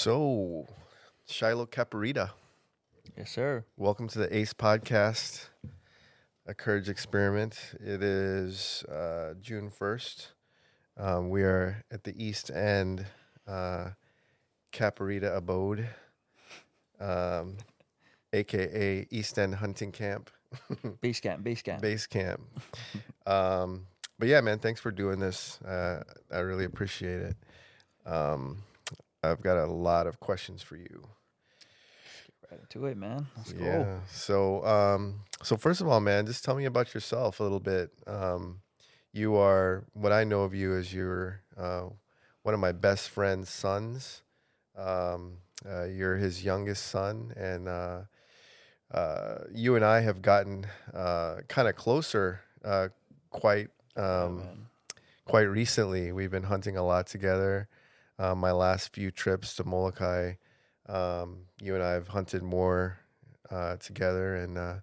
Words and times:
So, 0.00 0.66
Shiloh 1.26 1.64
Caparida, 1.64 2.32
Yes, 3.16 3.30
sir. 3.30 3.64
welcome 3.78 4.08
to 4.08 4.18
the 4.18 4.36
ACE 4.36 4.52
podcast, 4.52 5.46
a 6.46 6.52
courage 6.52 6.90
experiment. 6.90 7.58
It 7.80 8.02
is 8.02 8.84
uh, 8.90 9.32
June 9.40 9.70
1st. 9.70 10.26
Um, 10.98 11.30
we 11.30 11.44
are 11.44 11.82
at 11.90 12.04
the 12.04 12.12
East 12.22 12.50
End 12.50 13.06
uh, 13.48 13.92
Caparida 14.70 15.34
abode, 15.34 15.88
um, 17.00 17.56
aka 18.34 19.06
East 19.10 19.38
End 19.38 19.54
Hunting 19.54 19.92
Camp, 19.92 20.30
Base 21.00 21.20
camp, 21.20 21.42
base 21.42 21.62
camp. 21.62 21.80
base 21.80 22.06
camp. 22.06 22.42
um, 23.26 23.86
but 24.18 24.28
yeah, 24.28 24.42
man, 24.42 24.58
thanks 24.58 24.78
for 24.78 24.90
doing 24.92 25.20
this. 25.20 25.58
Uh, 25.62 26.02
I 26.30 26.40
really 26.40 26.66
appreciate 26.66 27.22
it. 27.22 27.36
Um, 28.04 28.58
I've 29.30 29.42
got 29.42 29.56
a 29.56 29.66
lot 29.66 30.06
of 30.06 30.20
questions 30.20 30.62
for 30.62 30.76
you. 30.76 31.08
Right 32.50 32.60
into 32.60 32.86
it, 32.86 32.96
man. 32.96 33.26
Let's 33.36 33.52
go. 33.52 33.64
Yeah. 33.64 33.98
So, 34.10 34.64
um, 34.64 35.20
so 35.42 35.56
first 35.56 35.80
of 35.80 35.88
all, 35.88 36.00
man, 36.00 36.26
just 36.26 36.44
tell 36.44 36.54
me 36.54 36.64
about 36.64 36.94
yourself 36.94 37.40
a 37.40 37.42
little 37.42 37.60
bit. 37.60 37.90
Um, 38.06 38.60
you 39.12 39.36
are 39.36 39.84
what 39.94 40.12
I 40.12 40.24
know 40.24 40.42
of 40.42 40.54
you 40.54 40.76
as 40.76 40.92
you're 40.92 41.40
uh, 41.56 41.86
one 42.42 42.54
of 42.54 42.60
my 42.60 42.72
best 42.72 43.10
friend's 43.10 43.48
sons. 43.48 44.22
Um, 44.76 45.38
uh, 45.68 45.84
you're 45.84 46.16
his 46.16 46.44
youngest 46.44 46.86
son, 46.86 47.32
and 47.36 47.66
uh, 47.66 48.00
uh, 48.92 49.38
you 49.52 49.74
and 49.74 49.84
I 49.84 50.00
have 50.00 50.22
gotten 50.22 50.66
uh, 50.94 51.38
kind 51.48 51.66
of 51.66 51.74
closer 51.74 52.40
uh, 52.64 52.88
quite 53.30 53.68
um, 53.96 54.38
man. 54.38 54.66
quite 55.24 55.48
recently. 55.48 56.12
We've 56.12 56.30
been 56.30 56.44
hunting 56.44 56.76
a 56.76 56.84
lot 56.84 57.06
together. 57.06 57.68
Uh, 58.18 58.34
my 58.34 58.52
last 58.52 58.92
few 58.94 59.10
trips 59.10 59.54
to 59.56 59.64
Molokai, 59.64 60.34
um, 60.88 61.46
you 61.60 61.74
and 61.74 61.82
I 61.82 61.92
have 61.92 62.08
hunted 62.08 62.42
more 62.42 62.98
uh, 63.50 63.76
together, 63.76 64.36
and 64.36 64.56
uh, 64.58 64.76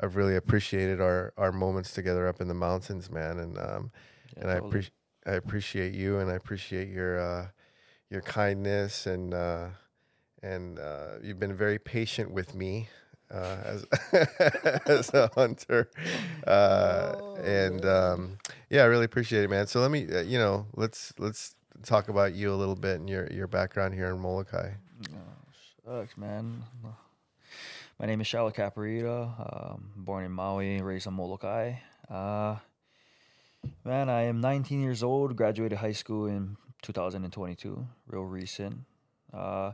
I've 0.00 0.16
really 0.16 0.36
appreciated 0.36 1.00
our 1.00 1.32
our 1.36 1.52
moments 1.52 1.92
together 1.92 2.26
up 2.28 2.40
in 2.40 2.48
the 2.48 2.54
mountains, 2.54 3.10
man. 3.10 3.38
And 3.38 3.58
um, 3.58 3.90
Yeah, 4.36 4.42
and 4.42 4.50
I 4.50 4.54
appreciate 4.54 4.92
I 5.26 5.32
appreciate 5.32 5.94
you, 5.94 6.18
and 6.18 6.30
I 6.30 6.34
appreciate 6.34 6.88
your 6.88 7.20
uh, 7.20 7.48
your 8.10 8.22
kindness, 8.22 9.06
and 9.06 9.34
uh, 9.34 9.68
and 10.42 10.78
uh, 10.78 11.16
you've 11.22 11.38
been 11.40 11.54
very 11.54 11.78
patient 11.78 12.30
with 12.32 12.54
me. 12.54 12.88
Uh, 13.30 13.56
as 13.64 13.86
as 14.86 15.12
a 15.14 15.30
hunter, 15.34 15.90
uh, 16.46 17.12
and 17.36 17.84
um, 17.84 18.38
yeah, 18.70 18.82
I 18.82 18.86
really 18.86 19.04
appreciate 19.04 19.44
it, 19.44 19.50
man. 19.50 19.66
So 19.66 19.80
let 19.80 19.90
me, 19.90 20.06
uh, 20.12 20.20
you 20.22 20.38
know, 20.38 20.66
let's 20.74 21.12
let's 21.18 21.54
talk 21.82 22.08
about 22.08 22.34
you 22.34 22.52
a 22.52 22.56
little 22.56 22.74
bit 22.74 23.00
and 23.00 23.08
your 23.08 23.26
your 23.32 23.46
background 23.46 23.94
here 23.94 24.08
in 24.08 24.18
Molokai. 24.20 24.72
Oh, 25.12 26.00
shucks, 26.00 26.16
man. 26.16 26.64
My 27.98 28.06
name 28.06 28.20
is 28.20 28.26
Shiloh 28.26 28.50
Caparida. 28.50 29.72
Um, 29.72 29.90
born 29.96 30.24
in 30.24 30.30
Maui, 30.30 30.80
raised 30.80 31.06
in 31.06 31.14
Molokai. 31.14 31.74
Uh, 32.08 32.56
man, 33.84 34.08
I 34.08 34.22
am 34.22 34.40
19 34.40 34.80
years 34.80 35.02
old. 35.02 35.34
Graduated 35.36 35.78
high 35.78 35.92
school 35.92 36.26
in 36.26 36.56
2022, 36.82 37.86
real 38.06 38.22
recent. 38.22 38.84
Uh, 39.32 39.72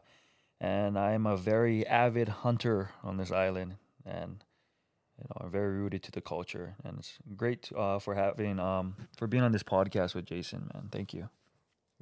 and 0.60 0.98
I 0.98 1.12
am 1.12 1.26
a 1.26 1.36
very 1.36 1.86
avid 1.86 2.28
hunter 2.28 2.90
on 3.02 3.18
this 3.18 3.30
island, 3.30 3.76
and 4.06 4.42
you 5.18 5.24
know, 5.28 5.44
I'm 5.44 5.50
very 5.50 5.78
rooted 5.78 6.02
to 6.04 6.10
the 6.12 6.20
culture. 6.20 6.76
And 6.82 6.98
it's 6.98 7.18
great 7.36 7.70
uh, 7.76 7.98
for 7.98 8.14
having 8.14 8.58
um, 8.58 8.96
for 9.16 9.26
being 9.26 9.42
on 9.42 9.52
this 9.52 9.62
podcast 9.62 10.14
with 10.14 10.24
Jason, 10.24 10.70
man. 10.72 10.88
Thank 10.90 11.12
you. 11.12 11.28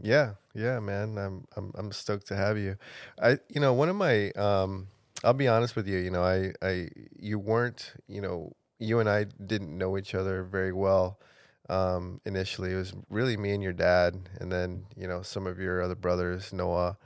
Yeah, 0.01 0.35
yeah, 0.55 0.81
man. 0.81 1.17
I'm 1.19 1.45
I'm 1.57 1.73
I'm 1.77 1.93
stoked 1.93 2.27
to 2.29 2.37
have 2.37 2.59
you. 2.59 2.77
I 3.21 3.39
you 3.49 3.61
know, 3.61 3.73
one 3.73 3.89
of 3.89 3.97
my 3.97 4.31
um 4.33 4.89
I'll 5.25 5.33
be 5.35 5.49
honest 5.49 5.77
with 5.77 5.87
you, 5.87 5.99
you 5.99 6.11
know, 6.11 6.23
I 6.23 6.53
I 6.63 6.89
you 7.19 7.39
weren't, 7.39 7.93
you 8.09 8.21
know, 8.21 8.53
you 8.79 8.99
and 9.01 9.09
I 9.09 9.25
didn't 9.25 9.77
know 9.77 9.97
each 9.99 10.15
other 10.15 10.43
very 10.45 10.73
well 10.73 11.19
um 11.69 12.21
initially. 12.25 12.73
It 12.73 12.77
was 12.77 12.93
really 13.11 13.37
me 13.37 13.53
and 13.53 13.63
your 13.63 13.73
dad 13.73 14.29
and 14.41 14.51
then, 14.51 14.85
you 14.97 15.07
know, 15.07 15.23
some 15.23 15.47
of 15.47 15.59
your 15.59 15.83
other 15.83 15.95
brothers, 15.95 16.53
Noah. 16.53 16.97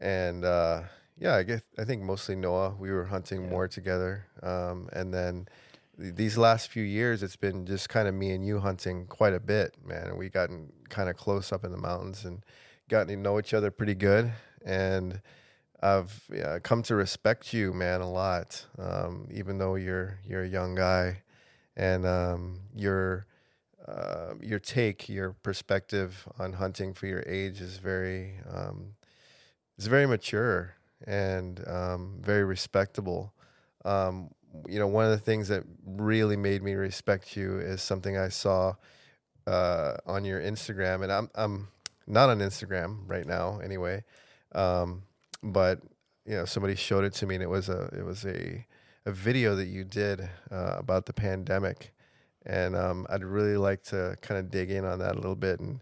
And 0.00 0.44
uh 0.44 0.82
yeah, 1.18 1.36
I 1.36 1.42
guess 1.42 1.62
I 1.78 1.84
think 1.84 2.02
mostly 2.02 2.36
Noah. 2.36 2.74
We 2.78 2.90
were 2.90 3.04
hunting 3.04 3.42
Yeah. 3.42 3.48
more 3.50 3.68
together. 3.68 4.26
Um 4.42 4.88
and 4.92 5.12
then 5.12 5.46
th- 5.46 5.73
these 5.96 6.36
last 6.36 6.68
few 6.68 6.82
years 6.82 7.22
it's 7.22 7.36
been 7.36 7.66
just 7.66 7.88
kind 7.88 8.08
of 8.08 8.14
me 8.14 8.30
and 8.32 8.44
you 8.44 8.58
hunting 8.58 9.06
quite 9.06 9.32
a 9.32 9.40
bit 9.40 9.76
man 9.84 10.08
and 10.08 10.18
we 10.18 10.28
gotten 10.28 10.72
kind 10.88 11.08
of 11.08 11.16
close 11.16 11.52
up 11.52 11.64
in 11.64 11.70
the 11.70 11.78
mountains 11.78 12.24
and 12.24 12.44
gotten 12.88 13.08
to 13.08 13.16
know 13.16 13.38
each 13.38 13.54
other 13.54 13.70
pretty 13.70 13.94
good 13.94 14.32
and 14.64 15.20
i've 15.82 16.24
yeah, 16.32 16.58
come 16.58 16.82
to 16.82 16.94
respect 16.94 17.52
you 17.52 17.72
man 17.72 18.00
a 18.00 18.10
lot 18.10 18.64
um, 18.78 19.28
even 19.30 19.58
though 19.58 19.74
you're 19.76 20.18
you're 20.26 20.42
a 20.42 20.48
young 20.48 20.74
guy 20.74 21.16
and 21.76 22.06
um, 22.06 22.60
your 22.74 23.26
uh, 23.86 24.34
your 24.40 24.58
take 24.58 25.08
your 25.08 25.32
perspective 25.42 26.26
on 26.38 26.54
hunting 26.54 26.94
for 26.94 27.06
your 27.06 27.22
age 27.26 27.60
is 27.60 27.76
very 27.76 28.34
um, 28.50 28.94
very 29.78 30.06
mature 30.06 30.74
and 31.06 31.62
um, 31.68 32.16
very 32.20 32.44
respectable. 32.44 33.32
Um, 33.84 34.30
you 34.68 34.78
know, 34.78 34.86
one 34.86 35.04
of 35.04 35.10
the 35.10 35.18
things 35.18 35.48
that 35.48 35.64
really 35.86 36.36
made 36.36 36.62
me 36.62 36.74
respect 36.74 37.36
you 37.36 37.58
is 37.58 37.82
something 37.82 38.16
I 38.16 38.28
saw 38.28 38.74
uh, 39.46 39.94
on 40.06 40.24
your 40.24 40.40
Instagram, 40.40 41.02
and 41.02 41.12
I'm 41.12 41.30
I'm 41.34 41.68
not 42.06 42.30
on 42.30 42.38
Instagram 42.38 43.00
right 43.06 43.26
now 43.26 43.60
anyway, 43.62 44.04
um, 44.54 45.02
but 45.42 45.80
you 46.26 46.34
know, 46.36 46.44
somebody 46.44 46.74
showed 46.74 47.04
it 47.04 47.12
to 47.14 47.26
me, 47.26 47.34
and 47.34 47.42
it 47.42 47.50
was 47.50 47.68
a 47.68 47.90
it 47.96 48.04
was 48.04 48.24
a 48.24 48.66
a 49.06 49.12
video 49.12 49.54
that 49.56 49.66
you 49.66 49.84
did 49.84 50.28
uh, 50.50 50.76
about 50.78 51.06
the 51.06 51.12
pandemic, 51.12 51.92
and 52.46 52.74
um, 52.74 53.06
I'd 53.10 53.24
really 53.24 53.56
like 53.56 53.82
to 53.84 54.16
kind 54.22 54.38
of 54.38 54.50
dig 54.50 54.70
in 54.70 54.84
on 54.84 54.98
that 55.00 55.12
a 55.12 55.16
little 55.16 55.36
bit, 55.36 55.60
and 55.60 55.80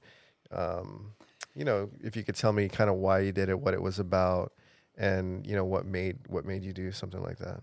um, 0.50 1.12
you 1.55 1.65
know, 1.65 1.91
if 2.03 2.16
you 2.16 2.25
could 2.25 2.37
tell 2.37 2.53
me 2.53 2.69
kind 2.69 2.91
of 2.91 2.97
why 2.97 3.21
you 3.21 3.32
did 3.32 3.49
it, 3.49 3.59
what 3.59 3.75
it 3.75 3.82
was 3.82 3.99
about, 3.99 4.53
and 4.97 5.47
you 5.47 5.55
know, 5.55 5.65
what 5.65 5.87
made 5.87 6.19
what 6.27 6.44
made 6.44 6.65
you 6.65 6.72
do 6.72 6.91
something 6.91 7.22
like 7.22 7.38
that. 7.38 7.61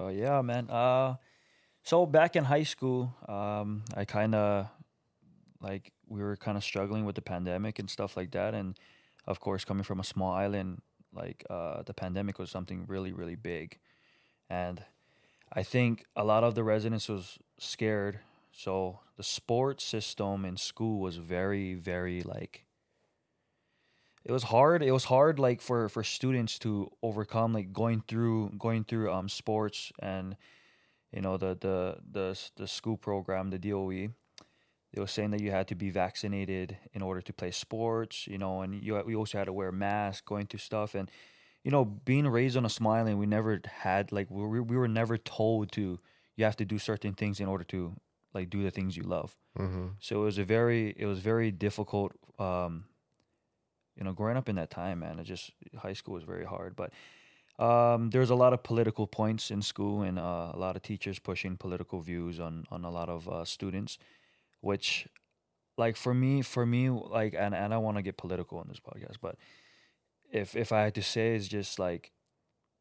Oh 0.00 0.08
yeah, 0.08 0.40
man. 0.40 0.70
Uh, 0.70 1.16
so 1.82 2.06
back 2.06 2.34
in 2.34 2.44
high 2.44 2.62
school, 2.62 3.14
um, 3.28 3.82
I 3.94 4.06
kind 4.06 4.34
of 4.34 4.66
like 5.60 5.92
we 6.08 6.22
were 6.22 6.36
kind 6.36 6.56
of 6.56 6.64
struggling 6.64 7.04
with 7.04 7.16
the 7.16 7.22
pandemic 7.22 7.78
and 7.78 7.90
stuff 7.90 8.16
like 8.16 8.30
that, 8.30 8.54
and 8.54 8.78
of 9.26 9.40
course, 9.40 9.66
coming 9.66 9.84
from 9.84 10.00
a 10.00 10.04
small 10.04 10.32
island, 10.32 10.80
like 11.12 11.44
uh, 11.50 11.82
the 11.82 11.92
pandemic 11.92 12.38
was 12.38 12.50
something 12.50 12.86
really, 12.88 13.12
really 13.12 13.34
big, 13.34 13.78
and 14.48 14.82
I 15.52 15.62
think 15.62 16.06
a 16.16 16.24
lot 16.24 16.44
of 16.44 16.54
the 16.54 16.64
residents 16.64 17.10
was 17.10 17.38
scared. 17.58 18.20
So 18.52 19.00
the 19.18 19.22
sports 19.22 19.84
system 19.84 20.46
in 20.46 20.56
school 20.56 20.98
was 20.98 21.18
very, 21.18 21.74
very 21.74 22.22
like 22.22 22.64
it 24.24 24.32
was 24.32 24.44
hard 24.44 24.82
it 24.82 24.92
was 24.92 25.04
hard 25.04 25.38
like 25.38 25.60
for 25.60 25.88
for 25.88 26.02
students 26.04 26.58
to 26.58 26.90
overcome 27.02 27.52
like 27.52 27.72
going 27.72 28.02
through 28.06 28.50
going 28.58 28.84
through 28.84 29.12
um 29.12 29.28
sports 29.28 29.92
and 30.00 30.36
you 31.12 31.20
know 31.20 31.36
the 31.36 31.56
the 31.60 31.96
the 32.10 32.38
the 32.56 32.66
school 32.68 32.96
program 32.96 33.50
the 33.50 33.58
DOE 33.58 34.08
they 34.92 35.00
were 35.00 35.06
saying 35.06 35.30
that 35.30 35.40
you 35.40 35.50
had 35.50 35.68
to 35.68 35.74
be 35.74 35.90
vaccinated 35.90 36.76
in 36.92 37.02
order 37.02 37.20
to 37.20 37.32
play 37.32 37.50
sports 37.50 38.26
you 38.26 38.38
know 38.38 38.60
and 38.62 38.74
you 38.82 39.00
we 39.06 39.14
also 39.14 39.38
had 39.38 39.46
to 39.46 39.52
wear 39.52 39.72
masks 39.72 40.22
going 40.26 40.46
through 40.46 40.58
stuff 40.58 40.94
and 40.94 41.10
you 41.64 41.70
know 41.70 41.84
being 41.84 42.26
raised 42.26 42.56
on 42.56 42.64
a 42.64 42.88
island 42.88 43.18
we 43.18 43.26
never 43.26 43.60
had 43.66 44.12
like 44.12 44.30
we 44.30 44.42
were, 44.42 44.62
we 44.62 44.76
were 44.76 44.88
never 44.88 45.16
told 45.16 45.72
to 45.72 45.98
you 46.36 46.44
have 46.44 46.56
to 46.56 46.64
do 46.64 46.78
certain 46.78 47.14
things 47.14 47.40
in 47.40 47.48
order 47.48 47.64
to 47.64 47.94
like 48.34 48.50
do 48.50 48.62
the 48.62 48.70
things 48.70 48.96
you 48.96 49.02
love 49.02 49.36
Mm-hmm. 49.58 49.88
so 49.98 50.22
it 50.22 50.24
was 50.24 50.38
a 50.38 50.44
very 50.44 50.94
it 50.96 51.06
was 51.06 51.18
very 51.18 51.50
difficult 51.50 52.12
um 52.38 52.84
you 54.00 54.06
know 54.06 54.12
growing 54.12 54.36
up 54.36 54.48
in 54.48 54.56
that 54.56 54.70
time 54.70 55.00
man 55.00 55.18
it 55.18 55.24
just 55.24 55.52
high 55.78 55.92
school 55.92 56.14
was 56.14 56.24
very 56.24 56.44
hard 56.44 56.74
but 56.74 56.90
um 57.64 58.10
there's 58.10 58.30
a 58.30 58.34
lot 58.34 58.52
of 58.52 58.62
political 58.62 59.06
points 59.06 59.50
in 59.50 59.62
school 59.62 60.02
and 60.02 60.18
uh, 60.18 60.50
a 60.52 60.58
lot 60.58 60.74
of 60.74 60.82
teachers 60.82 61.18
pushing 61.18 61.56
political 61.56 62.00
views 62.00 62.40
on 62.40 62.64
on 62.70 62.84
a 62.84 62.90
lot 62.90 63.08
of 63.08 63.28
uh, 63.28 63.44
students 63.44 63.98
which 64.62 65.06
like 65.76 65.96
for 65.96 66.14
me 66.14 66.42
for 66.42 66.66
me 66.66 66.88
like 66.88 67.34
and, 67.38 67.54
and 67.54 67.72
i 67.72 67.76
want 67.76 67.96
to 67.96 68.02
get 68.02 68.16
political 68.16 68.58
on 68.58 68.66
this 68.68 68.80
podcast 68.80 69.16
but 69.20 69.36
if 70.32 70.56
if 70.56 70.72
i 70.72 70.82
had 70.82 70.94
to 70.94 71.02
say 71.02 71.34
it's 71.34 71.46
just 71.46 71.78
like 71.78 72.10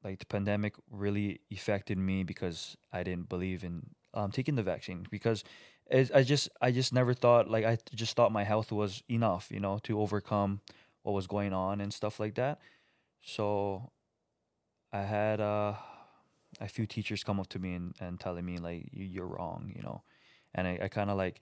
like 0.03 0.19
the 0.19 0.25
pandemic 0.25 0.75
really 0.89 1.41
affected 1.51 1.97
me 1.97 2.23
because 2.23 2.77
i 2.93 3.03
didn't 3.03 3.27
believe 3.27 3.63
in 3.63 3.89
um, 4.13 4.31
taking 4.31 4.55
the 4.55 4.63
vaccine 4.63 5.05
because 5.11 5.43
I 5.91 6.23
just 6.23 6.49
I 6.61 6.71
just 6.71 6.93
never 6.93 7.13
thought 7.13 7.49
like 7.49 7.65
I 7.65 7.77
just 7.95 8.15
thought 8.15 8.31
my 8.31 8.43
health 8.43 8.71
was 8.71 9.01
enough, 9.09 9.49
you 9.51 9.59
know, 9.59 9.79
to 9.83 9.99
overcome 9.99 10.61
what 11.09 11.15
was 11.15 11.27
going 11.27 11.53
on 11.53 11.81
and 11.81 11.91
stuff 11.91 12.19
like 12.19 12.35
that. 12.35 12.59
So 13.21 13.91
I 14.93 15.01
had 15.01 15.41
uh, 15.41 15.73
a 16.61 16.67
few 16.67 16.85
teachers 16.85 17.23
come 17.23 17.39
up 17.39 17.47
to 17.49 17.59
me 17.59 17.73
and, 17.73 17.95
and 17.99 18.19
telling 18.19 18.45
me 18.45 18.57
like 18.57 18.89
you, 18.91 19.05
you're 19.05 19.27
wrong, 19.27 19.71
you 19.75 19.81
know, 19.81 20.03
and 20.53 20.67
I, 20.67 20.79
I 20.83 20.87
kind 20.87 21.09
of 21.09 21.17
like 21.17 21.41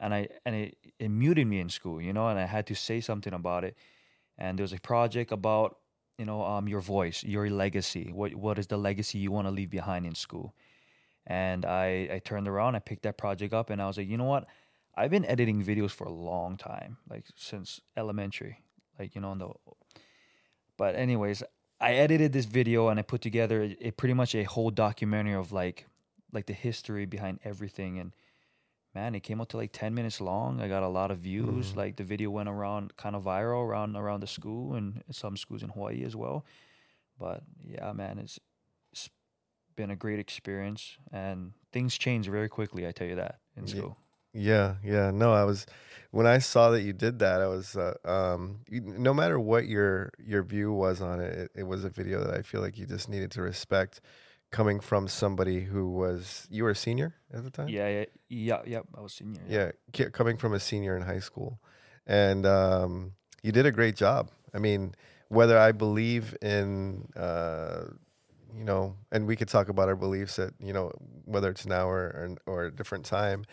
and 0.00 0.14
I 0.14 0.28
and 0.44 0.54
it, 0.54 0.78
it 1.00 1.08
muted 1.08 1.48
me 1.48 1.58
in 1.58 1.68
school, 1.68 2.00
you 2.00 2.12
know, 2.12 2.28
and 2.28 2.38
I 2.38 2.46
had 2.46 2.66
to 2.68 2.76
say 2.76 3.00
something 3.00 3.32
about 3.32 3.64
it. 3.64 3.76
And 4.38 4.56
there 4.56 4.62
was 4.62 4.72
a 4.72 4.80
project 4.80 5.32
about 5.32 5.78
you 6.16 6.24
know 6.24 6.44
um 6.44 6.68
your 6.68 6.80
voice 6.80 7.24
your 7.24 7.50
legacy. 7.50 8.10
What 8.12 8.34
what 8.36 8.58
is 8.58 8.68
the 8.68 8.76
legacy 8.76 9.18
you 9.18 9.32
want 9.32 9.48
to 9.48 9.52
leave 9.52 9.70
behind 9.70 10.06
in 10.06 10.14
school? 10.14 10.54
And 11.26 11.64
i 11.64 12.08
i 12.12 12.20
turned 12.24 12.46
around 12.46 12.76
i 12.76 12.78
picked 12.78 13.02
that 13.02 13.18
project 13.18 13.52
up 13.52 13.68
and 13.68 13.82
i 13.82 13.86
was 13.86 13.98
like 13.98 14.08
you 14.08 14.16
know 14.16 14.24
what? 14.24 14.46
I've 14.94 15.10
been 15.10 15.26
editing 15.26 15.62
videos 15.64 15.90
for 15.90 16.04
a 16.04 16.12
long 16.12 16.56
time 16.56 16.98
like 17.10 17.26
since 17.36 17.80
elementary 17.96 18.62
like 18.98 19.14
you 19.14 19.20
know 19.20 19.32
in 19.32 19.38
the 19.38 19.48
but 20.76 20.94
anyways 20.94 21.42
i 21.80 21.92
edited 21.94 22.32
this 22.32 22.44
video 22.44 22.88
and 22.88 22.98
i 22.98 23.02
put 23.02 23.20
together 23.20 23.62
a, 23.62 23.76
a 23.88 23.90
pretty 23.92 24.14
much 24.14 24.34
a 24.34 24.44
whole 24.44 24.70
documentary 24.70 25.34
of 25.34 25.52
like 25.52 25.86
like 26.32 26.44
the 26.46 26.52
history 26.52 27.06
behind 27.06 27.40
everything. 27.42 27.98
And 27.98 28.12
man 28.94 29.14
it 29.14 29.20
came 29.20 29.40
out 29.40 29.48
to 29.50 29.56
like 29.56 29.72
10 29.72 29.94
minutes 29.94 30.20
long. 30.20 30.60
I 30.60 30.68
got 30.68 30.82
a 30.82 30.88
lot 30.88 31.10
of 31.10 31.18
views. 31.18 31.72
Mhm. 31.72 31.76
like 31.76 31.96
the 31.96 32.04
video 32.04 32.28
went 32.30 32.50
around 32.50 32.96
kind 32.96 33.16
of 33.16 33.24
viral 33.24 33.62
around 33.66 33.96
around 33.96 34.20
the 34.20 34.26
school 34.26 34.74
and 34.74 35.02
some 35.10 35.36
schools 35.38 35.62
in 35.62 35.70
hawaii 35.70 36.04
as 36.04 36.14
well. 36.14 36.44
But 37.18 37.42
yeah 37.64 37.92
man 37.94 38.18
it's 38.18 38.38
it's 38.92 39.08
been 39.74 39.90
a 39.90 39.96
great 39.96 40.18
experience 40.18 40.98
and 41.12 41.52
things 41.72 41.96
change 41.96 42.28
very 42.28 42.48
quickly 42.48 42.86
i 42.86 42.92
tell 42.92 43.06
you 43.06 43.14
that 43.16 43.38
in 43.56 43.64
Ye- 43.66 43.72
school 43.74 43.96
Yeah, 44.38 44.76
yeah. 44.84 45.10
No, 45.10 45.32
I 45.32 45.44
was 45.44 45.66
when 46.10 46.26
I 46.26 46.38
saw 46.38 46.70
that 46.70 46.82
you 46.82 46.92
did 46.92 47.18
that. 47.18 47.40
I 47.40 47.46
was 47.46 47.76
uh, 47.76 47.94
um, 48.04 48.60
you, 48.68 48.80
no 48.80 49.12
matter 49.12 49.38
what 49.38 49.66
your 49.66 50.12
your 50.18 50.42
view 50.42 50.72
was 50.72 51.00
on 51.00 51.20
it, 51.20 51.32
it, 51.36 51.50
it 51.60 51.62
was 51.64 51.84
a 51.84 51.88
video 51.88 52.22
that 52.24 52.34
I 52.34 52.42
feel 52.42 52.60
like 52.60 52.78
you 52.78 52.86
just 52.86 53.08
needed 53.08 53.30
to 53.32 53.42
respect, 53.42 54.00
coming 54.50 54.80
from 54.80 55.08
somebody 55.08 55.60
who 55.60 55.90
was 55.90 56.46
you 56.50 56.64
were 56.64 56.70
a 56.70 56.76
senior 56.76 57.14
at 57.32 57.44
the 57.44 57.50
time. 57.50 57.68
yeah 57.68 57.88
yeah 57.88 58.04
yeah, 58.28 58.62
yeah 58.66 58.80
i 58.96 59.00
was 59.00 59.12
senior 59.12 59.40
yeah, 59.48 59.70
ki- 59.92 60.10
coming 60.10 60.36
from 60.36 60.54
a 60.54 60.60
senior 60.60 60.96
in 60.96 61.02
high 61.02 61.20
school, 61.20 61.58
and 62.06 62.46
um, 62.46 63.12
you 63.42 63.52
did 63.52 63.66
a 63.66 63.72
great 63.72 63.96
job. 63.96 64.30
I 64.54 64.58
mean, 64.58 64.94
whether 65.28 65.58
I 65.58 65.72
believe 65.72 66.36
in, 66.40 67.08
uh, 67.16 67.84
you 68.56 68.64
know, 68.64 68.94
and 69.12 69.26
we 69.26 69.36
could 69.36 69.48
talk 69.48 69.68
about 69.68 69.88
our 69.88 69.96
beliefs 69.96 70.38
at, 70.38 70.52
you 70.58 70.72
know, 70.72 70.90
whether 71.26 71.50
it's 71.50 71.66
now 71.66 71.88
or 71.88 72.36
or, 72.46 72.54
or 72.54 72.64
a 72.66 72.70
different 72.70 73.04
time, 73.04 73.44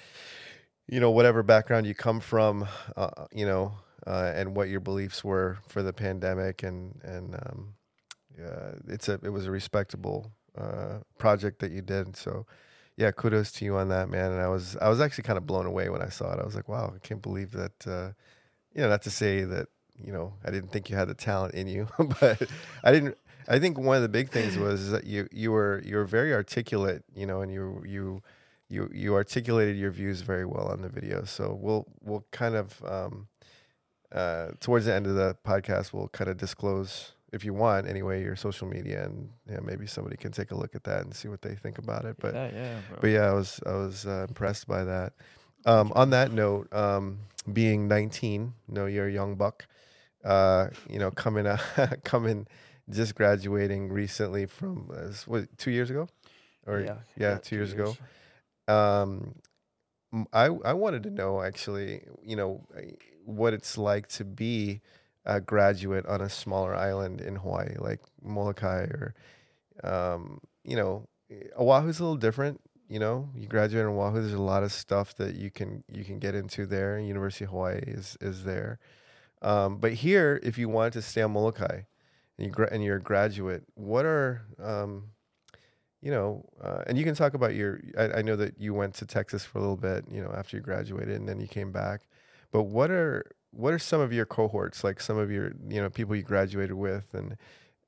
you 0.88 1.00
know, 1.00 1.12
whatever 1.12 1.44
background 1.44 1.88
you 1.88 1.96
come 1.96 2.20
from, 2.20 2.68
uh, 2.96 3.26
you 3.32 3.46
know, 3.46 3.74
uh, 4.06 4.32
and 4.36 4.56
what 4.56 4.70
your 4.70 4.80
beliefs 4.80 5.24
were 5.24 5.58
for 5.68 5.82
the 5.82 5.94
pandemic, 5.94 6.64
and 6.64 7.00
and 7.04 7.36
um, 7.36 7.74
uh, 8.40 8.72
it's 8.88 9.10
a 9.10 9.14
it 9.24 9.30
was 9.30 9.46
a 9.48 9.52
respectable 9.52 10.32
uh, 10.58 11.00
project 11.18 11.60
that 11.60 11.72
you 11.72 11.82
did. 11.82 12.16
So 12.16 12.46
yeah, 12.98 13.12
kudos 13.12 13.52
to 13.54 13.66
you 13.66 13.76
on 13.76 13.90
that, 13.90 14.10
man. 14.10 14.32
And 14.32 14.42
I 14.42 14.48
was 14.48 14.78
I 14.78 14.90
was 14.90 15.02
actually 15.02 15.24
kind 15.24 15.38
of 15.38 15.48
blown 15.48 15.66
away 15.66 15.90
when 15.90 16.02
I 16.02 16.10
saw 16.10 16.34
it. 16.34 16.40
I 16.40 16.46
was 16.46 16.56
like, 16.56 16.70
wow, 16.70 16.94
I 16.96 17.00
can't 17.00 17.22
believe 17.22 17.52
that. 17.52 17.88
Uh, 17.88 18.12
you 18.74 18.81
know, 18.81 18.90
not 18.90 19.04
to 19.04 19.10
say 19.10 19.44
that 19.44 19.68
you 19.98 20.12
know 20.12 20.34
I 20.44 20.52
didn't 20.52 20.72
think 20.72 20.90
you 20.90 20.96
had 20.96 21.08
the 21.08 21.14
talent 21.14 21.56
in 21.56 21.68
you, 21.68 21.88
but 22.22 22.42
I 22.84 22.92
didn't. 22.92 23.18
I 23.48 23.60
think 23.60 23.78
one 23.78 23.96
of 23.96 24.02
the 24.02 24.10
big 24.10 24.30
things 24.30 24.58
was 24.58 24.92
that 24.92 25.06
you 25.06 25.28
you 25.31 25.52
were 25.52 25.81
you 25.86 25.96
were 25.96 26.06
very 26.06 26.34
articulate, 26.34 27.04
you 27.16 27.26
know, 27.26 27.42
and 27.42 27.52
you 27.52 27.84
you 27.88 28.22
you 28.70 28.90
you 28.94 29.16
articulated 29.16 29.78
your 29.78 29.92
views 29.92 30.22
very 30.22 30.46
well 30.46 30.68
on 30.68 30.82
the 30.82 30.90
video. 30.90 31.24
So 31.24 31.58
we'll 31.60 31.86
we'll 32.02 32.26
kind 32.32 32.56
of 32.56 32.84
um, 32.86 33.28
uh, 34.12 34.52
towards 34.60 34.86
the 34.86 34.94
end 34.94 35.08
of 35.08 35.16
the 35.16 35.36
podcast, 35.46 35.94
we'll 35.94 36.08
kind 36.10 36.30
of 36.30 36.38
disclose 36.38 37.12
if 37.34 37.44
you 37.44 37.54
want 37.54 37.88
anyway 37.88 38.24
your 38.24 38.36
social 38.36 38.68
media 38.68 39.04
and 39.04 39.30
yeah, 39.50 39.60
maybe 39.62 39.86
somebody 39.86 40.16
can 40.16 40.32
take 40.32 40.52
a 40.52 40.56
look 40.56 40.74
at 40.74 40.86
that 40.86 41.02
and 41.02 41.14
see 41.14 41.28
what 41.28 41.42
they 41.42 41.54
think 41.54 41.78
about 41.78 42.06
it. 42.06 42.16
But 42.20 42.34
yeah, 42.34 42.52
yeah 42.54 42.80
but 43.02 43.08
yeah, 43.08 43.30
I 43.30 43.34
was 43.34 43.60
I 43.66 43.74
was 43.74 44.06
uh, 44.06 44.26
impressed 44.28 44.68
by 44.68 44.84
that. 44.84 45.14
Um, 45.66 45.92
on 45.96 46.12
that 46.12 46.32
note, 46.32 46.72
um, 46.74 47.20
being 47.52 47.88
19, 47.88 48.54
you 48.68 48.74
know, 48.74 48.86
you're 48.86 49.08
a 49.08 49.12
young 49.12 49.36
buck. 49.36 49.68
Uh, 50.24 50.70
you 50.90 50.98
know, 50.98 51.12
coming 51.12 51.46
uh, 51.46 51.58
coming, 52.04 52.48
just 52.90 53.16
graduating 53.16 53.90
recently 53.90 54.46
from 54.46 54.90
uh, 54.96 55.12
what 55.28 55.46
two 55.58 55.72
years 55.72 55.90
ago, 55.90 56.08
or 56.66 56.80
yeah, 56.80 56.96
yeah, 57.18 57.38
two 57.38 57.56
years 57.56 57.74
ago. 57.74 57.96
Um, 58.68 59.36
I 60.34 60.46
I 60.46 60.74
wanted 60.74 61.04
to 61.04 61.10
know 61.10 61.42
actually, 61.42 62.04
you 62.24 62.36
know, 62.36 62.66
uh, 62.76 62.82
what 63.26 63.54
it's 63.54 63.78
like 63.78 64.08
to 64.10 64.24
be 64.26 64.82
a 65.26 65.42
graduate 65.42 66.06
on 66.06 66.22
a 66.22 66.30
smaller 66.30 66.76
island 66.76 67.22
in 67.22 67.36
Hawaii, 67.36 67.76
like 67.80 68.02
Molokai, 68.22 68.84
or 68.84 69.16
um, 69.84 70.40
you 70.64 70.76
know, 70.76 71.08
Oahu's 71.58 72.00
a 72.00 72.04
little 72.04 72.18
different. 72.18 72.62
You 72.88 73.00
know, 73.00 73.30
you 73.36 73.48
graduate 73.48 73.84
in 73.84 73.92
Oahu. 73.92 74.22
There's 74.22 74.34
a 74.34 74.42
lot 74.42 74.64
of 74.64 74.72
stuff 74.72 75.16
that 75.16 75.36
you 75.36 75.50
can 75.50 75.84
you 75.92 76.04
can 76.04 76.20
get 76.20 76.36
into 76.36 76.66
there. 76.66 77.00
University 77.00 77.46
of 77.46 77.52
Hawaii 77.52 77.82
is 77.86 78.18
is 78.22 78.44
there, 78.44 78.80
um, 79.42 79.78
but 79.78 79.94
here, 79.94 80.40
if 80.44 80.58
you 80.58 80.70
wanted 80.70 80.94
to 80.94 81.02
stay 81.02 81.24
on 81.24 81.32
Molokai, 81.32 81.82
and 82.38 82.48
you 82.48 82.50
gra- 82.50 82.70
and 82.72 82.84
you're 82.84 82.98
a 82.98 83.02
graduate, 83.02 83.64
what 83.74 84.06
are 84.06 84.44
um, 84.62 85.12
you 86.06 86.12
know, 86.12 86.46
uh, 86.63 86.84
and 86.88 87.00
you 87.00 87.04
can 87.04 87.16
talk 87.16 87.34
about 87.34 87.56
your. 87.56 87.81
I, 87.98 88.19
I 88.19 88.22
know 88.22 88.36
that 88.36 88.54
you 88.60 88.75
went 88.75 88.94
to 88.96 89.06
Texas 89.07 89.44
for 89.44 89.57
a 89.57 89.62
little 89.62 89.75
bit, 89.90 90.06
you 90.12 90.22
know, 90.22 90.31
after 90.38 90.56
you 90.56 90.62
graduated, 90.62 91.16
and 91.19 91.28
then 91.28 91.40
you 91.42 91.48
came 91.48 91.72
back. 91.72 92.07
But 92.52 92.63
what 92.63 92.92
are 92.92 93.25
what 93.52 93.74
are 93.74 93.80
some 93.80 94.02
of 94.02 94.13
your 94.13 94.28
cohorts, 94.28 94.84
like 94.84 95.02
some 95.02 95.18
of 95.18 95.31
your, 95.31 95.54
you 95.68 95.81
know, 95.81 95.90
people 95.90 96.16
you 96.16 96.22
graduated 96.22 96.74
with, 96.74 97.07
and 97.13 97.38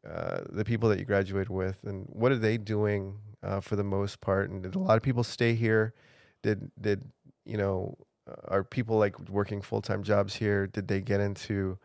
uh, 0.09 0.39
the 0.49 0.65
people 0.65 0.89
that 0.89 0.97
you 0.99 1.05
graduated 1.05 1.49
with, 1.49 1.77
and 1.83 2.07
what 2.09 2.31
are 2.31 2.37
they 2.39 2.57
doing 2.57 3.19
uh, 3.43 3.59
for 3.61 3.75
the 3.75 3.83
most 3.83 4.19
part? 4.19 4.49
And 4.49 4.63
did 4.63 4.75
a 4.75 4.79
lot 4.79 4.97
of 4.97 5.03
people 5.03 5.23
stay 5.23 5.53
here? 5.53 5.93
Did 6.41 6.71
did 6.81 7.03
you 7.45 7.57
know? 7.57 7.95
uh, 8.27 8.33
Are 8.53 8.63
people 8.63 8.97
like 8.97 9.15
working 9.29 9.61
full 9.61 9.81
time 9.81 10.01
jobs 10.01 10.35
here? 10.35 10.65
Did 10.65 10.87
they 10.87 11.01
get 11.01 11.19
into 11.21 11.77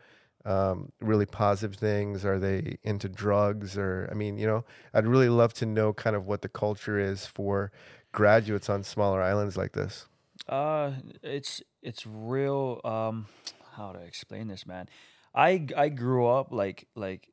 um, 0.45 0.91
really 0.99 1.25
positive 1.25 1.75
things? 1.75 2.25
Are 2.25 2.39
they 2.39 2.77
into 2.83 3.09
drugs? 3.09 3.77
Or 3.77 4.07
I 4.11 4.13
mean, 4.13 4.37
you 4.37 4.47
know, 4.47 4.65
I'd 4.93 5.07
really 5.07 5.29
love 5.29 5.53
to 5.55 5.65
know 5.65 5.93
kind 5.93 6.15
of 6.15 6.25
what 6.25 6.41
the 6.41 6.49
culture 6.49 6.99
is 6.99 7.25
for 7.25 7.71
graduates 8.11 8.69
on 8.69 8.83
smaller 8.83 9.21
islands 9.21 9.57
like 9.57 9.73
this. 9.73 10.07
Uh, 10.47 10.93
it's 11.21 11.61
it's 11.81 12.05
real. 12.05 12.81
Um, 12.83 13.27
how 13.75 13.91
to 13.91 13.99
explain 13.99 14.47
this, 14.47 14.65
man? 14.65 14.87
I 15.33 15.67
I 15.75 15.89
grew 15.89 16.27
up 16.27 16.51
like 16.51 16.87
like 16.95 17.29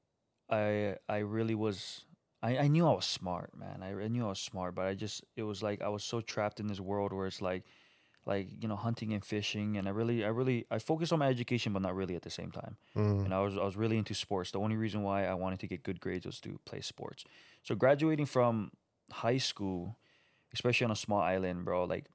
I 0.51 0.97
I 1.09 1.19
really 1.19 1.55
was. 1.55 2.05
I, 2.43 2.57
I 2.57 2.69
knew 2.69 2.87
I 2.87 2.95
was 2.95 3.05
smart, 3.05 3.51
man. 3.55 3.83
I, 3.83 4.05
I 4.05 4.09
knew 4.09 4.25
I 4.25 4.31
was 4.31 4.41
smart, 4.41 4.75
but 4.75 4.87
I 4.87 4.95
just 4.95 5.23
it 5.37 5.43
was 5.43 5.63
like 5.63 5.83
I 5.83 5.89
was 5.89 6.03
so 6.05 6.23
trapped 6.23 6.59
in 6.59 6.69
this 6.69 6.81
world 6.81 7.13
where 7.13 7.27
it's 7.27 7.43
like 7.43 7.65
like 8.27 8.63
you 8.63 8.69
know 8.69 8.77
hunting 8.77 9.13
and 9.13 9.25
fishing, 9.25 9.77
and 9.77 9.89
I 9.89 9.91
really 9.91 10.25
I 10.25 10.29
really 10.29 10.67
I 10.71 10.79
focused 10.79 11.13
on 11.13 11.19
my 11.19 11.29
education, 11.29 11.73
but 11.73 11.83
not 11.83 11.95
really 11.95 12.17
at 12.17 12.23
the 12.23 12.31
same 12.31 12.51
time. 12.51 12.77
Mm. 12.97 13.25
And 13.25 13.35
I 13.35 13.41
was 13.41 13.57
I 13.57 13.65
was 13.65 13.77
really 13.77 13.99
into 13.99 14.15
sports. 14.15 14.51
The 14.51 14.61
only 14.61 14.77
reason 14.77 15.03
why 15.03 15.27
I 15.27 15.35
wanted 15.35 15.61
to 15.61 15.67
get 15.67 15.83
good 15.83 16.01
grades 16.01 16.27
was 16.27 16.41
to 16.41 16.59
play 16.65 16.81
sports. 16.81 17.25
So 17.63 17.75
graduating 17.75 18.27
from 18.27 18.73
high 19.11 19.39
school, 19.39 19.99
especially 20.53 20.85
on 20.85 20.91
a 20.91 20.97
small 20.97 21.21
island, 21.21 21.65
bro, 21.65 21.85
like 21.85 22.07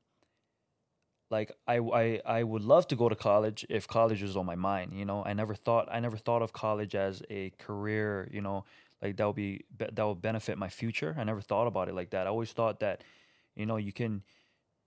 like 1.31 1.51
I, 1.67 1.77
I 1.79 2.21
I 2.25 2.43
would 2.43 2.63
love 2.63 2.87
to 2.87 2.95
go 2.95 3.09
to 3.09 3.15
college 3.15 3.65
if 3.69 3.87
college 3.87 4.21
was 4.21 4.37
on 4.37 4.45
my 4.45 4.55
mind. 4.55 4.93
You 4.93 5.05
know, 5.05 5.23
I 5.25 5.33
never 5.33 5.55
thought 5.55 5.87
I 5.91 5.99
never 5.99 6.17
thought 6.17 6.41
of 6.41 6.53
college 6.53 6.95
as 6.95 7.23
a 7.29 7.49
career. 7.51 8.29
You 8.31 8.41
know, 8.41 8.65
like 9.01 9.17
that 9.17 9.25
would 9.25 9.35
be 9.35 9.65
be- 9.75 9.89
that 9.91 10.05
would 10.05 10.21
benefit 10.21 10.57
my 10.57 10.69
future. 10.69 11.15
I 11.17 11.23
never 11.23 11.41
thought 11.41 11.67
about 11.67 11.89
it 11.89 11.95
like 11.95 12.11
that. 12.11 12.27
I 12.27 12.29
always 12.29 12.51
thought 12.53 12.79
that, 12.81 13.03
you 13.55 13.65
know, 13.65 13.77
you 13.77 13.91
can 13.91 14.23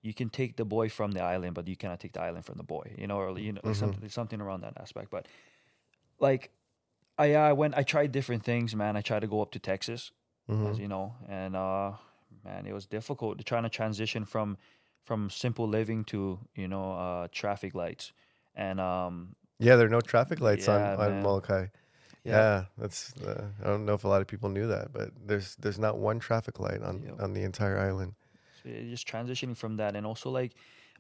you 0.02 0.14
can 0.14 0.31
take 0.31 0.57
the 0.57 0.64
boy 0.64 0.88
from 0.88 1.12
the 1.12 1.23
island, 1.23 1.55
but 1.55 1.69
you 1.69 1.76
cannot 1.76 2.00
take 2.00 2.12
the 2.12 2.23
island 2.23 2.45
from 2.45 2.57
the 2.57 2.64
boy. 2.64 2.95
You 2.99 3.07
know, 3.07 3.19
or 3.19 3.38
you 3.38 3.52
know 3.52 3.62
Mhm. 3.62 3.73
something 3.73 4.09
something 4.09 4.40
around 4.40 4.62
that 4.62 4.75
aspect. 4.81 5.11
But 5.11 5.28
like, 6.21 6.50
I 7.19 7.35
I 7.35 7.52
went 7.52 7.76
I 7.76 7.83
tried 7.83 8.12
different 8.12 8.45
things, 8.45 8.75
man. 8.76 8.97
I 8.97 9.02
tried 9.02 9.21
to 9.21 9.28
go 9.28 9.43
up 9.43 9.52
to 9.52 9.59
Texas 9.59 10.12
Mhm. 10.49 10.73
as 10.73 10.78
you 10.78 10.88
know 10.88 11.17
and 11.28 11.57
uh 11.57 11.93
man 12.45 12.67
it 12.67 12.73
was 12.73 12.87
difficult 12.87 13.45
trying 13.47 13.64
to 13.64 13.71
transition 13.71 14.25
from 14.25 14.59
from 15.05 15.31
simple 15.31 15.69
living 15.69 16.05
to 16.05 16.40
you 16.55 16.69
know 16.69 16.93
uh 16.93 17.28
traffic 17.33 17.75
lights 17.75 18.12
and 18.55 18.81
um 18.81 19.37
Yeah, 19.59 19.76
there 19.76 19.87
are 19.87 19.90
no 19.90 20.00
traffic 20.00 20.40
lights 20.40 20.67
Yeah, 20.67 20.69
on, 20.69 20.95
on 20.97 21.21
man. 21.21 21.21
Molokai. 21.21 21.67
Yeah, 22.25 22.67
that's. 22.76 23.17
Uh, 23.17 23.52
I 23.62 23.67
don't 23.67 23.87
know 23.87 23.95
if 23.95 24.05
a 24.05 24.09
lot 24.09 24.21
of 24.23 24.28
people 24.28 24.50
knew 24.50 24.67
that, 24.69 24.93
but 24.93 25.11
there's 25.26 25.57
there's 25.57 25.78
not 25.78 25.99
one 25.99 26.19
traffic 26.21 26.61
light 26.61 26.83
on 26.83 27.05
Yep. 27.05 27.19
on 27.19 27.33
the 27.35 27.43
entire 27.43 27.78
island. 27.78 28.14
So 28.62 28.71
just 28.71 29.07
transitioning 29.07 29.57
from 29.57 29.77
that. 29.77 29.97
And 29.97 30.07
also 30.07 30.31
like 30.31 30.53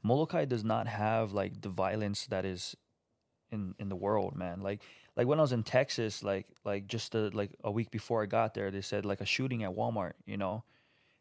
Molokai 0.02 0.44
does 0.44 0.64
not 0.64 0.86
have 0.86 1.32
like 1.32 1.60
the 1.60 1.68
violence 1.68 2.26
that 2.26 2.44
is 2.44 2.76
in 3.50 3.74
in 3.78 3.88
the 3.88 3.96
world 3.96 4.36
man. 4.36 4.60
Like 4.60 4.82
like 5.16 5.26
when 5.26 5.38
I 5.38 5.42
was 5.42 5.52
in 5.52 5.62
Texas 5.62 6.22
like 6.22 6.46
like 6.64 6.86
just 6.86 7.14
a, 7.14 7.28
like 7.32 7.50
a 7.64 7.70
week 7.70 7.90
before 7.90 8.22
I 8.22 8.26
got 8.26 8.54
there 8.54 8.70
they 8.70 8.80
said 8.82 9.04
like 9.04 9.20
a 9.20 9.26
shooting 9.26 9.64
at 9.64 9.70
Walmart 9.74 10.12
you 10.26 10.36
know? 10.36 10.64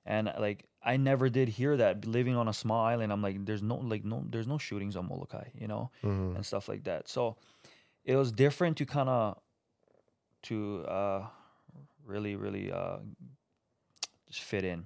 And 0.05 0.31
like 0.39 0.65
I 0.83 0.97
never 0.97 1.29
did 1.29 1.49
hear 1.49 1.75
that. 1.77 2.05
Living 2.05 2.35
on 2.35 2.47
a 2.47 2.53
small 2.53 2.85
island 2.85 3.11
I'm 3.11 3.21
like 3.21 3.45
there's 3.45 3.63
no 3.63 3.75
like 3.75 4.05
no 4.05 4.23
there's 4.29 4.47
no 4.47 4.57
shootings 4.57 4.95
on 4.95 5.07
Molokai 5.07 5.49
you 5.59 5.67
know? 5.67 5.91
Mhm. 6.03 6.35
and 6.35 6.45
stuff 6.45 6.67
like 6.67 6.83
that. 6.83 7.07
So 7.09 7.37
it 8.05 8.15
was 8.15 8.31
different 8.31 8.77
to 8.77 8.85
kind 8.85 9.09
of 9.09 9.37
to 10.43 10.83
uh 10.85 11.25
really 12.05 12.35
really 12.35 12.71
uh 12.71 12.97
just 14.29 14.41
fit 14.41 14.63
in 14.63 14.85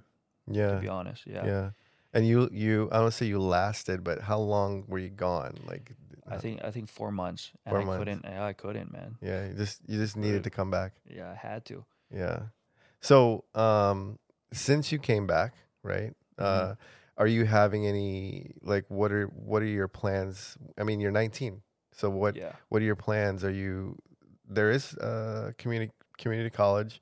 to 0.51 0.79
be 0.81 0.87
honest. 0.87 1.25
Yeah. 1.27 1.45
yeah. 1.45 1.69
And 2.13 2.27
you 2.27 2.49
you 2.51 2.89
I 2.91 2.97
don't 2.99 3.13
say 3.13 3.25
you 3.25 3.39
lasted, 3.39 4.03
but 4.03 4.21
how 4.21 4.39
long 4.39 4.83
were 4.87 4.99
you 4.99 5.09
gone? 5.09 5.55
Like 5.65 5.93
I 6.27 6.37
think 6.37 6.63
I 6.63 6.71
think 6.71 6.89
four 6.89 7.11
months, 7.11 7.51
and 7.65 7.71
Four 7.73 7.81
I 7.81 7.85
months. 7.85 7.99
couldn't. 7.99 8.25
I 8.25 8.53
couldn't, 8.53 8.91
man. 8.91 9.17
Yeah, 9.21 9.47
you 9.47 9.53
just 9.53 9.81
you 9.87 9.97
just 9.97 10.15
needed 10.17 10.43
to 10.43 10.49
come 10.49 10.69
back. 10.71 10.93
Yeah, 11.09 11.31
I 11.31 11.35
had 11.35 11.65
to. 11.65 11.85
Yeah. 12.13 12.43
So, 13.01 13.45
um, 13.55 14.19
since 14.53 14.91
you 14.91 14.99
came 14.99 15.25
back, 15.25 15.53
right? 15.83 16.13
Mm-hmm. 16.37 16.71
Uh, 16.71 16.75
are 17.17 17.27
you 17.27 17.45
having 17.45 17.85
any 17.87 18.51
like 18.61 18.85
what 18.89 19.11
are 19.11 19.27
what 19.27 19.61
are 19.61 19.65
your 19.67 19.87
plans? 19.87 20.57
I 20.77 20.83
mean, 20.83 20.99
you're 20.99 21.11
19. 21.11 21.61
So 21.93 22.09
what 22.09 22.35
Yeah. 22.35 22.53
what 22.69 22.81
are 22.81 22.85
your 22.85 22.95
plans? 22.95 23.43
Are 23.43 23.51
you 23.51 23.97
there 24.47 24.71
is 24.71 24.93
a 24.95 25.53
community 25.57 25.91
community 26.17 26.49
college, 26.49 27.01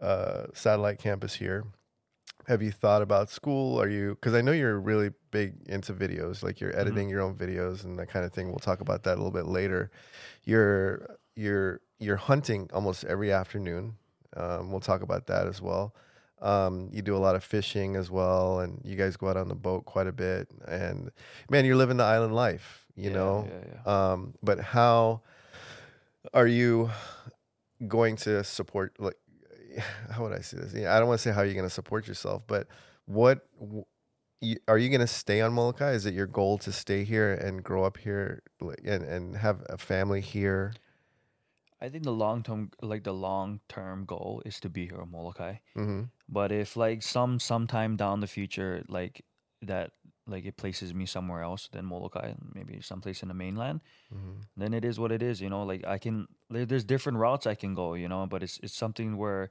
uh, 0.00 0.46
satellite 0.54 0.98
campus 0.98 1.34
here. 1.34 1.64
Have 2.46 2.62
you 2.62 2.72
thought 2.72 3.02
about 3.02 3.30
school? 3.30 3.80
Are 3.80 3.88
you 3.88 4.14
because 4.14 4.34
I 4.34 4.40
know 4.40 4.52
you're 4.52 4.78
really 4.80 5.10
big 5.30 5.54
into 5.68 5.92
videos, 5.92 6.42
like 6.42 6.60
you're 6.60 6.76
editing 6.76 7.08
your 7.08 7.20
own 7.20 7.36
videos 7.36 7.84
and 7.84 7.98
that 7.98 8.08
kind 8.08 8.24
of 8.24 8.32
thing. 8.32 8.48
We'll 8.48 8.58
talk 8.58 8.80
about 8.80 9.04
that 9.04 9.14
a 9.14 9.16
little 9.16 9.30
bit 9.30 9.46
later. 9.46 9.90
You're 10.44 11.16
you're 11.36 11.80
you're 11.98 12.16
hunting 12.16 12.68
almost 12.72 13.04
every 13.04 13.30
afternoon. 13.32 13.96
Um, 14.36 14.70
we'll 14.70 14.80
talk 14.80 15.02
about 15.02 15.26
that 15.26 15.46
as 15.46 15.60
well. 15.60 15.94
Um, 16.40 16.88
you 16.92 17.02
do 17.02 17.14
a 17.14 17.18
lot 17.18 17.36
of 17.36 17.44
fishing 17.44 17.94
as 17.96 18.10
well, 18.10 18.60
and 18.60 18.80
you 18.84 18.96
guys 18.96 19.16
go 19.16 19.28
out 19.28 19.36
on 19.36 19.48
the 19.48 19.54
boat 19.54 19.84
quite 19.84 20.06
a 20.06 20.12
bit. 20.12 20.48
And 20.66 21.10
man, 21.50 21.64
you're 21.66 21.76
living 21.76 21.98
the 21.98 22.04
island 22.04 22.34
life, 22.34 22.86
you 22.96 23.10
Yeah, 23.10 23.16
know. 23.16 23.48
Yeah, 23.48 23.72
yeah. 23.86 24.12
Um, 24.12 24.34
but 24.42 24.60
how 24.60 25.20
are 26.32 26.46
you 26.46 26.90
going 27.86 28.16
to 28.16 28.42
support? 28.44 28.94
Like, 28.98 29.16
how 30.10 30.22
would 30.22 30.32
I 30.32 30.40
say 30.40 30.58
this? 30.58 30.74
Yeah, 30.74 30.94
I 30.94 30.98
don't 30.98 31.08
want 31.08 31.20
to 31.20 31.22
say 31.22 31.32
how 31.34 31.42
you're 31.42 31.54
going 31.54 31.66
to 31.66 31.70
support 31.74 32.06
yourself, 32.08 32.42
but 32.46 32.66
what 33.06 33.46
are 34.68 34.78
you 34.78 34.88
going 34.88 35.00
to 35.00 35.06
stay 35.06 35.40
on 35.40 35.52
Molokai? 35.52 35.92
Is 35.92 36.06
it 36.06 36.14
your 36.14 36.26
goal 36.26 36.58
to 36.58 36.72
stay 36.72 37.04
here 37.04 37.34
and 37.34 37.62
grow 37.62 37.84
up 37.84 37.98
here 37.98 38.42
and 38.84 39.02
and 39.02 39.36
have 39.36 39.62
a 39.68 39.76
family 39.76 40.20
here? 40.20 40.72
I 41.80 41.88
think 41.88 42.04
the 42.04 42.12
long 42.12 42.42
term, 42.42 42.70
like 42.82 43.04
the 43.04 43.14
long 43.14 43.60
term 43.68 44.04
goal, 44.04 44.42
is 44.44 44.60
to 44.60 44.68
be 44.68 44.86
here 44.86 45.00
on 45.00 45.10
Molokai. 45.10 45.56
hmm 45.74 46.04
But 46.28 46.52
if 46.52 46.76
like 46.76 47.02
some 47.02 47.38
sometime 47.38 47.96
down 47.96 48.20
the 48.20 48.26
future, 48.26 48.84
like 48.88 49.24
that, 49.62 49.92
like 50.30 50.44
it 50.46 50.56
places 50.56 50.94
me 50.94 51.06
somewhere 51.06 51.42
else 51.42 51.68
than 51.72 51.84
Molokai, 51.86 52.34
maybe 52.54 52.80
someplace 52.80 53.22
in 53.22 53.28
the 53.28 53.34
mainland, 53.34 53.80
hmm 54.12 54.40
then 54.56 54.74
it 54.74 54.84
is 54.84 54.98
what 54.98 55.12
it 55.12 55.22
is. 55.22 55.40
You 55.40 55.48
know, 55.48 55.62
like 55.62 55.86
I 55.86 55.98
can, 55.98 56.28
there's 56.50 56.84
different 56.84 57.18
routes 57.18 57.46
I 57.46 57.54
can 57.54 57.74
go. 57.74 57.94
You 57.94 58.08
know, 58.08 58.26
but 58.26 58.42
it's 58.42 58.58
it's 58.62 58.76
something 58.76 59.16
where 59.16 59.50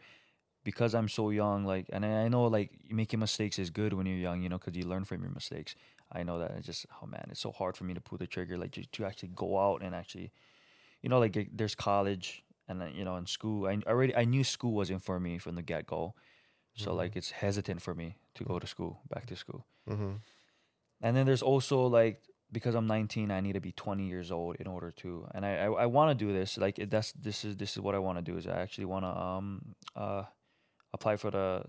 because 0.63 0.93
I'm 0.93 1.07
so 1.09 1.29
young, 1.29 1.65
like, 1.65 1.87
and 1.91 2.05
I 2.05 2.27
know 2.27 2.43
like 2.45 2.71
making 2.89 3.19
mistakes 3.19 3.57
is 3.59 3.69
good 3.69 3.93
when 3.93 4.05
you're 4.05 4.17
young. 4.17 4.41
You 4.41 4.49
know, 4.49 4.57
because 4.57 4.75
you 4.75 4.85
learn 4.85 5.05
from 5.05 5.21
your 5.23 5.31
mistakes. 5.31 5.75
I 6.11 6.23
know 6.23 6.39
that. 6.39 6.51
It's 6.57 6.65
just 6.67 6.85
oh 7.01 7.07
man, 7.07 7.27
it's 7.31 7.39
so 7.41 7.51
hard 7.51 7.77
for 7.77 7.83
me 7.85 7.93
to 7.93 8.01
pull 8.01 8.17
the 8.17 8.27
trigger, 8.27 8.57
like 8.57 8.71
to, 8.73 8.85
to 8.85 9.05
actually 9.05 9.29
go 9.35 9.59
out 9.59 9.81
and 9.81 9.95
actually, 9.95 10.31
you 11.01 11.09
know, 11.09 11.19
like 11.19 11.49
there's 11.53 11.75
college 11.75 12.43
and 12.67 12.83
you 12.95 13.05
know 13.05 13.17
in 13.17 13.25
school. 13.25 13.67
I 13.67 13.79
already 13.87 14.15
I 14.15 14.25
knew 14.25 14.43
school 14.43 14.73
wasn't 14.73 15.03
for 15.03 15.19
me 15.19 15.37
from 15.39 15.55
the 15.55 15.61
get 15.63 15.87
go. 15.87 16.15
So 16.75 16.93
like 16.93 17.15
it's 17.15 17.31
hesitant 17.31 17.81
for 17.81 17.93
me 17.93 18.15
to 18.35 18.43
go 18.45 18.59
to 18.59 18.67
school, 18.67 19.01
back 19.09 19.25
to 19.27 19.35
school. 19.35 19.65
hmm 19.87 20.13
And 21.01 21.15
then 21.15 21.25
there's 21.25 21.41
also 21.41 21.85
like 21.87 22.21
because 22.51 22.73
I'm 22.75 22.87
19, 22.87 23.29
I 23.31 23.41
need 23.41 23.53
to 23.53 23.59
be 23.61 23.71
20 23.71 24.07
years 24.07 24.31
old 24.31 24.55
in 24.59 24.67
order 24.67 24.91
to. 24.91 25.27
And 25.35 25.45
I 25.45 25.65
I, 25.65 25.71
I 25.83 25.85
want 25.85 26.17
to 26.17 26.25
do 26.25 26.33
this. 26.33 26.57
Like 26.57 26.79
it- 26.79 26.89
that's 26.89 27.11
this 27.13 27.45
is 27.45 27.55
this 27.57 27.71
is 27.77 27.79
what 27.81 27.95
I 27.95 27.99
want 27.99 28.17
to 28.17 28.21
do. 28.31 28.37
Is 28.37 28.47
I 28.47 28.59
actually 28.59 28.85
want 28.85 29.05
to 29.05 29.09
um 29.09 29.75
uh 29.95 30.23
apply 30.93 31.17
for 31.17 31.31
the 31.31 31.63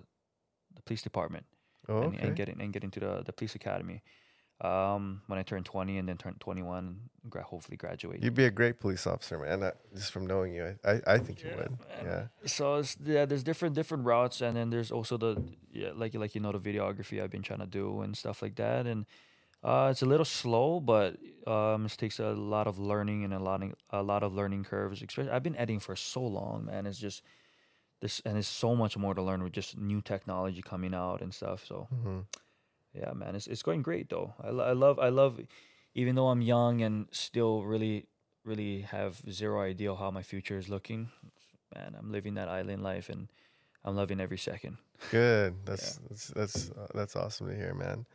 the 0.74 0.82
police 0.82 1.02
department 1.02 1.44
Oh, 1.88 2.02
and, 2.02 2.14
okay. 2.14 2.26
and 2.28 2.36
get 2.36 2.48
in, 2.48 2.60
and 2.60 2.72
get 2.72 2.84
into 2.84 3.00
the 3.00 3.22
the 3.24 3.32
police 3.32 3.54
academy. 3.54 4.02
Um, 4.60 5.22
when 5.26 5.38
I 5.38 5.42
turn 5.42 5.64
20 5.64 5.96
and 5.96 6.08
then 6.08 6.18
turn 6.18 6.34
21, 6.38 6.96
gra- 7.30 7.42
hopefully 7.42 7.78
graduate. 7.78 8.22
You'd 8.22 8.34
be 8.34 8.44
a 8.44 8.50
great 8.50 8.78
police 8.78 9.06
officer, 9.06 9.38
man. 9.38 9.62
Uh, 9.62 9.70
just 9.94 10.12
from 10.12 10.26
knowing 10.26 10.52
you, 10.52 10.76
I, 10.84 10.90
I, 10.92 11.00
I 11.14 11.18
think 11.18 11.42
you 11.42 11.50
would. 11.56 11.70
man. 11.70 11.78
Yeah. 12.04 12.22
so 12.46 12.76
it's, 12.76 12.96
yeah, 13.02 13.24
there's 13.24 13.42
different 13.42 13.74
different 13.74 14.04
routes, 14.04 14.42
and 14.42 14.56
then 14.56 14.68
there's 14.68 14.90
also 14.90 15.16
the 15.16 15.42
yeah, 15.72 15.92
like 15.94 16.14
like 16.14 16.34
you 16.34 16.42
know 16.42 16.52
the 16.52 16.60
videography 16.60 17.22
I've 17.22 17.30
been 17.30 17.42
trying 17.42 17.60
to 17.60 17.66
do 17.66 18.02
and 18.02 18.14
stuff 18.16 18.42
like 18.42 18.56
that, 18.56 18.86
and 18.86 19.06
uh, 19.62 19.88
it's 19.90 20.02
a 20.02 20.06
little 20.06 20.24
slow, 20.26 20.80
but 20.80 21.16
um, 21.46 21.86
it 21.86 21.92
takes 21.96 22.18
a 22.18 22.32
lot 22.32 22.66
of 22.66 22.78
learning 22.78 23.24
and 23.24 23.32
a 23.32 23.38
lot 23.38 23.62
of, 23.62 23.74
a 23.90 24.02
lot 24.02 24.22
of 24.22 24.34
learning 24.34 24.64
curves. 24.64 25.02
Especially 25.02 25.30
I've 25.30 25.42
been 25.42 25.56
editing 25.56 25.80
for 25.80 25.96
so 25.96 26.22
long, 26.22 26.66
man. 26.66 26.86
It's 26.86 26.98
just 26.98 27.22
this, 28.00 28.20
and 28.24 28.34
there's 28.34 28.48
so 28.48 28.74
much 28.74 28.96
more 28.96 29.14
to 29.14 29.22
learn 29.22 29.42
with 29.42 29.52
just 29.52 29.76
new 29.76 30.00
technology 30.00 30.62
coming 30.62 30.94
out 30.94 31.20
and 31.22 31.32
stuff. 31.32 31.64
So 31.66 31.88
hmm 31.90 32.20
yeah, 32.94 33.12
man, 33.12 33.34
it's 33.34 33.46
it's 33.46 33.62
going 33.62 33.82
great 33.82 34.08
though. 34.08 34.34
I, 34.42 34.48
I 34.48 34.72
love 34.72 34.98
I 34.98 35.08
love, 35.08 35.40
even 35.94 36.14
though 36.14 36.28
I'm 36.28 36.42
young 36.42 36.82
and 36.82 37.06
still 37.10 37.64
really 37.64 38.06
really 38.44 38.82
have 38.82 39.20
zero 39.30 39.60
idea 39.62 39.94
how 39.94 40.10
my 40.10 40.22
future 40.22 40.58
is 40.58 40.68
looking. 40.68 41.10
Man, 41.74 41.94
I'm 41.98 42.10
living 42.10 42.34
that 42.34 42.48
island 42.48 42.82
life 42.82 43.08
and 43.08 43.28
I'm 43.84 43.96
loving 43.96 44.20
every 44.20 44.38
second. 44.38 44.78
Good. 45.10 45.54
That's 45.64 46.00
that's 46.08 46.26
that's 46.28 46.70
uh, 46.70 46.86
that's 46.94 47.16
awesome 47.16 47.48
to 47.48 47.54
hear, 47.54 47.74
man. 47.74 48.06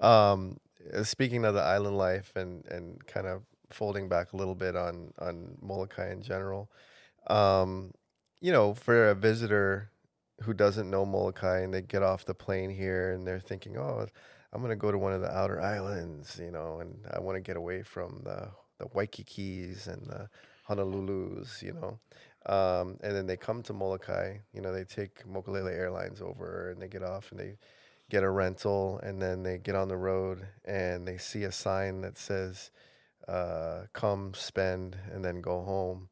Um, 0.00 0.58
uh, 0.92 1.04
speaking 1.04 1.44
of 1.44 1.54
the 1.54 1.62
island 1.62 1.98
life 1.98 2.32
and 2.36 2.64
and 2.66 3.04
kind 3.06 3.26
of 3.26 3.42
folding 3.70 4.08
back 4.08 4.32
a 4.32 4.36
little 4.36 4.54
bit 4.54 4.76
on 4.76 5.12
on 5.18 5.56
Molokai 5.60 6.12
in 6.12 6.22
general, 6.22 6.70
um, 7.26 7.92
you 8.40 8.52
know, 8.52 8.74
for 8.74 9.10
a 9.10 9.14
visitor 9.14 9.91
who 10.42 10.54
doesn't 10.54 10.90
know 10.90 11.04
Molokai 11.04 11.60
and 11.60 11.72
they 11.72 11.82
get 11.82 12.02
off 12.02 12.24
the 12.24 12.34
plane 12.34 12.70
here 12.70 13.12
and 13.12 13.26
they're 13.26 13.40
thinking, 13.40 13.76
oh, 13.76 14.06
I'm 14.52 14.60
gonna 14.60 14.76
go 14.76 14.92
to 14.92 14.98
one 14.98 15.12
of 15.12 15.20
the 15.20 15.30
outer 15.30 15.60
islands, 15.60 16.38
you 16.42 16.50
know, 16.50 16.80
and 16.80 17.06
I 17.10 17.20
want 17.20 17.36
to 17.36 17.40
get 17.40 17.56
away 17.56 17.82
from 17.82 18.20
the 18.24 18.50
the 18.78 18.86
Waikikis 18.86 19.86
and 19.86 20.06
the 20.06 20.28
Honolulu's, 20.68 21.62
you 21.62 21.72
know. 21.72 21.98
Um, 22.44 22.98
and 23.02 23.14
then 23.14 23.26
they 23.26 23.36
come 23.36 23.62
to 23.64 23.72
Molokai, 23.72 24.38
you 24.52 24.60
know, 24.60 24.72
they 24.72 24.84
take 24.84 25.24
Mokulele 25.26 25.72
Airlines 25.72 26.20
over 26.20 26.70
and 26.70 26.82
they 26.82 26.88
get 26.88 27.04
off 27.04 27.30
and 27.30 27.38
they 27.38 27.56
get 28.10 28.24
a 28.24 28.30
rental 28.30 28.98
and 29.02 29.22
then 29.22 29.44
they 29.44 29.58
get 29.58 29.76
on 29.76 29.88
the 29.88 29.96
road 29.96 30.46
and 30.64 31.06
they 31.06 31.18
see 31.18 31.44
a 31.44 31.52
sign 31.52 32.00
that 32.00 32.18
says, 32.18 32.72
uh, 33.28 33.82
come 33.92 34.34
spend 34.34 34.96
and 35.12 35.24
then 35.24 35.40
go 35.40 35.62
home 35.62 36.08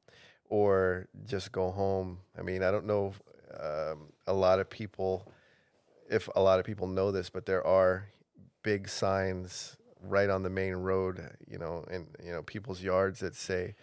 or 0.48 1.08
just 1.24 1.50
go 1.50 1.72
home. 1.72 2.18
I 2.38 2.42
mean, 2.42 2.62
I 2.62 2.70
don't 2.70 2.86
know 2.86 3.12
um, 3.58 4.12
a 4.26 4.32
lot 4.32 4.60
of 4.60 4.68
people, 4.68 5.26
if 6.08 6.28
a 6.34 6.42
lot 6.42 6.60
of 6.60 6.66
people 6.66 6.86
know 6.86 7.10
this, 7.10 7.30
but 7.30 7.46
there 7.46 7.66
are 7.66 8.06
big 8.62 8.88
signs 8.88 9.76
right 10.02 10.30
on 10.30 10.42
the 10.42 10.50
main 10.50 10.74
road, 10.74 11.20
you 11.48 11.58
know, 11.58 11.84
in, 11.90 12.06
you 12.24 12.32
know, 12.32 12.42
people's 12.42 12.82
yards 12.82 13.20
that 13.20 13.34
say, 13.34 13.74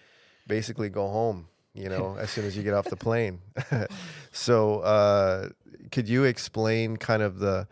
basically 0.47 0.87
go 0.87 1.07
home 1.09 1.47
you 1.77 1.89
know 1.89 2.17
as 2.19 2.31
soon 2.31 2.45
as 2.45 2.57
you 2.57 2.63
get 2.63 2.73
off 2.73 2.85
the 2.85 2.97
plane. 2.97 3.39
So 4.31 4.79
uh, 4.81 5.49
could 5.91 6.07
you 6.07 6.25
explain 6.25 6.97
kind 6.97 7.23
of 7.23 7.39
the 7.39 7.67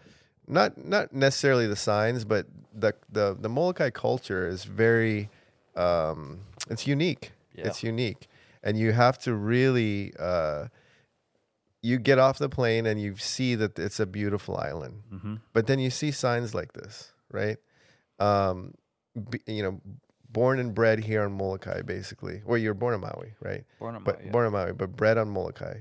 not 0.48 0.84
not 0.84 1.14
necessarily 1.14 1.68
the 1.68 1.76
signs 1.76 2.26
but 2.26 2.48
the 2.74 2.94
the, 3.12 3.38
the 3.40 3.50
molokai 3.50 3.92
culture 3.92 4.48
is 4.48 4.64
very 4.64 5.30
um, 5.76 6.40
it's 6.70 6.88
unique. 6.88 7.32
Yeah. 7.54 7.68
it's 7.68 7.84
unique. 7.84 8.28
And 8.64 8.80
you 8.80 8.94
have 8.94 9.20
to 9.20 9.34
really 9.34 10.14
uh, 10.18 10.68
you 11.88 11.96
get 12.10 12.18
off 12.26 12.38
the 12.46 12.50
plane 12.58 12.86
and 12.90 12.98
you 13.06 13.12
see 13.34 13.52
that 13.62 13.74
it's 13.86 14.00
a 14.00 14.06
beautiful 14.20 14.56
island 14.70 14.96
Mm-hmm. 15.16 15.36
but 15.56 15.64
then 15.68 15.80
you 15.86 15.90
see 16.00 16.12
signs 16.12 16.50
like 16.60 16.72
this, 16.80 16.96
right? 17.40 17.58
Um, 18.28 18.58
b 19.30 19.34
you 19.58 19.64
know, 19.66 19.76
born 20.38 20.60
and 20.60 20.70
bred 20.80 20.98
here 21.10 21.24
on 21.28 21.32
Molokai, 21.42 21.80
basically. 21.96 22.38
Well, 22.48 22.58
you're 22.64 22.74
born 22.84 22.94
in 22.98 23.02
Maui, 23.08 23.32
right? 23.50 23.64
Born 23.80 23.96
in 23.98 24.04
But 24.04 24.16
Maui, 24.16 24.26
yeah. 24.26 24.32
born 24.36 24.46
in 24.48 24.52
Maui, 24.58 24.74
but 24.82 24.90
bred 25.02 25.18
on 25.18 25.28
Molokai. 25.38 25.76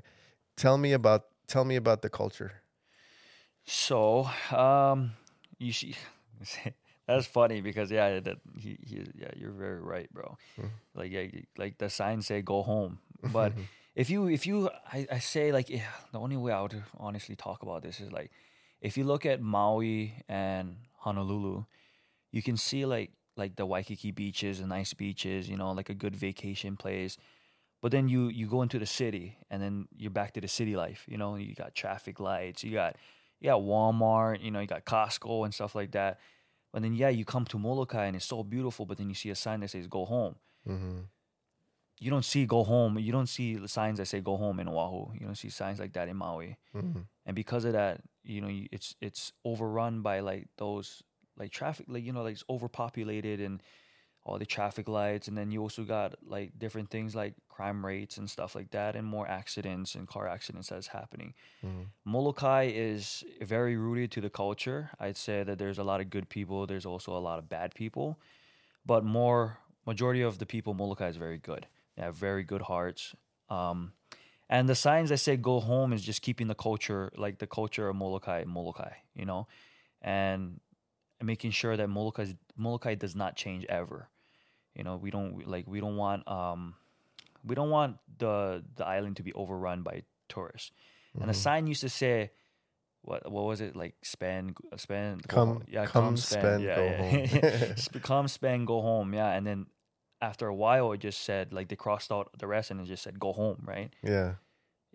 Tell 0.57 0.77
me 0.85 0.91
about 1.01 1.23
tell 1.53 1.65
me 1.71 1.77
about 1.77 1.99
the 2.03 2.11
culture. 2.21 2.53
So, 3.67 4.29
um, 4.53 5.13
you 5.59 5.73
see, 5.73 5.95
that's 7.07 7.27
funny 7.27 7.61
because 7.61 7.91
yeah, 7.91 8.21
that 8.21 8.39
he, 8.59 8.77
he 8.83 8.97
yeah, 9.17 9.31
you're 9.37 9.57
very 9.65 9.81
right, 9.81 10.09
bro. 10.13 10.37
Mhm. 10.61 10.71
Like 10.95 11.11
yeah, 11.13 11.27
like 11.57 11.79
the 11.79 11.89
signs 11.89 12.27
say 12.27 12.43
go 12.43 12.63
home, 12.63 12.99
but 13.33 13.53
if 13.95 14.11
you 14.11 14.29
if 14.29 14.47
you 14.47 14.71
I, 14.93 15.07
I 15.11 15.19
say 15.19 15.53
like 15.53 15.71
yeah, 15.71 15.91
the 16.13 16.19
only 16.19 16.37
way 16.37 16.53
I 16.53 16.61
would 16.63 16.83
honestly 16.99 17.37
talk 17.37 17.63
about 17.63 17.83
this 17.83 18.01
is 18.01 18.11
like 18.13 18.31
if 18.81 18.97
you 18.97 19.05
look 19.05 19.25
at 19.25 19.41
Maui 19.41 20.15
and 20.29 20.77
Honolulu, 20.99 21.65
you 22.33 22.43
can 22.43 22.57
see 22.57 22.85
like 22.87 23.13
like 23.37 23.57
the 23.57 23.67
Waikiki 23.67 24.11
beaches 24.11 24.61
and 24.61 24.69
nice 24.69 24.95
beaches, 24.95 25.49
you 25.49 25.57
know, 25.57 25.73
like 25.73 25.89
a 25.91 25.95
good 25.95 26.15
vacation 26.15 26.77
place. 26.77 27.17
But 27.83 27.93
then 27.93 28.09
you 28.09 28.29
you 28.29 28.47
go 28.47 28.63
into 28.63 28.79
the 28.79 28.87
city 28.87 29.39
and 29.51 29.63
then 29.63 29.89
you're 29.97 30.11
back 30.11 30.33
to 30.35 30.41
the 30.41 30.49
city 30.49 30.75
life, 30.77 31.05
you 31.07 31.19
know, 31.19 31.37
you 31.37 31.55
got 31.55 31.75
traffic 31.75 32.19
lights, 32.19 32.65
you 32.65 32.73
got 32.73 32.97
you 33.41 33.51
got 33.51 33.61
Walmart, 33.61 34.43
you 34.43 34.51
know, 34.51 34.61
you 34.61 34.67
got 34.67 34.85
Costco 34.85 35.45
and 35.45 35.55
stuff 35.55 35.75
like 35.75 35.93
that. 35.93 36.19
But 36.73 36.83
then 36.83 36.95
yeah, 36.95 37.11
you 37.11 37.25
come 37.25 37.45
to 37.47 37.59
Molokai 37.59 38.07
and 38.07 38.17
it's 38.17 38.25
so 38.25 38.43
beautiful, 38.43 38.87
but 38.87 38.99
then 38.99 39.09
you 39.09 39.15
see 39.15 39.31
a 39.31 39.37
sign 39.37 39.61
that 39.61 39.71
says 39.71 39.87
go 39.87 40.05
home 40.05 40.37
hmm 40.67 41.01
you 42.01 42.11
don't 42.11 42.25
see 42.25 42.47
go 42.47 42.65
home. 42.65 42.99
You 42.99 43.13
don't 43.13 43.29
see 43.29 43.57
the 43.57 43.69
signs 43.69 43.99
that 43.99 44.07
say 44.07 44.21
go 44.21 44.37
home 44.37 44.61
in 44.61 44.69
Oahu. 44.69 45.15
You 45.15 45.27
don't 45.27 45.37
see 45.37 45.49
signs 45.51 45.79
like 45.81 45.93
that 45.95 46.09
in 46.09 46.17
Maui. 46.17 46.57
hmm 46.73 47.01
And 47.27 47.35
because 47.35 47.65
of 47.65 47.73
that, 47.73 48.03
you 48.25 48.41
know, 48.41 48.51
it's 48.73 48.95
it's 49.01 49.33
overrun 49.45 50.03
by 50.03 50.21
like 50.21 50.49
those 50.59 51.03
like 51.37 51.51
traffic, 51.53 51.87
like 51.89 52.05
you 52.05 52.13
know, 52.13 52.23
like 52.23 52.35
it's 52.35 52.45
overpopulated 52.49 53.41
and 53.41 53.63
all 54.25 54.39
the 54.39 54.47
traffic 54.47 54.89
lights, 54.89 55.29
and 55.29 55.37
then 55.37 55.51
you 55.51 55.61
also 55.61 55.85
got 55.85 56.15
like 56.27 56.59
different 56.59 56.91
things 56.91 57.15
like 57.15 57.35
crime 57.49 57.85
rates 57.85 58.17
and 58.17 58.31
stuff 58.31 58.55
like 58.55 58.71
that, 58.71 58.97
and 58.97 59.07
more 59.07 59.29
accidents 59.29 59.95
and 59.95 60.09
car 60.09 60.27
accidents 60.27 60.69
that's 60.71 60.89
happening. 60.89 61.35
Mhm. 61.63 61.91
Molokai 62.05 62.65
is 62.75 63.25
very 63.43 63.77
rooted 63.77 64.11
to 64.13 64.21
the 64.21 64.31
culture. 64.31 64.91
I'd 65.01 65.17
say 65.17 65.43
that 65.45 65.59
there's 65.59 65.79
a 65.79 65.85
lot 65.85 66.01
of 66.01 66.11
good 66.11 66.29
people. 66.29 66.67
There's 66.67 66.87
also 66.87 67.17
a 67.17 67.21
lot 67.21 67.39
of 67.39 67.49
bad 67.49 67.75
people, 67.75 68.19
but 68.87 69.05
more 69.05 69.59
majority 69.87 70.23
of 70.23 70.39
the 70.39 70.47
people 70.47 70.75
Molokai 70.75 71.09
is 71.09 71.17
very 71.17 71.39
good. 71.39 71.67
They 71.97 72.03
have 72.03 72.17
very 72.17 72.43
good 72.45 72.63
hearts. 72.63 73.15
Um, 73.49 73.93
and 74.49 74.69
the 74.69 74.75
signs 74.75 75.09
that 75.11 75.19
say 75.19 75.37
"Go 75.37 75.61
home" 75.61 75.93
is 75.93 76.03
just 76.03 76.23
keeping 76.23 76.49
the 76.49 76.55
culture, 76.55 77.11
like 77.17 77.39
the 77.39 77.47
culture 77.47 77.89
of 77.89 77.97
Molokai, 77.97 78.45
Molokai, 78.47 78.93
you 79.15 79.25
know, 79.25 79.47
and 80.03 80.61
making 81.23 81.53
sure 81.53 81.77
that 81.77 81.89
Molokai 81.89 82.35
Molokai 82.57 82.95
does 82.95 83.15
not 83.17 83.37
change 83.37 83.65
ever. 83.69 84.09
You 84.75 84.85
know, 84.85 84.97
we 84.97 85.11
don't 85.11 85.47
like 85.49 85.67
we 85.67 85.81
don't 85.81 85.97
want 85.97 86.29
um, 86.29 86.75
we 87.45 87.55
don't 87.55 87.71
want 87.71 87.99
the 88.19 88.63
the 88.77 88.85
island 88.87 89.17
to 89.17 89.23
be 89.23 89.33
overrun 89.33 89.83
by 89.83 90.03
tourists. 90.29 90.73
And 91.21 91.29
the 91.29 91.35
Mhm. 91.35 91.43
sign 91.43 91.67
used 91.69 91.81
to 91.83 91.89
say, 91.89 92.33
what 93.03 93.31
what 93.31 93.45
was 93.45 93.61
it 93.61 93.77
like? 93.77 93.95
Spend 94.05 94.57
spend 94.77 95.27
Come- 95.29 95.63
yeah, 95.69 95.87
come 95.87 96.17
spend, 96.17 96.65
go 96.65 96.89
home. 96.97 98.01
Come 98.03 98.29
spend 98.29 98.67
go 98.67 98.81
home. 98.83 99.15
Yeah, 99.15 99.31
and 99.31 99.47
then 99.47 99.67
after 100.25 100.47
a 100.49 100.55
while, 100.55 100.93
it 100.93 101.01
just 101.01 101.21
said 101.23 101.53
like 101.53 101.69
they 101.69 101.77
crossed 101.77 102.11
out 102.11 102.31
the 102.39 102.47
rest 102.47 102.71
and 102.71 102.81
it 102.81 102.87
just 102.87 103.03
said 103.03 103.21
go 103.21 103.33
home. 103.33 103.63
Right? 103.65 103.91
Yeah. 104.03 104.35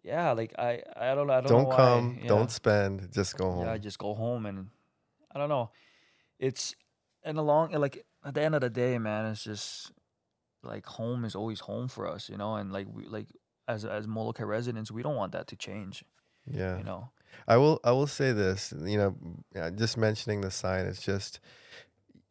Yeah, 0.03 0.31
like 0.31 0.53
I 0.57 0.81
I 0.95 1.13
don't 1.15 1.27
know. 1.27 1.33
I 1.33 1.41
don't, 1.41 1.49
Don't, 1.49 1.63
know 1.63 1.69
why. 1.69 1.75
come. 1.75 2.19
Yeah. 2.21 2.27
Don't 2.27 2.51
spend. 2.51 3.11
Just 3.13 3.37
go 3.37 3.51
home. 3.51 3.65
Yeah, 3.65 3.77
just 3.77 3.99
go 3.99 4.13
home 4.13 4.45
and 4.45 4.67
I 5.33 5.39
don't 5.39 5.49
know. 5.49 5.71
It's 6.39 6.75
and 7.23 7.37
along 7.37 7.71
like 7.73 8.05
at 8.23 8.33
the 8.33 8.41
end 8.41 8.55
of 8.55 8.61
the 8.61 8.69
day, 8.69 8.97
man, 8.97 9.25
it's 9.25 9.43
just 9.43 9.91
like 10.63 10.85
home 10.85 11.25
is 11.25 11.35
always 11.35 11.61
home 11.61 11.87
for 11.87 12.07
us, 12.07 12.29
you 12.29 12.37
know, 12.37 12.55
and 12.55 12.71
like 12.71 12.87
we 12.91 13.05
like 13.05 13.27
as 13.67 13.85
as 13.85 14.07
Molokai 14.07 14.43
residents, 14.43 14.91
we 14.91 15.03
don't 15.03 15.15
want 15.15 15.31
that 15.33 15.47
to 15.47 15.55
change, 15.55 16.03
yeah. 16.45 16.77
you 16.77 16.83
know. 16.83 17.09
I 17.47 17.57
will 17.57 17.79
I 17.83 17.91
will 17.91 18.07
say 18.07 18.31
this, 18.31 18.73
you 18.83 18.97
know, 18.97 19.15
uh, 19.55 19.69
just 19.71 19.97
mentioning 19.97 20.41
the 20.41 20.51
sign, 20.51 20.85
it's 20.85 21.01
just 21.01 21.39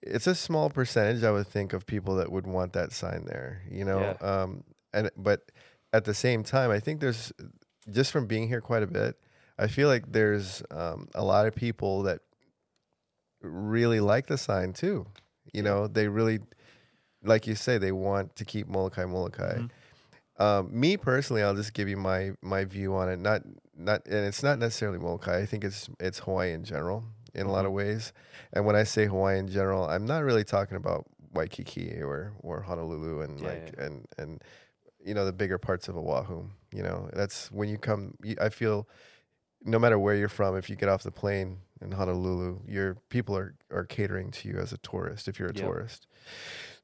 it's 0.02 0.26
a 0.26 0.35
small 0.35 0.71
percentage 0.71 1.25
I 1.25 1.31
would 1.31 1.47
think 1.47 1.73
of 1.73 1.87
people 1.87 2.17
that 2.17 2.31
would 2.31 2.47
want 2.47 2.73
that 2.75 2.93
sign 2.93 3.25
there, 3.26 3.62
you 3.71 3.85
know. 3.85 4.00
Yeah. 4.00 4.43
Um 4.43 4.64
and 4.93 5.11
but 5.17 5.50
at 5.93 6.05
the 6.05 6.14
same 6.14 6.43
time, 6.43 6.71
I 6.71 6.81
think 6.81 7.00
there's 7.00 7.33
just 7.90 8.12
from 8.12 8.26
being 8.26 8.49
here 8.49 8.61
quite 8.61 8.83
a 8.83 8.87
bit, 8.87 9.17
I 9.59 9.67
feel 9.67 9.88
like 9.88 10.12
there's 10.12 10.62
um, 10.71 11.09
a 11.14 11.25
lot 11.25 11.47
of 11.47 11.55
people 11.55 12.02
that 12.02 12.21
really 13.43 14.00
like 14.00 14.26
the 14.26 14.38
sign 14.38 14.73
too. 14.73 15.07
You 15.52 15.62
know, 15.62 15.87
they 15.87 16.09
really 16.09 16.40
like 17.25 17.47
you 17.47 17.55
say 17.55 17.78
they 17.78 17.93
want 17.93 18.37
to 18.37 18.45
keep 18.45 18.69
Molokai 18.69 19.07
Molokai. 19.07 19.59
Mhm. 19.59 19.71
Um, 20.40 20.69
me 20.78 20.97
personally, 20.97 21.43
I'll 21.43 21.57
just 21.57 21.73
give 21.75 21.88
you 21.88 21.97
my 21.97 22.33
my 22.43 22.64
view 22.64 22.95
on 22.95 23.09
it. 23.09 23.19
Not 23.19 23.43
not, 23.76 24.07
and 24.07 24.26
it's 24.26 24.43
not 24.43 24.59
necessarily 24.59 24.99
Molokai. 24.99 25.38
I 25.38 25.47
think 25.47 25.64
it's 25.64 25.88
it's 25.99 26.21
Hawaii 26.21 26.52
in 26.52 26.64
general 26.64 27.05
in 27.38 27.47
a 27.47 27.52
lot 27.52 27.64
of 27.66 27.73
ways. 27.73 28.12
And 28.52 28.66
when 28.66 28.76
I 28.76 28.85
say 28.85 29.07
Hawaii 29.07 29.38
in 29.38 29.49
general, 29.49 29.85
I'm 29.85 30.07
not 30.07 30.25
really 30.25 30.45
talking 30.45 30.76
about 30.76 31.07
Waikiki 31.35 32.00
or 32.02 32.33
or 32.42 32.62
Honolulu 32.62 33.21
and 33.23 33.40
Yeah, 33.40 33.49
like 33.49 33.75
and 33.78 34.07
and 34.18 34.42
you 35.04 35.14
know 35.14 35.25
the 35.25 35.33
bigger 35.33 35.59
parts 35.59 35.88
of 35.88 35.97
Oahu. 35.97 36.45
You 36.73 36.83
know, 36.83 37.09
that's 37.12 37.50
when 37.52 37.68
you 37.68 37.78
come. 37.78 38.14
I 38.40 38.49
feel 38.50 38.88
no 39.64 39.78
matter 39.78 39.99
where 39.99 40.14
you're 40.14 40.28
from, 40.28 40.57
if 40.57 40.71
you 40.71 40.76
get 40.76 40.88
off 40.88 41.02
the 41.02 41.11
plane 41.11 41.59
in 41.80 41.92
Honolulu, 41.92 42.61
your 42.66 42.97
people 43.09 43.37
are 43.37 43.54
are 43.71 43.85
catering 43.85 44.30
to 44.33 44.49
you 44.49 44.59
as 44.59 44.73
a 44.73 44.78
tourist 44.78 45.28
if 45.28 45.38
you're 45.38 45.49
a 45.50 45.54
Yep. 45.54 45.64
tourist. 45.64 46.07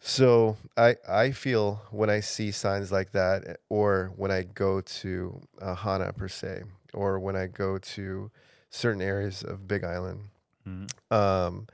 So 0.00 0.56
I 0.76 0.96
I 1.08 1.30
feel 1.32 1.82
when 1.90 2.10
I 2.10 2.20
see 2.20 2.50
signs 2.50 2.92
like 2.92 3.12
that, 3.12 3.58
or 3.68 4.12
when 4.16 4.30
I 4.30 4.42
go 4.42 4.80
to 4.80 5.40
uh, 5.60 5.74
Hana 5.74 6.12
per 6.12 6.28
se, 6.28 6.64
or 6.92 7.18
when 7.18 7.36
I 7.36 7.46
go 7.46 7.78
to 7.78 8.30
certain 8.70 9.02
areas 9.02 9.42
of 9.42 9.66
Big 9.68 9.84
Island, 9.84 10.28
Mhm. 10.66 10.88
um, 11.10 11.66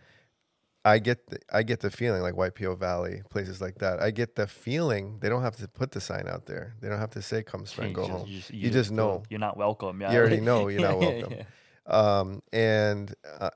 I 0.85 0.98
get 0.98 1.26
the, 1.29 1.38
I 1.53 1.62
get 1.62 1.81
the 1.81 1.90
feeling 1.90 2.22
like 2.22 2.35
Waipio 2.35 2.76
Valley, 2.79 3.22
places 3.29 3.61
like 3.61 3.79
that. 3.81 4.00
I 4.00 4.11
get 4.11 4.35
the 4.35 4.46
feeling 4.46 5.18
they 5.20 5.29
don't 5.29 5.42
have 5.42 5.57
to 5.57 5.68
put 5.68 5.90
the 5.90 6.00
sign 6.00 6.26
out 6.26 6.46
there. 6.46 6.74
They 6.81 6.88
don't 6.88 6.98
have 6.98 7.11
to 7.11 7.22
say 7.22 7.42
"Come 7.42 7.64
You 7.83 7.92
go 7.92 8.03
just- 8.03 8.11
home." 8.11 8.26
You 8.29 8.38
just, 8.38 8.50
You 8.55 8.70
just 8.70 8.90
know. 8.90 9.22
you're 9.29 9.38
not 9.40 9.57
welcome. 9.59 10.00
Yeah, 10.00 10.12
You 10.12 10.18
already 10.18 10.40
know 10.48 10.68
you're 10.68 10.81
not 10.81 10.98
welcome. 10.98 11.33
yeah. 11.37 11.44
um, 11.87 12.42
and 12.53 13.14
uh, 13.38 13.50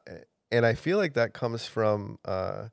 and 0.52 0.66
I 0.66 0.74
feel 0.74 0.98
like 0.98 1.14
that 1.14 1.32
comes 1.32 1.66
from 1.66 2.18
uh, 2.26 2.68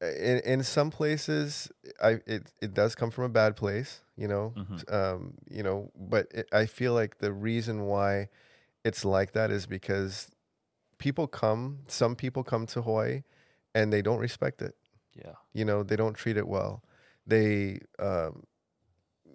in 0.00 0.38
in 0.44 0.62
some 0.62 0.90
places 0.90 1.70
I 2.02 2.18
it 2.26 2.52
it 2.60 2.74
does 2.74 2.94
come 2.94 3.10
from 3.10 3.24
a 3.24 3.28
bad 3.28 3.56
place, 3.56 4.00
you 4.16 4.28
know, 4.28 4.54
Mhm. 4.56 4.92
um, 4.92 5.34
you 5.48 5.62
know, 5.62 5.90
but 5.96 6.26
it, 6.32 6.48
I 6.52 6.66
feel 6.66 6.94
like 6.94 7.18
the 7.18 7.32
reason 7.32 7.82
why 7.86 8.28
it's 8.84 9.04
like 9.04 9.32
that 9.32 9.50
is 9.50 9.66
because 9.66 10.30
people 10.98 11.26
come, 11.26 11.80
some 11.88 12.14
people 12.16 12.42
come 12.44 12.66
to 12.66 12.82
Hawaii, 12.82 13.22
and 13.74 13.92
they 13.92 14.02
don't 14.02 14.18
respect 14.18 14.62
it. 14.62 14.74
Yeah, 15.14 15.32
You 15.52 15.64
know, 15.64 15.82
they 15.82 15.96
don't 15.96 16.14
treat 16.14 16.36
it 16.36 16.46
well. 16.46 16.82
They 17.26 17.80
um, 17.98 18.44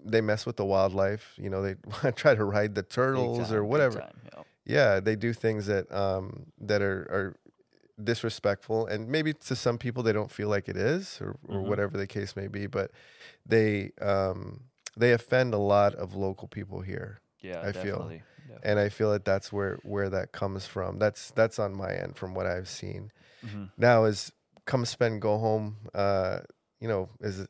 they 0.05 0.21
mess 0.21 0.45
with 0.45 0.57
the 0.57 0.65
wildlife. 0.65 1.33
You 1.37 1.49
know, 1.49 1.61
they 1.61 1.75
try 2.11 2.35
to 2.35 2.43
ride 2.43 2.75
the 2.75 2.83
turtles 2.83 3.49
time, 3.49 3.57
or 3.57 3.63
whatever 3.65 3.99
time, 3.99 4.21
yeah. 4.33 4.43
yeah 4.65 4.99
they 4.99 5.15
do 5.15 5.33
things 5.33 5.65
that 5.67 5.91
um 5.91 6.45
that 6.59 6.81
are 6.81 7.01
are 7.11 7.35
disrespectful 8.03 8.87
and 8.87 9.07
maybe 9.07 9.33
to 9.33 9.55
some 9.55 9.77
people 9.77 10.01
they 10.03 10.11
don't 10.11 10.31
feel 10.31 10.49
like 10.49 10.67
it 10.67 10.75
is 10.75 11.19
or, 11.21 11.37
or 11.47 11.59
Mhm. 11.61 11.67
whatever 11.67 11.95
the 11.95 12.07
case 12.07 12.35
may 12.35 12.47
be 12.47 12.65
but 12.65 12.89
they 13.45 13.91
um 14.01 14.61
they 14.97 15.11
offend 15.13 15.53
a 15.53 15.59
lot 15.59 15.93
of 15.95 16.15
local 16.15 16.47
people 16.47 16.81
here 16.81 17.21
Yeah, 17.41 17.61
I 17.61 17.71
feel. 17.71 18.09
And 18.63 18.79
i 18.79 18.89
feel 18.89 19.11
that 19.11 19.25
that's 19.25 19.51
where 19.51 19.77
where 19.83 20.09
that 20.09 20.31
comes 20.31 20.65
from 20.65 20.99
that's 20.99 21.31
that's 21.31 21.59
on 21.59 21.73
my 21.73 21.91
end 21.93 22.15
from 22.15 22.33
what 22.33 22.45
i've 22.45 22.67
seen 22.69 23.11
Mhm. 23.45 23.69
now 23.77 24.05
is 24.05 24.31
come 24.65 24.85
spend 24.85 25.21
go 25.21 25.37
home 25.37 25.77
uh 25.93 26.39
you 26.79 26.87
know 26.87 27.09
is 27.21 27.45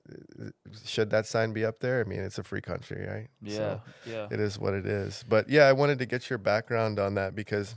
should 0.86 1.10
that 1.12 1.26
sign 1.26 1.54
be 1.54 1.64
up 1.66 1.80
there 1.80 2.00
i 2.02 2.04
mean 2.04 2.20
it's 2.20 2.38
a 2.40 2.44
free 2.44 2.62
country 2.62 3.06
right 3.08 3.28
Yeah, 3.42 3.58
So- 3.58 3.82
yeah. 4.06 4.28
it 4.32 4.40
is 4.40 4.58
what 4.60 4.74
it 4.74 4.86
is. 4.86 5.24
But 5.28 5.50
yeah, 5.50 5.64
I 5.66 5.74
wanted 5.74 6.00
to 6.00 6.06
get 6.06 6.30
your 6.30 6.40
background 6.40 7.00
on 7.00 7.16
that 7.16 7.36
because 7.36 7.76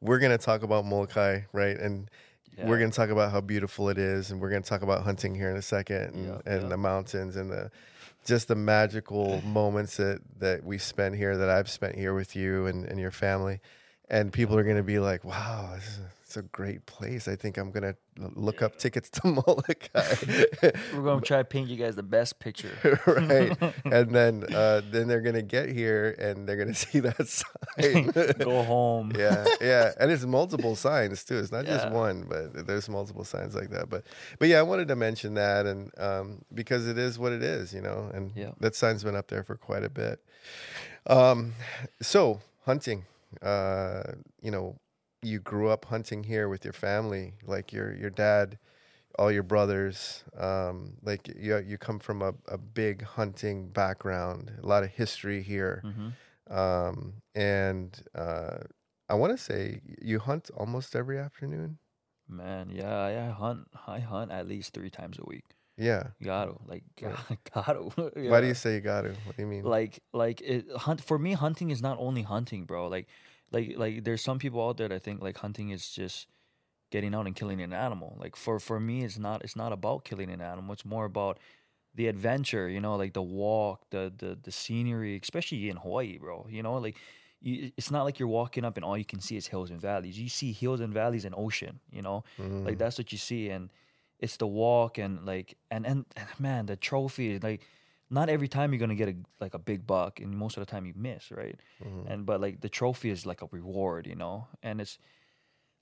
we're 0.00 0.18
going 0.18 0.36
to 0.36 0.44
talk 0.44 0.62
about 0.62 0.84
Molokai, 0.84 1.42
right? 1.52 1.76
And 1.78 2.10
we're 2.58 2.78
going 2.78 2.90
to 2.90 2.96
talk 2.96 3.10
about 3.10 3.32
how 3.32 3.40
beautiful 3.40 3.88
it 3.88 3.98
is, 3.98 4.30
and 4.30 4.40
we're 4.40 4.50
going 4.50 4.62
to 4.62 4.68
talk 4.68 4.82
about 4.82 5.02
hunting 5.04 5.34
here 5.34 5.50
in 5.50 5.56
a 5.56 5.62
second, 5.62 6.14
and, 6.14 6.26
Yeah, 6.26 6.40
and 6.44 6.62
yeah. 6.64 6.68
the 6.68 6.76
mountains 6.76 7.34
and 7.36 7.50
the 7.50 7.70
just 8.24 8.48
the 8.48 8.54
magical 8.54 9.40
moments 9.44 9.96
that 9.96 10.20
that 10.38 10.64
we 10.64 10.78
spend 10.78 11.16
here, 11.16 11.36
that 11.36 11.48
I've 11.48 11.70
spent 11.70 11.96
here 11.96 12.14
with 12.14 12.36
you 12.36 12.66
and, 12.66 12.84
and 12.84 12.98
your 12.98 13.10
family. 13.10 13.60
And 14.08 14.32
people 14.32 14.56
are 14.56 14.64
going 14.64 14.76
to 14.76 14.82
be 14.82 14.98
like, 14.98 15.24
"Wow, 15.24 15.72
this 15.74 15.84
is 15.86 16.00
it's 16.32 16.38
a 16.38 16.42
great 16.48 16.86
place. 16.86 17.28
I 17.28 17.36
think 17.36 17.58
I'm 17.58 17.70
going 17.70 17.82
to 17.82 17.94
look 18.34 18.62
up 18.62 18.78
tickets 18.78 19.10
to 19.20 19.26
Molokai." 19.26 20.14
We're 20.94 21.02
gonna 21.02 21.20
try 21.32 21.38
to 21.38 21.44
paint 21.44 21.68
you 21.68 21.76
guys 21.76 21.94
the 21.94 22.02
best 22.02 22.38
picture. 22.40 22.98
right. 23.06 23.54
And 23.84 24.14
then 24.14 24.44
uh, 24.54 24.80
then 24.90 25.08
they're 25.08 25.20
gonna 25.20 25.42
get 25.42 25.68
here 25.68 26.16
and 26.18 26.48
they're 26.48 26.56
gonna 26.56 26.72
see 26.74 27.00
that 27.00 27.28
sign. 27.28 28.12
Go 28.38 28.62
home. 28.62 29.12
yeah, 29.18 29.44
yeah, 29.60 29.92
and 30.00 30.10
it's 30.10 30.24
multiple 30.24 30.74
signs 30.74 31.22
too. 31.22 31.36
It's 31.38 31.52
not 31.52 31.66
just 31.66 31.90
one, 31.90 32.24
but 32.26 32.66
there's 32.66 32.88
multiple 32.88 33.24
signs 33.24 33.54
like 33.54 33.68
that. 33.70 33.90
But 33.90 34.04
but 34.38 34.48
yeah, 34.48 34.58
I 34.58 34.62
wanted 34.62 34.88
to 34.88 34.96
mention 34.96 35.34
that, 35.34 35.66
and 35.66 35.90
um, 35.98 36.42
because 36.54 36.86
it 36.88 36.96
is 36.96 37.18
what 37.18 37.32
it 37.32 37.42
is, 37.42 37.74
you 37.74 37.82
know, 37.82 38.10
and 38.14 38.32
Yeah. 38.34 38.52
that 38.60 38.74
sign's 38.74 39.04
been 39.04 39.16
up 39.16 39.28
there 39.28 39.42
for 39.44 39.56
quite 39.56 39.84
a 39.84 39.90
bit. 39.90 40.18
Um, 41.06 41.52
so 42.00 42.40
hunting, 42.64 43.04
uh, 43.42 44.02
you 44.40 44.50
know, 44.50 44.76
you 45.22 45.40
grew 45.40 45.68
up 45.68 45.84
hunting 45.86 46.24
here 46.24 46.48
with 46.48 46.64
your 46.64 46.72
family, 46.72 47.34
like 47.44 47.72
your 47.72 47.94
your 47.94 48.10
dad, 48.10 48.58
all 49.18 49.30
your 49.30 49.42
brothers. 49.42 50.24
Um, 50.36 50.94
like 51.02 51.28
you 51.36 51.58
you 51.58 51.78
come 51.78 51.98
from 51.98 52.22
a, 52.22 52.34
a 52.48 52.58
big 52.58 53.02
hunting 53.02 53.68
background, 53.68 54.52
a 54.62 54.66
lot 54.66 54.82
of 54.82 54.90
history 54.90 55.42
here 55.42 55.82
hmm 55.82 56.10
um, 56.50 57.14
and 57.34 58.02
uh, 58.14 58.58
I 59.08 59.14
want 59.14 59.32
to 59.32 59.42
say 59.42 59.80
you 60.02 60.18
hunt 60.18 60.50
almost 60.56 60.94
every 60.94 61.18
afternoon. 61.18 61.78
Man, 62.28 62.70
yeah, 62.70 63.08
yeah. 63.08 63.28
I 63.28 63.30
hunt. 63.30 63.68
I 63.86 64.00
hunt 64.00 64.32
at 64.32 64.48
least 64.48 64.74
three 64.74 64.90
times 64.90 65.18
a 65.18 65.24
week. 65.26 65.44
Yeah. 65.76 66.08
Gotta 66.22 66.54
like, 66.66 66.84
Yeah. 67.00 67.16
gotta. 67.54 67.80
Why 68.28 68.40
do 68.40 68.46
you 68.46 68.54
say 68.54 68.74
you 68.74 68.80
got 68.80 69.02
to? 69.02 69.10
What 69.24 69.36
do 69.36 69.42
you 69.42 69.48
mean? 69.48 69.64
like 69.64 70.02
like 70.12 70.40
it 70.40 70.66
hunt 70.76 71.00
for 71.00 71.18
me 71.18 71.32
hunting 71.32 71.70
is 71.70 71.80
not 71.80 71.96
only 72.00 72.22
hunting 72.22 72.64
bro 72.64 72.88
like 72.88 73.06
like 73.52 73.74
like 73.76 74.04
there's 74.04 74.22
some 74.22 74.38
people 74.38 74.66
out 74.66 74.76
there 74.76 74.88
that 74.88 75.02
think 75.02 75.22
like 75.22 75.38
hunting 75.38 75.70
is 75.70 75.90
just 75.90 76.28
getting 76.90 77.14
out 77.14 77.26
and 77.26 77.36
killing 77.36 77.60
an 77.60 77.72
animal. 77.72 78.16
Like 78.20 78.36
for 78.36 78.58
for 78.60 78.80
me 78.80 79.04
it's 79.04 79.18
not 79.18 79.42
it's 79.44 79.56
not 79.56 79.72
about 79.72 80.04
killing 80.04 80.30
an 80.30 80.40
animal. 80.40 80.72
It's 80.72 80.84
more 80.84 81.04
about 81.04 81.38
the 81.94 82.06
adventure 82.08 82.68
you 82.68 82.80
know 82.80 82.96
like 82.96 83.12
the 83.12 83.22
walk 83.22 83.90
the 83.90 84.12
the 84.16 84.38
the 84.42 84.50
scenery 84.52 85.18
especially 85.22 85.68
in 85.68 85.76
hawaii 85.76 86.16
bro 86.18 86.46
you 86.48 86.62
know 86.62 86.74
like 86.78 86.96
you, 87.40 87.72
it's 87.76 87.90
not 87.90 88.04
like 88.04 88.18
you're 88.18 88.28
walking 88.28 88.64
up 88.64 88.76
and 88.76 88.84
all 88.84 88.96
you 88.96 89.04
can 89.04 89.20
see 89.20 89.36
is 89.36 89.48
hills 89.48 89.70
and 89.70 89.80
valleys. 89.80 90.18
You 90.18 90.28
see 90.28 90.52
hills 90.52 90.80
and 90.80 90.94
valleys 90.94 91.24
and 91.24 91.34
ocean 91.36 91.80
you 91.90 92.00
know? 92.02 92.24
Like 92.64 92.76
Mm, 92.76 92.78
that's 92.78 92.98
what 92.98 93.12
you 93.12 93.18
see 93.18 93.50
and 93.50 93.70
it's 94.20 94.36
the 94.36 94.46
walk 94.46 94.98
and 94.98 95.26
like 95.26 95.56
and 95.70 95.86
and, 95.86 96.06
and 96.16 96.28
man, 96.38 96.66
the 96.66 96.76
trophy 96.76 97.38
like 97.40 97.66
not 98.12 98.28
every 98.28 98.48
time 98.48 98.72
you're 98.72 98.80
gonna 98.80 98.94
get 98.94 99.08
a 99.08 99.16
like 99.40 99.54
a 99.54 99.58
big 99.58 99.86
buck, 99.86 100.20
and 100.20 100.36
most 100.36 100.56
of 100.58 100.62
the 100.66 100.70
time 100.70 100.86
you 100.86 100.94
miss, 100.96 101.30
right? 101.32 101.58
Mhm. 101.84 102.10
And 102.10 102.26
but 102.26 102.40
like 102.40 102.60
the 102.60 102.68
trophy 102.68 103.10
is 103.10 103.26
like 103.26 103.42
a 103.42 103.48
reward, 103.50 104.06
you 104.06 104.16
know, 104.16 104.48
and 104.62 104.80
it's 104.80 104.98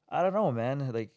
I 0.09 0.23
don't 0.23 0.35
know, 0.35 0.53
man, 0.53 0.93
like 0.93 1.11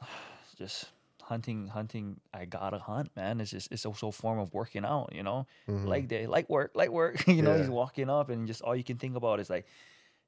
just 0.58 0.90
hunting, 1.22 1.68
hunting. 1.68 2.20
I 2.34 2.44
gotta 2.46 2.78
hunt, 2.78 3.10
man. 3.16 3.40
It's 3.40 3.50
just 3.50 3.72
it's 3.72 3.86
also 3.86 4.08
a 4.08 4.12
form 4.12 4.38
of 4.38 4.52
working 4.54 4.84
out, 4.84 5.10
you 5.14 5.22
know 5.22 5.46
Mhm. 5.68 5.88
light 5.88 6.08
day, 6.08 6.26
light 6.26 6.48
work, 6.50 6.72
light 6.74 6.92
work. 6.92 7.26
you 7.28 7.42
know, 7.42 7.54
Yeah. 7.54 7.58
he's 7.58 7.70
walking 7.70 8.10
up, 8.10 8.30
and 8.30 8.46
just 8.46 8.62
all 8.62 8.76
you 8.76 8.84
can 8.84 8.98
think 8.98 9.16
about 9.16 9.40
is 9.40 9.50
like, 9.50 9.66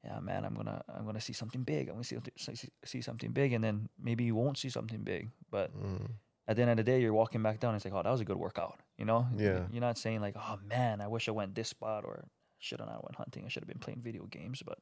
yeah, 0.04 0.20
man, 0.20 0.44
I'm 0.44 0.54
gonna, 0.54 0.82
I'm 0.88 1.06
gonna 1.06 1.20
see 1.20 1.32
something 1.32 1.62
big. 1.64 1.88
I'm 1.88 1.94
gonna 1.96 2.04
see, 2.04 2.18
see, 2.36 2.68
see 2.84 3.00
something 3.02 3.32
big, 3.32 3.52
and 3.52 3.64
then 3.64 3.88
maybe 3.98 4.24
you 4.24 4.34
won't 4.34 4.58
see 4.58 4.68
something 4.70 5.02
big, 5.04 5.30
but 5.50 5.70
Mhm. 5.74 6.10
At 6.46 6.56
the 6.56 6.62
end 6.62 6.70
of 6.72 6.76
the 6.76 6.82
day, 6.84 7.00
you're 7.00 7.12
walking 7.14 7.42
back 7.42 7.58
down. 7.60 7.74
It's 7.74 7.84
like, 7.84 7.94
oh, 7.94 8.02
that 8.02 8.10
was 8.10 8.20
a 8.20 8.24
good 8.24 8.36
workout. 8.36 8.78
You 8.98 9.04
know, 9.04 9.26
Yeah. 9.36 9.66
You're 9.70 9.80
not 9.80 9.98
saying 9.98 10.20
like, 10.20 10.36
oh 10.36 10.58
man, 10.66 11.00
I 11.00 11.06
wish 11.08 11.28
I 11.28 11.32
went 11.32 11.54
this 11.54 11.68
spot, 11.68 12.04
or 12.04 12.24
should 12.58 12.80
have 12.80 12.88
not 12.88 13.02
went 13.04 13.16
hunting. 13.16 13.44
I 13.44 13.48
should 13.48 13.62
have 13.62 13.68
been 13.68 13.78
playing 13.78 14.00
video 14.02 14.24
games, 14.26 14.62
but 14.64 14.78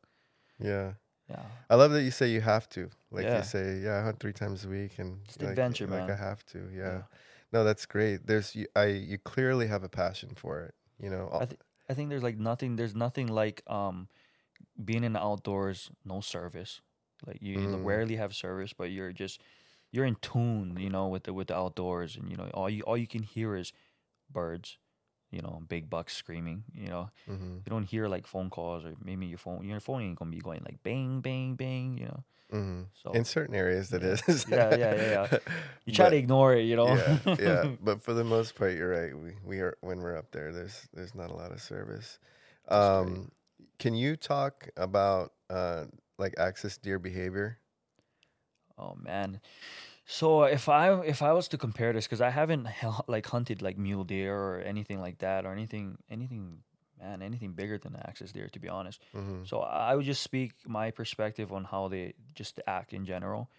yeah. 0.59 0.93
yeah, 1.29 1.43
I 1.71 1.75
love 1.77 1.93
that 1.93 2.03
you 2.03 2.11
say 2.11 2.29
you 2.31 2.41
have 2.41 2.69
to. 2.71 2.91
Like 3.11 3.25
Yeah. 3.25 3.39
you 3.39 3.45
say, 3.45 3.79
yeah, 3.79 3.99
I 3.99 4.03
hunt 4.03 4.21
three 4.21 4.33
times 4.33 4.65
a 4.65 4.69
week, 4.69 4.99
and 4.99 5.21
It's 5.27 5.41
like, 5.41 5.51
adventure, 5.51 5.87
like 5.87 6.07
man. 6.07 6.11
I 6.11 6.17
have 6.17 6.45
to. 6.47 6.59
Yeah. 6.73 6.83
Yeah. 6.83 7.03
No, 7.53 7.65
that's 7.65 7.87
great. 7.87 8.27
There's 8.27 8.55
you. 8.57 8.67
I 8.75 8.87
you 8.87 9.19
clearly 9.19 9.67
have 9.67 9.83
a 9.85 9.89
passion 9.89 10.31
for 10.35 10.63
it. 10.63 10.75
You 11.01 11.11
know. 11.11 11.29
I 11.33 11.45
th- 11.47 11.61
I 11.91 11.95
think 11.95 12.09
there's 12.11 12.23
like 12.23 12.39
nothing. 12.39 12.77
There's 12.77 12.95
nothing 12.95 13.27
like 13.29 13.63
um 13.67 14.09
being 14.83 15.05
in 15.05 15.13
the 15.13 15.21
outdoors, 15.21 15.91
no 16.05 16.21
service. 16.21 16.81
Like 17.27 17.39
you 17.41 17.59
Mm. 17.59 17.85
rarely 17.85 18.17
have 18.17 18.35
service, 18.35 18.73
but 18.73 18.91
you're 18.91 19.13
just 19.13 19.41
you're 19.93 20.05
in 20.07 20.17
tune, 20.17 20.77
you 20.81 20.91
know, 20.91 21.07
with 21.09 21.25
the 21.25 21.33
with 21.33 21.49
the 21.49 21.57
outdoors, 21.57 22.17
and 22.17 22.29
you 22.31 22.37
know 22.37 22.51
all 22.55 22.69
you 22.69 22.83
all 22.83 22.97
you 22.97 23.07
can 23.07 23.23
hear 23.23 23.55
is 23.57 23.73
birds, 24.31 24.79
you 25.31 25.41
know, 25.43 25.63
big 25.69 25.89
bucks 25.91 26.17
screaming. 26.17 26.65
You 26.75 26.89
know, 26.89 27.11
hmm 27.27 27.59
you 27.65 27.71
don't 27.71 27.85
hear 27.85 28.09
like 28.09 28.27
phone 28.27 28.51
calls 28.51 28.85
or 28.85 28.95
maybe 29.05 29.27
your 29.27 29.39
phone 29.39 29.65
your 29.65 29.79
phone 29.81 30.03
ain't 30.03 30.19
gonna 30.19 30.31
be 30.31 30.41
going 30.41 30.63
like 30.65 30.83
bang 30.83 31.21
bang 31.21 31.55
bang. 31.55 31.99
You 31.99 32.07
know, 32.07 32.25
hmm 32.51 32.83
so 32.95 33.13
In 33.13 33.25
certain 33.25 33.55
areas, 33.55 33.91
that 33.91 34.03
Yeah. 34.03 34.17
is. 34.27 34.47
Yeah, 34.49 34.75
yeah, 34.75 34.95
yeah, 34.95 35.11
yeah. 35.31 35.39
you 35.85 35.93
try 35.93 36.07
But- 36.07 36.11
to 36.11 36.17
ignore 36.17 36.55
it, 36.55 36.63
you 36.65 36.77
know. 36.77 36.97
yeah, 36.97 37.19
yeah. 37.39 37.65
But 37.81 38.01
for 38.03 38.15
the 38.15 38.25
most 38.25 38.55
part, 38.57 38.73
you're 38.75 38.89
right. 38.91 39.15
We 39.17 39.37
we 39.45 39.61
are 39.61 39.77
when 39.83 40.01
we're 40.01 40.17
up 40.17 40.31
there. 40.33 40.53
There's 40.53 40.89
there's 40.95 41.15
not 41.15 41.31
a 41.31 41.37
lot 41.37 41.53
of 41.53 41.61
service. 41.61 42.19
Um, 42.69 43.31
can 43.79 43.95
you 43.95 44.17
talk 44.17 44.69
about 44.77 45.33
uh 45.51 45.85
like 46.19 46.35
axis 46.39 46.79
deer 46.79 46.99
behavior? 46.99 47.59
Oh 48.79 48.95
man. 48.95 49.41
So 50.07 50.45
if 50.45 50.69
I 50.69 51.01
if 51.03 51.23
I 51.23 51.33
was 51.33 51.49
to 51.49 51.59
compare 51.59 51.93
this, 51.93 52.07
because 52.07 52.21
I 52.21 52.31
haven't 52.31 52.69
like 53.09 53.27
hunted 53.27 53.63
like 53.63 53.79
mule 53.79 54.05
deer 54.05 54.35
or 54.37 54.61
anything 54.61 55.01
like 55.01 55.19
that, 55.19 55.45
or 55.47 55.53
anything 55.53 55.99
anything 56.11 56.63
man 57.01 57.23
anything 57.23 57.53
bigger 57.53 57.79
than 57.79 57.97
axis 57.97 58.33
deer, 58.33 58.49
to 58.49 58.59
be 58.59 58.69
honest. 58.69 59.01
hmm 59.13 59.45
So 59.45 59.61
I 59.61 59.95
would 59.97 60.07
just 60.07 60.23
speak 60.23 60.53
my 60.67 60.91
perspective 60.91 61.53
on 61.53 61.65
how 61.65 61.89
they 61.89 62.15
just 62.35 62.61
act 62.67 62.93
in 62.93 63.05
general, 63.07 63.51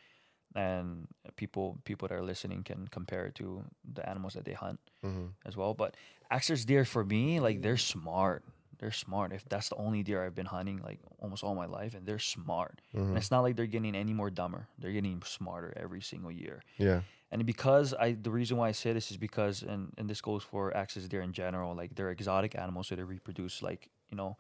and 0.56 1.08
people 1.36 1.80
people 1.86 2.08
that 2.08 2.16
are 2.16 2.24
listening 2.24 2.64
can 2.64 2.88
compare 2.88 3.26
it 3.28 3.36
to 3.36 3.64
the 3.94 4.08
animals 4.08 4.34
that 4.34 4.46
they 4.46 4.54
hunt 4.54 4.80
hmm 5.02 5.28
as 5.46 5.58
well. 5.58 5.74
But 5.74 5.96
axis 6.32 6.66
deer 6.66 6.86
for 6.86 7.04
me, 7.04 7.40
like 7.40 7.62
they're 7.62 7.78
smart. 7.78 8.44
They're 8.84 8.92
smart. 9.08 9.32
If 9.32 9.44
that's 9.48 9.70
the 9.70 9.78
only 9.86 10.04
deer 10.04 10.20
I've 10.26 10.36
been 10.36 10.52
hunting 10.58 10.82
like 10.84 11.00
almost 11.24 11.42
all 11.46 11.56
my 11.56 11.70
life, 11.80 11.94
and 11.96 12.06
they're 12.06 12.20
smart. 12.20 12.82
hmm 12.92 13.08
And 13.08 13.18
it's 13.18 13.32
not 13.32 13.42
like 13.46 13.56
they're 13.56 13.74
getting 13.76 13.96
any 13.96 14.14
more 14.22 14.30
dumber. 14.30 14.68
They're 14.78 14.92
getting 15.00 15.22
smarter 15.38 15.72
every 15.84 16.02
single 16.02 16.34
year. 16.44 16.58
Yeah. 16.78 17.00
And 17.32 17.46
because 17.46 17.88
I, 18.06 18.08
the 18.28 18.30
reason 18.40 18.58
why 18.58 18.68
I 18.68 18.74
say 18.74 18.92
this 18.92 19.10
is 19.10 19.18
because, 19.28 19.64
and, 19.64 19.94
and 19.98 20.10
this 20.10 20.20
goes 20.30 20.44
for 20.44 20.76
axis 20.76 21.08
deer 21.08 21.22
in 21.22 21.32
general, 21.32 21.74
like 21.82 21.96
they're 21.96 22.12
exotic 22.12 22.52
animals, 22.64 22.88
so 22.88 22.96
they 22.96 23.04
reproduce 23.04 23.62
like, 23.70 23.90
you 24.12 24.18
know, 24.18 24.36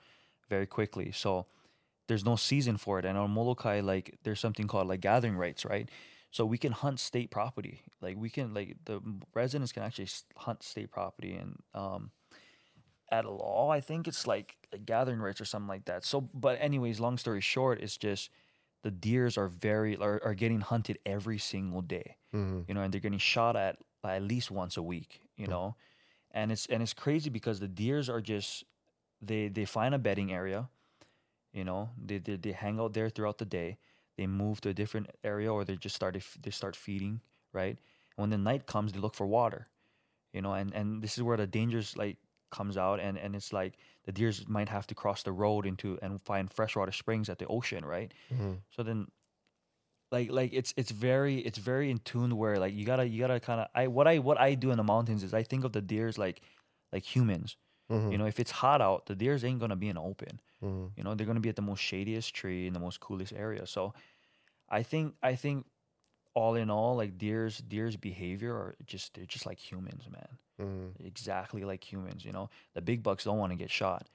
very 0.50 0.68
quickly. 0.68 1.12
So 1.14 1.46
there's 2.08 2.26
no 2.26 2.36
season 2.36 2.76
for 2.76 3.00
it. 3.00 3.06
And 3.06 3.18
on 3.18 3.32
Molokai, 3.32 3.80
like 3.80 4.20
there's 4.24 4.42
something 4.42 4.68
called 4.68 4.88
like 4.90 5.00
gathering 5.00 5.38
rights, 5.38 5.64
right? 5.64 5.88
So 6.32 6.46
we 6.46 6.58
can 6.58 6.74
hunt 6.74 7.00
state 7.00 7.32
property. 7.32 7.76
Like 8.02 8.18
we 8.18 8.30
can, 8.30 8.54
like 8.54 8.76
the 8.90 9.00
residents 9.34 9.72
can 9.72 9.84
actually 9.84 10.10
hunt 10.36 10.64
state 10.64 10.92
property 10.92 11.34
and, 11.42 11.52
um, 11.74 12.12
at 13.14 13.26
law, 13.26 13.70
I 13.72 13.82
think 13.82 14.08
it's 14.08 14.28
like, 14.28 14.58
gathering 14.86 15.22
rights 15.22 15.42
or 15.42 15.46
something 15.46 15.68
like 15.70 15.86
that. 15.86 16.04
So, 16.06 16.22
but 16.34 16.58
anyways, 16.60 17.00
long 17.00 17.18
story 17.18 17.42
short, 17.42 17.82
it's 17.82 17.98
just 17.98 18.32
the 18.84 18.92
deers 18.92 19.38
are 19.38 19.48
very 19.48 19.98
are, 19.98 20.22
are 20.24 20.36
getting 20.36 20.62
hunted 20.62 21.00
every 21.06 21.38
single 21.40 21.82
day 21.82 22.18
hmm 22.32 22.62
you 22.68 22.74
know, 22.74 22.82
and 22.82 22.94
they're 22.94 23.02
getting 23.02 23.20
shot 23.20 23.56
at 23.56 23.78
at 24.06 24.24
least 24.24 24.52
once 24.52 24.78
a 24.78 24.84
week, 24.84 25.22
you 25.38 25.48
know, 25.48 25.76
and 26.32 26.52
it's 26.52 26.68
and 26.68 26.84
it's 26.84 26.94
crazy 26.94 27.30
because 27.30 27.60
the 27.60 27.68
deers 27.68 28.10
are 28.10 28.22
just 28.22 28.66
they 29.22 29.50
they 29.50 29.66
find 29.66 29.96
a 29.96 30.00
bedding 30.00 30.34
area, 30.34 30.70
you 31.54 31.64
know, 31.64 31.90
they 31.98 32.18
they, 32.20 32.36
they 32.38 32.52
hang 32.52 32.80
out 32.80 32.94
there 32.94 33.10
throughout 33.10 33.38
the 33.38 33.46
day, 33.46 33.78
they 34.18 34.28
move 34.28 34.62
to 34.62 34.70
a 34.70 34.74
different 34.74 35.10
area 35.24 35.52
or 35.52 35.66
they 35.66 35.76
just 35.78 35.96
start 35.96 36.18
they 36.42 36.52
start 36.52 36.76
feeding, 36.76 37.22
right? 37.54 37.80
When 38.16 38.30
the 38.30 38.38
night 38.38 38.68
comes, 38.68 38.94
they 38.94 39.00
look 39.00 39.16
for 39.16 39.28
water, 39.28 39.68
you 40.34 40.42
know, 40.42 40.54
and 40.54 40.74
and 40.74 41.02
this 41.04 41.18
is 41.18 41.24
where 41.24 41.38
the 41.38 41.48
dangers 41.48 41.98
like 41.98 42.18
comes 42.54 42.78
out, 42.78 43.02
and 43.02 43.18
and 43.20 43.36
it's 43.36 43.54
like 43.54 43.78
the 44.06 44.14
deers 44.14 44.48
might 44.48 44.70
have 44.70 44.88
to 44.88 44.96
cross 44.96 45.24
the 45.24 45.34
road 45.34 45.66
into 45.68 46.00
and 46.02 46.22
find 46.24 46.52
freshwater 46.54 46.94
springs 46.94 47.30
at 47.30 47.40
the 47.40 47.48
ocean, 47.48 47.86
right? 47.86 48.14
hmm 48.30 48.56
So 48.72 48.84
then 48.84 49.08
like 50.12 50.30
like 50.32 50.52
it's 50.54 50.74
it's 50.78 50.92
very 50.92 51.40
it's 51.40 51.58
very 51.58 51.90
in 51.90 51.98
tune 52.00 52.38
where 52.38 52.60
like 52.60 52.74
you 52.74 52.86
gotta 52.86 53.08
you 53.08 53.20
gotta 53.20 53.40
kind 53.40 53.62
of 53.62 53.68
I 53.74 53.88
what 53.88 54.08
I 54.08 54.20
what 54.20 54.40
I 54.40 54.54
do 54.56 54.72
in 54.72 54.78
the 54.78 54.84
mountains 54.84 55.24
is 55.24 55.34
I 55.34 55.44
think 55.44 55.64
of 55.64 55.74
the 55.74 55.82
deers 55.82 56.18
like 56.18 56.42
like 56.92 57.04
humans. 57.04 57.58
hmm 57.90 58.10
You 58.12 58.18
know, 58.18 58.26
if 58.28 58.40
it's 58.40 58.52
hot 58.52 58.82
out, 58.82 59.08
the 59.08 59.16
deers 59.16 59.44
ain't 59.44 59.60
gonna 59.60 59.76
be 59.76 59.90
in 59.90 59.98
open. 59.98 60.42
hmm 60.62 60.88
You 60.98 61.04
know, 61.04 61.16
they're 61.16 61.28
gonna 61.28 61.42
be 61.42 61.50
at 61.50 61.58
the 61.58 61.64
most 61.64 61.82
shadiest 61.82 62.36
tree 62.36 62.68
in 62.68 62.74
the 62.74 62.80
most 62.80 63.00
coolest 63.02 63.34
area. 63.34 63.68
So 63.68 63.94
I 64.70 64.84
think 64.84 65.16
I 65.24 65.36
think 65.36 65.68
all 66.36 66.56
in 66.56 66.70
all, 66.70 66.96
like 66.96 67.18
deers 67.18 67.58
deers 67.60 67.96
behavior 67.96 68.54
are 68.54 68.76
just 68.86 69.14
they're 69.14 69.26
just 69.26 69.46
like 69.46 69.60
humans, 69.60 70.08
man. 70.12 70.38
hmm 70.60 71.06
Exactly 71.06 71.64
like 71.64 71.84
humans. 71.84 72.26
You 72.26 72.32
know, 72.32 72.50
the 72.74 72.82
big 72.82 73.04
bucks 73.04 73.24
don't 73.24 73.38
want 73.38 73.52
to 73.52 73.58
get 73.58 73.70
shot, 73.72 74.08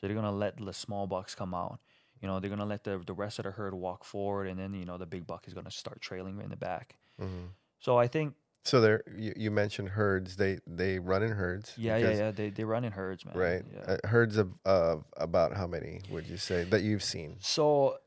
so 0.00 0.06
they're 0.06 0.16
gonna 0.16 0.32
let 0.32 0.56
the 0.64 0.72
small 0.72 1.06
bucks 1.06 1.34
come 1.34 1.54
out. 1.54 1.78
You 2.22 2.28
know, 2.28 2.40
they're 2.40 2.50
gonna 2.50 2.64
let 2.66 2.84
the 2.84 2.98
the 3.06 3.12
rest 3.12 3.38
of 3.38 3.44
the 3.44 3.50
herd 3.50 3.74
walk 3.74 4.04
forward, 4.04 4.46
and 4.48 4.58
then 4.58 4.74
you 4.74 4.84
know 4.86 4.96
the 4.98 5.06
big 5.06 5.26
buck 5.26 5.46
is 5.48 5.54
gonna 5.54 5.70
start 5.70 6.00
trailing 6.00 6.40
in 6.40 6.50
the 6.50 6.56
back. 6.56 6.96
hmm 7.18 7.46
So 7.78 7.98
I 7.98 8.08
think, 8.08 8.34
So 8.64 8.80
there, 8.80 9.02
you, 9.14 9.32
you 9.36 9.50
mentioned 9.50 9.90
herds. 9.90 10.36
They 10.36 10.58
they 10.66 10.98
run 10.98 11.22
in 11.22 11.32
herds. 11.32 11.74
yeah, 11.76 11.98
yeah, 11.98 12.10
yeah, 12.16 12.30
they 12.30 12.50
they 12.50 12.64
run 12.64 12.84
in 12.84 12.92
herds, 12.92 13.24
man. 13.24 13.36
Right. 13.36 13.62
Yeah. 13.72 13.92
Uh, 13.94 14.08
herds 14.08 14.36
of, 14.38 14.48
of 14.64 15.04
about 15.16 15.54
how 15.54 15.66
many 15.66 16.00
would 16.10 16.26
you 16.26 16.36
say 16.38 16.64
that 16.64 16.82
you've 16.82 17.04
seen? 17.04 17.36
So, 17.40 17.98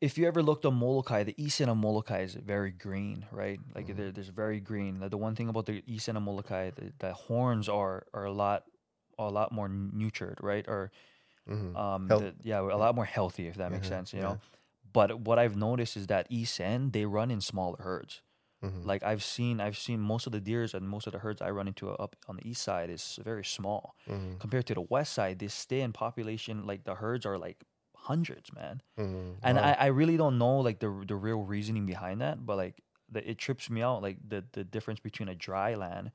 if 0.00 0.16
you 0.18 0.26
ever 0.26 0.42
looked 0.42 0.64
on 0.64 0.74
Molokai, 0.74 1.24
the 1.24 1.34
east 1.42 1.60
end 1.60 1.70
of 1.70 1.76
Molokai 1.76 2.22
is 2.22 2.34
very 2.34 2.70
green, 2.72 3.26
right? 3.30 3.60
Like 3.74 3.86
Mhm. 3.86 3.96
there, 3.96 4.10
there's 4.12 4.28
very 4.28 4.60
green. 4.60 5.00
The 5.00 5.16
one 5.18 5.34
thing 5.36 5.48
about 5.48 5.66
the 5.66 5.82
east 5.86 6.08
end 6.08 6.16
of 6.18 6.24
Molokai, 6.24 6.70
the, 6.70 6.92
the 6.98 7.12
horns 7.12 7.68
are 7.68 8.06
are 8.14 8.24
a 8.24 8.32
lot 8.32 8.64
a 9.18 9.28
lot 9.30 9.52
more 9.52 9.68
nurtured, 9.68 10.38
right? 10.42 10.66
Or 10.68 10.90
hmm 11.46 11.74
um, 11.74 12.16
the, 12.16 12.34
yeah, 12.42 12.60
a 12.60 12.78
lot 12.78 12.94
more 12.94 13.04
healthy, 13.04 13.46
if 13.48 13.56
that 13.56 13.70
makes 13.72 13.86
Mhm, 13.86 13.88
sense. 13.88 14.14
You 14.14 14.20
yeah. 14.20 14.22
know. 14.22 14.40
But 14.92 15.20
what 15.20 15.38
I've 15.38 15.56
noticed 15.56 15.96
is 15.96 16.08
that 16.08 16.26
east 16.30 16.60
end 16.60 16.92
they 16.92 17.06
run 17.06 17.30
in 17.30 17.40
smaller 17.40 17.78
herds. 17.82 18.22
hmm 18.62 18.84
Like 18.84 19.02
I've 19.02 19.22
seen, 19.22 19.60
I've 19.60 19.76
seen 19.78 20.00
most 20.00 20.26
of 20.26 20.32
the 20.32 20.40
deers 20.40 20.74
and 20.74 20.88
most 20.88 21.06
of 21.06 21.12
the 21.12 21.18
herds 21.18 21.42
I 21.42 21.50
run 21.50 21.68
into 21.68 21.90
up 21.90 22.16
on 22.28 22.36
the 22.36 22.48
east 22.48 22.62
side 22.62 22.88
is 22.90 23.18
very 23.22 23.44
small 23.44 23.96
hmm 24.06 24.40
compared 24.40 24.66
to 24.68 24.74
the 24.74 24.80
west 24.82 25.12
side. 25.12 25.38
They 25.38 25.48
stay 25.48 25.82
in 25.82 25.92
population 25.92 26.66
like 26.66 26.84
the 26.84 26.94
herds 26.96 27.26
are 27.26 27.38
like 27.38 27.64
hundreds, 28.10 28.48
man. 28.60 28.82
hmm 28.96 29.32
And 29.46 29.58
I, 29.58 29.72
I 29.86 29.88
really 30.00 30.16
don't 30.22 30.38
know 30.44 30.56
like 30.68 30.78
the 30.84 30.90
the 31.12 31.16
real 31.26 31.42
reasoning 31.54 31.86
behind 31.86 32.20
that, 32.20 32.36
but 32.48 32.56
like 32.64 32.76
the, 33.14 33.20
it 33.30 33.38
trips 33.46 33.70
me 33.74 33.80
out 33.88 34.02
like 34.06 34.18
the 34.32 34.40
the 34.52 34.64
difference 34.64 35.00
between 35.08 35.28
a 35.28 35.34
dry 35.48 35.70
land 35.84 36.10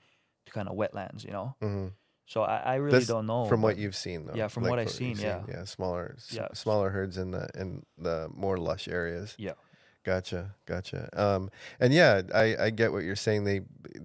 to 0.46 0.52
kind 0.58 0.68
of 0.70 0.76
wetlands, 0.82 1.22
you 1.28 1.32
know. 1.38 1.48
hmm 1.62 1.88
So 2.34 2.42
I, 2.54 2.58
I 2.74 2.76
really 2.86 2.98
That's 3.00 3.14
don't 3.14 3.26
know 3.26 3.46
from 3.52 3.62
what 3.62 3.78
you've 3.78 3.96
seen, 4.06 4.26
though. 4.26 4.38
Yeah, 4.40 4.50
from 4.50 4.64
what 4.70 4.80
I've 4.80 4.88
you've 4.90 5.02
seen, 5.04 5.18
yeah. 5.30 5.44
yeah, 5.54 5.66
smaller, 5.66 6.16
s- 6.18 6.34
Yeah. 6.38 6.50
smaller 6.54 6.90
herds 6.96 7.18
in 7.18 7.30
the 7.32 7.46
in 7.62 7.86
the 7.98 8.18
more 8.34 8.58
lush 8.58 8.88
areas. 8.88 9.36
Yeah. 9.38 9.56
Gotcha, 10.04 10.42
gotcha. 10.66 11.10
Um, 11.14 11.50
and 11.80 11.94
yeah, 11.94 12.22
I 12.34 12.46
I 12.66 12.70
get 12.82 12.92
what 12.94 13.04
you're 13.04 13.16
saying. 13.28 13.44
They 13.46 13.62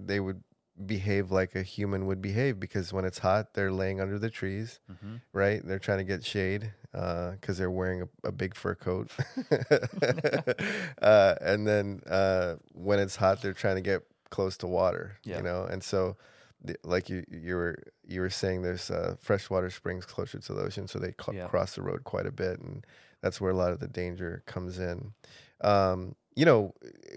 they 0.09 0.19
would 0.19 0.41
behave 0.87 1.31
like 1.31 1.55
a 1.55 1.63
human 1.63 2.05
would 2.07 2.21
behave 2.21 2.59
because 2.59 2.91
when 2.93 3.05
it's 3.05 3.19
hot, 3.19 3.53
they're 3.53 3.71
laying 3.71 3.99
under 4.01 4.17
the 4.19 4.29
trees, 4.29 4.79
Mhm. 4.91 5.21
right? 5.33 5.61
They're 5.65 5.79
trying 5.79 5.99
to 5.99 6.03
get 6.03 6.23
shade 6.25 6.73
because 6.91 7.57
they're 7.57 7.71
wearing 7.71 8.01
a, 8.03 8.27
a 8.27 8.31
big 8.31 8.55
fur 8.55 8.75
coat. 8.75 9.09
uh, 11.01 11.35
and 11.41 11.67
then 11.67 12.01
uh, 12.07 12.55
when 12.73 12.99
it's 12.99 13.15
hot, 13.15 13.41
they're 13.41 13.53
trying 13.53 13.75
to 13.75 13.81
get 13.81 14.03
close 14.29 14.57
to 14.57 14.67
water. 14.67 15.17
Yeah. 15.23 15.37
You 15.37 15.43
know, 15.43 15.63
and 15.65 15.83
so 15.83 16.17
the, 16.63 16.75
like 16.83 17.09
you 17.09 17.23
you 17.29 17.55
were 17.55 17.77
you 18.07 18.21
were 18.21 18.29
saying, 18.29 18.61
there's 18.61 18.89
uh, 18.91 19.15
freshwater 19.19 19.69
springs 19.69 20.05
closer 20.05 20.39
to 20.39 20.53
the 20.53 20.61
ocean, 20.61 20.87
so 20.87 20.99
they 20.99 21.13
cl- 21.19 21.35
Yeah. 21.35 21.47
cross 21.47 21.75
the 21.75 21.81
road 21.81 22.03
quite 22.03 22.25
a 22.25 22.31
bit, 22.31 22.59
and 22.59 22.85
that's 23.21 23.39
where 23.41 23.51
a 23.51 23.55
lot 23.55 23.71
of 23.71 23.79
the 23.79 23.87
danger 23.87 24.43
comes 24.45 24.79
in. 24.79 25.13
Um, 25.61 26.15
you 26.35 26.45
know, 26.45 26.73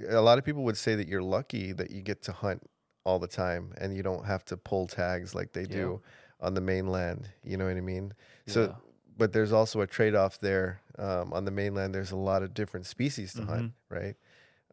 a 0.09 0.21
lot 0.21 0.39
of 0.39 0.45
people 0.45 0.65
would 0.65 0.77
say 0.77 0.95
that 0.97 1.07
you're 1.09 1.23
lucky 1.23 1.73
that 1.73 1.91
you 1.91 2.03
get 2.03 2.23
to 2.23 2.33
hunt 2.33 2.63
all 3.05 3.19
the 3.19 3.29
time, 3.29 3.73
and 3.79 3.97
you 3.97 4.03
don't 4.03 4.25
have 4.25 4.45
to 4.47 4.57
pull 4.57 4.87
tags 4.87 5.35
like 5.35 5.53
they 5.53 5.63
Yeah. 5.63 5.77
do 5.77 6.03
on 6.41 6.55
the 6.55 6.61
mainland. 6.61 7.29
You 7.43 7.57
know 7.57 7.67
what 7.67 7.77
I 7.77 7.81
mean? 7.81 8.15
So, 8.47 8.63
Yeah. 8.65 8.75
but 9.17 9.33
there's 9.33 9.53
also 9.53 9.81
a 9.81 9.87
trade 9.87 10.15
off 10.15 10.39
there. 10.39 10.81
Um, 10.99 11.33
on 11.33 11.45
the 11.45 11.51
mainland, 11.51 11.95
there's 11.95 12.11
a 12.13 12.17
lot 12.17 12.43
of 12.43 12.55
different 12.55 12.87
species 12.87 13.33
to 13.35 13.45
hunt, 13.45 13.73
Mm-hmm. 13.73 13.95
right? 13.95 14.17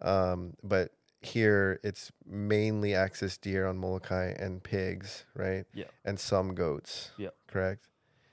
Um, 0.02 0.56
but 0.64 0.92
here, 1.22 1.80
it's 1.84 2.12
mainly 2.26 2.96
axis 2.96 3.38
deer 3.38 3.68
on 3.68 3.78
Molokai 3.78 4.34
and 4.40 4.64
pigs, 4.64 5.26
right? 5.36 5.66
Yeah. 5.74 5.86
And 6.04 6.20
some 6.20 6.56
goats. 6.56 7.12
Yeah. 7.18 7.30
Correct. 7.48 7.88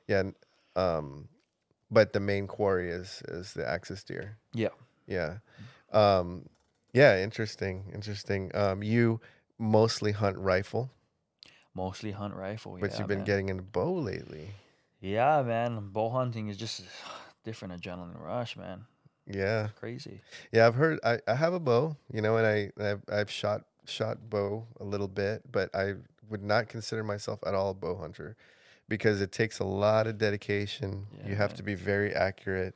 Yeah. 0.06 0.20
and, 0.20 0.34
Um, 0.76 1.28
but 1.90 2.12
the 2.12 2.20
main 2.20 2.46
quarry 2.46 2.88
is 2.90 3.22
is 3.28 3.52
the 3.54 3.66
axis 3.68 4.04
deer. 4.04 4.38
Yeah. 4.52 4.68
Yeah. 5.06 5.38
Um, 5.92 6.48
yeah. 6.92 7.18
Interesting. 7.22 7.90
Interesting. 7.92 8.50
Um, 8.54 8.82
you 8.82 9.20
mostly 9.58 10.12
hunt 10.12 10.36
rifle, 10.38 10.90
Mostly 11.74 12.10
hunt 12.12 12.34
rifle. 12.34 12.76
but 12.80 12.90
yeah, 12.92 12.98
you've 12.98 13.08
been 13.08 13.18
man. 13.18 13.26
getting 13.26 13.48
into 13.50 13.62
bow 13.62 13.92
lately. 13.94 14.50
Yeah, 15.00 15.42
man. 15.42 15.90
Bow 15.92 16.10
hunting 16.10 16.48
is 16.48 16.56
just 16.56 16.82
different 17.44 17.80
adrenaline 17.80 18.20
rush, 18.20 18.56
man. 18.56 18.84
Yeah. 19.26 19.68
Crazy. 19.78 20.20
Yeah. 20.52 20.66
I've 20.66 20.74
heard. 20.74 20.98
I, 21.04 21.18
I 21.28 21.34
have 21.34 21.52
a 21.52 21.60
bow. 21.60 21.96
You 22.12 22.20
know, 22.22 22.36
and 22.38 22.46
I 22.46 22.70
I've, 22.82 23.02
I've 23.12 23.30
shot 23.30 23.62
shot 23.86 24.28
bow 24.30 24.66
a 24.80 24.84
little 24.84 25.06
bit, 25.08 25.42
but 25.52 25.72
I 25.74 25.94
would 26.28 26.42
not 26.42 26.68
consider 26.68 27.04
myself 27.04 27.40
at 27.46 27.54
all 27.54 27.70
a 27.70 27.74
bow 27.74 27.96
hunter 27.96 28.36
because 28.88 29.20
it 29.20 29.30
takes 29.30 29.58
a 29.60 29.64
lot 29.64 30.06
of 30.06 30.18
dedication. 30.18 31.06
Yeah, 31.22 31.28
you 31.28 31.34
have 31.36 31.50
man. 31.50 31.56
to 31.58 31.62
be 31.62 31.74
very 31.74 32.12
accurate. 32.14 32.74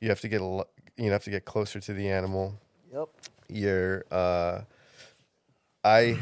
You 0.00 0.08
have 0.10 0.20
to 0.20 0.28
get 0.28 0.40
a 0.40 0.44
lo- 0.44 0.68
you 0.96 1.10
have 1.12 1.24
to 1.24 1.30
get 1.30 1.44
closer 1.46 1.80
to 1.80 1.92
the 1.92 2.08
animal. 2.10 2.54
Yep. 2.92 3.08
you're 3.48 4.04
uh 4.10 4.62
i 5.86 6.18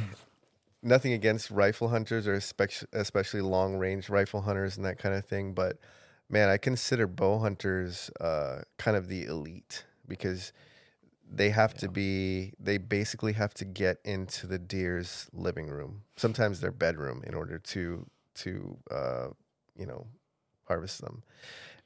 nothing 0.83 1.13
against 1.13 1.51
rifle 1.51 1.89
hunters 1.89 2.27
or 2.27 2.35
especially 2.35 2.89
especially 2.93 3.41
long 3.41 3.77
range 3.77 4.09
rifle 4.09 4.43
hunters 4.43 4.77
and 4.77 4.85
that 4.85 4.99
kind 4.99 5.15
of 5.15 5.25
thing 5.25 5.55
but 5.55 5.79
man 6.29 6.49
i 6.49 6.57
consider 6.57 7.07
bow 7.07 7.39
hunters 7.39 8.11
uh 8.21 8.61
kind 8.79 8.97
of 8.97 9.09
the 9.09 9.25
elite 9.25 9.85
because 10.07 10.53
they 11.31 11.51
have 11.51 11.75
to 11.75 11.89
be 11.89 12.53
they 12.59 12.79
basically 12.79 13.33
have 13.33 13.55
to 13.55 13.65
get 13.65 13.99
into 14.05 14.47
the 14.47 14.59
deer's 14.59 15.29
living 15.33 15.69
room. 15.69 16.03
Sometimes 16.17 16.61
their 16.61 16.73
bedroom 16.73 17.23
in 17.27 17.35
order 17.35 17.59
to 17.59 18.07
to 18.37 18.77
uh 18.91 19.29
you 19.77 19.87
know 19.87 20.07
harvest 20.69 21.01
them 21.01 21.23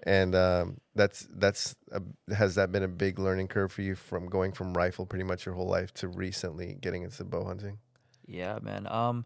and 0.05 0.35
um, 0.35 0.79
that's 0.95 1.27
that's 1.31 1.75
a, 1.93 2.03
has 2.35 2.55
that 2.55 2.71
been 2.73 2.83
a 2.83 2.89
big 2.89 3.19
learning 3.19 3.49
curve 3.49 3.73
for 3.73 3.83
you 3.83 3.95
from 3.95 4.27
going 4.29 4.53
from 4.53 4.75
rifle 4.77 5.07
pretty 5.07 5.25
much 5.25 5.45
your 5.47 5.55
whole 5.55 5.67
life 5.69 5.93
to 5.95 6.09
recently 6.09 6.77
getting 6.81 7.03
into 7.03 7.25
bow 7.25 7.45
hunting? 7.45 7.79
Yeah, 8.27 8.59
man. 8.63 8.87
Um, 8.87 9.25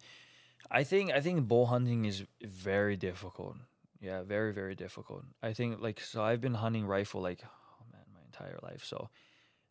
I 0.71 0.85
think 0.85 1.13
I 1.13 1.21
think 1.21 1.47
bow 1.49 1.67
hunting 1.67 2.05
is 2.05 2.25
very 2.43 2.97
difficult. 2.97 3.57
Yeah, 4.01 4.23
very 4.23 4.53
very 4.53 4.75
difficult. 4.75 5.25
I 5.43 5.53
think 5.53 5.81
like 5.81 6.01
so 6.01 6.23
I've 6.23 6.41
been 6.41 6.55
hunting 6.55 6.87
rifle 6.87 7.21
like 7.21 7.41
oh 7.45 7.85
man 7.93 8.03
my 8.15 8.21
entire 8.25 8.59
life. 8.63 8.85
So 8.85 9.11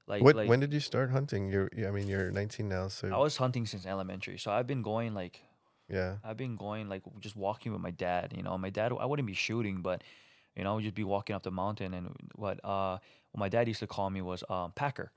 like 0.07 0.21
What 0.21 0.35
like 0.35 0.49
when 0.49 0.59
did 0.59 0.73
you 0.73 0.79
start 0.79 1.09
hunting? 1.11 1.49
You're 1.49 1.69
you- 1.75 1.87
I 1.87 1.91
mean 1.91 2.07
you're 2.07 2.31
19 2.31 2.69
now, 2.69 2.87
so 2.89 3.07
I 3.07 3.17
was 3.17 3.37
hunting 3.37 3.65
since 3.65 3.85
elementary. 3.85 4.37
So 4.37 4.51
I've 4.51 4.67
been 4.67 4.81
going 4.83 5.13
like 5.13 5.41
yeah, 5.89 6.17
I've 6.23 6.37
been 6.37 6.55
going 6.55 6.87
like 6.87 7.03
just 7.19 7.35
walking 7.35 7.73
with 7.73 7.81
my 7.81 7.91
dad. 7.91 8.33
You 8.35 8.43
know, 8.43 8.57
my 8.57 8.69
dad 8.69 8.93
I 8.97 9.05
wouldn't 9.05 9.27
be 9.27 9.33
shooting, 9.33 9.81
but 9.81 10.03
you 10.55 10.63
know, 10.63 10.79
just 10.81 10.95
be 10.95 11.03
walking 11.03 11.35
up 11.35 11.43
the 11.43 11.51
mountain 11.51 11.93
and 11.93 12.09
what 12.35 12.59
uh 12.63 12.97
what 13.31 13.39
my 13.39 13.49
dad 13.49 13.67
used 13.67 13.79
to 13.81 13.87
call 13.87 14.09
me 14.09 14.21
was 14.21 14.43
um 14.49 14.71
packer. 14.75 15.11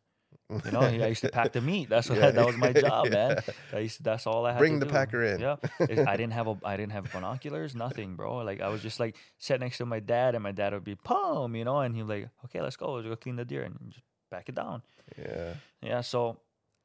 You 0.65 0.73
know, 0.73 0.81
I 0.81 1.07
used 1.07 1.21
to 1.23 1.29
pack 1.31 1.53
the 1.53 1.61
meat. 1.61 1.89
That's 1.89 2.09
what 2.11 2.19
Yeah. 2.23 2.31
that 2.33 2.47
was 2.47 2.57
my 2.57 2.73
job, 2.73 3.11
man. 3.11 3.43
Yeah. 3.47 3.77
I 3.79 3.79
used 3.81 3.97
to, 3.99 4.03
that's 4.03 4.27
all 4.27 4.45
I 4.47 4.53
had. 4.53 4.59
Bring 4.59 4.79
the 4.81 4.87
do. 4.87 4.91
packer 4.93 5.23
in. 5.23 5.41
Yeah, 5.41 5.57
I 5.81 6.17
didn't 6.17 6.33
have 6.33 6.47
a 6.49 6.57
I 6.65 6.77
didn't 6.77 6.93
have 6.93 7.11
binoculars, 7.13 7.75
nothing, 7.75 8.15
bro. 8.17 8.39
Like 8.39 8.61
I 8.61 8.69
was 8.69 8.83
just 8.83 8.99
like 9.01 9.17
sat 9.39 9.61
next 9.61 9.79
to 9.79 9.87
my 9.87 10.01
dad, 10.01 10.35
and 10.35 10.43
my 10.43 10.53
dad 10.53 10.73
would 10.73 10.85
be 10.85 10.97
pum, 10.97 11.55
you 11.57 11.65
know, 11.65 11.79
and 11.81 11.95
he'd 11.95 12.03
be 12.07 12.15
like, 12.15 12.29
okay, 12.47 12.61
let's 12.61 12.77
go, 12.77 12.93
let's 12.95 13.07
go 13.09 13.17
clean 13.17 13.37
the 13.37 13.45
deer 13.45 13.63
and 13.63 13.79
just 13.91 14.05
back 14.31 14.49
it 14.49 14.55
down. 14.55 14.83
yeah, 15.17 15.55
Yeah, 15.83 16.01
so 16.03 16.39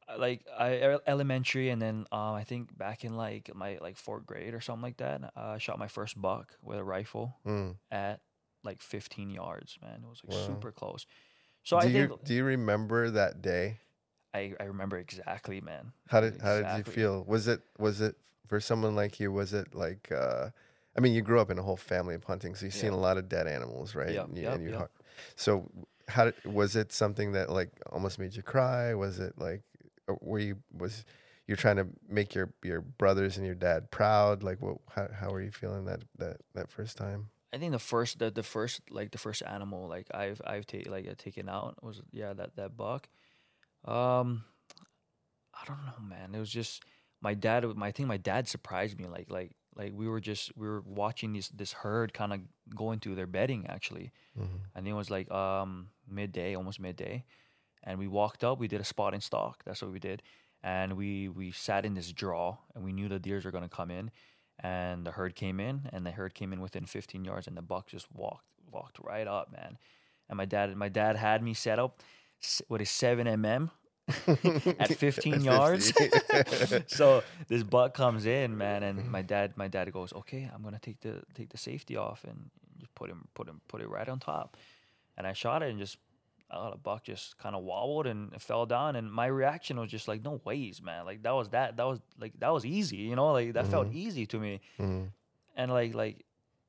uh, 0.08 0.18
like 0.18 0.46
I 0.58 0.98
elementary, 1.08 1.70
and 1.70 1.82
then 1.82 2.06
um, 2.12 2.34
I 2.36 2.44
think 2.44 2.76
back 2.78 3.04
in 3.04 3.16
like 3.18 3.54
my 3.56 3.78
like 3.82 3.98
fourth 3.98 4.26
grade 4.26 4.54
or 4.54 4.62
something 4.62 4.84
like 4.84 4.98
that, 4.98 5.22
uh, 5.36 5.56
I 5.56 5.58
shot 5.58 5.80
my 5.80 5.88
first 5.88 6.20
buck 6.20 6.56
with 6.62 6.78
a 6.78 6.84
rifle 6.84 7.38
Mm. 7.46 7.76
at 7.92 8.20
like 8.64 8.82
15 8.82 9.30
yards. 9.30 9.78
Man, 9.82 10.02
it 10.04 10.10
was 10.10 10.22
like 10.24 10.36
Wow. 10.36 10.46
super 10.46 10.72
close. 10.72 11.06
So 11.64 11.80
do 11.80 11.84
I 11.88 11.90
you 11.90 12.08
think 12.08 12.24
do 12.24 12.34
you 12.34 12.44
remember 12.44 13.10
that 13.12 13.42
day? 13.42 13.80
I, 14.34 14.54
I 14.60 14.64
remember 14.66 14.98
exactly, 14.98 15.60
man. 15.62 15.92
How 16.08 16.22
did 16.22 16.42
how 16.42 16.62
did 16.62 16.78
you 16.78 16.84
feel? 16.84 17.24
Was 17.28 17.48
it 17.48 17.62
was 17.78 18.02
it 18.02 18.16
for 18.48 18.60
someone 18.60 18.96
like 18.96 19.20
you? 19.20 19.32
Was 19.32 19.54
it 19.54 19.74
like? 19.76 20.12
uh 20.12 20.50
I 20.98 21.02
mean, 21.02 21.14
you 21.14 21.22
grew 21.22 21.40
up 21.40 21.50
in 21.50 21.58
a 21.58 21.62
whole 21.62 21.78
family 21.78 22.16
of 22.16 22.24
hunting, 22.26 22.56
so 22.56 22.66
you've 22.66 22.74
seen 22.74 22.92
a 22.92 22.98
lot 22.98 23.18
of 23.18 23.30
dead 23.30 23.48
animals, 23.48 23.96
right? 23.96 24.10
Yep, 24.10 24.26
And 24.28 24.38
you, 24.38 24.50
and 24.50 24.64
you. 24.64 24.88
So, 25.36 25.70
how 26.10 26.26
did, 26.26 26.34
was 26.44 26.76
it 26.76 26.92
something 26.92 27.32
that 27.34 27.50
like 27.50 27.70
almost 27.92 28.20
made 28.20 28.36
you 28.36 28.42
cry? 28.42 28.94
Was 28.96 29.20
it 29.20 29.34
like, 29.38 29.62
uh, 30.10 30.16
were 30.20 30.40
you 30.40 30.58
was 30.76 31.06
you're 31.48 31.58
trying 31.58 31.78
to 31.78 31.88
make 32.10 32.36
your 32.36 32.52
your 32.64 32.82
brothers 32.82 33.38
and 33.38 33.46
your 33.46 33.56
dad 33.56 33.92
proud? 33.92 34.44
Like, 34.44 34.62
what? 34.62 34.78
How, 34.94 35.08
how 35.14 35.30
were 35.30 35.42
you 35.42 35.52
feeling 35.52 35.86
that 35.86 36.02
that 36.18 36.38
that 36.56 36.70
first 36.72 36.98
time? 36.98 37.30
I 37.54 37.58
think 37.58 37.72
the 37.72 37.80
first 37.80 38.20
the, 38.20 38.30
the 38.32 38.44
first 38.44 38.82
like 38.92 39.12
the 39.12 39.18
first 39.18 39.42
animal 39.46 39.88
like 39.88 40.08
I've 40.14 40.42
I've 40.46 40.66
taken 40.68 40.92
like 40.92 41.08
uh, 41.08 41.16
taken 41.18 41.50
out 41.50 41.84
was 41.84 42.02
yeah 42.12 42.34
that 42.34 42.56
that 42.56 42.78
buck. 42.78 43.10
Um, 43.86 44.44
I 45.54 45.66
don't 45.66 45.86
know, 45.86 46.08
man. 46.08 46.34
It 46.36 46.40
was 46.40 46.50
just 46.52 46.84
my 47.22 47.34
dad. 47.34 47.66
My 47.76 47.88
I 47.88 47.92
think 47.92 48.08
my 48.08 48.18
dad 48.18 48.48
surprised 48.48 49.00
me. 49.00 49.08
Like 49.08 49.30
like 49.30 49.52
like 49.76 49.94
we 49.94 50.08
were 50.08 50.20
just 50.20 50.56
we 50.58 50.68
were 50.68 50.82
watching 50.82 51.34
this 51.34 51.50
this 51.50 51.74
herd 51.74 52.14
kind 52.14 52.34
of 52.34 52.40
going 52.76 53.00
through 53.00 53.16
their 53.16 53.28
bedding 53.28 53.66
actually. 53.68 54.12
Mhm. 54.38 54.62
I 54.76 54.80
think 54.80 54.90
it 54.90 54.94
was 54.94 55.10
like 55.10 55.30
um 55.32 55.90
midday, 56.08 56.56
almost 56.56 56.80
midday, 56.80 57.26
and 57.84 57.98
we 58.00 58.08
walked 58.08 58.44
up. 58.44 58.60
We 58.60 58.68
did 58.68 58.82
a 58.82 58.86
spot 58.86 59.14
and 59.14 59.24
stalk. 59.24 59.64
That's 59.66 59.82
what 59.82 59.92
we 59.92 60.00
did, 60.00 60.22
and 60.64 60.96
we 60.96 61.30
we 61.30 61.52
sat 61.52 61.86
in 61.86 61.94
this 61.96 62.12
draw, 62.14 62.58
and 62.76 62.84
we 62.84 62.94
knew 62.94 63.10
the 63.10 63.20
deers 63.20 63.44
were 63.46 63.52
gonna 63.52 63.70
come 63.70 63.92
in, 63.92 64.12
and 64.62 65.06
the 65.06 65.12
herd 65.12 65.36
came 65.36 65.60
in, 65.60 65.90
and 65.92 66.06
the 66.06 66.12
herd 66.12 66.34
came 66.34 66.54
in 66.54 66.62
within 66.62 66.86
15 66.86 67.24
yards, 67.26 67.48
and 67.48 67.56
the 67.58 67.62
buck 67.62 67.88
just 67.88 68.08
walked 68.14 68.46
walked 68.72 69.00
right 69.00 69.28
up, 69.28 69.52
man. 69.52 69.78
And 70.30 70.38
my 70.38 70.46
dad 70.46 70.76
my 70.76 70.90
dad 70.90 71.16
had 71.16 71.42
me 71.42 71.54
set 71.54 71.80
up 71.80 72.02
with 72.68 72.82
his 72.82 72.90
seven 72.90 73.28
mm. 73.28 73.70
at 74.80 74.96
15 74.96 75.42
yards. 75.42 75.94
so 76.88 77.24
this 77.48 77.64
buck 77.64 77.94
comes 77.94 78.26
in, 78.26 78.58
man, 78.58 78.84
and 78.84 79.10
my 79.10 79.22
dad, 79.22 79.54
my 79.56 79.68
dad 79.68 79.92
goes, 79.92 80.14
"Okay, 80.14 80.50
I'm 80.54 80.64
gonna 80.64 80.80
take 80.80 81.00
the 81.02 81.22
take 81.34 81.50
the 81.50 81.58
safety 81.58 81.96
off 81.96 82.24
and 82.24 82.50
just 82.80 82.94
put 82.96 83.10
him, 83.10 83.28
put 83.34 83.48
him, 83.48 83.62
put 83.68 83.82
it 83.82 83.90
right 83.90 84.08
on 84.08 84.20
top." 84.20 84.58
And 85.18 85.28
I 85.28 85.34
shot 85.34 85.62
it 85.64 85.70
and 85.70 85.80
just, 85.80 85.98
oh, 86.52 86.72
the 86.72 86.78
buck 86.78 87.04
just 87.04 87.38
kind 87.38 87.56
of 87.56 87.64
wobbled 87.64 88.08
and 88.08 88.42
fell 88.42 88.66
down. 88.66 88.96
And 88.96 89.12
my 89.12 89.28
reaction 89.28 89.80
was 89.80 89.90
just 89.92 90.08
like, 90.08 90.24
"No 90.24 90.42
ways, 90.46 90.82
man! 90.82 91.06
Like 91.06 91.22
that 91.24 91.32
was 91.36 91.50
that, 91.50 91.78
that 91.78 91.86
was 91.86 92.00
like 92.20 92.34
that 92.40 92.52
was 92.54 92.66
easy, 92.66 92.98
you 92.98 93.16
know? 93.16 93.32
Like 93.34 93.54
that 93.54 93.68
felt 93.68 93.88
Mhm. 93.90 93.96
easy 93.96 94.26
to 94.28 94.40
me." 94.40 94.62
Mhm. 94.80 95.12
And 95.56 95.72
like 95.72 95.94
like. 95.94 96.26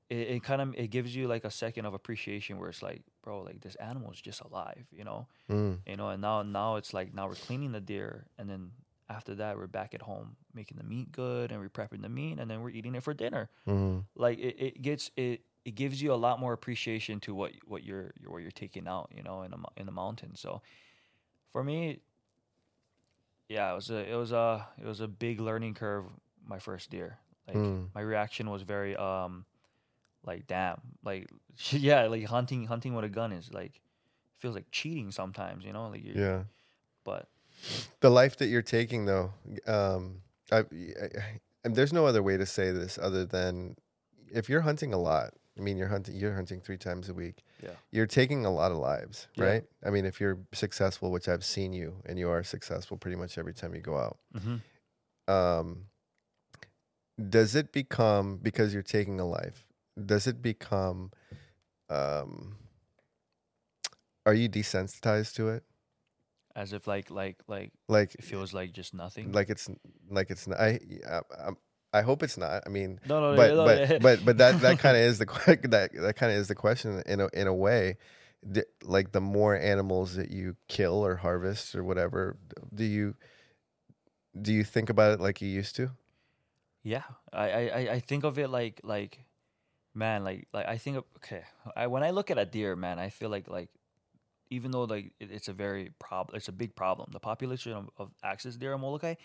It, 0.09 0.29
it 0.29 0.43
kind 0.43 0.61
of 0.61 0.75
it 0.77 0.89
gives 0.89 1.15
you 1.15 1.29
like 1.29 1.45
a 1.45 1.53
second 1.53 1.87
of 1.87 1.95
appreciation 1.95 2.59
where 2.59 2.69
it's 2.69 2.83
like 2.83 3.03
bro 3.23 3.43
like 3.43 3.61
this 3.61 3.77
animal 3.77 4.11
is 4.11 4.21
just 4.21 4.41
alive 4.41 4.85
you 4.91 5.05
know 5.05 5.29
Mm. 5.49 5.79
you 5.87 5.97
know 5.97 6.09
and 6.09 6.21
now 6.21 6.43
now 6.43 6.75
it's 6.75 6.93
like 6.93 7.15
now 7.15 7.29
we're 7.29 7.37
cleaning 7.37 7.71
the 7.71 7.81
deer 7.81 8.27
and 8.37 8.51
then 8.51 8.73
after 9.09 9.37
that 9.37 9.57
we're 9.57 9.69
back 9.69 9.95
at 9.95 10.03
home 10.03 10.35
making 10.53 10.79
the 10.79 10.83
meat 10.83 11.13
good 11.13 11.53
and 11.53 11.61
we're 11.61 11.69
prepping 11.69 12.03
the 12.03 12.09
meat 12.09 12.41
and 12.41 12.51
then 12.51 12.61
we're 12.61 12.71
eating 12.71 12.97
it 12.97 13.05
for 13.05 13.15
dinner 13.15 13.51
Mhm. 13.69 14.03
like 14.17 14.41
it, 14.41 14.57
it 14.59 14.83
gets 14.83 15.13
it 15.17 15.43
it 15.65 15.75
gives 15.75 16.01
you 16.01 16.13
a 16.13 16.17
lot 16.17 16.41
more 16.41 16.53
appreciation 16.53 17.21
to 17.21 17.35
what 17.35 17.53
what 17.67 17.85
you're, 17.85 18.13
you're 18.21 18.31
what 18.33 18.43
you're 18.43 18.51
taking 18.51 18.87
out 18.89 19.11
you 19.15 19.23
know 19.23 19.43
in 19.43 19.51
the 19.51 19.59
in 19.77 19.87
the 19.87 19.93
mountains 19.93 20.41
so 20.41 20.61
for 21.53 21.63
me 21.63 22.01
yeah 23.49 23.73
it 23.73 23.75
was 23.75 23.91
a 23.91 24.11
it 24.11 24.15
was 24.15 24.33
a 24.33 24.67
it 24.81 24.87
was 24.87 25.01
a 25.01 25.09
big 25.09 25.41
learning 25.41 25.75
curve 25.75 26.05
my 26.47 26.59
first 26.59 26.91
deer 26.91 27.19
like 27.49 27.57
Mm. 27.57 27.89
my 27.95 28.01
reaction 28.01 28.49
was 28.49 28.63
very 28.63 28.95
um 28.97 29.45
like 30.25 30.47
damn 30.47 30.81
like 31.05 31.29
yeah 31.71 32.03
like 32.05 32.25
hunting 32.27 32.65
hunting 32.67 32.95
with 32.95 33.05
a 33.05 33.09
gun 33.09 33.33
is 33.33 33.53
like 33.53 33.81
feels 34.39 34.55
like 34.55 34.67
cheating 34.71 35.11
sometimes 35.11 35.65
you 35.65 35.73
know 35.73 35.89
like 35.89 36.05
you're, 36.05 36.17
Yeah. 36.17 36.43
but 37.05 37.29
the 38.01 38.11
life 38.11 38.37
that 38.39 38.47
you're 38.47 38.63
taking 38.63 39.05
though 39.07 39.33
um 39.67 40.23
I, 40.53 40.59
I- 40.61 41.41
and 41.65 41.75
there's 41.77 41.93
no 41.93 42.07
other 42.07 42.23
way 42.23 42.37
to 42.39 42.47
say 42.47 42.71
this 42.71 42.99
other 42.99 43.25
than 43.27 43.77
if 44.33 44.49
you're 44.49 44.63
hunting 44.63 44.95
a 44.95 44.99
lot 44.99 45.35
i 45.61 45.63
mean 45.63 45.77
you're 45.77 45.89
hunting 45.89 46.15
you're 46.17 46.35
hunting 46.35 46.61
three 46.61 46.79
times 46.79 47.09
a 47.09 47.15
week 47.15 47.45
Yeah. 47.63 47.71
you're 47.93 48.07
taking 48.07 48.47
a 48.47 48.51
lot 48.51 48.73
of 48.73 48.79
lives 48.79 49.29
Yeah. 49.37 49.45
right 49.45 49.65
i 49.87 49.91
mean 49.91 50.05
if 50.07 50.21
you're 50.21 50.39
successful 50.53 51.11
which 51.13 51.29
i've 51.29 51.45
seen 51.45 51.73
you 51.73 51.97
and 52.07 52.19
you 52.19 52.31
are 52.31 52.43
successful 52.43 52.97
pretty 52.97 53.17
much 53.17 53.37
every 53.39 53.53
time 53.55 53.75
you 53.75 53.83
go 53.83 53.97
out 53.99 54.19
um 55.29 55.85
does 57.29 57.55
it 57.55 57.73
become 57.73 58.39
because 58.43 58.73
you're 58.73 58.83
taking 58.83 59.21
a 59.21 59.27
life 59.27 59.67
does 60.13 60.27
it 60.27 60.41
become 60.41 61.11
um 61.91 62.57
are 64.25 64.35
you 64.35 64.49
desensitized 64.49 65.35
to 65.35 65.49
it 65.51 65.63
as 66.57 66.73
if 66.73 66.87
like 66.87 67.11
like 67.11 67.39
like 67.47 67.71
Like 67.89 68.15
it 68.15 68.25
feels 68.25 68.53
like 68.55 68.73
just 68.73 68.93
nothing. 68.95 69.33
like 69.33 69.51
it's 69.51 69.69
like 70.11 70.31
it's 70.31 70.47
not. 70.49 70.59
I 70.59 70.81
I, 71.09 71.51
I 71.93 72.03
hope 72.03 72.23
it's 72.23 72.39
not. 72.39 72.63
I 72.67 72.69
mean, 72.69 73.01
no, 73.09 73.21
no, 73.21 73.37
but 73.37 73.55
no, 73.55 73.65
but, 73.65 73.79
yeah. 73.79 73.99
but 73.99 74.25
but 74.25 74.39
that 74.39 74.61
that 74.61 74.79
kind 74.85 74.97
of 74.97 75.03
is 75.03 75.19
the 75.19 75.27
that 75.65 75.91
that 75.95 76.17
kind 76.17 76.33
of 76.33 76.39
is 76.39 76.49
the 76.49 76.55
question 76.55 77.03
in 77.07 77.21
a 77.21 77.29
in 77.33 77.47
a 77.47 77.55
way. 77.55 77.97
Like 78.83 79.13
the 79.13 79.21
more 79.21 79.55
animals 79.55 80.15
that 80.15 80.31
you 80.31 80.57
kill 80.69 81.05
or 81.05 81.17
harvest 81.17 81.75
or 81.75 81.85
whatever, 81.85 82.39
do 82.75 82.85
you 82.85 83.15
do 84.41 84.53
you 84.53 84.65
think 84.65 84.89
about 84.89 85.13
it 85.13 85.21
like 85.21 85.43
you 85.43 85.49
used 85.49 85.77
to? 85.77 85.91
Yeah, 86.83 87.03
I, 87.33 87.51
I, 87.51 87.61
I- 87.61 87.93
I 87.95 88.01
think 88.01 88.25
of 88.25 88.39
it 88.39 88.49
like 88.49 88.81
like, 88.83 89.19
man, 89.95 90.25
like 90.25 90.49
like 90.53 90.67
I 90.67 90.79
think 90.79 90.99
of 90.99 91.05
okay. 91.17 91.43
I 91.77 91.89
when 91.89 92.03
I 92.03 92.11
look 92.11 92.31
at 92.31 92.39
a 92.39 92.47
deer, 92.47 92.77
man, 92.77 92.99
I 92.99 93.11
feel 93.11 93.29
like 93.29 93.49
like, 93.49 93.69
even 94.49 94.71
though 94.71 94.85
like 94.85 95.13
it, 95.21 95.31
it's 95.31 95.49
a 95.49 95.53
very 95.53 95.91
problem, 95.99 96.37
it's 96.37 96.49
a 96.49 96.53
big 96.53 96.75
problem. 96.75 97.11
The 97.13 97.21
population 97.21 97.73
of, 97.73 97.91
of 97.99 98.11
axis 98.23 98.57
deer 98.57 98.73
in 98.73 98.81
Molokai 98.81 99.17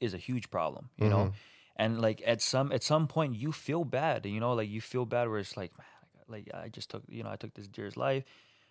is 0.00 0.12
a 0.12 0.18
huge 0.18 0.50
problem, 0.50 0.90
you 0.98 1.08
know. 1.08 1.16
Mm-hmm. 1.16 1.34
And 1.80 2.00
like 2.00 2.20
at 2.26 2.40
some 2.42 2.72
at 2.72 2.82
some 2.82 3.06
point, 3.08 3.34
you 3.34 3.52
feel 3.52 3.84
bad, 3.84 4.26
you 4.26 4.40
know, 4.40 4.52
like 4.52 4.68
you 4.68 4.80
feel 4.80 5.06
bad 5.06 5.28
where 5.28 5.38
it's 5.40 5.56
like, 5.56 5.72
man, 5.78 5.86
like 6.28 6.46
I 6.54 6.68
just 6.68 6.90
took, 6.90 7.02
you 7.08 7.22
know, 7.24 7.30
I 7.32 7.36
took 7.36 7.54
this 7.54 7.68
deer's 7.68 7.96
life, 7.96 8.24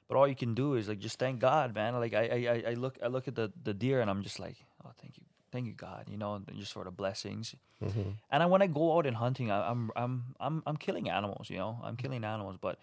but 0.07 0.15
all 0.17 0.27
you 0.27 0.35
can 0.35 0.53
do 0.53 0.75
is 0.75 0.87
like 0.87 0.99
just 0.99 1.17
thank 1.17 1.39
God, 1.39 1.73
man. 1.73 1.95
Like 1.95 2.13
I 2.13 2.23
I, 2.37 2.39
I- 2.53 2.63
I 2.71 2.73
look 2.75 2.95
I 3.03 3.07
look 3.07 3.27
at 3.27 3.35
the 3.35 3.51
the 3.63 3.73
deer 3.73 3.99
and 4.01 4.09
I'm 4.11 4.21
just 4.21 4.39
like, 4.39 4.57
oh, 4.85 4.91
thank 5.01 5.17
you, 5.17 5.23
thank 5.51 5.65
you 5.65 5.73
God, 5.73 6.05
you 6.07 6.17
know, 6.17 6.39
just 6.55 6.71
sort 6.71 6.87
of 6.87 6.95
blessings. 6.95 7.55
Mm-hmm. 7.83 8.09
And 8.29 8.43
I, 8.43 8.45
when 8.45 8.61
I 8.61 8.67
go 8.67 8.97
out 8.97 9.05
and 9.07 9.15
hunting, 9.17 9.49
I, 9.49 9.69
I'm 9.71 9.89
I'm 9.95 10.35
I'm 10.39 10.61
I'm 10.67 10.77
killing 10.77 11.09
animals. 11.09 11.49
You 11.49 11.57
know, 11.57 11.79
I'm 11.83 11.95
killing 11.97 12.23
animals. 12.23 12.57
But 12.61 12.77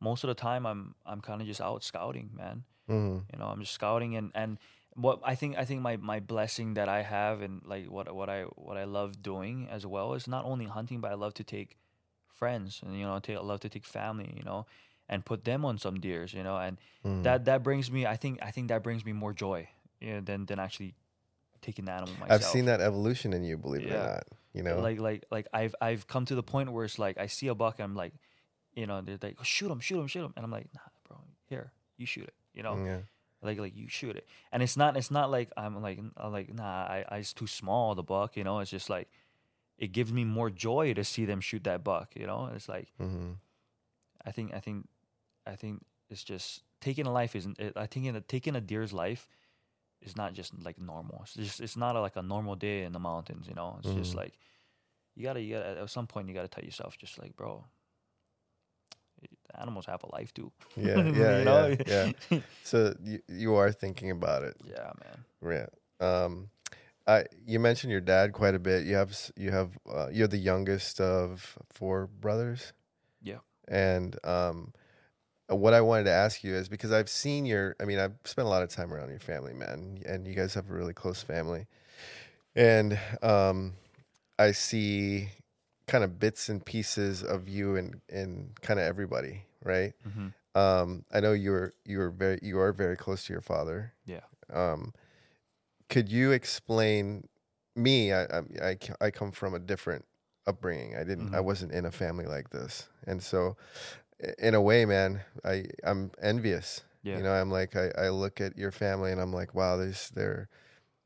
most 0.00 0.24
of 0.24 0.28
the 0.28 0.34
time, 0.48 0.66
I'm 0.66 0.94
I'm 1.06 1.20
kind 1.22 1.40
of 1.40 1.46
just 1.46 1.60
out 1.60 1.82
scouting, 1.82 2.30
man. 2.36 2.64
Mm-hmm. 2.90 3.18
You 3.32 3.38
know, 3.38 3.46
I'm 3.46 3.60
just 3.60 3.72
scouting 3.72 4.16
and 4.16 4.30
and 4.34 4.58
what 4.94 5.20
I 5.24 5.34
think 5.34 5.56
I 5.56 5.64
think 5.64 5.82
my 5.82 5.96
my 5.96 6.20
blessing 6.20 6.74
that 6.74 6.88
I 6.88 7.02
have 7.02 7.42
and 7.42 7.62
like 7.64 7.90
what 7.90 8.14
what 8.14 8.28
I 8.28 8.42
what 8.42 8.76
I 8.76 8.84
love 8.84 9.22
doing 9.22 9.68
as 9.70 9.86
well 9.86 10.14
is 10.14 10.26
not 10.28 10.44
only 10.44 10.66
hunting, 10.66 11.00
but 11.00 11.10
I 11.10 11.14
love 11.14 11.34
to 11.34 11.44
take 11.44 11.76
friends 12.26 12.80
and 12.84 12.98
you 12.98 13.04
know 13.04 13.18
take, 13.18 13.36
I 13.36 13.40
love 13.40 13.60
to 13.60 13.68
take 13.68 13.84
family. 13.84 14.32
You 14.36 14.44
know. 14.44 14.66
And 15.06 15.22
put 15.22 15.44
them 15.44 15.66
on 15.66 15.76
some 15.76 16.00
deers, 16.00 16.32
you 16.32 16.42
know, 16.42 16.56
and 16.56 16.78
hmm. 17.02 17.24
that 17.24 17.44
that 17.44 17.62
brings 17.62 17.90
me. 17.90 18.06
I 18.06 18.16
think 18.16 18.38
I 18.42 18.50
think 18.50 18.68
that 18.68 18.82
brings 18.82 19.04
me 19.04 19.12
more 19.12 19.34
joy, 19.34 19.68
you 20.00 20.14
know, 20.14 20.20
than 20.22 20.46
than 20.46 20.58
actually 20.58 20.94
taking 21.64 21.84
the 21.84 21.92
animal 21.92 22.14
myself. 22.20 22.30
I've 22.30 22.44
seen 22.44 22.64
that 22.66 22.80
evolution 22.80 23.32
in 23.32 23.44
you, 23.44 23.58
believe 23.58 23.82
it 23.82 23.92
or 23.92 23.98
not. 23.98 24.24
You 24.54 24.62
know, 24.62 24.78
Like 24.80 25.00
like 25.00 25.24
like 25.30 25.46
I've 25.52 25.74
I've 25.80 26.06
come 26.06 26.24
to 26.26 26.34
the 26.34 26.42
point 26.42 26.72
where 26.72 26.84
it's 26.84 26.98
like 26.98 27.18
I 27.18 27.26
see 27.26 27.48
a 27.48 27.54
buck 27.54 27.80
and 27.80 27.84
I'm 27.84 27.96
like, 27.96 28.12
you 28.74 28.86
know, 28.86 29.00
they're 29.00 29.18
like 29.20 29.36
shoot 29.42 29.70
him, 29.70 29.80
shoot 29.80 29.98
him, 29.98 30.06
shoot 30.06 30.24
him, 30.24 30.32
and 30.36 30.44
I'm 30.44 30.50
like, 30.50 30.68
nah, 30.72 30.80
bro, 31.08 31.18
here 31.48 31.72
you 31.96 32.06
shoot 32.06 32.24
it, 32.24 32.34
you 32.54 32.62
know, 32.62 32.76
yeah. 32.76 32.98
Like 33.44 33.58
like 33.58 33.76
you 33.76 33.88
shoot 33.88 34.16
it, 34.16 34.26
and 34.50 34.62
it's 34.62 34.76
not 34.76 34.96
it's 34.96 35.10
not 35.10 35.30
like 35.30 35.50
I'm 35.56 35.80
like 35.82 36.00
I'm 36.16 36.32
like 36.32 36.52
nah, 36.52 36.64
I 36.84 37.04
I 37.08 37.16
it's 37.18 37.32
too 37.32 37.46
small 37.46 37.94
the 37.94 38.02
buck, 38.02 38.36
you 38.36 38.44
know, 38.44 38.58
it's 38.60 38.70
just 38.70 38.90
like 38.90 39.08
it 39.78 39.92
gives 39.92 40.12
me 40.12 40.24
more 40.24 40.50
joy 40.50 40.94
to 40.94 41.04
see 41.04 41.24
them 41.24 41.40
shoot 41.40 41.64
that 41.64 41.84
buck, 41.84 42.16
you 42.16 42.26
know, 42.26 42.50
it's 42.54 42.68
like 42.68 42.92
Mm-hmm. 43.00 43.32
I 44.24 44.30
think 44.32 44.54
I 44.54 44.60
think 44.60 44.88
I 45.46 45.56
think 45.56 45.84
it's 46.10 46.24
just 46.24 46.62
taking 46.80 47.06
a 47.06 47.12
life 47.12 47.36
isn't 47.36 47.58
it, 47.58 47.72
I 47.76 47.86
think 47.86 48.06
in 48.06 48.16
a, 48.16 48.20
taking 48.20 48.56
a 48.56 48.60
deer's 48.60 48.92
life 48.92 49.28
is 50.00 50.16
not 50.16 50.34
just 50.34 50.52
like 50.64 50.78
normal. 50.80 51.20
It's 51.24 51.34
just 51.34 51.60
it's 51.60 51.76
not 51.76 51.96
a, 51.96 52.00
like 52.00 52.16
a 52.16 52.22
normal 52.22 52.56
day 52.56 52.82
in 52.84 52.92
the 52.92 52.98
mountains, 52.98 53.46
you 53.48 53.54
know. 53.54 53.76
It's 53.80 53.92
just 53.92 54.12
Mhm. 54.12 54.16
like 54.16 54.38
you 55.14 55.22
gotta 55.22 55.40
you 55.40 55.54
gotta 55.56 55.80
at 55.80 55.90
some 55.90 56.06
point 56.06 56.28
you 56.28 56.34
gotta 56.34 56.48
tell 56.48 56.64
yourself 56.64 56.96
just 56.98 57.18
like 57.18 57.36
bro, 57.36 57.64
animals 59.58 59.86
have 59.86 60.02
a 60.04 60.10
life 60.12 60.32
too. 60.34 60.50
Yeah, 60.76 60.96
You 60.96 61.12
yeah, 61.12 61.44
know? 61.44 61.76
yeah, 61.86 62.12
yeah. 62.30 62.40
So 62.64 62.94
you, 63.02 63.20
you 63.28 63.54
are 63.54 63.70
thinking 63.72 64.10
about 64.10 64.42
it. 64.42 64.56
yeah, 64.64 64.90
man. 65.02 65.68
Yeah. 66.00 66.04
Um, 66.24 66.48
I 67.06 67.24
you 67.46 67.60
mentioned 67.60 67.90
your 67.92 68.00
dad 68.00 68.32
quite 68.32 68.54
a 68.54 68.58
bit. 68.58 68.84
You 68.86 68.96
have 68.96 69.14
you 69.36 69.50
have 69.50 69.70
uh, 69.92 70.08
you're 70.10 70.26
the 70.28 70.38
youngest 70.38 71.00
of 71.00 71.56
four 71.72 72.06
brothers. 72.06 72.72
Yeah. 73.22 73.38
And 73.68 74.16
um, 74.24 74.72
what 75.48 75.74
I 75.74 75.80
wanted 75.82 76.04
to 76.04 76.10
ask 76.12 76.42
you 76.42 76.54
is 76.54 76.68
because 76.68 76.92
I've 76.92 77.08
seen 77.10 77.44
your. 77.46 77.76
I 77.80 77.84
mean, 77.84 77.98
I've 77.98 78.14
spent 78.24 78.46
a 78.46 78.48
lot 78.48 78.62
of 78.62 78.70
time 78.70 78.92
around 78.92 79.10
your 79.10 79.20
family, 79.20 79.52
man, 79.52 79.98
and 80.06 80.26
you 80.26 80.34
guys 80.34 80.54
have 80.54 80.70
a 80.70 80.74
really 80.74 80.94
close 80.94 81.22
family. 81.22 81.66
And 82.56 82.98
um, 83.22 83.74
I 84.38 84.52
see 84.52 85.28
kind 85.86 86.04
of 86.04 86.18
bits 86.18 86.48
and 86.48 86.64
pieces 86.64 87.22
of 87.22 87.48
you 87.48 87.76
and 87.76 88.00
and 88.08 88.60
kind 88.62 88.80
of 88.80 88.86
everybody, 88.86 89.44
right? 89.62 89.92
hmm 90.02 90.28
Um, 90.54 91.04
I 91.12 91.20
know 91.20 91.32
you're 91.32 91.72
you're 91.84 92.10
very 92.10 92.38
you 92.42 92.58
are 92.60 92.72
very 92.72 92.96
close 92.96 93.26
to 93.26 93.32
your 93.32 93.42
father. 93.42 93.92
Yeah. 94.06 94.20
Um, 94.52 94.94
could 95.88 96.08
you 96.10 96.32
explain 96.32 97.28
me? 97.76 98.12
I 98.12 98.24
I 98.62 98.78
I 99.00 99.10
come 99.10 99.32
from 99.32 99.54
a 99.54 99.58
different 99.58 100.04
upbringing. 100.46 100.96
I 100.96 101.04
didn't. 101.04 101.34
I 101.34 101.38
Mhm. 101.38 101.44
wasn't 101.44 101.72
in 101.72 101.84
a 101.84 101.90
family 101.90 102.26
like 102.26 102.50
this, 102.50 102.88
and 103.06 103.22
so 103.22 103.56
in 104.38 104.54
a 104.54 104.62
way, 104.62 104.84
man, 104.86 105.22
I 105.44 105.66
I'm 105.82 106.10
envious. 106.22 106.82
Yeah. 107.02 107.18
You 107.18 107.22
know, 107.24 107.32
I'm 107.32 107.50
like 107.50 107.76
I, 107.76 107.90
I 107.98 108.08
look 108.10 108.40
at 108.40 108.56
your 108.56 108.70
family 108.72 109.12
and 109.12 109.20
I'm 109.20 109.32
like, 109.32 109.54
wow, 109.54 109.76
this 109.76 110.08
they're 110.10 110.48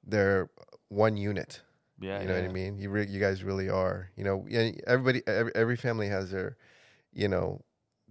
they're 0.07 0.51
one 0.89 1.17
unit. 1.17 1.63
Yeah. 2.01 2.21
You 2.21 2.29
know 2.29 2.35
yeah. 2.35 2.43
what 2.43 2.51
I 2.51 2.53
mean? 2.53 2.79
You 2.79 2.91
re- 2.91 3.07
you 3.07 3.21
guys 3.21 3.43
really 3.43 3.69
are. 3.69 4.11
You 4.17 4.25
know, 4.25 4.47
everybody 4.87 5.23
every, 5.27 5.53
every 5.55 5.77
family 5.77 6.09
has 6.09 6.31
their, 6.31 6.57
you 7.13 7.29
know, 7.29 7.63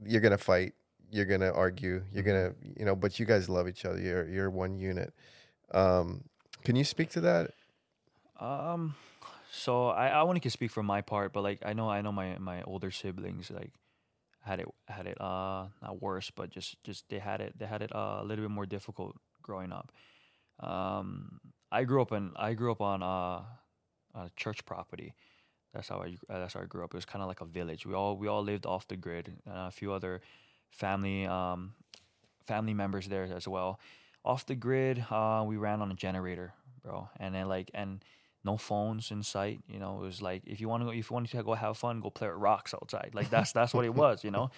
you're 0.05 0.21
gonna 0.21 0.37
fight, 0.37 0.73
you're 1.11 1.25
gonna 1.25 1.51
argue, 1.51 2.03
you're 2.11 2.23
gonna, 2.23 2.53
you 2.61 2.85
know, 2.85 2.95
but 2.95 3.19
you 3.19 3.25
guys 3.25 3.49
love 3.49 3.67
each 3.67 3.85
other. 3.85 3.99
You're 3.99 4.27
you're 4.27 4.49
one 4.49 4.77
unit. 4.77 5.13
Um, 5.73 6.25
can 6.63 6.75
you 6.75 6.83
speak 6.83 7.09
to 7.11 7.21
that? 7.21 7.51
Um, 8.39 8.95
so 9.51 9.87
I 9.87 10.09
I 10.09 10.21
only 10.21 10.39
can 10.39 10.51
speak 10.51 10.71
for 10.71 10.83
my 10.83 11.01
part, 11.01 11.33
but 11.33 11.41
like 11.41 11.59
I 11.65 11.73
know 11.73 11.89
I 11.89 12.01
know 12.01 12.11
my 12.11 12.37
my 12.37 12.61
older 12.63 12.91
siblings 12.91 13.49
like 13.51 13.71
had 14.41 14.59
it 14.59 14.67
had 14.87 15.07
it 15.07 15.19
uh 15.19 15.67
not 15.81 16.01
worse, 16.01 16.31
but 16.31 16.49
just 16.49 16.81
just 16.83 17.07
they 17.09 17.19
had 17.19 17.41
it 17.41 17.57
they 17.57 17.65
had 17.65 17.81
it 17.81 17.95
uh, 17.95 18.19
a 18.19 18.23
little 18.23 18.43
bit 18.43 18.51
more 18.51 18.65
difficult 18.65 19.15
growing 19.41 19.71
up. 19.71 19.91
Um, 20.59 21.39
I 21.71 21.83
grew 21.83 22.01
up 22.01 22.11
in 22.11 22.31
I 22.35 22.53
grew 22.53 22.71
up 22.71 22.81
on 22.81 23.03
uh, 23.03 23.41
a 24.25 24.29
church 24.35 24.65
property. 24.65 25.13
That's 25.73 25.89
how 25.89 25.99
I 26.01 26.15
uh, 26.33 26.39
that's 26.39 26.53
how 26.53 26.61
I 26.61 26.65
grew 26.65 26.83
up. 26.83 26.93
It 26.93 26.97
was 26.97 27.05
kind 27.05 27.21
of 27.21 27.27
like 27.27 27.41
a 27.41 27.45
village. 27.45 27.85
We 27.85 27.93
all 27.93 28.17
we 28.17 28.27
all 28.27 28.43
lived 28.43 28.65
off 28.65 28.87
the 28.87 28.97
grid. 28.97 29.33
Uh, 29.47 29.67
a 29.67 29.71
few 29.71 29.91
other 29.93 30.21
family 30.69 31.25
um 31.25 31.73
family 32.45 32.73
members 32.73 33.07
there 33.07 33.23
as 33.23 33.47
well. 33.47 33.79
Off 34.23 34.45
the 34.45 34.55
grid, 34.55 35.05
uh, 35.09 35.43
we 35.47 35.57
ran 35.57 35.81
on 35.81 35.91
a 35.91 35.95
generator, 35.95 36.53
bro, 36.83 37.09
and 37.19 37.33
then 37.35 37.47
like 37.47 37.69
and 37.73 38.03
no 38.43 38.57
phones 38.57 39.11
in 39.11 39.23
sight. 39.23 39.59
You 39.67 39.79
know, 39.79 39.97
it 39.97 40.01
was 40.05 40.21
like 40.21 40.43
if 40.45 40.59
you 40.61 40.69
want 40.69 40.81
to 40.81 40.85
go, 40.85 40.91
if 40.91 41.09
you 41.09 41.13
wanted 41.13 41.31
to 41.31 41.43
go 41.43 41.53
have 41.53 41.77
fun, 41.77 42.01
go 42.01 42.09
play 42.09 42.27
with 42.27 42.37
rocks 42.37 42.73
outside. 42.73 43.11
Like 43.13 43.29
that's 43.29 43.51
that's 43.51 43.73
what 43.73 43.85
it 43.85 43.93
was, 44.03 44.23
you 44.23 44.31
know. 44.31 44.49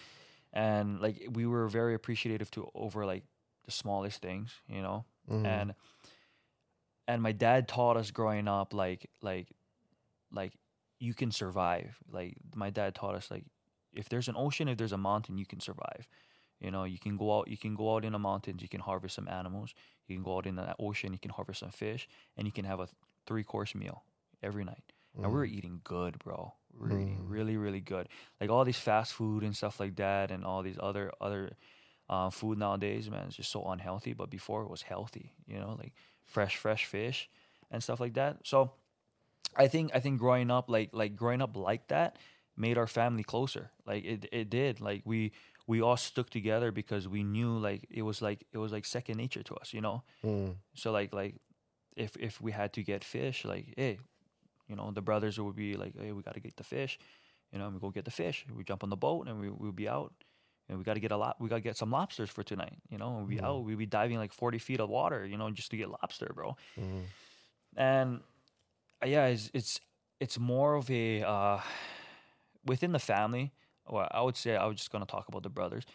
And 0.54 1.00
like 1.02 1.28
we 1.32 1.46
were 1.46 1.68
very 1.68 1.94
appreciative 1.94 2.50
to 2.52 2.70
over 2.74 3.06
like 3.06 3.24
the 3.66 3.72
smallest 3.72 4.22
things, 4.22 4.52
you 4.68 4.82
know. 4.82 5.06
Mhm. 5.30 5.46
And 5.46 5.74
and 7.10 7.24
my 7.24 7.34
dad 7.34 7.68
taught 7.68 7.98
us 7.98 8.12
growing 8.12 8.48
up 8.48 8.74
like 8.74 9.10
like 9.22 9.50
like 10.32 10.54
you 11.00 11.14
can 11.14 11.32
survive. 11.32 11.98
Like 12.12 12.36
my 12.56 12.70
dad 12.72 12.96
taught 12.96 13.16
us 13.16 13.32
like 13.32 13.46
if 13.94 14.10
there's 14.10 14.30
an 14.30 14.36
ocean, 14.38 14.70
if 14.70 14.78
there's 14.78 14.94
a 14.94 14.98
mountain, 14.98 15.38
you 15.38 15.46
can 15.48 15.60
survive. 15.60 16.08
You 16.62 16.72
know, 16.72 16.86
you 16.86 17.00
can 17.00 17.18
go 17.18 17.38
out. 17.40 17.48
You 17.50 17.58
can 17.58 17.76
go 17.76 17.96
out 17.96 18.06
in 18.06 18.14
the 18.14 18.20
mountains. 18.20 18.62
You 18.62 18.70
can 18.70 18.82
harvest 18.82 19.16
some 19.16 19.30
animals. 19.30 19.74
You 20.08 20.16
can 20.18 20.24
go 20.24 20.38
out 20.38 20.48
in 20.48 20.56
the 20.56 20.76
ocean. 20.80 21.14
You 21.14 21.20
can 21.20 21.32
harvest 21.32 21.62
some 21.62 21.72
fish, 21.72 22.08
and 22.38 22.48
you 22.48 22.54
can 22.54 22.66
have 22.66 22.80
a 22.82 22.90
three 23.28 23.44
course 23.44 23.76
meal 23.76 24.04
every 24.44 24.64
night. 24.66 24.94
And 25.24 25.32
we 25.32 25.38
were 25.40 25.46
eating 25.46 25.82
good, 25.84 26.20
bro. 26.20 26.54
We 26.74 26.90
were 26.90 27.00
eating 27.00 27.22
Mm. 27.22 27.30
really, 27.30 27.58
really 27.58 27.82
good. 27.82 28.10
Like 28.42 28.50
all 28.50 28.66
these 28.66 28.80
fast 28.80 29.14
food 29.14 29.44
and 29.44 29.56
stuff 29.56 29.80
like 29.80 29.96
that, 29.98 30.32
and 30.32 30.46
all 30.46 30.64
these 30.64 30.78
other 30.82 31.12
other 31.22 31.52
uh, 32.10 32.30
food 32.30 32.58
nowadays, 32.58 33.10
man, 33.10 33.28
it's 33.28 33.36
just 33.38 33.52
so 33.52 33.66
unhealthy. 33.66 34.14
But 34.14 34.30
before 34.30 34.64
it 34.64 34.70
was 34.70 34.82
healthy, 34.84 35.34
you 35.48 35.60
know, 35.60 35.76
like 35.80 35.94
fresh, 36.30 36.56
fresh 36.56 36.86
fish 36.86 37.30
and 37.72 37.84
stuff 37.84 38.00
like 38.00 38.14
that. 38.14 38.38
So 38.44 38.72
I 39.56 39.68
think 39.68 39.92
I 39.94 40.00
think 40.00 40.20
growing 40.20 40.52
up 40.52 40.70
like 40.70 40.90
like 40.94 41.16
growing 41.16 41.42
up 41.42 41.56
like 41.56 41.88
that 41.88 42.18
made 42.56 42.78
our 42.78 42.88
family 42.88 43.24
closer. 43.24 43.72
Like 43.86 44.06
it 44.06 44.30
it 44.32 44.50
did. 44.50 44.80
Like 44.80 45.02
we 45.06 45.32
we 45.68 45.82
all 45.82 45.98
stuck 45.98 46.30
together 46.30 46.72
because 46.72 47.08
we 47.08 47.24
knew 47.24 47.58
like 47.58 47.86
it 47.90 48.04
was 48.04 48.22
like 48.22 48.46
it 48.52 48.58
was 48.58 48.72
like 48.72 48.86
second 48.86 49.18
nature 49.18 49.44
to 49.44 49.56
us, 49.56 49.74
you 49.74 49.82
know. 49.82 50.04
Mm. 50.24 50.56
So 50.76 50.92
like 50.92 51.14
like 51.14 51.36
if 51.96 52.16
if 52.18 52.40
we 52.42 52.52
had 52.52 52.74
to 52.74 52.84
get 52.84 53.04
fish, 53.04 53.46
like 53.46 53.74
hey, 53.76 54.00
you 54.68 54.76
know, 54.76 54.92
the 54.92 55.02
brothers 55.02 55.40
would 55.40 55.56
be 55.56 55.76
like, 55.76 55.94
hey, 56.00 56.12
we 56.12 56.22
got 56.22 56.36
to 56.36 56.40
get 56.40 56.56
the 56.58 56.64
fish, 56.64 57.00
you 57.52 57.60
know, 57.60 57.66
and 57.66 57.74
we 57.74 57.80
go 57.80 57.90
get 57.90 58.06
the 58.06 58.12
fish. 58.12 58.46
We 58.56 58.64
jump 58.64 58.84
on 58.84 58.90
the 58.90 58.98
boat 58.98 59.28
and 59.28 59.40
we 59.40 59.50
we'll 59.50 59.72
be 59.72 59.90
out. 59.90 60.14
And 60.70 60.78
we 60.78 60.84
got 60.84 60.94
to 60.94 61.00
get 61.00 61.12
a 61.12 61.18
lot. 61.18 61.36
We 61.42 61.50
got 61.50 61.56
to 61.56 61.62
get 61.62 61.76
some 61.78 61.90
lobsters 61.92 62.30
for 62.30 62.44
tonight. 62.44 62.78
You 62.90 62.98
know, 63.00 63.18
and 63.18 63.28
we 63.28 63.38
Mhm. 63.38 63.44
out. 63.44 63.64
We 63.64 63.76
be 63.76 63.86
diving 63.88 64.18
like 64.18 64.32
forty 64.34 64.60
feet 64.60 64.80
of 64.80 64.88
water. 64.90 65.26
You 65.26 65.36
know, 65.38 65.50
just 65.52 65.72
to 65.72 65.78
get 65.78 65.90
lobster, 65.90 66.32
bro 66.34 66.56
Mm. 66.78 67.04
and 67.76 68.22
uh, 69.04 69.08
yeah, 69.08 69.26
it's 69.28 69.50
it's 69.54 69.80
it's 70.20 70.38
more 70.40 70.76
of 70.76 70.90
a 70.92 71.24
uh, 71.24 71.60
within 72.66 72.92
the 72.92 73.00
family. 73.00 73.52
Well, 73.88 74.08
I 74.12 74.22
would 74.22 74.38
say 74.38 74.56
I 74.56 74.66
was 74.66 74.78
just 74.78 74.92
gonna 74.92 75.06
talk 75.06 75.28
about 75.28 75.44
the 75.44 75.50
brothers, 75.50 75.86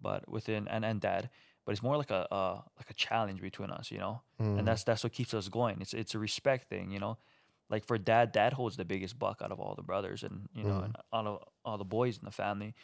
but 0.00 0.28
within 0.28 0.68
and 0.68 0.84
and 0.84 1.00
dad, 1.00 1.28
but 1.64 1.72
it's 1.72 1.82
more 1.82 1.96
like 1.96 2.10
a 2.10 2.32
uh, 2.32 2.62
like 2.78 2.88
a 2.90 2.94
challenge 2.94 3.40
between 3.40 3.70
us, 3.70 3.90
you 3.90 3.98
know. 3.98 4.22
Mm. 4.40 4.58
And 4.60 4.68
that's 4.68 4.84
that's 4.84 5.04
what 5.04 5.12
keeps 5.12 5.34
us 5.34 5.48
going. 5.48 5.80
It's 5.80 5.92
it's 5.94 6.14
a 6.14 6.18
respect 6.18 6.68
thing, 6.68 6.90
you 6.90 6.98
know. 7.00 7.18
Like 7.68 7.84
for 7.86 7.96
dad, 7.98 8.32
dad 8.32 8.52
holds 8.52 8.76
the 8.76 8.84
biggest 8.84 9.18
buck 9.18 9.40
out 9.42 9.50
of 9.52 9.58
all 9.60 9.74
the 9.74 9.82
brothers, 9.82 10.22
and 10.22 10.48
you 10.54 10.64
know, 10.64 10.80
Mm. 10.80 10.84
and 10.84 10.96
out 11.12 11.26
of 11.26 11.44
all 11.64 11.78
the 11.78 11.84
boys 11.84 12.18
in 12.18 12.24
the 12.24 12.30
family. 12.30 12.74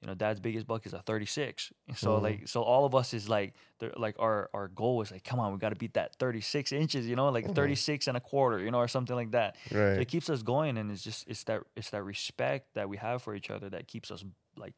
You 0.00 0.06
know, 0.06 0.14
dad's 0.14 0.38
biggest 0.38 0.66
buck 0.66 0.86
is 0.86 0.92
a 0.92 1.00
36. 1.02 1.72
So 1.96 2.18
Mm. 2.18 2.22
like, 2.22 2.48
so 2.48 2.62
all 2.62 2.84
of 2.84 2.94
us 2.94 3.12
is 3.12 3.28
like, 3.28 3.54
like 3.96 4.14
our 4.20 4.48
our 4.54 4.68
goal 4.68 5.02
is 5.02 5.10
like, 5.10 5.24
come 5.24 5.40
on, 5.40 5.52
we 5.52 5.58
got 5.58 5.70
to 5.70 5.76
beat 5.76 5.94
that 5.94 6.14
36 6.16 6.70
inches. 6.72 7.06
You 7.08 7.16
know, 7.16 7.28
like 7.30 7.46
Mhm. 7.46 7.54
36 7.54 8.06
and 8.06 8.16
a 8.16 8.20
quarter. 8.20 8.60
You 8.60 8.70
know, 8.70 8.78
or 8.78 8.86
something 8.88 9.16
like 9.16 9.32
that. 9.32 9.56
So 9.96 10.00
it 10.00 10.08
keeps 10.08 10.30
us 10.30 10.42
going, 10.42 10.78
and 10.78 10.90
it's 10.90 11.02
just 11.02 11.26
it's 11.26 11.42
that 11.44 11.62
it's 11.74 11.90
that 11.90 12.04
respect 12.04 12.74
that 12.74 12.88
we 12.88 12.96
have 12.98 13.22
for 13.22 13.34
each 13.34 13.50
other 13.50 13.68
that 13.70 13.88
keeps 13.88 14.10
us 14.12 14.24
like 14.56 14.74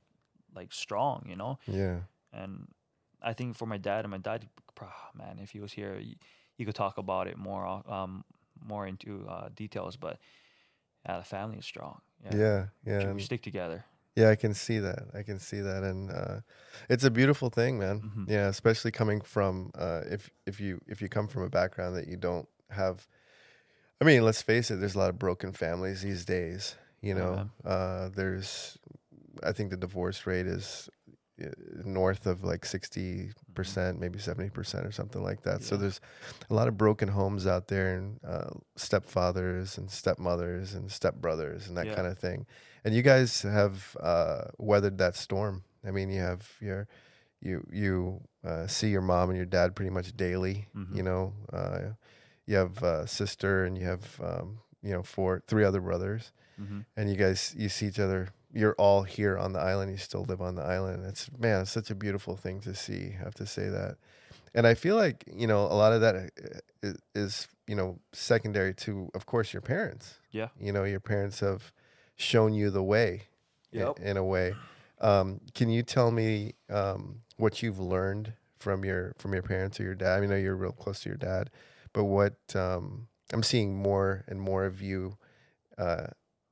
like 0.54 0.72
strong. 0.72 1.26
You 1.28 1.36
know, 1.36 1.58
Yeah. 1.66 2.00
and 2.32 2.68
I 3.22 3.34
think 3.34 3.56
for 3.56 3.66
my 3.66 3.76
dad 3.78 4.04
and 4.06 4.10
my 4.10 4.18
dad, 4.18 4.48
man, 5.14 5.38
if 5.38 5.50
he 5.50 5.60
was 5.60 5.72
here, 5.72 5.98
he, 5.98 6.16
he 6.56 6.64
could 6.64 6.74
talk 6.74 6.96
about 6.96 7.26
it 7.26 7.36
more, 7.36 7.66
um, 7.86 8.24
more 8.64 8.86
into 8.86 9.26
uh, 9.28 9.50
details. 9.54 9.96
But 9.96 10.18
yeah, 11.06 11.18
the 11.18 11.24
family 11.24 11.58
is 11.58 11.66
strong. 11.66 12.00
Yeah, 12.24 12.36
Yeah. 12.36 12.66
Yeah. 12.86 13.12
we 13.12 13.20
stick 13.20 13.42
together. 13.42 13.84
Yeah, 14.16 14.28
I 14.30 14.36
can 14.36 14.54
see 14.54 14.78
that. 14.80 15.04
I 15.14 15.22
can 15.22 15.38
see 15.38 15.60
that, 15.60 15.82
and 15.84 16.10
uh, 16.10 16.40
it's 16.88 17.04
a 17.04 17.10
beautiful 17.10 17.48
thing, 17.48 17.78
man. 17.78 18.00
Mhm. 18.02 18.28
Yeah, 18.28 18.48
especially 18.48 18.90
coming 18.90 19.20
from 19.20 19.70
uh, 19.74 20.02
if 20.10 20.30
if 20.46 20.60
you 20.60 20.80
if 20.88 21.00
you 21.00 21.08
come 21.08 21.28
from 21.28 21.42
a 21.42 21.48
background 21.48 21.96
that 21.96 22.08
you 22.08 22.16
don't 22.16 22.48
have. 22.70 23.06
I 24.00 24.04
mean, 24.04 24.24
let's 24.24 24.42
face 24.42 24.70
it. 24.70 24.76
There's 24.76 24.94
a 24.94 24.98
lot 24.98 25.10
of 25.10 25.18
broken 25.18 25.52
families 25.52 26.02
these 26.02 26.24
days. 26.24 26.76
You 27.02 27.14
Oh, 27.14 27.16
know, 27.16 27.50
uh, 27.64 28.08
there's. 28.10 28.78
I 29.42 29.52
think 29.52 29.70
the 29.70 29.76
divorce 29.76 30.26
rate 30.26 30.46
is 30.46 30.88
uh, 31.42 31.48
north 31.84 32.26
of 32.26 32.42
like 32.44 32.64
sixty 32.64 33.30
percent, 33.54 34.00
maybe 34.00 34.18
seventy 34.18 34.50
percent, 34.50 34.86
or 34.86 34.92
something 34.92 35.22
like 35.22 35.42
that. 35.42 35.62
So 35.62 35.76
there's 35.76 36.00
a 36.50 36.54
lot 36.54 36.68
of 36.68 36.76
broken 36.76 37.08
homes 37.08 37.46
out 37.46 37.68
there, 37.68 37.96
and 37.96 38.18
uh, 38.24 38.50
stepfathers 38.76 39.78
and 39.78 39.88
stepmothers 39.90 40.74
and 40.74 40.88
stepbrothers 40.88 41.68
and 41.68 41.76
that 41.76 41.86
Yeah. 41.86 41.94
kind 41.94 42.06
of 42.08 42.18
thing. 42.18 42.46
And 42.84 42.94
you 42.94 43.02
guys 43.02 43.42
have 43.42 43.96
uh, 44.00 44.44
weathered 44.58 44.98
that 44.98 45.16
storm. 45.16 45.64
I 45.86 45.90
mean, 45.90 46.10
you 46.10 46.20
have 46.20 46.48
your 46.60 46.88
you 47.40 47.66
you 47.72 48.20
uh, 48.44 48.66
see 48.66 48.88
your 48.88 49.02
mom 49.02 49.30
and 49.30 49.36
your 49.36 49.46
dad 49.46 49.74
pretty 49.74 49.90
much 49.90 50.16
daily. 50.16 50.68
Mhm. 50.74 50.96
You 50.96 51.02
know, 51.02 51.32
uh, 51.52 51.80
you 52.46 52.56
have 52.56 52.82
a 52.82 53.06
sister 53.06 53.64
and 53.64 53.76
you 53.78 53.84
have 53.86 54.20
um, 54.20 54.58
you 54.82 54.92
know 54.92 55.02
four 55.02 55.42
three 55.46 55.64
other 55.64 55.80
brothers, 55.80 56.32
hmm 56.56 56.80
and 56.96 57.10
you 57.10 57.16
guys 57.16 57.54
you 57.56 57.68
see 57.68 57.86
each 57.86 57.98
other. 58.00 58.28
You're 58.52 58.74
all 58.78 59.04
here 59.04 59.38
on 59.38 59.52
the 59.52 59.60
island. 59.60 59.92
You 59.92 59.96
still 59.96 60.24
live 60.24 60.40
on 60.42 60.56
the 60.56 60.62
island. 60.62 61.04
It's 61.06 61.30
man, 61.38 61.62
it's 61.62 61.70
such 61.70 61.90
a 61.90 61.94
beautiful 61.94 62.36
thing 62.36 62.60
to 62.62 62.74
see. 62.74 63.14
I 63.18 63.22
have 63.24 63.34
to 63.34 63.46
say 63.46 63.68
that, 63.68 63.96
and 64.54 64.66
I 64.66 64.74
feel 64.74 64.96
like 64.96 65.24
you 65.32 65.46
know 65.46 65.66
a 65.66 65.76
lot 65.76 65.92
of 65.92 66.00
that 66.00 66.16
uh, 66.16 66.28
is, 66.82 66.96
is 67.14 67.48
you 67.68 67.76
know 67.76 68.00
secondary 68.12 68.74
to, 68.74 69.08
of 69.14 69.24
course, 69.26 69.52
your 69.52 69.62
parents. 69.62 70.18
Yeah. 70.32 70.48
You 70.58 70.72
know, 70.72 70.84
your 70.84 71.00
parents 71.00 71.40
have 71.40 71.72
shown 72.20 72.52
you 72.54 72.70
the 72.70 72.82
way 72.82 73.22
Yep. 73.72 74.00
in, 74.00 74.16
a 74.16 74.24
way. 74.24 74.54
Um, 75.00 75.40
can 75.54 75.70
you 75.70 75.82
tell 75.82 76.10
me 76.10 76.54
um, 76.68 77.20
what 77.36 77.62
you've 77.62 77.78
learned 77.78 78.32
from 78.58 78.84
your 78.84 79.14
from 79.18 79.32
your 79.32 79.42
parents 79.42 79.78
or 79.80 79.84
your 79.84 79.94
dad? 79.94 80.18
I 80.18 80.20
mean, 80.20 80.30
I 80.30 80.34
know 80.34 80.40
you're 80.40 80.56
real 80.56 80.72
close 80.72 81.00
to 81.00 81.08
your 81.08 81.16
dad, 81.16 81.50
but 81.92 82.04
what 82.04 82.34
um, 82.54 83.06
I'm 83.32 83.42
seeing 83.42 83.74
more 83.76 84.24
and 84.26 84.40
more 84.40 84.64
of 84.64 84.82
you, 84.82 85.16
uh, 85.78 86.08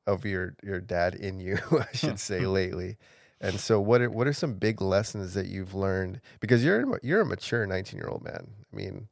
of 0.06 0.24
your 0.24 0.54
your 0.62 0.80
dad 0.80 1.14
in 1.16 1.40
you, 1.40 1.58
I 1.72 1.94
should 1.94 2.20
say, 2.20 2.40
lately. 2.46 2.96
And 3.40 3.60
so, 3.60 3.80
what 3.80 4.00
are 4.00 4.10
what 4.10 4.26
are 4.28 4.32
some 4.32 4.54
big 4.54 4.80
lessons 4.80 5.34
that 5.34 5.46
you've 5.46 5.74
learned? 5.74 6.20
Because 6.40 6.64
you're 6.64 6.98
you're 7.02 7.20
a 7.22 7.26
mature 7.26 7.66
19 7.66 7.98
year 7.98 8.08
old 8.08 8.22
man. 8.24 8.48
I 8.72 8.76
mean, 8.76 9.08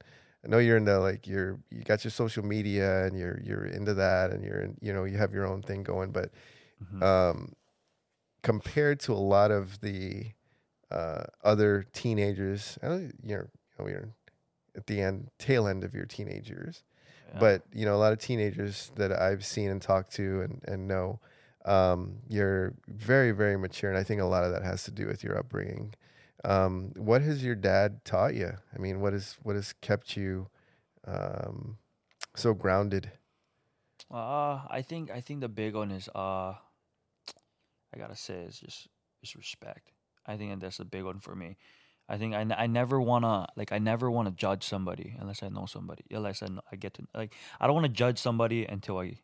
I 0.47 0.49
know 0.49 0.59
you're 0.59 0.76
into 0.76 0.99
like 1.01 1.26
you're 1.26 1.59
you 1.70 1.82
got 1.82 2.05
your 2.05 2.12
social 2.12 2.44
media 2.44 3.05
and 3.05 3.18
you're 3.18 3.40
you're 3.42 3.64
into 3.66 3.94
that 3.94 4.30
and 4.30 4.44
you're 4.44 4.68
you 4.80 4.92
know 4.92 5.05
you 5.05 5.16
have 5.18 5.34
your 5.34 5.47
own 5.47 5.62
thing 5.62 5.82
going, 5.82 6.12
but 6.12 6.30
hmm 6.90 7.03
um, 7.03 7.53
compared 8.42 9.01
to 9.01 9.12
a 9.12 9.14
lot 9.14 9.51
of 9.51 9.80
the 9.80 10.26
uh, 10.90 11.24
other 11.42 11.84
teenagers, 11.92 12.78
I 12.82 12.88
don't, 12.88 13.12
you're 13.24 13.49
you 13.78 13.84
know, 13.84 13.90
you're 13.90 14.09
at 14.76 14.86
the 14.86 15.01
end 15.01 15.30
tail 15.38 15.66
end 15.66 15.82
of 15.82 15.94
your 15.94 16.05
teenage 16.07 16.49
years, 16.49 16.84
but 17.40 17.62
you 17.72 17.84
know 17.84 17.97
a 17.97 17.99
lot 17.99 18.12
of 18.12 18.20
teenagers 18.20 18.92
that 18.94 19.11
I've 19.11 19.44
seen 19.44 19.70
and 19.70 19.82
talked 19.82 20.12
to 20.12 20.42
and 20.42 20.61
and 20.68 20.86
know, 20.86 21.18
um, 21.64 22.18
you're 22.28 22.74
very 22.86 23.32
very 23.32 23.57
mature, 23.57 23.90
and 23.90 23.99
I 23.99 24.05
think 24.05 24.20
a 24.20 24.26
lot 24.26 24.44
of 24.44 24.53
that 24.53 24.62
has 24.62 24.84
to 24.84 24.92
do 24.92 25.09
with 25.09 25.24
your 25.24 25.36
upbringing. 25.36 25.94
Um, 26.45 26.93
what 26.97 27.22
has 27.22 27.45
your 27.45 27.55
dad 27.55 28.05
taught 28.05 28.34
you? 28.34 28.53
I 28.74 28.78
mean, 28.78 29.01
what 29.01 29.12
has 29.12 29.37
what 29.43 29.57
has 29.57 29.72
kept 29.72 30.16
you 30.16 30.49
um, 31.07 31.78
so 32.34 32.55
grounded? 32.55 33.11
Uh, 34.11 34.61
I 34.68 34.82
think 34.82 35.11
I 35.11 35.20
think 35.20 35.41
the 35.41 35.49
big 35.49 35.74
one 35.74 35.91
is 35.91 36.09
uh, 36.14 36.55
I 37.95 37.99
gotta 37.99 38.16
say 38.16 38.34
is 38.34 38.61
just 38.61 38.89
just 39.20 39.34
respect. 39.34 39.93
I 40.26 40.37
think 40.37 40.61
that's 40.61 40.78
the 40.78 40.84
big 40.84 41.05
one 41.05 41.20
for 41.20 41.34
me. 41.34 41.57
I 42.09 42.18
think 42.18 42.34
I, 42.34 42.41
n- 42.41 42.55
I 42.57 42.66
never 42.66 43.01
wanna 43.01 43.47
like 43.57 43.72
I 43.72 43.78
never 43.78 44.11
wanna 44.11 44.30
judge 44.30 44.64
somebody 44.64 45.16
unless 45.18 45.43
I 45.43 45.49
know 45.49 45.66
somebody 45.66 46.05
unless 46.11 46.43
I, 46.43 46.47
know, 46.47 46.61
I 46.70 46.76
get 46.76 46.95
to 46.95 47.07
like 47.14 47.34
I 47.59 47.66
don't 47.66 47.74
wanna 47.74 47.89
judge 47.89 48.18
somebody 48.18 48.64
until 48.64 48.99
I, 48.99 49.18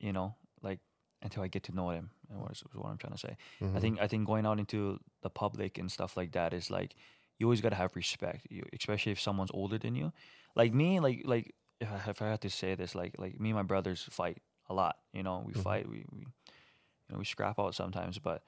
you 0.00 0.12
know, 0.12 0.34
like 0.62 0.80
until 1.22 1.42
I 1.42 1.48
get 1.48 1.62
to 1.64 1.74
know 1.74 1.92
them. 1.92 2.10
What 2.40 2.52
is, 2.52 2.62
what 2.72 2.88
I'm 2.90 2.98
trying 2.98 3.12
to 3.12 3.18
say. 3.18 3.36
I 3.60 3.64
Mhm. 3.64 3.80
think 3.80 4.00
I 4.00 4.08
think 4.08 4.26
going 4.26 4.46
out 4.46 4.58
into 4.58 4.98
the 5.22 5.30
public 5.30 5.78
and 5.78 5.90
stuff 5.90 6.16
like 6.16 6.32
that 6.32 6.52
is 6.54 6.70
like 6.70 6.94
you 7.38 7.46
always 7.46 7.60
gotta 7.60 7.76
have 7.76 7.94
respect, 7.96 8.46
you, 8.50 8.64
especially 8.72 9.12
if 9.12 9.20
someone's 9.20 9.50
older 9.52 9.78
than 9.78 9.94
you. 9.94 10.12
Like 10.54 10.72
me, 10.74 11.00
like 11.00 11.22
like 11.24 11.54
if 11.80 11.88
I, 11.90 12.10
if 12.10 12.22
I 12.22 12.28
had 12.28 12.40
to 12.42 12.50
say 12.50 12.74
this, 12.74 12.94
like 12.94 13.14
like 13.18 13.38
me 13.40 13.50
and 13.50 13.56
my 13.56 13.62
brothers 13.62 14.02
fight 14.10 14.38
a 14.68 14.74
lot. 14.74 14.96
You 15.12 15.22
know, 15.22 15.42
we 15.46 15.52
Mhm. 15.54 15.62
fight, 15.62 15.88
we, 15.88 16.04
we 16.12 16.20
you 16.20 17.10
know 17.10 17.18
we 17.18 17.24
scrap 17.24 17.58
out 17.58 17.74
sometimes, 17.74 18.18
but 18.18 18.42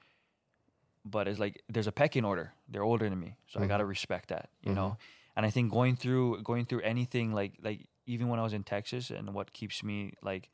but 1.03 1.27
it's 1.27 1.39
like 1.39 1.61
there's 1.69 1.87
a 1.87 1.91
pecking 1.91 2.25
order. 2.25 2.53
They're 2.67 2.83
older 2.83 3.09
than 3.09 3.19
me, 3.19 3.35
so 3.47 3.59
I 3.59 3.63
Mhm. 3.63 3.67
gotta 3.69 3.85
respect 3.85 4.29
that. 4.29 4.49
You 4.63 4.73
know, 4.73 4.97
and 5.35 5.45
I 5.45 5.49
think 5.51 5.71
going 5.71 5.95
through 5.95 6.41
going 6.43 6.65
through 6.65 6.81
anything 6.81 7.33
like 7.33 7.53
like 7.61 7.87
even 8.07 8.27
when 8.29 8.39
I 8.39 8.43
was 8.43 8.53
in 8.53 8.63
Texas, 8.63 9.11
and 9.11 9.33
what 9.33 9.53
keeps 9.53 9.83
me 9.83 10.13
like 10.21 10.49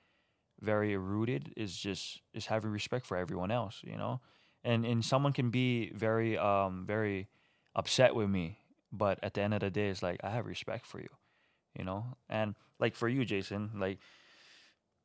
very 0.61 0.95
rooted 0.97 1.53
is 1.57 1.75
just 1.77 2.21
is 2.33 2.45
having 2.47 2.71
respect 2.71 3.05
for 3.05 3.17
everyone 3.17 3.51
else. 3.51 3.81
You 3.83 3.97
know, 3.97 4.21
and 4.63 4.85
and 4.85 5.03
someone 5.03 5.33
can 5.33 5.49
be 5.49 5.91
very 5.93 6.37
um 6.37 6.85
very 6.85 7.27
upset 7.75 8.15
with 8.15 8.29
me, 8.29 8.59
but 8.91 9.19
at 9.23 9.33
the 9.33 9.41
end 9.41 9.53
of 9.53 9.59
the 9.61 9.69
day, 9.71 9.89
it's 9.89 10.01
like 10.03 10.19
I 10.23 10.29
have 10.29 10.45
respect 10.45 10.85
for 10.85 10.99
you. 10.99 11.09
You 11.77 11.85
know, 11.85 12.17
and 12.29 12.55
like 12.79 12.95
for 12.95 13.07
you, 13.07 13.25
Jason, 13.25 13.71
like 13.79 13.99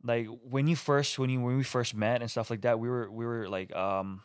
like 0.03 0.27
when 0.49 0.67
you 0.67 0.77
first 0.77 1.19
when 1.19 1.31
you 1.31 1.41
when 1.41 1.57
we 1.57 1.65
first 1.65 1.95
met 1.95 2.21
and 2.23 2.31
stuff 2.31 2.51
like 2.51 2.63
that, 2.63 2.79
we 2.79 2.89
were 2.89 3.11
we 3.11 3.25
were 3.25 3.49
like 3.49 3.75
um 3.75 4.23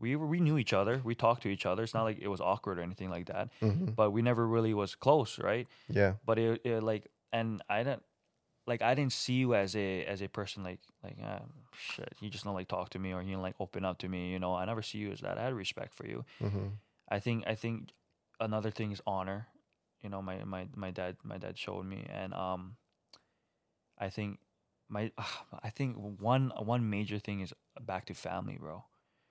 we 0.00 0.14
were, 0.14 0.26
we 0.26 0.38
knew 0.38 0.58
each 0.58 0.72
other. 0.72 1.00
We 1.02 1.14
talked 1.16 1.42
to 1.42 1.48
each 1.48 1.66
other. 1.66 1.82
It's 1.82 1.94
not 1.94 2.04
like 2.04 2.18
it 2.20 2.28
was 2.28 2.40
awkward 2.40 2.78
or 2.78 2.82
anything 2.82 3.10
like 3.10 3.26
that. 3.26 3.48
Mhm. 3.60 3.96
But 3.96 4.10
we 4.12 4.22
never 4.22 4.46
really 4.46 4.72
was 4.72 4.94
close, 4.94 5.38
right? 5.40 5.66
Yeah. 5.88 6.14
But 6.24 6.38
it, 6.38 6.60
it 6.64 6.82
like 6.82 7.08
and 7.32 7.62
I 7.68 7.78
didn't 7.82 8.02
like 8.68 8.82
I 8.82 8.94
didn't 8.94 9.12
see 9.12 9.34
you 9.34 9.54
as 9.54 9.74
a 9.74 10.04
as 10.04 10.22
a 10.22 10.28
person 10.28 10.62
like 10.62 10.80
like 11.02 11.16
ah, 11.24 11.40
shit. 11.76 12.12
You 12.20 12.28
just 12.30 12.44
don't 12.44 12.54
like 12.54 12.68
talk 12.68 12.90
to 12.90 12.98
me 12.98 13.12
or 13.12 13.22
you 13.22 13.32
don't 13.32 13.42
like 13.42 13.56
open 13.58 13.84
up 13.84 13.98
to 13.98 14.08
me. 14.08 14.30
You 14.30 14.38
know, 14.38 14.54
I 14.54 14.64
never 14.66 14.82
see 14.82 14.98
you 14.98 15.10
as 15.10 15.20
that. 15.20 15.38
I 15.38 15.44
had 15.44 15.54
respect 15.54 15.94
for 15.94 16.06
you. 16.06 16.24
hmm 16.40 16.68
I 17.10 17.20
think 17.20 17.44
I 17.46 17.54
think 17.54 17.88
another 18.38 18.70
thing 18.70 18.92
is 18.92 19.00
honor. 19.06 19.48
You 20.02 20.10
know, 20.10 20.20
my 20.22 20.44
my 20.44 20.68
my 20.76 20.90
dad 20.90 21.16
my 21.24 21.38
dad 21.38 21.56
showed 21.58 21.86
me, 21.86 22.06
and 22.12 22.34
um, 22.34 22.76
I 23.98 24.10
think 24.10 24.38
my 24.88 25.10
I 25.62 25.70
think 25.70 25.96
one 25.96 26.52
one 26.58 26.90
major 26.90 27.18
thing 27.18 27.40
is 27.40 27.54
back 27.80 28.06
to 28.06 28.14
family, 28.14 28.58
bro. 28.60 28.84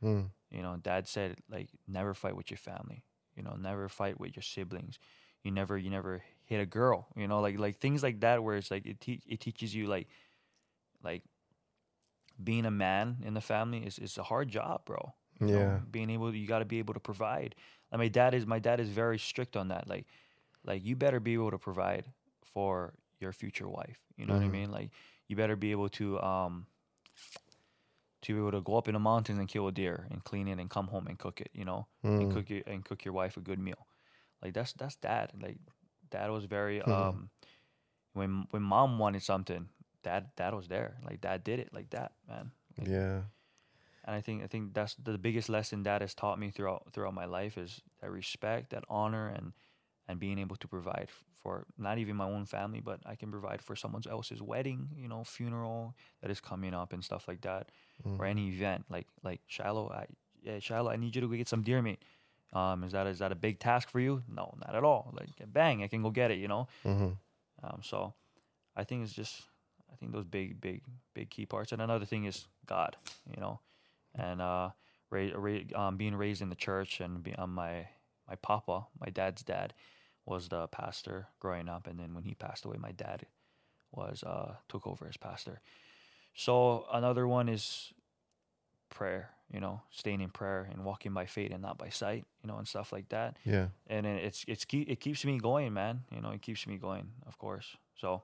Mm. 0.04 0.32
You 0.52 0.62
know, 0.62 0.78
dad 0.82 1.08
said 1.08 1.38
like 1.50 1.70
never 1.88 2.14
fight 2.14 2.36
with 2.36 2.50
your 2.50 2.58
family. 2.58 3.04
You 3.36 3.44
know, 3.44 3.56
never 3.60 3.88
fight 3.90 4.20
with 4.20 4.36
your 4.36 4.44
siblings. 4.44 4.98
You 5.44 5.52
never 5.52 5.78
you 5.78 5.90
never 5.90 6.24
hit 6.48 6.62
a 6.62 6.68
girl. 6.68 7.08
You 7.16 7.28
know, 7.28 7.42
like 7.42 7.60
like 7.60 7.80
things 7.80 8.04
like 8.04 8.22
that 8.22 8.44
where 8.44 8.58
it's 8.58 8.72
like 8.72 8.88
it 8.88 9.02
te- 9.02 9.24
it 9.28 9.42
teaches 9.42 9.76
you 9.76 9.88
like 9.88 10.10
like 11.04 11.24
being 12.44 12.66
a 12.66 12.72
man 12.72 13.18
in 13.26 13.34
the 13.36 13.42
family 13.42 13.80
is 13.86 14.00
is 14.00 14.18
a 14.18 14.24
hard 14.24 14.50
job, 14.50 14.86
bro. 14.86 15.16
you 15.40 15.48
know, 15.52 15.72
Yeah. 15.72 15.82
being 15.92 16.10
able 16.12 16.32
to, 16.32 16.38
you 16.38 16.48
got 16.48 16.60
to 16.60 16.66
be 16.66 16.80
able 16.80 16.94
to 16.96 17.00
provide 17.00 17.56
like 17.92 18.00
my 18.00 18.10
dad 18.10 18.34
is 18.36 18.46
my 18.48 18.60
dad 18.60 18.80
is 18.82 18.90
very 18.90 19.20
strict 19.20 19.56
on 19.58 19.70
that 19.70 19.88
like 19.90 20.08
like 20.66 20.84
you 20.86 20.96
better 20.96 21.20
be 21.20 21.34
able 21.34 21.52
to 21.52 21.60
provide 21.60 22.06
for 22.54 22.94
your 23.20 23.34
future 23.34 23.68
wife 23.70 24.00
you 24.18 24.26
know 24.26 24.34
what 24.34 24.44
i 24.44 24.48
Mhm. 24.48 24.50
mean 24.50 24.72
like 24.72 24.92
you 25.28 25.36
better 25.36 25.56
be 25.56 25.72
able 25.72 25.90
to 25.90 26.20
um 26.22 26.68
to 28.22 28.34
be 28.34 28.40
able 28.40 28.52
to 28.52 28.62
go 28.62 28.78
up 28.78 28.88
in 28.88 28.94
the 28.94 29.00
mountains 29.00 29.40
and 29.40 29.48
kill 29.48 29.68
a 29.68 29.72
deer 29.72 30.08
and 30.12 30.24
clean 30.24 30.48
it 30.48 30.60
and 30.60 30.70
come 30.70 30.88
home 30.88 31.08
and 31.08 31.20
cook 31.20 31.42
it 31.42 31.50
you 31.54 31.66
know 31.66 31.88
and 32.20 32.30
Mm. 32.30 32.32
cook 32.32 32.50
your 32.50 32.62
and 32.68 32.86
cook 32.86 33.06
your 33.06 33.14
wife 33.14 33.38
a 33.38 33.42
good 33.42 33.60
meal 33.60 33.88
like 34.44 34.54
that's 34.54 34.74
that's 34.74 34.96
dad 34.98 35.32
like 35.42 35.58
dad 36.10 36.30
was 36.32 36.46
very 36.46 36.80
Mhm. 36.82 36.92
um 36.92 37.30
when 38.14 38.48
when 38.52 38.62
mom 38.64 38.98
wanted 39.00 39.22
something 39.24 39.70
dad 40.04 40.32
dad 40.36 40.54
was 40.54 40.68
there 40.68 40.98
like 41.04 41.22
dad 41.22 41.44
did 41.44 41.60
it 41.60 41.74
like 41.74 41.90
that 41.92 42.12
man 42.28 42.52
Like, 42.78 42.88
Yeah. 42.90 43.22
and 44.06 44.16
I 44.16 44.22
think 44.22 44.44
I 44.44 44.48
think 44.48 44.74
that's 44.74 44.96
the 44.96 45.18
biggest 45.18 45.50
lesson 45.50 45.84
dad 45.84 46.02
has 46.02 46.14
taught 46.14 46.38
me 46.40 46.52
throughout 46.52 46.92
throughout 46.94 47.14
my 47.14 47.26
life 47.26 47.58
is 47.58 47.82
that 48.02 48.12
respect, 48.12 48.70
that 48.70 48.84
honor, 48.90 49.28
and 49.28 49.54
and 50.08 50.20
being 50.20 50.40
able 50.40 50.56
to 50.58 50.68
provide 50.68 51.10
for 51.42 51.66
not 51.78 51.98
even 51.98 52.16
my 52.16 52.26
own 52.26 52.46
family, 52.46 52.80
but 52.82 53.00
I 53.06 53.16
can 53.16 53.30
provide 53.32 53.62
for 53.62 53.76
someone 53.76 54.04
else's 54.10 54.42
wedding, 54.42 54.90
you 54.96 55.08
know, 55.08 55.24
funeral 55.24 55.96
that 56.22 56.32
is 56.32 56.40
coming 56.40 56.74
up 56.74 56.94
and 56.94 57.04
stuff 57.04 57.28
like 57.28 57.42
that, 57.42 57.72
Mm. 58.06 58.20
or 58.20 58.26
any 58.26 58.48
event 58.50 58.86
like 58.90 59.08
like 59.24 59.42
Shiloh. 59.48 59.90
I, 59.90 60.06
yeah, 60.42 60.60
Shiloh, 60.60 60.92
I 60.92 60.96
need 60.96 61.16
you 61.16 61.22
to 61.22 61.28
go 61.28 61.36
get 61.36 61.48
some 61.50 61.64
deer 61.64 61.82
meat. 61.82 62.00
Um, 62.54 62.84
is 62.84 62.92
that 62.94 63.08
is 63.08 63.20
that 63.20 63.32
a 63.32 63.36
big 63.36 63.60
task 63.60 63.90
for 63.90 64.00
you? 64.00 64.24
No, 64.28 64.54
not 64.66 64.76
at 64.76 64.84
all. 64.84 65.14
Like 65.14 65.30
bang, 65.52 65.84
I 65.84 65.88
can 65.88 66.02
go 66.02 66.10
get 66.12 66.32
it. 66.32 66.38
You 66.40 66.48
know. 66.48 66.68
hmm 66.84 67.12
Um, 67.64 67.82
so 67.84 68.14
I 68.76 68.84
think 68.84 69.04
it's 69.04 69.14
just 69.14 69.42
I 69.92 69.96
think 69.96 70.12
those 70.12 70.26
big, 70.26 70.62
big, 70.62 70.82
big 71.14 71.30
key 71.30 71.46
parts. 71.46 71.72
And 71.72 71.82
another 71.82 72.06
thing 72.06 72.26
is 72.26 72.48
God, 72.66 72.96
you 73.34 73.42
know, 73.42 73.60
and 74.16 74.42
uh, 74.42 74.70
ra- 75.10 75.30
ra- 75.36 75.72
um, 75.76 75.98
being 75.98 76.16
raised 76.16 76.42
in 76.42 76.50
the 76.50 76.56
church 76.56 77.02
and 77.02 77.24
be, 77.24 77.34
um, 77.36 77.54
my 77.54 77.88
my 78.28 78.36
papa, 78.36 78.88
my 79.00 79.10
dad's 79.10 79.44
dad, 79.44 79.74
was 80.26 80.50
the 80.50 80.68
pastor 80.68 81.28
growing 81.40 81.70
up, 81.70 81.88
and 81.88 82.00
then 82.00 82.14
when 82.14 82.24
he 82.24 82.34
passed 82.36 82.66
away, 82.66 82.78
my 82.78 82.92
dad 82.92 83.26
was 83.92 84.24
uh, 84.24 84.56
took 84.68 84.86
over 84.86 85.08
as 85.08 85.18
pastor. 85.18 85.62
So 86.36 86.86
another 86.92 87.28
one 87.28 87.50
is 87.50 87.94
prayer, 88.90 89.30
you 89.52 89.60
know, 89.60 89.82
staying 89.92 90.22
in 90.22 90.30
prayer 90.30 90.68
and 90.72 90.84
walking 90.86 91.14
by 91.14 91.26
faith 91.26 91.52
and 91.52 91.62
not 91.62 91.78
by 91.78 91.90
sight, 91.90 92.26
you 92.44 92.48
know, 92.48 92.58
and 92.58 92.68
stuff 92.68 92.92
like 92.92 93.10
that 93.10 93.38
Yeah. 93.46 93.68
and 93.88 94.06
it's 94.06 94.44
it's 94.48 94.66
it 94.72 95.00
keeps 95.00 95.26
me 95.26 95.38
going, 95.40 95.74
man. 95.74 96.04
You 96.12 96.22
know, 96.22 96.32
it 96.32 96.42
keeps 96.42 96.66
me 96.68 96.78
going, 96.78 97.12
of 97.26 97.38
course. 97.38 97.78
So, 97.96 98.24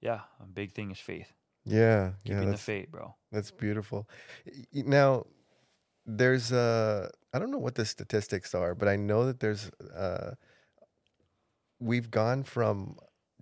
yeah, 0.00 0.20
a 0.40 0.46
big 0.46 0.72
thing 0.72 0.90
is 0.90 0.98
faith, 0.98 1.32
Yeah. 1.64 2.12
Yeah. 2.24 2.34
keeping 2.34 2.38
the 2.40 2.46
That's, 2.52 2.62
faith, 2.62 2.90
bro. 2.90 3.14
that's 3.30 3.50
beautiful. 3.50 4.08
Now, 4.72 5.26
there's 6.06 6.52
uh 6.52 7.08
I 7.34 7.38
don't 7.38 7.50
know 7.50 7.58
what 7.62 7.74
the 7.76 7.84
statistics 7.84 8.54
are, 8.54 8.74
but 8.74 8.88
I 8.88 8.96
know 8.96 9.26
that 9.26 9.40
there's 9.40 9.70
uh 9.96 10.34
we've 11.80 12.10
gone 12.10 12.42
from 12.44 12.96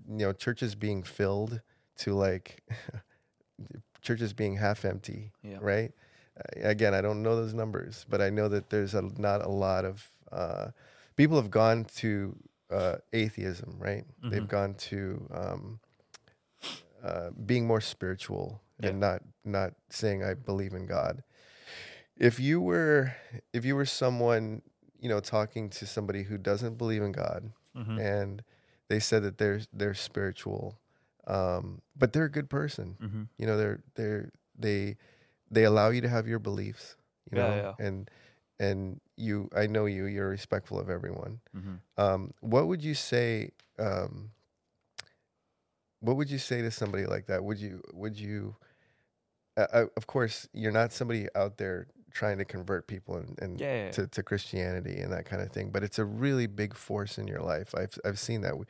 you 0.09 0.27
know 0.27 0.33
churches 0.33 0.75
being 0.75 1.03
filled 1.03 1.61
to 1.99 2.15
like 2.15 2.63
churches 4.03 4.33
being 4.33 4.57
half 4.57 4.85
empty, 4.85 5.33
Yeah. 5.43 5.59
right? 5.61 5.93
Again, 6.57 6.95
I 6.95 7.01
don't 7.01 7.23
know 7.23 7.37
those 7.37 7.55
numbers, 7.55 8.05
but 8.09 8.21
I 8.21 8.31
know 8.31 8.49
that 8.49 8.71
there's 8.71 8.95
a, 8.95 9.03
not 9.03 9.45
a 9.45 9.49
lot 9.49 9.85
of 9.85 10.11
uh, 10.33 10.69
people 11.17 11.37
have 11.37 11.51
gone 11.51 11.85
to 11.97 12.37
uh, 12.71 12.97
atheism, 13.13 13.77
right? 13.79 14.05
They've 14.23 14.43
Mhm. 14.43 14.49
gone 14.49 14.75
to 14.75 15.27
um, 15.33 15.81
uh, 17.03 17.31
being 17.47 17.67
more 17.67 17.81
spiritual 17.81 18.61
Yeah. 18.79 18.91
and 18.91 19.01
not 19.01 19.23
not 19.45 19.75
saying 19.89 20.23
I 20.23 20.35
believe 20.35 20.73
in 20.75 20.87
God. 20.87 21.23
If 22.17 22.39
you 22.39 22.61
were 22.61 23.15
if 23.53 23.65
you 23.65 23.75
were 23.75 23.87
someone 23.87 24.63
you 25.01 25.09
know 25.09 25.21
talking 25.21 25.71
to 25.71 25.87
somebody 25.87 26.25
who 26.25 26.37
doesn't 26.39 26.77
believe 26.77 27.03
in 27.03 27.13
God 27.13 27.53
hmm 27.75 27.99
and 27.99 28.43
they 28.89 29.01
said 29.01 29.23
that 29.23 29.39
they're 29.39 29.61
they're 29.73 29.95
spiritual, 29.95 30.79
um, 31.27 31.81
but 31.97 32.13
they're 32.13 32.25
a 32.25 32.31
good 32.31 32.51
person. 32.51 32.97
hmm 33.01 33.23
You 33.39 33.47
know, 33.47 33.57
they're 33.57 33.83
they're 33.95 34.31
they 34.59 34.97
they 35.51 35.65
allow 35.65 35.91
you 35.91 36.01
to 36.03 36.09
have 36.09 36.27
your 36.29 36.39
beliefs. 36.39 36.97
You 37.31 37.39
know, 37.39 37.55
yeah. 37.79 37.87
and 37.87 38.11
and 38.59 39.01
you 39.17 39.49
I 39.57 39.67
know 39.67 39.87
you. 39.87 40.07
You're 40.07 40.29
respectful 40.29 40.79
of 40.81 40.91
everyone. 40.91 41.41
hmm 41.53 41.75
Um, 41.97 42.33
what 42.41 42.67
would 42.69 42.83
you 42.83 42.95
say? 42.95 43.51
Um, 43.79 44.31
what 46.01 46.17
would 46.17 46.31
you 46.31 46.39
say 46.39 46.63
to 46.63 46.71
somebody 46.71 47.07
like 47.07 47.27
that? 47.27 47.45
Would 47.45 47.59
you 47.59 47.83
would 47.93 48.19
you? 48.19 48.57
Uh, 49.57 49.67
uh, 49.73 49.87
of 49.97 50.07
course, 50.07 50.49
you're 50.53 50.73
not 50.73 50.93
somebody 50.93 51.27
out 51.35 51.59
there 51.59 51.87
trying 52.13 52.39
to 52.39 52.45
convert 52.45 52.87
people 52.87 53.17
and, 53.17 53.39
and 53.41 53.61
Yeah, 53.61 53.67
yeah, 53.75 53.85
yeah. 53.85 53.91
to, 53.93 54.07
to 54.09 54.23
Christianity 54.23 54.99
and 55.01 55.13
that 55.13 55.27
kind 55.27 55.43
of 55.43 55.51
thing. 55.53 55.71
But 55.71 55.85
it's 55.85 55.99
a 55.99 56.05
really 56.05 56.47
big 56.47 56.75
force 56.75 57.19
in 57.19 57.29
your 57.29 57.41
life. 57.41 57.75
I've 57.75 57.97
I've 58.05 58.19
seen 58.19 58.41
that. 58.43 58.57
We, 58.59 58.65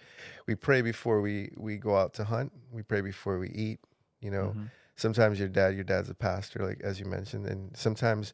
we 0.47 0.55
pray 0.55 0.83
before 0.83 1.21
we 1.21 1.53
we 1.57 1.77
go 1.77 1.97
out 1.97 2.15
to 2.15 2.25
hunt. 2.25 2.53
We 2.73 2.83
pray 2.83 3.01
before 3.01 3.39
we 3.39 3.49
eat. 3.51 3.79
You 4.21 4.31
know, 4.31 4.55
Mhm. 4.57 4.71
Sometimes 5.01 5.39
your 5.39 5.49
dad, 5.49 5.75
your 5.75 5.85
dad's 5.85 6.11
a 6.11 6.15
pastor, 6.15 6.65
like 6.65 6.81
as 6.83 7.01
you 7.01 7.07
mentioned, 7.07 7.47
and 7.47 7.77
sometimes 7.77 8.33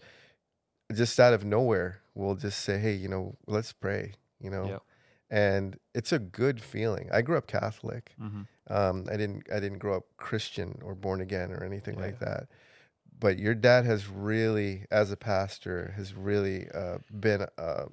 just 0.93 1.19
out 1.19 1.33
of 1.35 1.45
nowhere, 1.45 2.01
we'll 2.15 2.35
just 2.37 2.61
say, 2.61 2.79
hey, 2.79 2.93
you 2.95 3.09
know, 3.09 3.37
let's 3.47 3.73
pray. 3.73 4.15
You 4.41 4.51
know, 4.51 4.67
Yep. 4.69 4.83
and 5.31 5.79
it's 5.95 6.13
a 6.13 6.19
good 6.19 6.61
feeling. 6.63 7.09
I 7.13 7.23
grew 7.23 7.37
up 7.39 7.47
Catholic. 7.47 8.15
Mhm. 8.21 8.47
Um, 8.69 9.07
I 9.11 9.17
didn't 9.17 9.51
I 9.51 9.61
didn't 9.61 9.79
grow 9.79 9.97
up 9.97 10.05
Christian 10.17 10.81
or 10.83 10.95
born 10.95 11.21
again 11.21 11.53
or 11.53 11.65
anything 11.65 11.95
Yeah. 11.99 12.07
like 12.07 12.19
that. 12.21 12.49
But 13.19 13.39
your 13.39 13.55
dad 13.55 13.87
has 13.87 14.09
really, 14.09 14.85
as 14.91 15.11
a 15.11 15.17
pastor, 15.17 15.93
has 15.97 16.13
really 16.15 16.69
uh, 16.71 16.99
been 17.11 17.47
uh, 17.57 17.87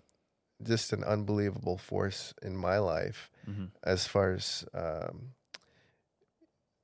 just 0.61 0.91
an 0.93 1.03
unbelievable 1.03 1.77
force 1.77 2.33
in 2.41 2.57
my 2.57 2.77
life 2.77 3.31
Mhm. 3.47 3.71
as 3.83 4.05
far 4.07 4.33
as 4.33 4.65
um, 4.73 5.33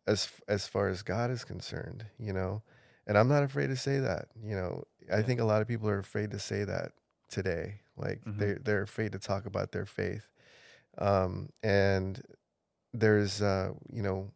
as 0.10 0.30
as 0.48 0.68
far 0.68 0.90
as 0.90 1.04
God 1.04 1.32
is 1.32 1.44
concerned. 1.44 2.06
You 2.20 2.34
know, 2.34 2.64
and 3.08 3.18
I'm 3.18 3.28
not 3.30 3.44
afraid 3.44 3.68
to 3.68 3.76
say 3.76 4.00
that. 4.00 4.30
You 4.42 4.56
know, 4.56 4.84
I 5.12 5.18
Yeah. 5.18 5.22
think 5.22 5.40
a 5.40 5.46
lot 5.46 5.62
of 5.62 5.68
people 5.68 5.90
are 5.90 6.00
afraid 6.00 6.32
to 6.32 6.40
say 6.40 6.64
that 6.66 6.92
today. 7.30 7.82
Like 7.98 8.22
Mhm. 8.26 8.40
they 8.40 8.54
they're 8.54 8.84
afraid 8.84 9.12
to 9.14 9.20
talk 9.20 9.46
about 9.46 9.72
their 9.72 9.86
faith. 9.86 10.28
Um, 10.98 11.50
and 11.64 12.22
there's 12.94 13.42
uh, 13.42 13.74
you 13.92 14.02
know, 14.04 14.32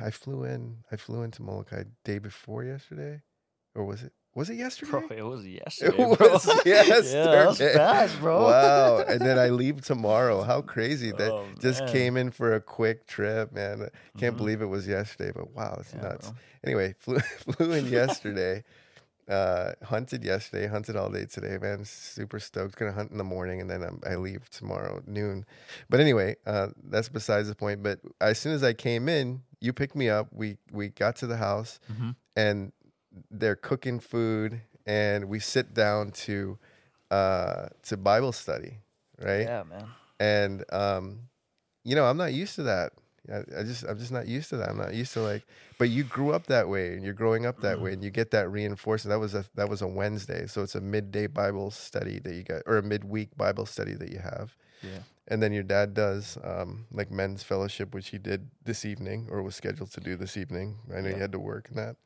I 0.00 0.10
flew 0.10 0.44
in 0.44 0.84
I 0.92 0.96
flew 0.96 1.22
into 1.22 1.42
Molokai 1.42 1.84
day 2.04 2.18
before 2.18 2.64
yesterday, 2.64 3.22
or 3.74 3.84
was 3.84 4.02
it 4.02 4.12
was 4.38 4.48
it 4.50 4.54
yesterday? 4.56 4.90
Bro, 4.92 5.02
it 5.10 5.22
was 5.22 5.44
yesterday, 5.62 6.02
It 6.02 6.18
bro. 6.18 6.28
was 6.32 6.46
yeah, 6.64 6.82
that 6.84 6.88
was 7.48 7.60
yesterday. 7.60 7.74
fast, 7.74 8.18
bro. 8.20 8.44
Wow! 8.44 8.98
And 9.08 9.20
then 9.20 9.38
I 9.38 9.48
leave 9.50 9.82
tomorrow. 9.82 10.42
How 10.42 10.60
crazy 10.62 11.10
that 11.12 11.32
Oh, 11.32 11.48
just 11.60 11.86
came 11.86 12.16
in 12.16 12.30
for 12.30 12.54
a 12.54 12.60
quick 12.60 13.06
trip, 13.06 13.52
man. 13.52 13.88
Can't 14.16 14.34
Mhm. 14.34 14.38
believe 14.38 14.62
it 14.62 14.66
was 14.66 14.86
yesterday, 14.86 15.32
but 15.34 15.52
wow, 15.54 15.76
it's 15.80 15.92
Yeah, 15.94 16.02
nuts. 16.02 16.28
bro. 16.30 16.36
Anyway, 16.64 16.94
flew 16.98 17.18
flew 17.18 17.72
in 17.72 17.86
yesterday. 17.86 18.64
Uh, 19.28 19.72
hunted 19.84 20.24
yesterday, 20.24 20.66
hunted 20.66 20.96
all 20.96 21.10
day 21.10 21.26
today, 21.26 21.58
man. 21.60 21.84
Super 21.84 22.40
stoked. 22.40 22.76
Gonna 22.76 22.92
hunt 22.92 23.10
in 23.10 23.18
the 23.18 23.24
morning, 23.24 23.60
and 23.60 23.68
then 23.68 23.82
um, 23.84 24.00
I 24.06 24.14
leave 24.16 24.48
tomorrow 24.48 25.02
noon. 25.06 25.44
But 25.90 26.00
anyway, 26.00 26.36
uh, 26.46 26.68
that's 26.82 27.10
besides 27.10 27.46
the 27.48 27.54
point. 27.54 27.82
But 27.82 28.00
as 28.22 28.38
soon 28.38 28.54
as 28.54 28.62
I 28.64 28.72
came 28.72 29.06
in, 29.06 29.42
you 29.60 29.74
picked 29.74 29.94
me 29.94 30.08
up. 30.08 30.28
We 30.32 30.56
we 30.72 30.88
got 30.88 31.16
to 31.16 31.26
the 31.26 31.36
house, 31.36 31.78
Mhm. 31.92 32.14
and 32.36 32.72
they're 33.30 33.56
cooking 33.56 34.00
food, 34.00 34.60
and 34.86 35.28
we 35.28 35.38
sit 35.40 35.74
down 35.74 36.10
to 36.26 36.58
uh, 37.10 37.68
to 37.84 37.96
Bible 37.96 38.32
study, 38.32 38.78
right? 39.20 39.42
Yeah, 39.46 39.62
man. 39.64 39.86
and 40.20 40.64
um, 40.72 41.20
you 41.84 41.94
know, 41.94 42.04
I'm 42.04 42.16
not 42.16 42.32
used 42.32 42.54
to 42.56 42.62
that. 42.64 42.92
I, 43.32 43.60
I 43.60 43.62
just, 43.62 43.84
I'm 43.84 43.98
just 43.98 44.10
not 44.12 44.26
used 44.26 44.48
to 44.50 44.56
that. 44.56 44.70
I'm 44.70 44.78
not 44.78 44.94
used 44.94 45.12
to 45.12 45.20
like, 45.20 45.42
but 45.78 45.90
you 45.90 46.02
grew 46.04 46.32
up 46.32 46.46
that 46.46 46.68
way, 46.68 46.94
and 46.94 47.02
you're 47.04 47.12
growing 47.14 47.44
up 47.46 47.60
that 47.60 47.80
way, 47.80 47.92
and 47.92 48.02
you 48.02 48.10
get 48.10 48.30
that 48.30 48.50
reinforcement. 48.50 49.10
That 49.12 49.18
was 49.20 49.34
a 49.34 49.44
that 49.54 49.68
was 49.68 49.82
a 49.82 49.86
Wednesday, 49.86 50.46
so 50.46 50.62
it's 50.62 50.74
a 50.74 50.80
midday 50.80 51.26
Bible 51.26 51.70
study 51.70 52.18
that 52.20 52.34
you 52.34 52.42
got, 52.42 52.62
or 52.66 52.78
a 52.78 52.82
midweek 52.82 53.36
Bible 53.36 53.66
study 53.66 53.94
that 53.94 54.10
you 54.10 54.18
have, 54.18 54.56
Yeah. 54.82 55.00
and 55.28 55.42
then 55.42 55.52
your 55.52 55.62
dad 55.62 55.92
does 55.92 56.38
um, 56.42 56.86
like 56.90 57.10
men's 57.10 57.42
fellowship, 57.42 57.94
which 57.94 58.08
he 58.08 58.18
did 58.18 58.48
this 58.64 58.84
evening, 58.86 59.28
or 59.30 59.42
was 59.42 59.54
scheduled 59.56 59.90
to 59.92 60.00
do 60.00 60.16
this 60.16 60.36
evening. 60.38 60.76
I 60.94 61.00
know 61.02 61.08
Yeah. 61.08 61.14
he 61.16 61.20
had 61.20 61.32
to 61.32 61.38
work 61.38 61.68
and 61.68 61.76
that, 61.78 61.96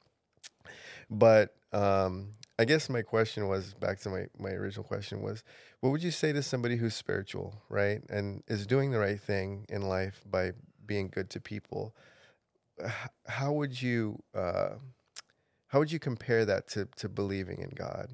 but 1.13 1.55
um, 1.73 2.35
I 2.59 2.65
guess 2.65 2.89
my 2.89 3.03
question 3.03 3.49
was 3.49 3.75
back 3.75 4.01
to 4.01 4.09
my 4.11 4.27
my 4.39 4.51
original 4.51 4.85
question 4.85 5.23
was, 5.23 5.43
what 5.81 5.91
would 5.91 6.03
you 6.03 6.11
say 6.11 6.33
to 6.33 6.43
somebody 6.43 6.77
who's 6.77 6.95
spiritual, 6.95 7.63
right, 7.69 8.03
and 8.09 8.43
is 8.49 8.67
doing 8.67 8.91
the 8.91 8.99
right 8.99 9.21
thing 9.21 9.67
in 9.69 9.83
life 9.83 10.23
by 10.29 10.53
being 10.85 11.09
good 11.09 11.31
to 11.31 11.41
people? 11.41 11.95
How 13.27 13.53
would 13.53 13.81
you 13.81 14.23
uh, 14.35 14.77
how 15.69 15.79
would 15.79 15.93
you 15.93 15.99
compare 15.99 16.45
that 16.45 16.69
to 16.69 16.89
to 16.97 17.09
believing 17.09 17.61
in 17.61 17.71
God? 17.71 18.11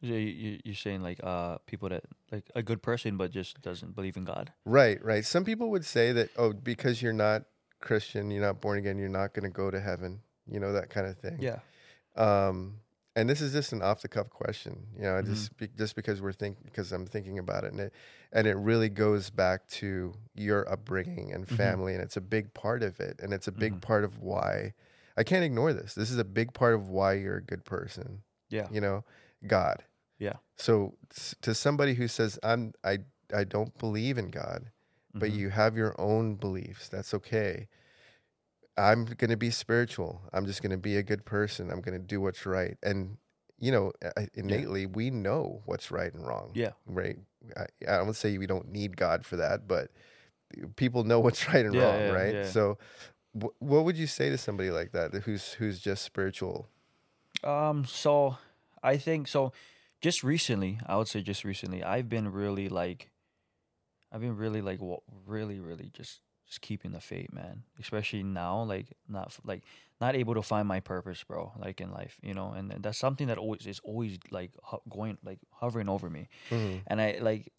You, 0.00 0.14
you, 0.14 0.60
you're 0.64 0.74
saying 0.76 1.02
like 1.02 1.18
uh 1.24 1.58
people 1.66 1.88
that 1.88 2.04
like 2.30 2.48
a 2.54 2.62
good 2.62 2.82
person 2.82 3.16
but 3.16 3.32
just 3.32 3.60
doesn't 3.62 3.96
believe 3.96 4.16
in 4.16 4.24
God. 4.24 4.52
Right, 4.64 5.02
right. 5.04 5.24
Some 5.24 5.44
people 5.44 5.70
would 5.70 5.84
say 5.84 6.12
that 6.12 6.30
oh, 6.36 6.52
because 6.52 7.02
you're 7.02 7.12
not 7.12 7.44
Christian, 7.80 8.30
you're 8.30 8.44
not 8.44 8.60
born 8.60 8.78
again, 8.78 8.98
you're 8.98 9.08
not 9.08 9.34
going 9.34 9.44
to 9.44 9.54
go 9.54 9.70
to 9.70 9.80
heaven. 9.80 10.20
You 10.50 10.60
know 10.60 10.72
that 10.72 10.88
kind 10.88 11.06
of 11.06 11.18
thing. 11.18 11.38
Yeah. 11.40 11.58
Um, 12.18 12.80
and 13.16 13.28
this 13.28 13.40
is 13.40 13.52
just 13.52 13.72
an 13.72 13.82
off 13.82 14.02
the 14.02 14.08
cuff 14.08 14.30
question, 14.30 14.86
you 14.96 15.02
know, 15.02 15.20
just 15.22 15.56
be, 15.56 15.68
just 15.76 15.96
because 15.96 16.20
we're 16.22 16.32
think 16.32 16.62
because 16.64 16.92
I'm 16.92 17.06
thinking 17.06 17.38
about 17.38 17.64
it, 17.64 17.72
and 17.72 17.80
it 17.80 17.92
and 18.32 18.46
it 18.46 18.54
really 18.56 18.88
goes 18.88 19.30
back 19.30 19.66
to 19.68 20.14
your 20.34 20.70
upbringing 20.70 21.32
and 21.32 21.46
Mhm. 21.46 21.56
family, 21.56 21.94
and 21.94 22.02
it's 22.02 22.16
a 22.16 22.20
big 22.20 22.54
part 22.54 22.82
of 22.82 23.00
it, 23.00 23.18
and 23.20 23.32
it's 23.32 23.48
a 23.48 23.52
big 23.52 23.74
Mhm. 23.74 23.80
part 23.80 24.04
of 24.04 24.18
why 24.18 24.74
I 25.16 25.24
can't 25.24 25.42
ignore 25.44 25.72
this. 25.72 25.94
This 25.94 26.10
is 26.12 26.18
a 26.18 26.24
big 26.24 26.52
part 26.52 26.74
of 26.74 26.88
why 26.90 27.14
you're 27.14 27.38
a 27.38 27.42
good 27.42 27.64
person. 27.64 28.22
Yeah. 28.50 28.68
You 28.70 28.80
know, 28.80 29.04
God. 29.46 29.84
Yeah. 30.18 30.36
So 30.56 30.94
to 31.42 31.54
somebody 31.54 31.94
who 31.94 32.06
says 32.08 32.38
I'm 32.42 32.72
I 32.84 32.98
I 33.34 33.42
don't 33.44 33.76
believe 33.78 34.16
in 34.16 34.30
God, 34.30 34.70
but 35.12 35.30
Mhm. 35.30 35.34
you 35.36 35.48
have 35.50 35.76
your 35.76 35.94
own 36.00 36.36
beliefs. 36.36 36.88
That's 36.88 37.12
okay. 37.14 37.68
I'm 38.78 39.04
going 39.04 39.30
to 39.30 39.36
be 39.36 39.50
spiritual. 39.50 40.22
I'm 40.32 40.46
just 40.46 40.62
going 40.62 40.70
to 40.70 40.78
be 40.78 40.96
a 40.96 41.02
good 41.02 41.24
person. 41.24 41.70
I'm 41.70 41.80
going 41.80 41.98
to 42.00 42.04
do 42.06 42.20
what's 42.20 42.46
right. 42.46 42.76
And 42.82 43.18
you 43.58 43.72
know, 43.72 43.92
innately 44.34 44.86
we 44.86 45.10
know 45.10 45.62
what's 45.66 45.90
right 45.90 46.14
and 46.14 46.24
wrong. 46.26 46.52
Yeah. 46.54 46.72
Right. 46.86 47.18
I, 47.56 47.66
I 47.88 47.96
don't 47.98 48.14
say 48.14 48.38
we 48.38 48.46
don't 48.46 48.70
need 48.70 48.96
God 48.96 49.26
for 49.26 49.36
that, 49.36 49.66
but 49.66 49.90
people 50.76 51.02
know 51.04 51.18
what's 51.20 51.46
right 51.52 51.64
and 51.66 51.74
Yeah, 51.74 51.80
wrong, 51.80 52.00
yeah, 52.06 52.12
right? 52.12 52.34
yeah. 52.34 52.50
So, 52.50 52.78
wh- 53.34 53.60
what 53.60 53.84
would 53.84 53.96
you 53.96 54.06
say 54.06 54.30
to 54.30 54.38
somebody 54.38 54.70
like 54.70 54.92
that 54.92 55.12
who's 55.24 55.54
who's 55.54 55.80
just 55.80 56.04
spiritual? 56.04 56.68
Um, 57.42 57.84
so 57.84 58.36
I 58.82 58.96
think 58.96 59.28
so. 59.28 59.52
Just 60.00 60.22
recently, 60.22 60.78
I 60.86 60.96
would 60.96 61.08
say 61.08 61.22
just 61.22 61.42
recently, 61.44 61.82
I've 61.82 62.08
been 62.08 62.30
really 62.30 62.68
like, 62.68 63.10
I've 64.12 64.20
been 64.20 64.36
really 64.36 64.62
like, 64.62 64.78
really, 65.26 65.58
really 65.58 65.90
just 65.92 66.20
just 66.48 66.60
keeping 66.62 66.92
the 66.92 67.00
faith, 67.00 67.32
man. 67.32 67.64
Especially 67.78 68.22
now, 68.24 68.62
like 68.62 68.92
not 69.08 69.36
like 69.44 69.64
not 70.00 70.16
able 70.16 70.34
to 70.34 70.42
find 70.42 70.68
my 70.68 70.80
purpose, 70.80 71.22
bro. 71.24 71.52
Like 71.58 71.80
in 71.80 71.92
life, 71.92 72.18
you 72.22 72.34
know, 72.34 72.52
and 72.52 72.72
that's 72.82 72.98
something 72.98 73.28
that 73.28 73.38
always 73.38 73.66
is 73.66 73.80
always 73.84 74.18
like 74.30 74.52
ho- 74.62 74.82
going 74.88 75.18
like 75.24 75.40
hovering 75.52 75.88
over 75.88 76.10
me, 76.10 76.28
Mhm. 76.50 76.82
and 76.86 77.00
I 77.00 77.18
like 77.20 77.52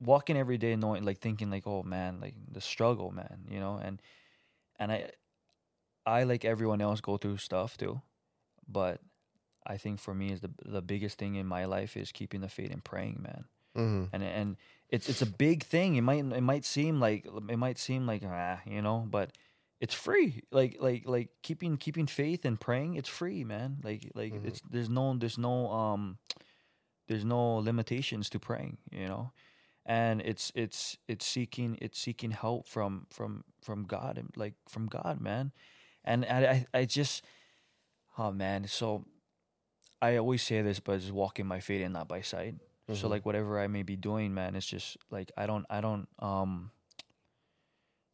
walking 0.00 0.36
every 0.36 0.58
day 0.58 0.76
knowing 0.76 1.04
like 1.04 1.18
thinking 1.20 1.50
like, 1.50 1.66
oh 1.66 1.82
man, 1.82 2.20
like 2.20 2.34
the 2.50 2.60
struggle, 2.60 3.10
man, 3.12 3.46
you 3.50 3.60
know, 3.60 3.76
and 3.78 4.00
and 4.78 4.92
I 4.92 5.10
I 6.06 6.22
like 6.24 6.44
everyone 6.44 6.80
else 6.80 7.00
go 7.00 7.16
through 7.16 7.38
stuff 7.38 7.76
too, 7.76 8.00
but 8.68 9.00
I 9.66 9.76
think 9.78 10.00
for 10.00 10.14
me 10.14 10.32
is 10.32 10.40
the 10.40 10.52
the 10.64 10.82
biggest 10.82 11.18
thing 11.18 11.34
in 11.36 11.46
my 11.46 11.64
life 11.66 11.96
is 11.96 12.12
keeping 12.12 12.40
the 12.40 12.48
faith 12.48 12.70
and 12.72 12.84
praying, 12.84 13.22
man. 13.22 13.46
Mhm. 13.76 14.10
And 14.12 14.22
and 14.22 14.56
it's 14.90 15.08
it's 15.08 15.22
a 15.22 15.26
big 15.26 15.62
thing. 15.64 15.96
It 15.96 16.02
might 16.02 16.24
it 16.24 16.40
might 16.42 16.64
seem 16.64 17.00
like 17.00 17.26
it 17.48 17.56
might 17.58 17.78
seem 17.78 18.06
like 18.06 18.22
ah, 18.24 18.60
you 18.66 18.82
know, 18.82 19.06
but 19.08 19.30
it's 19.80 19.94
free. 19.94 20.42
Like 20.50 20.76
like 20.80 21.02
like 21.06 21.30
keeping 21.42 21.76
keeping 21.76 22.06
faith 22.06 22.44
and 22.44 22.58
praying, 22.60 22.94
it's 22.94 23.08
free, 23.08 23.44
man. 23.44 23.78
Like 23.82 24.10
like 24.14 24.32
Mhm. 24.34 24.46
it's 24.46 24.60
there's 24.70 24.88
no 24.88 25.14
there's 25.16 25.38
no 25.38 25.70
um 25.70 26.18
there's 27.08 27.24
no 27.24 27.56
limitations 27.56 28.28
to 28.30 28.38
praying, 28.38 28.78
you 28.90 29.06
know. 29.06 29.32
And 29.84 30.20
it's 30.22 30.50
it's 30.54 30.96
it's 31.06 31.24
seeking 31.26 31.78
it's 31.80 31.98
seeking 31.98 32.32
help 32.32 32.66
from 32.68 33.06
from 33.10 33.44
from 33.62 33.84
God 33.84 34.18
and 34.18 34.30
like 34.36 34.54
from 34.68 34.86
God, 34.86 35.20
man. 35.20 35.52
And 36.04 36.24
I 36.24 36.66
I, 36.72 36.80
I 36.80 36.84
just 36.84 37.24
oh 38.18 38.32
man, 38.32 38.66
so 38.66 39.04
I 40.02 40.16
always 40.16 40.42
say 40.42 40.62
this, 40.62 40.80
but 40.80 40.96
it's 40.96 41.10
walking 41.10 41.46
my 41.46 41.60
faith 41.60 41.82
and 41.84 41.94
not 41.94 42.08
by 42.08 42.20
sight. 42.20 42.56
So 42.92 43.08
Mhm. 43.08 43.10
like 43.10 43.26
whatever 43.26 43.58
I 43.60 43.66
may 43.66 43.82
be 43.82 43.96
doing, 43.96 44.34
man, 44.34 44.54
it's 44.56 44.66
just 44.66 44.96
like 45.10 45.32
I 45.36 45.46
don't 45.46 45.66
I 45.70 45.80
don't 45.80 46.08
um 46.20 46.70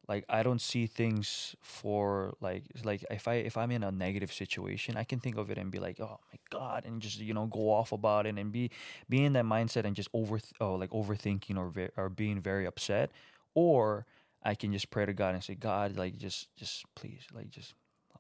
like 0.09 0.25
I 0.29 0.43
don't 0.43 0.61
see 0.61 0.87
things 0.87 1.55
for 1.63 2.35
like 2.41 2.65
like 2.85 3.05
if 3.11 3.29
I 3.29 3.35
if 3.35 3.57
I'm 3.57 3.71
in 3.71 3.85
a 3.85 3.93
negative 3.93 4.33
situation, 4.33 4.97
I 4.97 5.05
can 5.05 5.21
think 5.21 5.37
of 5.37 5.51
it 5.51 5.59
and 5.59 5.71
be 5.71 5.79
like, 5.79 6.01
oh 6.01 6.19
my 6.33 6.39
god, 6.51 6.85
and 6.85 7.01
just 7.01 7.21
you 7.21 7.35
know 7.35 7.47
go 7.47 7.71
off 7.71 7.93
about 7.93 8.27
it 8.27 8.37
and 8.37 8.51
be 8.53 8.71
be 9.09 9.25
in 9.25 9.35
that 9.35 9.45
mindset 9.45 9.85
and 9.85 9.95
just 9.95 10.09
over 10.13 10.41
oh 10.61 10.75
like 10.75 10.91
overthinking 10.91 11.57
or 11.57 11.69
ve- 11.69 11.91
or 11.97 12.09
being 12.09 12.41
very 12.41 12.67
upset, 12.67 13.13
or 13.55 14.07
I 14.43 14.55
can 14.57 14.73
just 14.73 14.91
pray 14.91 15.07
to 15.07 15.13
God 15.15 15.35
and 15.35 15.45
say, 15.45 15.55
God, 15.55 15.97
like 15.97 16.17
just 16.19 16.49
just 16.57 16.85
please 16.97 17.23
like 17.33 17.51
just 17.51 17.75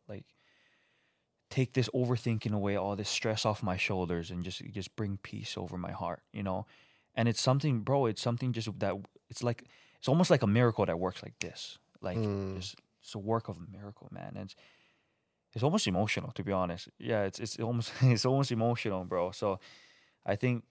like 0.09 0.25
take 1.53 1.73
this 1.75 1.89
overthinking 1.95 2.53
away, 2.55 2.77
all 2.77 2.97
this 2.97 3.09
stress 3.11 3.45
off 3.45 3.63
my 3.63 3.77
shoulders, 3.77 4.31
and 4.31 4.43
just 4.43 4.61
just 4.73 4.97
bring 4.97 5.19
peace 5.23 5.57
over 5.57 5.77
my 5.77 5.93
heart, 5.93 6.23
you 6.33 6.43
know. 6.43 6.67
And 7.15 7.29
it's 7.29 7.43
something, 7.43 7.81
bro. 7.81 8.07
It's 8.07 8.23
something 8.23 8.53
just 8.53 8.69
that 8.81 8.95
it's 9.29 9.43
like 9.43 9.65
it's 9.99 10.09
almost 10.09 10.31
like 10.31 10.43
a 10.43 10.47
miracle 10.47 10.87
that 10.87 10.99
works 10.99 11.23
like 11.23 11.39
this. 11.41 11.79
Like 12.01 12.19
Mm. 12.19 12.57
it's, 12.57 12.75
it's 13.03 13.15
a 13.15 13.19
work 13.19 13.49
of 13.49 13.57
a 13.59 13.67
miracle, 13.79 14.09
man. 14.11 14.33
And 14.37 14.45
it's 14.47 14.57
it's 15.55 15.63
almost 15.63 15.87
emotional, 15.87 16.33
to 16.33 16.43
be 16.43 16.53
honest. 16.53 16.89
Yeah, 16.99 17.25
it's 17.29 17.39
it's 17.39 17.59
almost 17.59 17.93
it's 18.03 18.25
almost 18.25 18.51
emotional, 18.51 19.05
bro. 19.05 19.31
So 19.33 19.61
I 20.25 20.37
think 20.37 20.65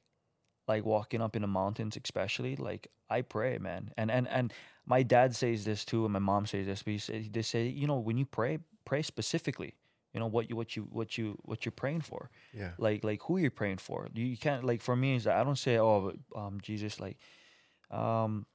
like 0.67 0.85
walking 0.85 1.21
up 1.21 1.35
in 1.35 1.41
the 1.41 1.47
mountains, 1.47 1.97
especially, 2.03 2.55
like 2.55 2.87
I 3.09 3.21
pray, 3.21 3.57
man. 3.59 3.91
And 3.97 4.09
and 4.11 4.27
and 4.27 4.53
my 4.85 5.03
dad 5.03 5.35
says 5.35 5.63
this 5.63 5.85
too, 5.85 6.05
and 6.05 6.13
my 6.13 6.19
mom 6.19 6.45
says 6.47 6.65
this. 6.65 6.83
But 6.83 6.91
he 6.93 6.97
say, 6.97 7.29
they 7.31 7.43
say, 7.43 7.67
you 7.67 7.85
know, 7.87 7.99
when 7.99 8.17
you 8.17 8.25
pray, 8.25 8.59
pray 8.85 9.01
specifically. 9.03 9.75
You 10.13 10.19
know 10.19 10.27
what 10.27 10.49
you 10.49 10.55
what 10.55 10.75
you 10.75 10.83
what 10.91 11.17
you 11.17 11.37
what 11.43 11.65
you're 11.65 11.71
praying 11.71 12.01
for 12.01 12.29
Yeah. 12.53 12.71
like 12.77 13.03
like 13.03 13.21
who 13.23 13.37
you're 13.37 13.51
praying 13.51 13.77
for. 13.77 14.07
You, 14.13 14.25
you 14.25 14.37
can't 14.37 14.63
like 14.63 14.81
for 14.81 14.95
me 14.95 15.15
is 15.15 15.23
that 15.23 15.37
I 15.37 15.43
don't 15.43 15.57
say 15.57 15.77
oh 15.79 16.13
um 16.35 16.59
Jesus 16.61 16.99
like 16.99 17.17
um 17.89 18.45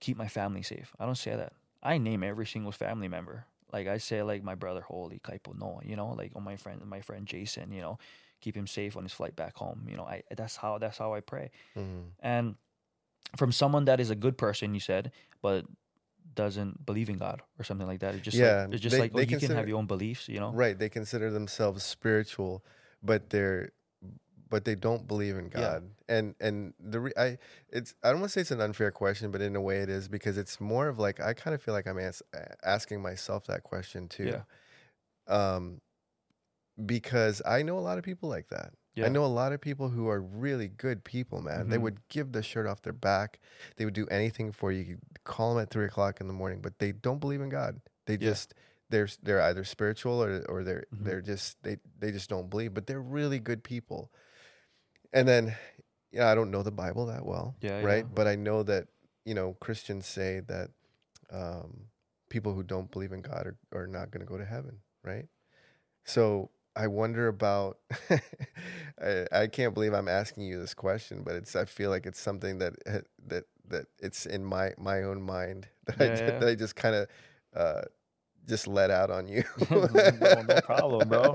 keep 0.00 0.16
my 0.16 0.28
family 0.28 0.62
safe. 0.62 0.94
I 0.98 1.06
don't 1.06 1.16
say 1.18 1.34
that. 1.36 1.52
I 1.82 1.98
name 1.98 2.22
every 2.22 2.46
single 2.46 2.72
family 2.72 3.08
member. 3.08 3.44
Like 3.72 3.86
I 3.86 3.98
say 3.98 4.22
like 4.22 4.42
my 4.42 4.54
brother 4.54 4.80
Holy 4.80 5.18
Kaipo 5.18 5.58
no 5.58 5.80
you 5.84 5.96
know, 5.96 6.10
like 6.16 6.32
on 6.34 6.42
my 6.42 6.56
friend 6.56 6.80
my 6.86 7.00
friend 7.00 7.26
Jason, 7.26 7.72
you 7.72 7.80
know, 7.80 7.98
keep 8.40 8.56
him 8.56 8.66
safe 8.66 8.96
on 8.96 9.02
his 9.02 9.12
flight 9.12 9.36
back 9.36 9.56
home. 9.56 9.86
You 9.90 9.96
know, 9.96 10.04
I 10.04 10.22
that's 10.36 10.56
how 10.56 10.78
that's 10.78 10.98
how 10.98 11.12
I 11.14 11.20
pray. 11.20 11.50
Mhm. 11.76 12.12
And 12.20 12.56
from 13.36 13.52
someone 13.52 13.84
that 13.84 14.00
is 14.00 14.10
a 14.10 14.14
good 14.14 14.38
person, 14.38 14.72
you 14.72 14.80
said, 14.80 15.12
but 15.42 15.66
doesn't 16.34 16.84
believe 16.86 17.08
in 17.08 17.16
God 17.18 17.42
or 17.58 17.64
something 17.64 17.86
like 17.86 18.00
that. 18.00 18.14
It's 18.14 18.24
just 18.24 18.36
Yeah, 18.36 18.64
like, 18.64 18.74
it's 18.74 18.82
just 18.82 18.92
they- 18.94 19.00
like 19.00 19.12
oh, 19.14 19.20
you 19.20 19.38
can 19.38 19.50
have 19.52 19.68
your 19.68 19.78
own 19.78 19.86
beliefs, 19.86 20.28
you 20.28 20.38
know. 20.40 20.52
Right. 20.52 20.78
They 20.78 20.88
consider 20.88 21.30
themselves 21.30 21.82
spiritual, 21.84 22.64
but 23.02 23.30
they're 23.30 23.72
but 24.50 24.64
they 24.64 24.74
don't 24.74 25.06
believe 25.06 25.36
in 25.36 25.46
Yeah. 25.46 25.60
God. 25.60 25.90
And 26.08 26.34
and 26.40 26.72
the 26.80 27.00
re- 27.00 27.12
I 27.18 27.38
it's 27.70 27.94
I 28.02 28.10
don't 28.10 28.20
want 28.20 28.30
to 28.30 28.34
say 28.34 28.40
it's 28.40 28.50
an 28.50 28.60
unfair 28.62 28.90
question, 28.90 29.30
but 29.30 29.40
in 29.42 29.54
a 29.56 29.60
way 29.60 29.78
it 29.80 29.90
is 29.90 30.08
because 30.08 30.38
it's 30.38 30.58
more 30.60 30.88
of 30.88 30.98
like 30.98 31.20
I 31.20 31.34
kind 31.34 31.54
of 31.54 31.60
feel 31.62 31.74
like 31.74 31.86
I'm 31.86 31.98
as, 31.98 32.22
asking 32.64 33.02
myself 33.02 33.46
that 33.48 33.62
question 33.62 34.08
too. 34.08 34.32
Yeah. 34.32 34.42
Um 35.26 35.80
because 36.86 37.42
I 37.44 37.62
know 37.62 37.78
a 37.78 37.80
lot 37.80 37.98
of 37.98 38.04
people 38.04 38.28
like 38.28 38.48
that. 38.48 38.72
I 39.06 39.08
know 39.08 39.24
a 39.24 39.26
lot 39.26 39.52
of 39.52 39.60
people 39.60 39.88
who 39.88 40.08
are 40.08 40.20
really 40.20 40.68
good 40.68 41.04
people, 41.04 41.40
man. 41.42 41.68
They 41.68 41.76
Mhm. 41.76 41.82
would 41.82 42.08
give 42.08 42.32
the 42.32 42.42
shirt 42.42 42.66
off 42.66 42.82
their 42.82 42.92
back. 42.92 43.38
They 43.76 43.84
would 43.84 43.94
do 43.94 44.06
anything 44.08 44.52
for 44.52 44.72
you. 44.72 44.80
You 44.82 44.96
could 44.96 45.24
call 45.24 45.54
them 45.54 45.62
at 45.62 45.70
three 45.70 45.84
o'clock 45.86 46.20
in 46.20 46.26
the 46.26 46.32
morning, 46.32 46.60
but 46.60 46.78
they 46.78 46.92
don't 46.92 47.18
believe 47.20 47.40
in 47.40 47.48
God. 47.48 47.80
They 48.06 48.14
Yeah. 48.14 48.30
just 48.30 48.54
they're 48.90 49.08
they're 49.22 49.42
either 49.42 49.64
spiritual 49.64 50.22
or 50.22 50.42
or 50.48 50.64
they're 50.64 50.86
Mhm. 50.92 51.04
they're 51.04 51.20
just 51.22 51.62
they 51.62 51.78
they 51.98 52.10
just 52.10 52.28
don't 52.30 52.48
believe. 52.48 52.72
But 52.74 52.86
they're 52.86 53.00
really 53.02 53.38
good 53.38 53.62
people. 53.62 54.10
And 55.12 55.26
then, 55.28 55.56
yeah, 56.10 56.28
I 56.30 56.34
don't 56.34 56.50
know 56.50 56.62
the 56.62 56.70
Bible 56.70 57.06
that 57.06 57.24
well, 57.24 57.56
Yeah, 57.60 57.80
right? 57.82 58.04
yeah. 58.04 58.10
But 58.14 58.26
I 58.26 58.36
know 58.36 58.62
that 58.62 58.88
you 59.24 59.34
know 59.34 59.54
Christians 59.54 60.06
say 60.06 60.40
that 60.40 60.70
um, 61.30 61.88
people 62.30 62.54
who 62.54 62.62
don't 62.62 62.90
believe 62.90 63.12
in 63.12 63.20
God 63.20 63.46
are, 63.46 63.58
are 63.72 63.86
not 63.86 64.10
going 64.10 64.20
to 64.20 64.26
go 64.26 64.38
to 64.38 64.44
heaven, 64.44 64.80
right? 65.04 65.28
So 66.04 66.50
I 66.78 66.86
wonder 66.86 67.28
about. 67.28 67.78
I, 69.02 69.26
I 69.32 69.46
can't 69.48 69.74
believe 69.74 69.92
I'm 69.92 70.08
asking 70.08 70.44
you 70.44 70.60
this 70.60 70.74
question, 70.74 71.22
but 71.24 71.34
it's. 71.34 71.54
I 71.56 71.64
feel 71.64 71.90
like 71.90 72.06
it's 72.06 72.20
something 72.20 72.58
that 72.58 72.74
that 73.26 73.44
that 73.68 73.86
it's 74.00 74.26
in 74.26 74.44
my 74.44 74.72
my 74.78 75.02
own 75.02 75.20
mind 75.22 75.66
that 75.86 76.00
I 76.00 76.04
Yeah, 76.04 76.16
ju- 76.16 76.24
yeah. 76.24 76.38
that 76.38 76.48
I 76.48 76.54
just 76.54 76.76
kind 76.76 76.94
of 76.94 77.08
uh, 77.54 77.82
just 78.46 78.66
let 78.66 78.90
out 78.90 79.10
on 79.10 79.28
you. 79.28 79.42
No- 79.70 80.42
no 80.42 80.60
problem, 80.62 81.08
bro. 81.08 81.34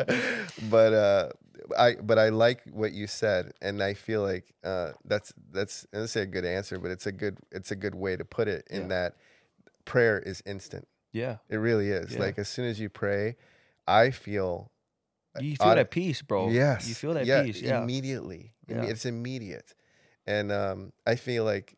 But 0.69 0.93
uh, 0.93 1.29
I 1.77 1.95
but 1.95 2.17
I 2.19 2.29
like 2.29 2.61
what 2.71 2.91
you 2.93 3.07
said, 3.07 3.53
and 3.61 3.81
I 3.83 3.93
feel 3.93 4.21
like 4.21 4.45
uh, 4.63 4.91
that's 5.05 5.33
that's 5.51 5.85
I 5.93 5.97
don't 5.97 6.07
say 6.07 6.21
a 6.21 6.25
good 6.25 6.45
answer, 6.45 6.79
but 6.79 6.91
it's 6.91 7.05
a 7.05 7.11
good 7.11 7.37
it's 7.51 7.71
a 7.71 7.75
good 7.75 7.95
way 7.95 8.15
to 8.15 8.25
put 8.25 8.47
it. 8.47 8.65
In 8.69 8.83
Yeah. 8.83 8.87
that 8.87 9.15
prayer 9.85 10.19
is 10.19 10.41
instant. 10.45 10.87
Yeah. 11.11 11.37
It 11.49 11.57
really 11.57 11.89
is. 11.89 12.17
Like 12.17 12.37
as 12.39 12.49
soon 12.49 12.65
as 12.65 12.79
you 12.79 12.89
pray, 12.89 13.35
I 13.87 14.09
feel 14.11 14.71
You 15.39 15.55
feel 15.55 15.75
that 15.75 15.91
peace, 15.91 16.21
bro. 16.21 16.49
Yes. 16.49 16.88
You 16.88 16.95
feel 16.95 17.13
that 17.15 17.25
yeah, 17.25 17.43
peace. 17.43 17.61
Yeah. 17.61 17.81
Immediately. 17.81 18.53
Yeah. 18.67 18.84
It's 18.84 19.05
immediate. 19.05 19.73
And 20.27 20.51
um, 20.51 20.93
I 21.05 21.15
feel 21.15 21.43
like, 21.43 21.75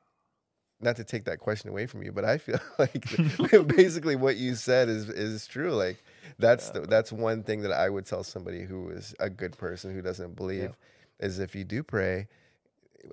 not 0.82 0.98
to 0.98 1.04
take 1.06 1.24
that 1.26 1.40
question 1.40 1.70
away 1.70 1.86
from 1.86 2.04
you, 2.04 2.12
but 2.12 2.26
I 2.26 2.38
feel 2.38 2.60
like 2.78 3.06
basically 3.68 4.16
what 4.16 4.36
you 4.36 4.56
said 4.56 4.90
is 4.90 5.10
is 5.10 5.48
true. 5.48 5.72
Like 5.74 6.04
that's 6.38 6.70
the, 6.72 6.82
that's 6.82 7.12
one 7.12 7.44
thing 7.44 7.62
that 7.62 7.72
I 7.72 7.90
would 7.90 8.06
tell 8.06 8.24
somebody 8.24 8.64
who 8.66 8.90
is 8.90 9.16
a 9.20 9.30
good 9.30 9.58
person 9.58 9.94
who 9.94 10.02
doesn't 10.02 10.36
believe 10.36 10.76
is 11.20 11.40
if 11.40 11.56
you 11.56 11.64
do 11.64 11.82
pray, 11.82 12.28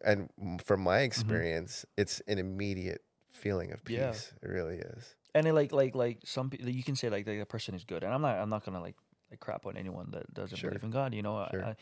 and 0.04 0.28
from 0.62 0.80
my 0.82 1.00
experience, 1.00 1.86
it's 1.96 2.20
an 2.26 2.38
immediate 2.38 3.02
feeling 3.30 3.72
of 3.72 3.84
peace. 3.84 3.98
Yeah. 3.98 4.12
It 4.42 4.48
really 4.48 4.76
is. 4.76 5.14
and 5.34 5.46
it 5.46 5.52
like 5.54 5.72
like 5.72 5.94
like 5.94 6.18
some 6.24 6.50
people 6.50 6.68
you 6.68 6.82
can 6.82 6.96
say 6.96 7.08
like 7.08 7.24
the 7.24 7.44
person 7.44 7.74
is 7.74 7.84
good 7.84 8.02
and 8.04 8.12
i'm 8.12 8.20
not 8.20 8.36
i'm 8.38 8.50
not 8.50 8.64
gonna 8.64 8.80
like 8.80 8.96
like 8.96 8.96
crap 9.40 9.66
on 9.66 9.76
anyone 9.76 10.08
that 10.12 10.32
doesn't 10.34 10.58
Sure. 10.58 10.70
believe 10.70 10.84
in 10.84 10.90
god 10.90 11.14
you 11.14 11.22
know 11.22 11.46
Sure. 11.50 11.64
I, 11.64 11.76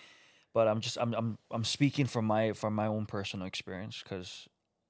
but 0.52 0.68
i'm 0.68 0.80
just 0.80 0.96
i'm 1.00 1.14
i'm 1.14 1.38
i'm 1.50 1.64
speaking 1.64 2.06
from 2.06 2.24
my 2.26 2.52
from 2.52 2.74
my 2.74 2.86
own 2.86 3.06
personal 3.06 3.46
experience 3.46 4.02
because 4.02 4.48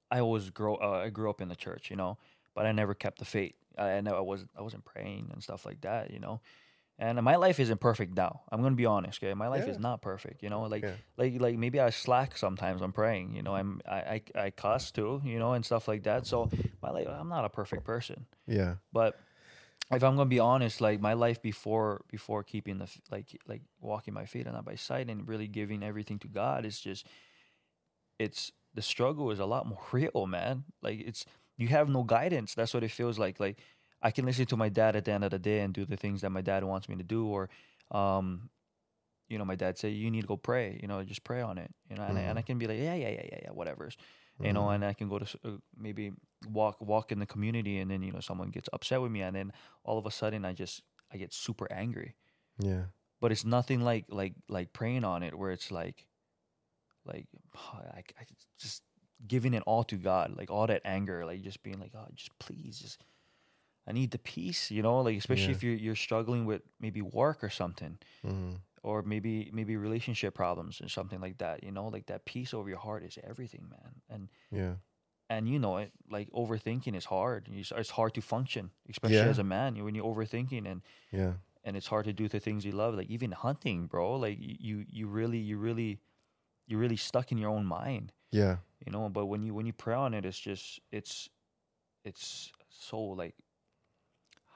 i 0.09 0.19
always 0.19 0.49
grow 0.49 0.75
uh, 0.75 1.03
i 1.05 1.09
grew 1.09 1.29
up 1.29 1.41
in 1.41 1.47
the 1.49 1.55
church 1.55 1.89
you 1.89 1.95
know 1.95 2.17
but 2.55 2.65
i 2.65 2.71
never 2.71 2.93
kept 2.93 3.19
the 3.19 3.25
faith 3.25 3.55
i, 3.77 3.91
I 3.91 4.01
never 4.01 4.17
I 4.17 4.21
wasn't 4.21 4.51
i 4.57 4.61
wasn't 4.61 4.85
praying 4.85 5.29
and 5.33 5.41
stuff 5.43 5.65
like 5.65 5.81
that 5.81 6.11
you 6.11 6.19
know 6.19 6.41
and 6.99 7.19
my 7.23 7.35
life 7.35 7.59
isn't 7.59 7.79
perfect 7.79 8.15
now 8.15 8.41
i'm 8.51 8.61
gonna 8.61 8.75
be 8.75 8.85
honest 8.85 9.23
okay 9.23 9.33
my 9.33 9.47
life 9.47 9.65
Yeah. 9.65 9.71
is 9.73 9.79
not 9.79 10.01
perfect 10.01 10.43
you 10.43 10.49
know 10.49 10.63
like 10.63 10.83
Yeah. 10.83 10.93
like 11.17 11.39
like 11.39 11.57
maybe 11.57 11.79
i 11.79 11.89
slack 11.89 12.37
sometimes 12.37 12.81
i'm 12.81 12.91
praying 12.91 13.33
you 13.35 13.41
know 13.41 13.55
i'm 13.55 13.81
i 13.87 14.21
i, 14.35 14.41
I 14.45 14.49
cuss 14.51 14.91
too 14.91 15.21
you 15.23 15.39
know 15.39 15.53
and 15.53 15.65
stuff 15.65 15.87
like 15.87 16.03
that 16.03 16.27
so 16.27 16.49
my 16.81 16.91
life 16.91 17.07
i'm 17.09 17.29
not 17.29 17.45
a 17.45 17.49
perfect 17.49 17.83
person 17.85 18.25
Yeah. 18.47 18.75
but 18.91 19.19
if 19.91 20.03
I'm 20.03 20.15
gonna 20.15 20.25
be 20.25 20.39
honest, 20.39 20.81
like 20.81 21.01
my 21.01 21.13
life 21.13 21.41
before 21.41 22.03
before 22.09 22.43
keeping 22.43 22.77
the 22.77 22.89
like 23.11 23.37
like 23.47 23.61
walking 23.79 24.13
my 24.13 24.25
feet 24.25 24.45
and 24.45 24.55
not 24.55 24.65
by 24.65 24.75
sight 24.75 25.09
and 25.09 25.27
really 25.27 25.47
giving 25.47 25.83
everything 25.83 26.19
to 26.19 26.27
God 26.27 26.65
is 26.65 26.79
just 26.79 27.05
it's 28.19 28.51
the 28.73 28.81
struggle 28.81 29.31
is 29.31 29.39
a 29.39 29.45
lot 29.45 29.67
more 29.67 29.81
real, 29.91 30.27
man. 30.27 30.63
Like 30.81 31.01
it's 31.01 31.25
you 31.57 31.67
have 31.67 31.89
no 31.89 32.03
guidance. 32.03 32.53
That's 32.55 32.73
what 32.73 32.83
it 32.83 32.91
feels 32.91 33.19
like. 33.19 33.39
Like 33.39 33.59
I 34.01 34.11
can 34.11 34.25
listen 34.25 34.45
to 34.47 34.57
my 34.57 34.69
dad 34.69 34.95
at 34.95 35.05
the 35.05 35.11
end 35.11 35.23
of 35.23 35.31
the 35.31 35.39
day 35.39 35.59
and 35.59 35.73
do 35.73 35.85
the 35.85 35.97
things 35.97 36.21
that 36.21 36.31
my 36.31 36.41
dad 36.41 36.63
wants 36.63 36.89
me 36.89 36.95
to 36.95 37.03
do, 37.03 37.27
or 37.27 37.49
um, 37.91 38.49
you 39.29 39.37
know, 39.37 39.45
my 39.45 39.55
dad 39.55 39.77
say 39.77 39.89
you 39.89 40.09
need 40.09 40.21
to 40.21 40.27
go 40.27 40.37
pray. 40.37 40.79
You 40.81 40.87
know, 40.87 41.03
just 41.03 41.23
pray 41.23 41.41
on 41.41 41.57
it. 41.57 41.71
You 41.89 41.97
know, 41.97 42.03
and, 42.03 42.17
I, 42.17 42.21
and 42.21 42.39
I 42.39 42.41
can 42.41 42.57
be 42.57 42.67
like, 42.67 42.79
yeah, 42.79 42.95
yeah, 42.95 43.09
yeah, 43.09 43.25
yeah, 43.31 43.39
yeah, 43.43 43.51
whatever. 44.41 44.47
You 44.47 44.53
know, 44.53 44.69
Mhm. 44.69 44.75
and 44.75 44.85
I 44.85 44.93
can 44.93 45.09
go 45.09 45.19
to 45.19 45.39
uh, 45.43 45.57
maybe 45.75 46.11
walk 46.47 46.81
walk 46.81 47.11
in 47.11 47.19
the 47.19 47.25
community, 47.27 47.79
and 47.79 47.91
then 47.91 48.01
you 48.03 48.11
know 48.11 48.19
someone 48.21 48.49
gets 48.51 48.69
upset 48.73 49.01
with 49.01 49.11
me, 49.11 49.21
and 49.21 49.35
then 49.35 49.53
all 49.83 49.97
of 49.97 50.05
a 50.05 50.11
sudden 50.11 50.45
I 50.45 50.53
just 50.53 50.83
I 51.11 51.17
get 51.17 51.33
super 51.33 51.71
angry. 51.71 52.15
yeah, 52.59 52.85
But 53.21 53.31
it's 53.31 53.45
nothing 53.45 53.81
like 53.81 54.05
like 54.09 54.35
like 54.49 54.73
praying 54.73 55.03
on 55.05 55.23
it 55.23 55.37
where 55.37 55.51
it's 55.51 55.71
like 55.71 56.07
like 57.05 57.27
I, 57.55 58.03
I 58.19 58.25
just 58.59 58.83
giving 59.27 59.53
it 59.53 59.63
all 59.65 59.83
to 59.85 59.97
God, 59.97 60.35
like 60.37 60.49
all 60.51 60.67
that 60.67 60.81
anger, 60.85 61.25
like 61.25 61.41
just 61.43 61.63
being 61.63 61.79
like, 61.79 61.93
oh, 61.95 62.07
just 62.13 62.37
please, 62.39 62.79
just 62.79 63.03
I 63.87 63.93
need 63.93 64.11
the 64.11 64.19
peace, 64.19 64.71
you 64.71 64.83
know, 64.83 65.01
like 65.01 65.17
especially 65.17 65.51
Yeah. 65.51 65.53
if 65.53 65.63
you're 65.63 65.75
you're 65.75 65.95
struggling 65.95 66.45
with 66.45 66.63
maybe 66.79 67.01
work 67.01 67.43
or 67.43 67.51
something, 67.51 67.99
hmm 68.23 68.55
or 68.83 69.01
maybe 69.03 69.49
maybe 69.53 69.75
relationship 69.77 70.33
problems 70.33 70.81
or 70.81 70.89
something 70.89 71.21
like 71.21 71.37
that, 71.37 71.63
you 71.63 71.71
know, 71.71 71.87
like 71.87 72.05
that 72.07 72.25
peace 72.25 72.53
over 72.53 72.69
your 72.69 72.79
heart 72.79 73.03
is 73.03 73.17
everything, 73.23 73.67
man, 73.69 74.01
and 74.09 74.29
yeah, 74.51 74.75
and 75.29 75.47
you 75.47 75.59
know 75.59 75.77
it, 75.77 75.91
like 76.09 76.29
overthinking 76.31 76.95
is 76.95 77.05
hard. 77.05 77.47
It's 77.51 77.89
hard 77.91 78.13
to 78.15 78.21
function, 78.21 78.71
especially 78.89 79.17
Yeah. 79.17 79.29
as 79.29 79.39
a 79.39 79.43
man. 79.43 79.83
When 79.83 79.95
you're 79.95 80.05
overthinking 80.05 80.65
and 80.69 80.81
yeah, 81.11 81.33
and 81.63 81.77
it's 81.77 81.87
hard 81.87 82.05
to 82.05 82.13
do 82.13 82.27
the 82.27 82.39
things 82.39 82.65
you 82.65 82.71
love, 82.71 82.95
like 82.95 83.09
even 83.09 83.31
hunting, 83.31 83.87
bro. 83.87 84.15
Like 84.15 84.37
you 84.39 84.85
you 84.89 85.07
really 85.07 85.37
you 85.37 85.57
really 85.57 85.99
you're 86.67 86.79
really 86.79 86.97
stuck 86.97 87.31
in 87.31 87.37
your 87.37 87.49
own 87.51 87.65
mind, 87.65 88.13
yeah, 88.31 88.57
you 88.85 88.91
know. 88.91 89.09
But 89.09 89.27
when 89.27 89.43
you 89.43 89.53
when 89.53 89.65
you 89.65 89.73
pray 89.73 89.95
on 89.95 90.13
it, 90.13 90.25
it's 90.25 90.39
just 90.39 90.79
it's 90.91 91.29
it's 92.03 92.51
so 92.69 92.99
like, 92.99 93.35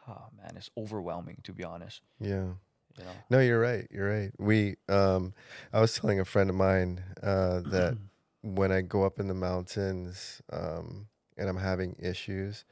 oh 0.07 0.27
man, 0.37 0.53
it's 0.55 0.69
overwhelming 0.77 1.39
to 1.43 1.53
be 1.53 1.63
honest. 1.63 2.01
yeah. 2.19 2.53
You 2.97 3.05
know. 3.05 3.11
No, 3.29 3.39
you're 3.39 3.59
right. 3.59 3.87
You're 3.91 4.09
right. 4.09 4.31
We, 4.37 4.75
um, 4.87 5.33
I 5.73 5.81
was 5.81 5.93
telling 5.95 6.19
a 6.19 6.25
friend 6.25 6.49
of 6.49 6.55
mine 6.55 7.03
uh, 7.21 7.61
that 7.65 7.97
when 8.41 8.71
I 8.71 8.81
go 8.81 9.03
up 9.03 9.19
in 9.19 9.27
the 9.27 9.33
mountains 9.33 10.41
um, 10.51 11.07
and 11.37 11.49
I'm 11.49 11.57
having 11.57 11.95
issues, 11.99 12.63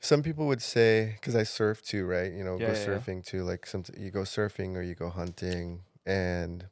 some 0.00 0.22
people 0.22 0.46
would 0.48 0.60
say 0.60 1.12
because 1.20 1.36
I 1.36 1.44
surf 1.44 1.82
too, 1.82 2.04
right? 2.06 2.32
You 2.32 2.44
know, 2.44 2.58
Yeah, 2.58 2.66
go 2.66 2.72
yeah, 2.72 2.78
yeah. 2.78 2.98
surfing 2.98 3.24
too. 3.24 3.44
Like 3.44 3.66
some, 3.66 3.84
you 3.96 4.10
go 4.10 4.22
surfing 4.22 4.76
or 4.76 4.82
you 4.82 4.94
go 4.94 5.08
hunting, 5.08 5.82
and 6.04 6.66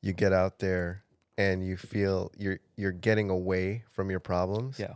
you 0.00 0.12
get 0.12 0.32
out 0.32 0.58
there 0.58 1.02
and 1.36 1.66
you 1.66 1.76
feel 1.76 2.30
you're 2.36 2.60
you're 2.76 2.92
getting 2.92 3.30
away 3.30 3.84
from 3.90 4.10
your 4.10 4.20
problems. 4.20 4.78
Yeah. 4.78 4.94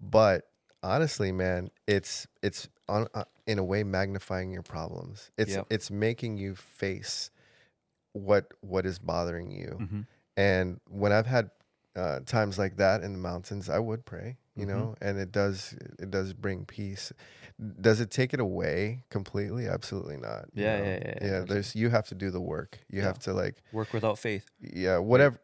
But 0.00 0.48
honestly, 0.82 1.32
man, 1.32 1.70
it's 1.86 2.26
it's 2.42 2.68
on 2.90 3.06
uh, 3.14 3.24
in 3.46 3.58
a 3.58 3.64
way 3.64 3.82
magnifying 3.84 4.52
your 4.52 4.62
problems. 4.62 5.30
It's 5.38 5.52
Yep. 5.52 5.66
it's 5.70 5.90
making 5.90 6.36
you 6.38 6.54
face 6.54 7.30
what 8.12 8.52
what 8.60 8.84
is 8.86 8.98
bothering 8.98 9.50
you. 9.50 9.78
Mhm. 9.80 10.06
And 10.36 10.80
when 10.88 11.12
I've 11.12 11.26
had 11.26 11.50
uh, 11.96 12.20
times 12.20 12.56
like 12.58 12.76
that 12.76 13.02
in 13.02 13.12
the 13.12 13.18
mountains, 13.18 13.68
I 13.68 13.78
would 13.80 14.04
pray, 14.04 14.38
you 14.54 14.64
Mhm. 14.64 14.68
know, 14.68 14.94
and 15.00 15.18
it 15.18 15.32
does 15.32 15.74
it 15.98 16.10
does 16.10 16.32
bring 16.32 16.64
peace. 16.64 17.12
Does 17.80 18.00
it 18.00 18.10
take 18.10 18.32
it 18.32 18.40
away 18.40 19.04
completely? 19.10 19.66
Absolutely 19.66 20.16
not. 20.16 20.46
you 20.54 20.62
Yeah, 20.64 20.76
know? 20.78 20.84
yeah, 20.84 20.98
yeah, 21.02 21.14
yeah, 21.20 21.26
yeah. 21.30 21.40
There's 21.48 21.74
you 21.74 21.90
have 21.90 22.06
to 22.08 22.14
do 22.14 22.30
the 22.30 22.40
work. 22.40 22.78
You 22.88 23.00
Yeah. 23.00 23.06
have 23.06 23.18
to 23.20 23.32
like 23.32 23.56
Work 23.72 23.92
without 23.92 24.18
faith. 24.18 24.46
yeah 24.60 24.98
whatever. 24.98 25.38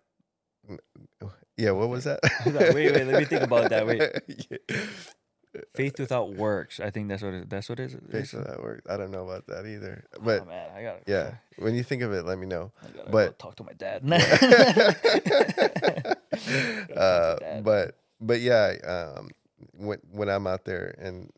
Yeah, 1.57 1.70
what 1.72 1.88
was 1.88 2.05
that? 2.05 2.20
Wait, 2.74 2.92
wait, 2.92 3.05
let 3.07 3.18
me 3.18 3.24
think 3.24 3.42
about 3.42 3.70
that. 3.70 3.86
Wait. 3.86 4.03
Faith 5.74 5.98
without 5.98 6.34
works. 6.34 6.80
I 6.80 6.90
think 6.90 7.09
that's 7.09 7.22
what 7.22 7.34
it, 7.34 7.50
that's 7.50 7.68
what 7.68 7.80
it 7.80 7.92
is. 7.92 7.96
Faith 8.11 8.34
without 8.34 8.62
work. 8.62 8.82
I 8.88 8.96
don't 8.96 9.11
know 9.11 9.28
about 9.28 9.46
that 9.48 9.66
either. 9.66 10.04
Oh, 10.16 10.20
But 10.22 10.46
man, 10.46 10.70
I 10.76 10.82
got 10.82 10.96
yeah, 11.07 11.34
when 11.59 11.74
you 11.74 11.82
think 11.82 12.02
of 12.02 12.12
it, 12.12 12.24
let 12.24 12.38
me 12.38 12.46
know. 12.46 12.70
I 12.82 12.88
gotta 12.96 13.11
but- 13.11 13.38
go 13.38 13.48
talk 13.48 13.57
to 13.57 13.64
my 13.64 13.72
dad. 13.74 14.02
uh, 16.96 17.36
Dad. 17.36 17.64
but 17.64 17.96
but 18.20 18.40
yeah, 18.40 18.74
um, 19.18 19.28
when 19.76 19.98
when 20.11 20.28
I'm 20.28 20.46
out 20.46 20.64
there 20.64 20.94
and 20.98 21.30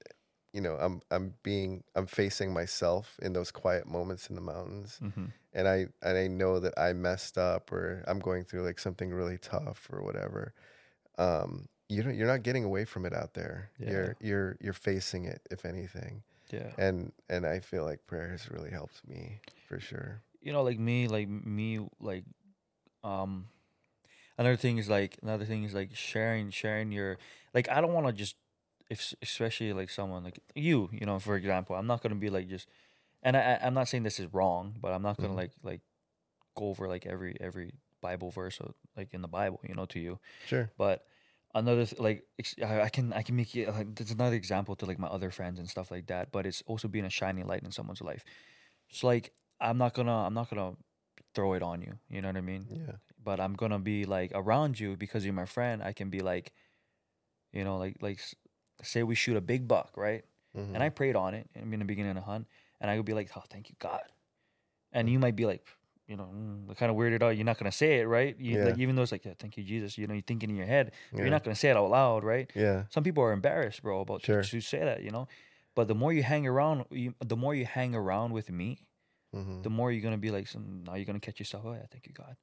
you 0.52 0.60
know 0.60 0.76
I'm 0.80 1.02
I'm 1.10 1.34
being 1.42 1.84
I'm 1.94 2.06
facing 2.06 2.52
myself 2.52 3.16
in 3.22 3.32
those 3.32 3.50
quiet 3.50 3.86
moments 3.86 4.28
in 4.28 4.36
the 4.36 4.42
mountains, 4.42 4.98
Mhm. 5.02 5.32
and 5.52 5.68
I 5.68 5.86
and 6.02 6.18
I 6.18 6.26
know 6.28 6.60
that 6.60 6.74
I 6.78 6.92
messed 6.92 7.38
up 7.38 7.72
or 7.72 8.04
I'm 8.06 8.18
going 8.18 8.44
through 8.44 8.64
like 8.64 8.78
something 8.78 9.12
really 9.12 9.38
tough 9.38 9.88
or 9.92 10.02
whatever. 10.02 10.54
Um, 11.18 11.68
you 11.88 12.02
don't, 12.02 12.14
you're 12.16 12.26
not 12.26 12.42
getting 12.42 12.64
away 12.64 12.84
from 12.84 13.06
it 13.06 13.12
out 13.14 13.34
there. 13.34 13.70
Yeah. 13.78 13.90
You're 13.90 14.16
you're 14.20 14.56
you're 14.60 14.72
facing 14.72 15.24
it, 15.24 15.40
if 15.50 15.64
anything. 15.64 16.22
yeah. 16.50 16.72
And 16.78 17.12
and 17.28 17.46
I 17.46 17.60
feel 17.60 17.84
like 17.84 18.06
prayer 18.06 18.28
has 18.30 18.50
really 18.50 18.70
helped 18.70 19.06
me 19.08 19.40
for 19.68 19.78
sure. 19.80 20.22
you 20.40 20.52
know 20.52 20.62
like 20.62 20.78
me 20.78 21.08
like 21.08 21.28
me 21.28 21.80
like 22.00 22.24
um 23.04 23.48
another 24.38 24.56
thing 24.56 24.78
is 24.78 24.88
like 24.88 25.18
another 25.22 25.44
thing 25.44 25.64
is 25.64 25.74
like 25.74 25.90
sharing 25.94 26.50
sharing 26.50 26.90
your 26.92 27.18
like 27.54 27.68
i 27.68 27.80
don't 27.82 27.92
want 27.92 28.06
to 28.06 28.12
just 28.12 28.34
if 28.88 29.12
especially 29.20 29.72
like 29.74 29.90
someone 29.90 30.24
like 30.24 30.38
you 30.54 30.88
you 30.92 31.04
know 31.04 31.18
for 31.18 31.36
example 31.36 31.76
i'm 31.76 31.86
not 31.86 32.00
going 32.02 32.14
to 32.14 32.18
be 32.18 32.30
like 32.30 32.48
just 32.48 32.66
and 33.22 33.36
I, 33.36 33.58
i'm 33.62 33.74
not 33.74 33.88
saying 33.88 34.04
this 34.04 34.18
is 34.18 34.32
wrong 34.32 34.74
but 34.80 34.92
i'm 34.94 35.02
not 35.02 35.16
going 35.18 35.28
to 35.28 35.34
Mhm. 35.34 35.42
like 35.44 35.52
like 35.62 35.80
go 36.56 36.68
over 36.68 36.88
like 36.88 37.04
every 37.04 37.36
every 37.40 37.72
bible 38.00 38.30
verse 38.30 38.58
or, 38.60 38.72
like 38.96 39.12
in 39.12 39.20
the 39.22 39.28
bible 39.28 39.60
you 39.68 39.74
know 39.74 39.84
to 39.86 40.00
you 40.00 40.18
Sure. 40.46 40.70
but 40.78 41.04
another 41.54 41.86
th- 41.86 41.98
like 42.00 42.24
ex- 42.38 42.54
I, 42.62 42.82
I 42.82 42.88
can 42.88 43.12
i 43.12 43.22
can 43.22 43.34
make 43.36 43.54
it 43.56 43.68
like 43.68 43.94
there's 43.94 44.10
another 44.10 44.36
example 44.36 44.76
to 44.76 44.86
like 44.86 44.98
my 44.98 45.08
other 45.08 45.30
friends 45.30 45.58
and 45.58 45.68
stuff 45.68 45.90
like 45.90 46.06
that 46.08 46.30
but 46.30 46.46
it's 46.46 46.62
also 46.66 46.88
being 46.88 47.04
a 47.06 47.10
shining 47.10 47.46
light 47.46 47.62
in 47.62 47.70
someone's 47.72 48.02
life. 48.02 48.24
It's 48.90 49.02
like 49.02 49.32
i'm 49.60 49.78
not 49.78 49.94
gonna 49.94 50.14
i'm 50.26 50.34
not 50.34 50.50
gonna 50.50 50.72
throw 51.34 51.54
it 51.54 51.62
on 51.62 51.80
you 51.80 51.98
you 52.10 52.20
know 52.22 52.28
what 52.28 52.36
i 52.36 52.40
mean? 52.42 52.66
Yeah. 52.70 52.96
but 53.22 53.40
i'm 53.40 53.54
gonna 53.54 53.78
be 53.78 54.04
like 54.04 54.30
around 54.34 54.78
you 54.78 54.96
because 54.96 55.24
you're 55.24 55.34
my 55.34 55.46
friend. 55.46 55.82
I 55.82 55.92
can 55.92 56.10
be 56.10 56.20
like 56.20 56.52
you 57.52 57.64
know 57.64 57.78
like 57.78 57.96
like 58.00 58.20
say 58.82 59.02
we 59.02 59.14
shoot 59.14 59.36
a 59.36 59.40
big 59.40 59.66
buck 59.66 59.92
right? 59.96 60.24
Mhm. 60.56 60.74
and 60.74 60.82
i 60.82 60.88
prayed 60.88 61.16
on 61.16 61.34
it 61.34 61.48
in 61.54 61.70
the 61.78 61.84
beginning 61.84 62.10
of 62.10 62.16
the 62.16 62.22
hunt 62.22 62.46
and 62.80 62.90
i 62.90 62.96
would 62.96 63.06
be 63.06 63.14
like 63.14 63.30
oh 63.36 63.42
thank 63.50 63.68
you 63.70 63.76
god. 63.78 64.02
And 64.92 65.08
you 65.10 65.18
might 65.18 65.36
be 65.36 65.44
like 65.44 65.66
you 66.08 66.16
know 66.16 66.28
mm, 66.34 66.76
kind 66.76 66.90
of 66.90 66.96
weirded 66.96 67.22
out 67.22 67.36
you're 67.36 67.44
not 67.44 67.58
gonna 67.58 67.70
say 67.70 68.00
it 68.00 68.04
right 68.08 68.34
you, 68.40 68.56
like, 68.64 68.76
Yeah. 68.76 68.82
even 68.82 68.96
though 68.96 69.02
it's 69.02 69.12
like 69.12 69.24
yeah, 69.24 69.34
thank 69.38 69.56
you 69.56 69.62
jesus 69.62 69.96
you 69.98 70.06
know 70.06 70.14
you're 70.14 70.22
thinking 70.22 70.50
in 70.50 70.56
your 70.56 70.66
head 70.66 70.92
yeah. 71.12 71.20
you're 71.20 71.30
not 71.30 71.44
gonna 71.44 71.54
say 71.54 71.68
it 71.70 71.76
out 71.76 71.90
loud 71.90 72.24
right 72.24 72.50
Yeah. 72.54 72.84
some 72.88 73.04
people 73.04 73.22
are 73.22 73.32
embarrassed 73.32 73.82
bro 73.82 74.00
about 74.00 74.24
Sure. 74.24 74.42
to, 74.42 74.48
to 74.50 74.60
say 74.60 74.78
that 74.80 75.02
you 75.02 75.10
know 75.10 75.28
but 75.76 75.86
the 75.86 75.94
more 75.94 76.12
you 76.12 76.22
hang 76.24 76.46
around 76.46 76.86
you, 76.90 77.14
the 77.24 77.36
more 77.36 77.54
you 77.54 77.66
hang 77.66 77.94
around 77.94 78.32
with 78.32 78.50
me 78.50 78.86
Mhm. 79.36 79.62
the 79.62 79.70
more 79.70 79.92
you're 79.92 80.02
gonna 80.02 80.16
be 80.18 80.30
like 80.30 80.48
some 80.48 80.82
now 80.84 80.94
you're 80.94 81.04
gonna 81.04 81.20
catch 81.20 81.38
yourself 81.38 81.62
oh 81.66 81.74
yeah 81.74 81.86
thank 81.92 82.06
you 82.06 82.14
god 82.14 82.36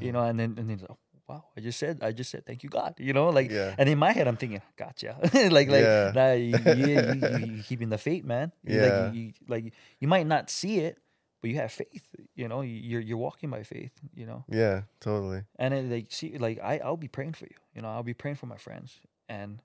you 0.00 0.08
Mhm. 0.08 0.12
know 0.14 0.22
and 0.24 0.38
then 0.40 0.54
and 0.58 0.66
then 0.68 0.74
it's 0.80 0.82
like, 0.82 0.90
oh, 0.92 0.98
wow 1.28 1.44
i 1.56 1.60
just 1.60 1.78
said 1.78 1.98
i 2.02 2.10
just 2.12 2.30
said 2.30 2.46
thank 2.46 2.62
you 2.64 2.70
god 2.70 2.94
you 2.98 3.12
know 3.12 3.28
like 3.28 3.50
yeah. 3.50 3.74
and 3.78 3.88
in 3.88 3.98
my 3.98 4.12
head 4.12 4.26
i'm 4.26 4.36
thinking 4.36 4.62
gotcha 4.76 5.18
like 5.52 5.68
like 5.68 5.84
Yeah. 5.84 6.12
nah, 6.14 6.32
you, 6.32 6.56
you, 6.56 6.86
you, 7.12 7.28
you 7.56 7.62
keeping 7.68 7.90
the 7.90 7.98
faith 7.98 8.24
man 8.24 8.52
Yeah. 8.64 8.82
like, 8.82 8.94
you, 9.14 9.20
you, 9.20 9.32
like 9.48 9.74
you 10.00 10.08
might 10.08 10.26
not 10.26 10.48
see 10.48 10.78
it 10.80 10.96
but 11.42 11.50
you 11.50 11.56
have 11.56 11.70
faith 11.72 12.08
you 12.34 12.48
know 12.48 12.62
You- 12.62 12.80
you're 12.90 13.00
you're 13.00 13.18
walking 13.18 13.50
by 13.50 13.62
faith 13.64 13.92
you 14.14 14.24
know 14.26 14.44
Yeah. 14.48 14.82
Totally. 15.00 15.42
and 15.58 15.74
then 15.74 15.90
like 15.90 16.10
see 16.10 16.38
like 16.38 16.58
i 16.62 16.78
i'll 16.78 16.96
be 16.96 17.08
praying 17.08 17.34
for 17.34 17.44
you 17.46 17.56
you 17.74 17.82
know 17.82 17.88
i'll 17.88 18.02
be 18.02 18.14
praying 18.14 18.36
for 18.36 18.46
my 18.46 18.56
friends 18.56 19.00
and 19.28 19.60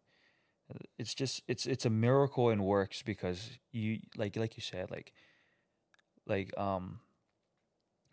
uh, 0.69 0.79
it's 0.97 1.13
just 1.13 1.43
it's 1.47 1.65
it's 1.65 1.85
a 1.85 1.89
miracle 1.89 2.49
in 2.49 2.63
works 2.63 3.01
because 3.03 3.51
you 3.71 3.99
like 4.17 4.35
like 4.35 4.57
you 4.57 4.61
said 4.61 4.91
like 4.91 5.13
like 6.25 6.51
um 6.59 6.99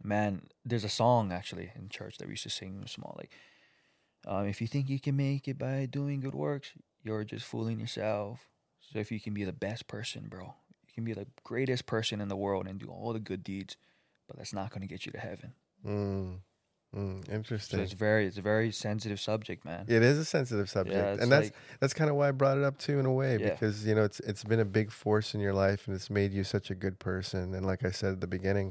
man 0.02 0.42
there's 0.64 0.84
a 0.84 0.88
song 0.88 1.32
actually 1.32 1.72
in 1.76 1.88
church 1.88 2.18
that 2.18 2.26
we 2.26 2.32
used 2.32 2.42
to 2.42 2.50
sing 2.50 2.68
when 2.70 2.78
we 2.78 2.82
were 2.82 2.88
small 2.88 3.14
like 3.18 3.32
um 4.26 4.46
if 4.46 4.60
you 4.60 4.66
think 4.66 4.88
you 4.88 5.00
can 5.00 5.16
make 5.16 5.48
it 5.48 5.58
by 5.58 5.86
doing 5.86 6.20
good 6.20 6.34
works 6.34 6.72
you're 7.02 7.24
just 7.24 7.44
fooling 7.46 7.80
yourself 7.80 8.48
so 8.80 8.98
if 8.98 9.10
you 9.10 9.20
can 9.20 9.32
be 9.34 9.44
the 9.44 9.52
best 9.52 9.86
person 9.86 10.26
bro 10.28 10.54
you 10.96 11.02
can 11.02 11.04
be 11.04 11.12
the 11.12 11.26
greatest 11.42 11.86
person 11.86 12.20
in 12.20 12.28
the 12.28 12.36
world 12.36 12.66
and 12.66 12.78
do 12.78 12.86
all 12.86 13.12
the 13.12 13.20
good 13.20 13.42
deeds 13.42 13.76
but 14.28 14.36
that's 14.36 14.52
not 14.52 14.70
going 14.70 14.80
to 14.80 14.86
get 14.88 15.04
you 15.06 15.12
to 15.12 15.18
heaven 15.18 15.52
Mm. 15.86 16.38
Mm. 16.96 17.60
so 17.60 17.78
it's 17.78 17.92
very 17.92 18.26
it's 18.26 18.38
a 18.38 18.42
very 18.42 18.70
sensitive 18.70 19.18
subject, 19.18 19.64
man. 19.64 19.84
It 19.88 20.02
is 20.02 20.16
a 20.16 20.24
sensitive 20.24 20.70
subject, 20.70 20.96
Yeah, 20.96 21.22
and 21.22 21.30
that's 21.32 21.46
like, 21.48 21.54
that's 21.80 21.92
kind 21.92 22.08
of 22.08 22.14
why 22.16 22.28
I 22.28 22.30
brought 22.30 22.56
it 22.56 22.62
up 22.64 22.78
too, 22.78 22.98
in 23.00 23.06
a 23.06 23.12
way, 23.12 23.32
Yeah. 23.36 23.50
because 23.50 23.84
you 23.84 23.94
know 23.96 24.04
it's 24.04 24.20
it's 24.20 24.44
been 24.44 24.60
a 24.60 24.64
big 24.64 24.92
force 24.92 25.34
in 25.34 25.40
your 25.40 25.52
life, 25.52 25.86
and 25.88 25.96
it's 25.96 26.08
made 26.08 26.32
you 26.32 26.44
such 26.44 26.70
a 26.70 26.74
good 26.74 26.98
person. 27.00 27.52
And 27.54 27.66
like 27.66 27.84
I 27.84 27.90
said 27.90 28.12
at 28.12 28.20
the 28.20 28.26
beginning, 28.28 28.66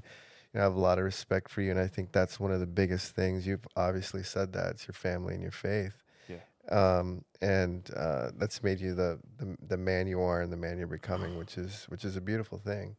you 0.53 0.57
know, 0.59 0.61
I 0.61 0.63
have 0.63 0.75
a 0.75 0.79
lot 0.79 0.99
of 0.99 1.03
respect 1.03 1.49
for 1.51 1.61
you, 1.61 1.71
and 1.71 1.79
I 1.79 1.87
think 1.87 2.13
that's 2.13 2.39
one 2.39 2.51
of 2.53 2.61
the 2.61 2.65
biggest 2.65 3.13
things. 3.13 3.45
You've 3.45 3.67
obviously 3.75 4.23
said 4.23 4.53
that 4.53 4.71
it's 4.71 4.87
your 4.87 4.93
family 4.93 5.33
and 5.33 5.43
your 5.43 5.51
faith. 5.51 6.02
Um, 6.69 7.25
and 7.41 7.89
uh, 7.95 8.31
that's 8.37 8.63
made 8.63 8.79
you 8.79 8.93
the, 8.93 9.19
the 9.37 9.57
the 9.67 9.77
man 9.77 10.07
you 10.07 10.21
are 10.21 10.41
and 10.41 10.51
the 10.51 10.57
man 10.57 10.77
you're 10.77 10.87
becoming, 10.87 11.37
which 11.37 11.57
is 11.57 11.85
which 11.89 12.05
is 12.05 12.15
a 12.15 12.21
beautiful 12.21 12.57
thing. 12.57 12.95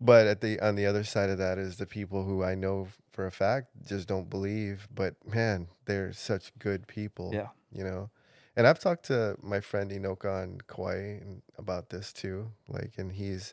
But 0.00 0.26
at 0.26 0.40
the 0.40 0.60
on 0.60 0.74
the 0.74 0.86
other 0.86 1.04
side 1.04 1.30
of 1.30 1.38
that 1.38 1.56
is 1.58 1.76
the 1.76 1.86
people 1.86 2.24
who 2.24 2.44
I 2.44 2.54
know 2.54 2.88
for 3.12 3.26
a 3.26 3.30
fact 3.30 3.68
just 3.86 4.06
don't 4.06 4.28
believe. 4.28 4.86
But 4.94 5.14
man, 5.26 5.68
they're 5.86 6.12
such 6.12 6.52
good 6.58 6.86
people. 6.86 7.30
Yeah. 7.32 7.48
you 7.72 7.84
know. 7.84 8.10
And 8.56 8.66
I've 8.68 8.78
talked 8.78 9.06
to 9.06 9.36
my 9.42 9.60
friend 9.60 9.90
Inoka 9.90 10.42
on 10.42 10.58
Kauai 10.68 11.20
about 11.58 11.88
this 11.90 12.12
too. 12.12 12.52
Like, 12.68 12.92
and 12.98 13.10
he's 13.12 13.52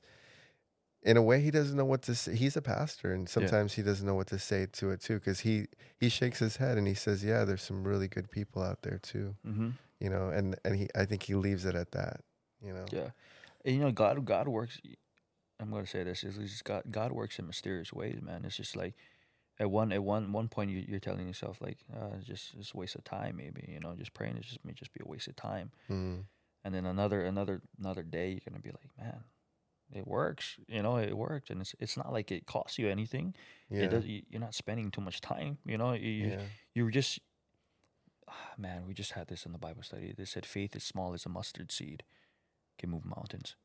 in 1.03 1.17
a 1.17 1.21
way 1.21 1.41
he 1.41 1.51
doesn't 1.51 1.75
know 1.75 1.85
what 1.85 2.03
to 2.03 2.15
say. 2.15 2.35
He's 2.35 2.55
a 2.55 2.61
pastor, 2.61 3.13
and 3.13 3.27
sometimes 3.27 3.73
he 3.73 3.81
doesn't 3.81 4.05
know 4.05 4.15
what 4.15 4.27
to 4.27 4.39
say 4.39 4.67
to 4.73 4.91
it 4.91 5.01
too, 5.01 5.15
because 5.15 5.41
he 5.41 5.65
he 5.99 6.09
shakes 6.09 6.39
his 6.39 6.57
head 6.57 6.77
and 6.77 6.87
he 6.87 6.93
says, 6.93 7.23
"Yeah, 7.23 7.43
there's 7.45 7.63
some 7.63 7.83
really 7.83 8.07
good 8.07 8.29
people 8.29 8.61
out 8.61 8.83
there 8.83 8.99
too." 8.99 9.35
Mm-hmm. 9.45 9.69
You 9.99 10.09
know, 10.09 10.29
and 10.29 10.55
and 10.63 10.75
he 10.75 10.87
I 10.95 11.05
think 11.05 11.23
he 11.23 11.35
leaves 11.35 11.65
it 11.65 11.75
at 11.75 11.91
that. 11.91 12.21
You 12.63 12.73
know. 12.73 12.85
Yeah, 12.91 13.09
and, 13.65 13.75
you 13.75 13.81
know, 13.81 13.91
God, 13.91 14.23
God 14.25 14.47
works. 14.47 14.79
I'm 15.59 15.71
gonna 15.71 15.85
say 15.85 16.03
this 16.03 16.23
is 16.23 16.37
just 16.37 16.63
God. 16.63 16.83
God 16.89 17.11
works 17.11 17.39
in 17.39 17.47
mysterious 17.47 17.91
ways, 17.93 18.19
man. 18.21 18.45
It's 18.45 18.57
just 18.57 18.75
like 18.75 18.95
at 19.59 19.69
one 19.69 19.91
at 19.91 20.03
one 20.03 20.31
one 20.31 20.47
point 20.47 20.71
you, 20.71 20.83
you're 20.87 20.99
telling 20.99 21.27
yourself 21.27 21.61
like, 21.61 21.77
uh, 21.95 22.17
just 22.23 22.57
just 22.57 22.73
a 22.73 22.77
waste 22.77 22.95
of 22.95 23.03
time, 23.03 23.37
maybe 23.37 23.67
you 23.67 23.79
know, 23.79 23.95
just 23.95 24.13
praying 24.13 24.37
is 24.37 24.45
just 24.45 24.65
may 24.65 24.73
just 24.73 24.93
be 24.93 25.01
a 25.05 25.07
waste 25.07 25.27
of 25.27 25.35
time. 25.35 25.71
Mm. 25.89 26.25
And 26.63 26.75
then 26.75 26.85
another 26.85 27.23
another 27.23 27.61
another 27.79 28.03
day 28.03 28.29
you're 28.31 28.41
gonna 28.47 28.61
be 28.61 28.69
like, 28.69 28.89
man, 28.97 29.23
it 29.93 30.07
works. 30.07 30.57
You 30.67 30.81
know, 30.81 30.97
it 30.97 31.15
worked, 31.15 31.49
and 31.49 31.61
it's 31.61 31.75
it's 31.79 31.97
not 31.97 32.11
like 32.11 32.31
it 32.31 32.45
costs 32.45 32.79
you 32.79 32.89
anything. 32.89 33.33
Yeah. 33.69 33.83
It 33.83 33.89
does, 33.89 34.05
you, 34.05 34.21
you're 34.29 34.41
not 34.41 34.55
spending 34.55 34.91
too 34.91 35.01
much 35.01 35.21
time. 35.21 35.57
You 35.65 35.77
know, 35.77 35.93
you 35.93 36.09
you, 36.09 36.27
yeah. 36.29 36.41
you 36.73 36.83
were 36.83 36.91
just 36.91 37.19
ah, 38.27 38.53
man. 38.57 38.85
We 38.87 38.93
just 38.93 39.13
had 39.13 39.27
this 39.27 39.45
in 39.45 39.51
the 39.51 39.57
Bible 39.57 39.83
study. 39.83 40.13
They 40.17 40.25
said 40.25 40.45
faith 40.45 40.75
is 40.75 40.83
small 40.83 41.13
as 41.13 41.25
a 41.25 41.29
mustard 41.29 41.71
seed, 41.71 42.03
can 42.77 42.89
move 42.89 43.05
mountains. 43.05 43.55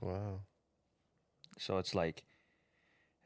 Wow. 0.00 0.40
So 1.58 1.78
it's 1.78 1.94
like, 1.94 2.24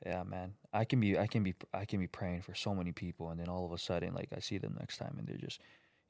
yeah, 0.04 0.22
man, 0.22 0.54
I 0.72 0.84
can 0.84 1.00
be, 1.00 1.18
I 1.18 1.26
can 1.26 1.42
be, 1.42 1.54
I 1.72 1.84
can 1.84 1.98
be 1.98 2.06
praying 2.06 2.42
for 2.42 2.54
so 2.54 2.74
many 2.74 2.92
people, 2.92 3.30
and 3.30 3.40
then 3.40 3.48
all 3.48 3.64
of 3.64 3.72
a 3.72 3.78
sudden, 3.78 4.14
like 4.14 4.28
I 4.36 4.40
see 4.40 4.58
them 4.58 4.76
next 4.78 4.98
time, 4.98 5.16
and 5.18 5.26
they're 5.26 5.36
just, 5.36 5.60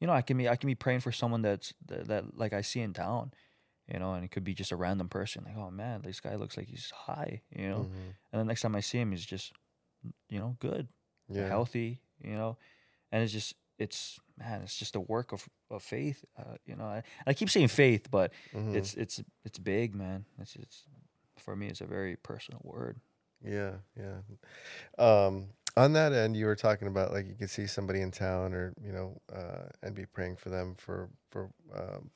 you 0.00 0.06
know, 0.06 0.12
I 0.12 0.22
can 0.22 0.36
be, 0.36 0.48
I 0.48 0.56
can 0.56 0.66
be 0.66 0.74
praying 0.74 1.00
for 1.00 1.12
someone 1.12 1.42
that's 1.42 1.72
that, 1.86 2.08
that 2.08 2.36
like 2.36 2.52
I 2.52 2.60
see 2.60 2.80
in 2.80 2.92
town, 2.92 3.32
you 3.92 3.98
know, 3.98 4.14
and 4.14 4.24
it 4.24 4.30
could 4.30 4.44
be 4.44 4.54
just 4.54 4.72
a 4.72 4.76
random 4.76 5.08
person, 5.08 5.44
like, 5.44 5.56
oh 5.56 5.70
man, 5.70 6.02
this 6.02 6.20
guy 6.20 6.34
looks 6.36 6.56
like 6.56 6.68
he's 6.68 6.90
high, 6.90 7.42
you 7.50 7.68
know, 7.68 7.88
Mhm. 7.90 8.14
and 8.32 8.40
the 8.40 8.44
next 8.44 8.60
time 8.62 8.74
I 8.76 8.80
see 8.80 8.98
him, 8.98 9.10
he's 9.12 9.24
just, 9.26 9.52
you 10.28 10.38
know, 10.38 10.56
good, 10.60 10.88
Yeah. 11.28 11.48
healthy, 11.48 12.02
you 12.20 12.34
know, 12.36 12.58
and 13.12 13.22
it's 13.22 13.32
just, 13.32 13.54
it's 13.78 14.18
man, 14.36 14.62
it's 14.62 14.76
just 14.76 14.96
a 14.96 15.00
work 15.00 15.32
of 15.32 15.48
of 15.70 15.82
faith, 15.82 16.24
uh, 16.38 16.56
you 16.66 16.74
know. 16.76 16.84
I, 16.84 17.02
I 17.26 17.34
keep 17.34 17.48
saying 17.50 17.68
faith, 17.68 18.10
but 18.10 18.32
Mhm. 18.54 18.74
it's 18.74 18.94
it's 18.94 19.22
it's 19.44 19.58
big, 19.58 19.94
man. 19.94 20.24
It's 20.40 20.56
it's 20.56 20.84
for 21.38 21.54
me, 21.54 21.68
it's 21.68 21.80
a 21.80 21.86
very 21.86 22.16
personal 22.16 22.60
word. 22.64 23.00
Yeah, 23.40 23.74
yeah. 23.96 24.18
Um, 24.98 25.50
on 25.76 25.92
that 25.92 26.12
end, 26.12 26.36
you 26.36 26.46
were 26.46 26.56
talking 26.56 26.88
about 26.88 27.12
like 27.12 27.28
you 27.28 27.34
could 27.34 27.50
see 27.50 27.66
somebody 27.66 28.00
in 28.00 28.10
town, 28.10 28.52
or 28.52 28.74
you 28.82 28.92
know, 28.92 29.20
uh, 29.32 29.68
and 29.82 29.94
be 29.94 30.06
praying 30.06 30.36
for 30.36 30.50
them 30.50 30.74
for 30.74 31.08
for 31.30 31.50
um, 31.74 32.10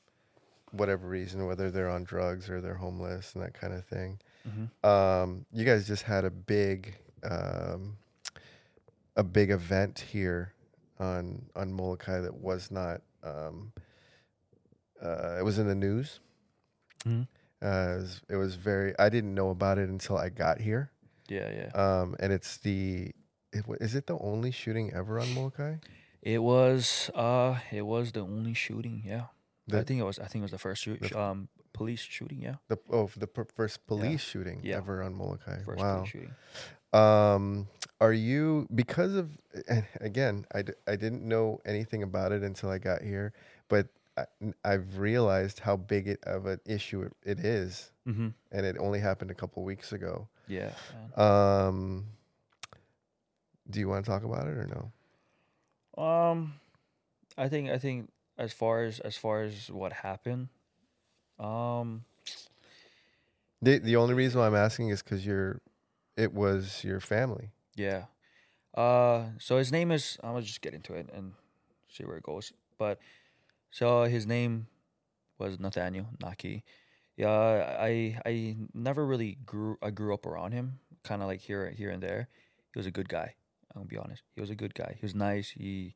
whatever 0.73 1.07
reason, 1.07 1.47
whether 1.47 1.71
they're 1.71 1.89
on 1.89 2.05
drugs 2.05 2.51
or 2.51 2.61
they're 2.61 2.75
homeless 2.75 3.35
and 3.35 3.45
that 3.45 3.55
kind 3.55 3.73
of 3.73 3.85
thing. 3.85 4.19
Mm-hmm. 4.49 4.89
Um, 4.89 5.47
you 5.53 5.65
guys 5.65 5.87
just 5.87 6.03
had 6.03 6.25
a 6.25 6.31
big 6.31 6.97
um, 7.23 7.97
a 9.17 9.23
big 9.23 9.51
event 9.51 10.05
here 10.11 10.55
on 10.99 11.47
on 11.55 11.73
Molokai 11.73 12.21
that 12.21 12.35
was 12.35 12.71
not. 12.71 13.03
Um, 13.23 13.73
uh, 15.01 15.37
it 15.39 15.45
was 15.45 15.59
in 15.59 15.67
the 15.67 15.75
news. 15.75 16.21
Mhm. 17.05 17.27
Uh, 17.61 17.67
it, 17.67 17.97
was, 17.99 18.21
it 18.31 18.37
was 18.37 18.55
very. 18.57 18.95
I 18.99 19.09
didn't 19.09 19.35
know 19.35 19.51
about 19.51 19.79
it 19.79 19.89
until 19.89 20.17
I 20.17 20.29
got 20.29 20.61
here. 20.61 20.91
Yeah, 21.29 21.51
yeah. 21.51 21.71
Um, 21.75 22.17
and 22.19 22.33
it's 22.33 22.57
the 22.59 23.13
it, 23.53 23.65
is 23.81 23.95
it 23.95 24.07
the 24.07 24.19
only 24.19 24.51
shooting 24.51 24.93
ever 24.93 25.21
on 25.21 25.33
Molokai? 25.35 25.77
It 26.23 26.43
was 26.43 27.11
uh 27.15 27.59
it 27.71 27.83
was 27.83 28.13
the 28.13 28.21
only 28.21 28.55
shooting, 28.55 29.03
yeah. 29.05 29.27
I 29.73 29.83
think 29.85 30.01
it 30.01 30.05
was 30.05 30.19
I 30.19 30.27
think 30.27 30.41
it 30.43 30.43
was 30.43 30.51
the 30.51 30.59
first 30.59 30.83
shoot, 30.83 31.01
the- 31.01 31.19
um 31.19 31.49
police 31.73 32.01
shooting, 32.01 32.41
yeah. 32.43 32.57
The 32.69 32.79
oh, 32.91 33.11
the 33.17 33.27
per- 33.27 33.47
first 33.57 33.87
police 33.87 34.21
shooting 34.21 34.61
Yeah. 34.63 34.77
ever 34.77 35.03
on 35.03 35.15
Molokai. 35.15 35.63
First 35.65 35.81
wow. 35.81 35.97
police 35.99 36.11
shooting. 36.11 36.35
Um, 36.93 37.69
are 38.01 38.13
you 38.13 38.67
because 38.75 39.15
of 39.15 39.31
and 39.69 39.87
again? 40.01 40.45
I, 40.55 40.63
d- 40.63 40.73
I 40.87 40.97
didn't 40.97 41.23
know 41.27 41.61
anything 41.65 42.03
about 42.03 42.33
it 42.33 42.43
until 42.43 42.69
I 42.69 42.77
got 42.79 43.01
here, 43.03 43.33
but 43.69 43.89
I, 44.19 44.27
I've 44.63 44.99
realized 44.99 45.61
how 45.61 45.77
big 45.77 46.07
it 46.09 46.21
of 46.25 46.45
an 46.45 46.61
issue 46.67 47.01
it, 47.03 47.13
it 47.25 47.41
is, 47.41 47.91
Mm-hmm. 48.07 48.29
and 48.51 48.67
it 48.67 48.77
only 48.79 48.99
happened 49.01 49.31
a 49.31 49.35
couple 49.35 49.63
weeks 49.65 49.93
ago. 49.93 50.29
Yeah. 50.49 50.73
Um, 51.17 52.09
do 53.71 53.81
you 53.81 53.89
want 53.89 54.05
to 54.05 54.11
talk 54.11 54.25
about 54.25 54.47
it 54.49 54.57
or 54.59 54.67
no? 54.67 56.03
Um 56.03 56.55
I 57.39 57.49
think 57.49 57.71
I 57.71 57.79
think 57.79 58.11
as 58.39 58.53
far 58.53 58.85
as 58.85 59.01
as 59.01 59.17
far 59.17 59.43
as 59.43 59.71
what 59.71 59.93
happened, 59.93 60.49
um 61.39 62.05
The 63.61 63.79
the 63.79 63.97
only 63.97 64.15
reason 64.15 64.41
why 64.41 64.47
I'm 64.47 64.55
asking 64.57 64.89
is 64.91 65.03
because 65.03 65.25
you're, 65.25 65.61
it 66.17 66.33
was 66.35 66.83
your 66.85 67.01
family. 67.01 67.53
Yeah. 67.77 68.07
Uh, 68.75 69.27
so 69.39 69.59
his 69.59 69.71
name 69.71 69.91
is. 69.93 70.19
I'm 70.23 70.33
gonna 70.33 70.43
just 70.43 70.63
get 70.63 70.75
into 70.75 70.95
it 70.95 71.09
and 71.13 71.35
see 71.89 72.05
where 72.05 72.17
it 72.17 72.23
goes. 72.25 72.53
But 72.79 72.99
so 73.71 74.05
his 74.05 74.27
name 74.27 74.67
was 75.39 75.61
Nathaniel 75.61 76.09
Naki. 76.21 76.65
Yeah, 77.17 77.77
I 77.79 78.19
I 78.25 78.57
never 78.75 79.07
really 79.07 79.39
grew. 79.47 79.77
I 79.83 79.91
grew 79.91 80.15
up 80.15 80.27
around 80.27 80.53
him, 80.53 80.81
kind 81.05 81.23
of 81.23 81.29
like 81.29 81.41
here 81.41 81.71
here 81.71 81.91
and 81.91 82.03
there. 82.03 82.29
He 82.73 82.79
was 82.79 82.87
a 82.87 82.91
good 82.91 83.09
guy. 83.09 83.35
I'm 83.75 83.83
gonna 83.83 83.89
be 83.89 83.99
honest. 83.99 84.23
He 84.35 84.41
was 84.41 84.51
a 84.51 84.57
good 84.57 84.75
guy. 84.75 84.97
He 84.99 85.05
was 85.05 85.15
nice. 85.15 85.51
He 85.51 85.95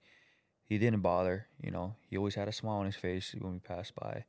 he 0.69 0.79
didn't 0.79 1.01
bother. 1.01 1.47
You 1.63 1.71
know, 1.71 1.95
he 2.09 2.17
always 2.17 2.35
had 2.35 2.49
a 2.49 2.53
smile 2.53 2.79
on 2.79 2.87
his 2.87 2.97
face 2.97 3.35
when 3.39 3.53
we 3.55 3.59
passed 3.59 3.95
by. 3.95 4.25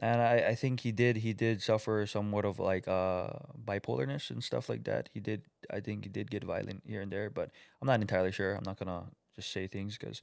And 0.00 0.20
I, 0.20 0.48
I 0.48 0.54
think 0.56 0.80
he 0.80 0.90
did 0.90 1.18
he 1.18 1.32
did 1.32 1.62
suffer 1.62 2.04
somewhat 2.06 2.44
of 2.44 2.58
like 2.58 2.88
uh 2.88 3.28
bipolarness 3.64 4.30
and 4.30 4.42
stuff 4.42 4.68
like 4.68 4.84
that. 4.84 5.08
He 5.14 5.20
did 5.20 5.42
I 5.70 5.80
think 5.80 6.04
he 6.04 6.10
did 6.10 6.30
get 6.30 6.42
violent 6.44 6.82
here 6.86 7.00
and 7.00 7.12
there, 7.12 7.30
but 7.30 7.50
I'm 7.80 7.86
not 7.86 8.00
entirely 8.00 8.32
sure. 8.32 8.54
I'm 8.54 8.64
not 8.64 8.76
gonna 8.78 9.04
just 9.36 9.52
say 9.52 9.68
things 9.68 9.96
because 9.96 10.20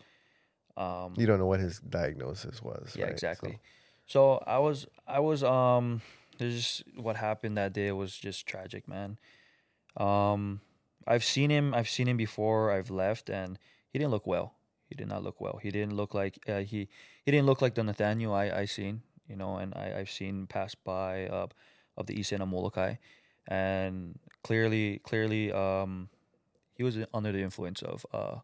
um 0.76 1.14
You 1.16 1.26
don't 1.26 1.40
know 1.40 1.48
what 1.48 1.62
his 1.62 1.80
diagnosis 1.80 2.62
was. 2.62 2.96
yeah 2.98 3.06
right? 3.06 3.14
Exactly. 3.14 3.60
So 4.08 4.44
I 4.46 4.60
was 4.60 4.88
I 5.08 5.20
was 5.22 5.42
um 5.42 6.02
there's 6.38 6.56
just 6.56 6.84
what 6.98 7.16
happened 7.16 7.58
that 7.58 7.72
day 7.72 7.92
was 7.94 8.16
just 8.18 8.46
tragic, 8.46 8.90
man. 8.90 9.18
Um 9.96 10.60
I've 11.08 11.24
seen 11.24 11.50
him 11.50 11.74
I've 11.74 11.90
seen 11.90 12.10
him 12.10 12.18
before. 12.18 12.72
I've 12.72 12.92
left 12.92 13.30
and 13.30 13.58
he 13.92 14.00
didn't 14.00 14.12
look 14.12 14.28
well. 14.28 14.56
He 14.92 14.96
did 14.96 15.08
not 15.08 15.24
look 15.24 15.40
well. 15.40 15.58
He 15.64 15.72
didn't 15.72 15.96
look 15.96 16.14
like 16.14 16.36
uh, 16.52 16.60
he 16.72 16.90
he 17.24 17.32
didn't 17.32 17.46
look 17.48 17.62
like 17.64 17.76
the 17.80 17.84
Nathaniel 17.84 18.34
I 18.36 18.46
I 18.64 18.66
seen, 18.68 18.96
you 19.30 19.38
know, 19.40 19.56
and 19.56 19.72
I 19.74 19.86
I've 20.00 20.12
seen 20.12 20.48
pass 20.48 20.76
by 20.76 21.28
uh, 21.32 21.48
of 21.96 22.08
the 22.08 22.16
East 22.20 22.34
End 22.34 22.44
of 22.44 22.50
Molokai 22.50 22.96
and 23.48 24.20
clearly 24.44 25.00
clearly 25.10 25.44
um 25.52 26.10
he 26.78 26.84
was 26.84 26.98
under 27.14 27.32
the 27.32 27.42
influence 27.42 27.82
of 27.82 28.06
uh 28.14 28.38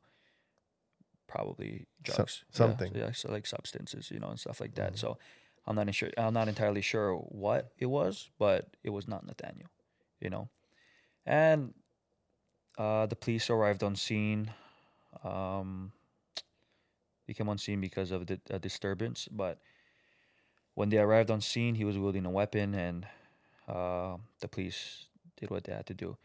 probably 1.28 1.86
So- 2.06 2.14
drugs 2.16 2.44
Yeah, 2.50 2.58
something. 2.58 2.92
yeah, 2.96 3.12
so 3.12 3.32
like 3.32 3.46
substances 3.46 4.10
you 4.12 4.20
know 4.20 4.30
and 4.30 4.40
stuff 4.40 4.60
like 4.62 4.74
that 4.76 4.94
Mhm. 4.94 4.98
so 5.00 5.18
i'm 5.68 5.76
not 5.76 5.94
sure 5.94 6.10
i'm 6.18 6.34
not 6.34 6.48
entirely 6.48 6.82
sure 6.82 7.16
what 7.46 7.74
it 7.78 7.88
was 7.88 8.30
but 8.40 8.62
it 8.84 8.90
was 8.92 9.08
not 9.08 9.26
nathaniel 9.26 9.70
you 10.24 10.30
know 10.30 10.50
and 11.26 11.74
uh 12.78 13.06
the 13.06 13.16
police 13.16 13.50
arrived 13.50 13.84
on 13.84 13.96
scene 13.96 14.52
um 15.24 15.92
they 17.28 17.34
came 17.34 17.50
on 17.50 17.58
scene 17.58 17.82
because 17.82 18.12
of 18.12 18.26
the 18.28 18.40
a 18.50 18.58
disturbance 18.60 19.28
but 19.32 19.60
when 20.76 20.90
they 20.90 20.98
arrived 20.98 21.30
on 21.32 21.42
scene 21.42 21.76
he 21.76 21.84
was 21.86 21.98
wielding 21.98 22.26
a 22.26 22.30
weapon 22.30 22.74
and 22.74 23.08
uh, 23.68 24.16
the 24.40 24.48
police 24.48 25.08
did 25.36 25.50
what 25.50 25.64
they 25.66 25.74
had 25.74 25.86
to 25.86 25.94
do. 25.94 26.18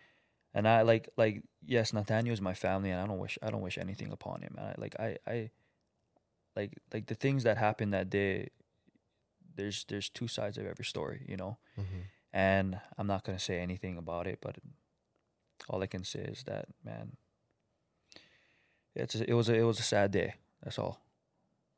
And 0.55 0.69
i 0.69 0.83
like 0.83 1.09
like 1.17 1.43
yes 1.67 1.93
nathaniel 1.93 2.33
is 2.33 2.41
my 2.41 2.55
family 2.55 2.91
and 2.91 3.01
i 3.01 3.07
don't 3.07 3.19
wish 3.19 3.39
i 3.43 3.51
don't 3.51 3.63
wish 3.63 3.79
anything 3.79 4.13
upon 4.13 4.43
him. 4.43 4.55
And 4.59 4.67
I, 4.69 4.75
like 4.79 4.95
i 5.01 5.17
i 5.27 5.51
like 6.55 6.73
like 6.93 7.07
the 7.07 7.15
things 7.15 7.43
that 7.45 7.57
happened 7.57 7.93
that 7.95 8.11
day 8.11 8.49
there's 9.57 9.85
there's 9.89 10.09
two 10.11 10.29
sides 10.29 10.59
of 10.59 10.67
every 10.67 10.85
story 10.85 11.25
you 11.29 11.37
know? 11.37 11.57
Mhm. 11.79 12.03
and 12.33 12.81
i'm 12.99 13.07
not 13.07 13.25
going 13.25 13.37
to 13.39 13.45
say 13.45 13.59
anything 13.61 13.97
about 13.97 14.27
it 14.27 14.39
but 14.43 14.57
all 15.69 15.83
i 15.83 15.87
can 15.87 16.05
say 16.05 16.21
is 16.21 16.43
that 16.45 16.67
man 16.85 17.17
it's 18.95 19.15
a, 19.15 19.29
it 19.31 19.35
was 19.35 19.49
a, 19.49 19.55
it 19.55 19.63
was 19.63 19.79
a 19.81 19.83
sad 19.83 20.11
day 20.11 20.35
that's 20.63 20.79
all 20.79 21.01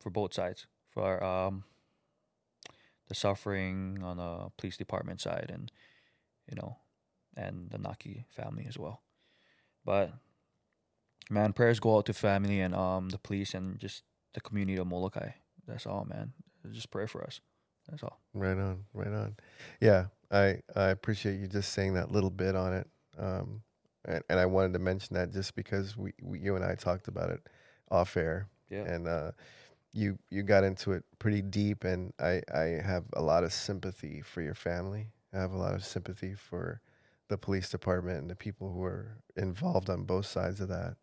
for 0.01 0.11
both 0.11 0.35
sides 0.35 0.67
for 0.91 1.23
um 1.23 1.65
the 3.09 3.15
suffering 3.15 4.01
on 4.03 4.17
the 4.17 4.51
police 4.57 4.77
department 4.77 5.21
side 5.21 5.51
and 5.53 5.71
you 6.49 6.57
know 6.57 6.79
and 7.37 7.71
the 7.71 7.79
Naki 7.79 8.27
family 8.31 8.67
as 8.69 8.79
well 8.79 9.03
but 9.85 10.13
man 11.31 11.53
prayers 11.53 11.81
go 11.81 11.97
out 11.97 12.07
to 12.07 12.13
family 12.13 12.61
and 12.61 12.75
um 12.75 13.09
the 13.11 13.19
police 13.19 13.55
and 13.55 13.79
just 13.79 14.03
the 14.35 14.41
community 14.41 14.79
of 14.79 14.87
Molokai 14.87 15.31
that's 15.67 15.87
all, 15.87 16.07
man. 16.09 16.33
Just 16.73 16.91
pray 16.91 17.07
for 17.07 17.23
us. 17.23 17.41
That's 17.89 18.03
all. 18.03 18.21
Right 18.33 18.57
on, 18.57 18.85
right 18.95 19.13
on. 19.13 19.37
Yeah, 19.81 20.07
I 20.31 20.61
I 20.75 20.89
appreciate 20.89 21.39
you 21.39 21.47
just 21.47 21.73
saying 21.73 21.95
that 21.95 22.11
little 22.11 22.31
bit 22.31 22.57
on 22.57 22.73
it. 22.73 22.89
Um, 23.19 23.63
and, 24.07 24.23
and 24.29 24.41
I 24.41 24.47
wanted 24.47 24.73
to 24.75 24.79
mention 24.79 25.15
that 25.15 25.33
just 25.33 25.55
because 25.55 25.97
we, 25.97 26.13
we 26.23 26.39
you 26.41 26.57
and 26.57 26.65
I 26.65 26.75
talked 26.75 27.09
about 27.09 27.31
it 27.31 27.41
off 27.91 28.17
air, 28.17 28.49
Yeah. 28.71 28.85
and 28.85 29.09
uh, 29.09 29.31
you 29.93 30.19
you 30.31 30.43
got 30.43 30.65
into 30.65 30.93
it 30.93 31.05
pretty 31.19 31.41
deep, 31.41 31.85
and 31.85 32.13
I 32.19 32.43
I 32.53 32.81
have 32.85 33.05
a 33.15 33.23
lot 33.23 33.45
of 33.45 33.53
sympathy 33.53 34.21
for 34.21 34.43
your 34.43 34.55
family. 34.55 35.07
I 35.33 35.39
have 35.39 35.53
a 35.53 35.59
lot 35.59 35.75
of 35.75 35.85
sympathy 35.85 36.35
for 36.35 36.81
the 37.29 37.39
police 37.39 37.71
department 37.71 38.19
and 38.19 38.31
the 38.31 38.37
people 38.37 38.73
who 38.73 38.85
are 38.85 39.17
involved 39.37 39.89
on 39.89 40.05
both 40.05 40.27
sides 40.27 40.61
of 40.61 40.69
that, 40.69 40.97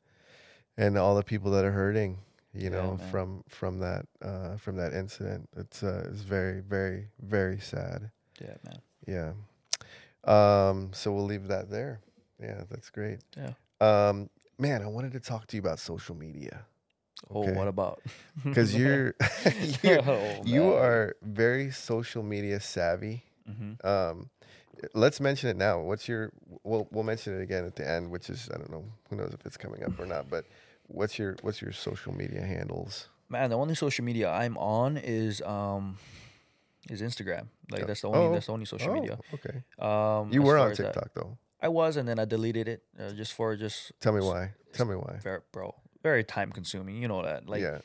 and 0.78 0.97
all 0.97 1.16
the 1.16 1.24
people 1.24 1.51
that 1.51 1.66
are 1.66 1.72
hurting. 1.72 2.20
You 2.53 2.70
know, 2.70 2.99
from 3.09 3.45
from 3.47 3.80
that 3.80 4.05
uh, 4.22 4.57
from 4.57 4.76
that 4.76 4.93
incident, 4.93 5.47
it's 5.55 5.84
uh, 5.84 6.05
it's 6.12 6.22
very 6.22 6.59
very 6.59 7.07
very 7.22 7.59
sad. 7.59 8.12
Yeah, 8.41 8.55
man. 8.66 8.82
Yeah. 9.07 9.32
Um, 10.26 10.91
so 10.93 11.14
we'll 11.14 11.26
leave 11.26 11.47
that 11.47 11.70
there. 11.70 12.01
Yeah, 12.41 12.64
that's 12.70 12.89
great. 12.89 13.20
Yeah. 13.38 13.53
Um, 13.80 14.30
man, 14.59 14.82
I 14.82 14.88
wanted 14.88 15.14
to 15.14 15.22
talk 15.22 15.47
to 15.47 15.55
you 15.55 15.62
about 15.62 15.80
social 15.80 16.14
media 16.14 16.66
Oh, 17.30 17.49
what 17.53 17.67
about? 17.67 18.01
because 18.43 18.76
you're, 18.76 19.15
you're 19.84 20.01
Oh, 20.09 20.41
you 20.43 20.74
are 20.74 21.15
very 21.22 21.72
social 21.72 22.24
media 22.24 22.59
savvy. 22.59 23.24
Mhm. 23.49 23.84
Um, 23.86 24.30
let's 24.93 25.19
mention 25.19 25.49
it 25.49 25.57
now. 25.57 25.80
What's 25.80 26.07
your? 26.07 26.32
We'll 26.63 26.88
we'll 26.91 27.03
mention 27.03 27.38
it 27.39 27.41
again 27.43 27.65
at 27.65 27.76
the 27.76 27.88
end, 27.88 28.09
which 28.11 28.30
is 28.30 28.49
I 28.53 28.57
don't 28.57 28.72
know. 28.72 28.84
Who 29.09 29.15
knows 29.15 29.34
if 29.34 29.45
it's 29.45 29.57
coming 29.57 29.84
up 29.84 29.99
or 29.99 30.05
not? 30.05 30.30
But 30.30 30.45
what's 30.88 31.17
your 31.19 31.36
what's 31.41 31.61
your 31.61 31.72
social 31.72 32.13
media 32.13 32.41
handles? 32.41 33.07
Man, 33.30 33.49
the 33.49 33.57
only 33.57 33.76
social 33.76 34.03
media 34.03 34.30
I'm 34.30 34.57
on 34.57 34.97
is 34.97 35.41
um 35.43 35.97
is 36.89 37.01
Instagram. 37.01 37.47
Like 37.72 37.82
Yeah. 37.82 37.86
that's 37.86 38.01
the 38.01 38.07
only 38.09 38.19
Oh. 38.19 38.34
that's 38.34 38.47
the 38.47 38.51
only 38.53 38.65
social 38.65 38.93
media. 38.93 39.17
Oh, 39.22 39.36
okay. 39.36 39.63
Um, 39.80 40.34
You 40.34 40.41
were 40.41 40.57
on 40.57 40.72
as 40.72 40.78
that- 40.78 40.93
TikTok 40.93 41.13
though. 41.13 41.38
I 41.63 41.67
was, 41.67 41.95
and 41.95 42.07
then 42.09 42.17
I 42.17 42.26
deleted 42.26 42.67
it 42.67 42.82
uh, 42.99 43.11
just 43.11 43.34
for 43.34 43.55
just 43.55 43.91
Tell 44.01 44.11
me 44.13 44.22
why. 44.22 44.53
Tell 44.74 44.88
me 44.88 44.95
why. 44.95 45.19
bro 45.51 45.76
very 46.04 46.24
time 46.24 46.52
consuming. 46.52 46.97
You 47.02 47.08
know 47.08 47.22
that. 47.24 47.47
Like 47.47 47.62
yeah. 47.62 47.80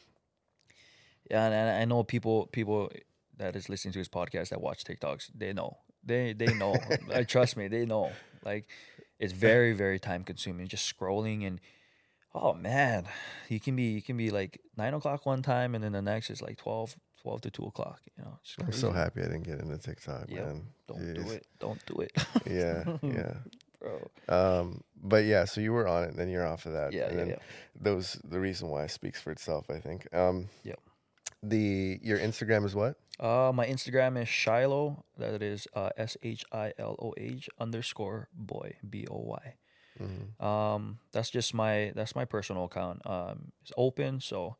And, 1.31 1.53
and 1.55 1.71
I 1.71 1.85
know 1.85 2.03
people 2.05 2.47
people 2.47 2.91
that 3.39 3.57
is 3.57 3.69
listening 3.69 3.93
to 3.93 3.99
his 3.99 4.09
podcast 4.09 4.51
that 4.51 4.61
watch 4.61 4.85
TikToks. 4.85 5.31
They 5.35 5.53
know. 5.53 5.79
They 6.05 6.33
they 6.33 6.55
know. 6.55 6.77
I 7.15 7.25
trust 7.25 7.57
me. 7.57 7.69
They 7.69 7.85
know. 7.85 8.13
Like 8.45 8.69
it's 9.19 9.33
very 9.33 9.73
very 9.73 9.99
time 9.99 10.25
consuming. 10.25 10.69
Just 10.69 10.93
scrolling 10.97 11.47
and 11.47 11.61
oh 12.35 12.53
man, 12.55 13.07
you 13.49 13.59
can 13.61 13.75
be 13.77 13.85
you 13.85 14.03
can 14.03 14.17
be 14.17 14.31
like 14.31 14.61
nine 14.77 14.95
o'clock 14.95 15.27
one 15.27 15.43
time 15.43 15.75
and 15.75 15.83
then 15.83 15.93
the 15.93 16.03
next 16.03 16.31
is 16.31 16.43
like 16.43 16.59
12, 16.59 16.95
12 17.23 17.41
to 17.43 17.51
two 17.51 17.65
o'clock. 17.65 18.01
You 18.17 18.25
know, 18.25 18.39
I'm 18.61 18.73
so 18.73 18.93
happy 18.93 19.21
I 19.21 19.25
didn't 19.25 19.45
get 19.45 19.59
into 19.59 19.79
TikTok, 19.79 20.27
Yep. 20.31 20.47
man. 20.47 20.63
Don't 20.87 21.15
do 21.15 21.31
it. 21.33 21.47
Don't 21.59 21.87
do 21.87 21.95
it, 22.01 22.13
Yeah, 22.49 22.85
yeah. 23.03 23.35
Bro. 23.87 24.61
Um, 24.61 24.81
but 25.03 25.25
yeah, 25.25 25.45
so 25.45 25.61
you 25.61 25.73
were 25.73 25.87
on 25.87 26.05
it, 26.05 26.17
then 26.17 26.29
you're 26.29 26.47
off 26.47 26.67
of 26.67 26.73
that. 26.73 26.93
Yeah, 26.93 27.05
and 27.07 27.13
yeah, 27.13 27.19
then 27.19 27.29
yeah. 27.29 27.39
those 27.81 28.19
the 28.25 28.41
reason 28.41 28.69
why 28.69 28.87
speaks 28.87 29.21
for 29.21 29.31
itself, 29.31 29.71
I 29.71 29.79
think. 29.81 30.13
Um, 30.15 30.49
Yep. 30.65 30.81
The 31.43 32.01
your 32.03 32.19
Instagram 32.19 32.65
is 32.65 32.75
what? 32.75 32.97
Uh, 33.21 33.53
my 33.55 33.67
Instagram 33.67 34.21
is 34.21 34.29
Shiloh. 34.29 35.05
That 35.17 35.43
is 35.43 35.69
uh, 35.75 35.91
S 35.97 36.17
H 36.23 36.45
I 36.51 36.73
L 36.79 36.97
O 37.01 37.15
H 37.17 37.49
underscore 37.61 38.29
boy 38.35 38.77
B 38.89 39.07
O 39.11 39.19
Y. 39.19 39.55
Mhm. 40.01 40.45
Um, 40.45 40.99
that's 41.13 41.31
just 41.31 41.55
my 41.55 41.93
that's 41.95 42.15
my 42.17 42.25
personal 42.25 42.65
account. 42.65 43.07
Um, 43.07 43.53
it's 43.63 43.73
open, 43.77 44.21
so 44.21 44.57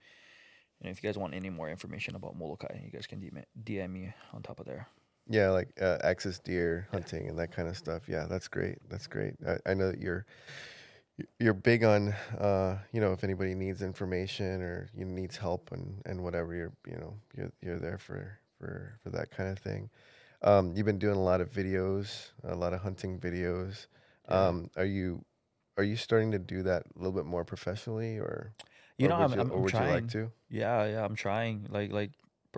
you 0.81 0.85
know, 0.85 0.91
if 0.91 1.03
you 1.03 1.09
guys 1.09 1.19
want 1.19 1.35
any 1.35 1.51
more 1.51 1.69
information 1.71 2.15
about 2.15 2.37
Molokai, 2.37 2.81
you 2.85 2.91
guys 2.91 3.07
can 3.07 3.21
DM, 3.21 3.43
DM 3.63 3.91
me 3.91 4.15
on 4.33 4.43
top 4.43 4.61
of 4.61 4.67
there. 4.67 4.89
Yeah, 5.29 5.51
like 5.51 5.71
uh, 5.81 5.99
axis 6.03 6.39
deer 6.39 6.87
hunting 6.93 7.29
and 7.29 7.39
that 7.39 7.51
kind 7.53 7.69
of 7.69 7.77
stuff. 7.77 8.09
Yeah, 8.09 8.27
that's 8.29 8.49
great. 8.49 8.79
That's 8.89 9.07
great. 9.09 9.35
I, 9.47 9.59
I 9.71 9.75
know 9.75 9.91
that 9.91 10.01
you're 10.01 10.25
you're 11.41 11.55
big 11.55 11.83
on 11.83 12.09
uh, 12.39 12.79
you 12.93 13.01
know 13.01 13.13
if 13.13 13.25
anybody 13.25 13.55
needs 13.55 13.83
information 13.83 14.63
or 14.63 14.89
you 14.95 15.05
needs 15.05 15.37
help 15.37 15.73
and 15.73 16.03
and 16.07 16.23
whatever 16.23 16.55
you're 16.55 16.73
you 16.87 16.97
know 16.97 17.15
you're 17.37 17.53
you're 17.63 17.79
there 17.79 17.99
for 17.99 18.39
for 18.59 18.99
for 19.03 19.11
that 19.11 19.31
kind 19.31 19.51
of 19.51 19.59
thing. 19.59 19.91
Um, 20.43 20.73
you've 20.77 20.87
been 20.87 20.99
doing 20.99 21.17
a 21.17 21.23
lot 21.23 21.41
of 21.41 21.51
videos, 21.51 22.31
a 22.45 22.55
lot 22.55 22.73
of 22.73 22.81
hunting 22.81 23.19
videos. 23.19 23.87
Yeah. 24.31 24.49
Um, 24.49 24.71
are 24.77 24.85
you 24.85 25.25
are 25.77 25.85
you 25.85 25.97
starting 25.97 26.33
to 26.33 26.39
do 26.39 26.63
that 26.65 26.85
a 26.95 26.99
little 26.99 27.13
bit 27.13 27.27
more 27.27 27.45
professionally 27.45 28.19
or 28.19 28.53
You 28.99 29.09
or 29.09 29.09
know, 29.09 29.17
I'm, 29.17 29.33
you, 29.33 29.41
I'm, 29.41 29.51
or 29.51 29.63
would 29.63 29.71
trying. 29.71 29.89
you 29.89 29.95
like 29.95 30.09
to? 30.09 30.33
Yeah, 30.49 30.87
yeah, 30.87 31.05
I'm 31.05 31.17
trying. 31.17 31.67
Like 31.71 31.93
like 31.93 32.13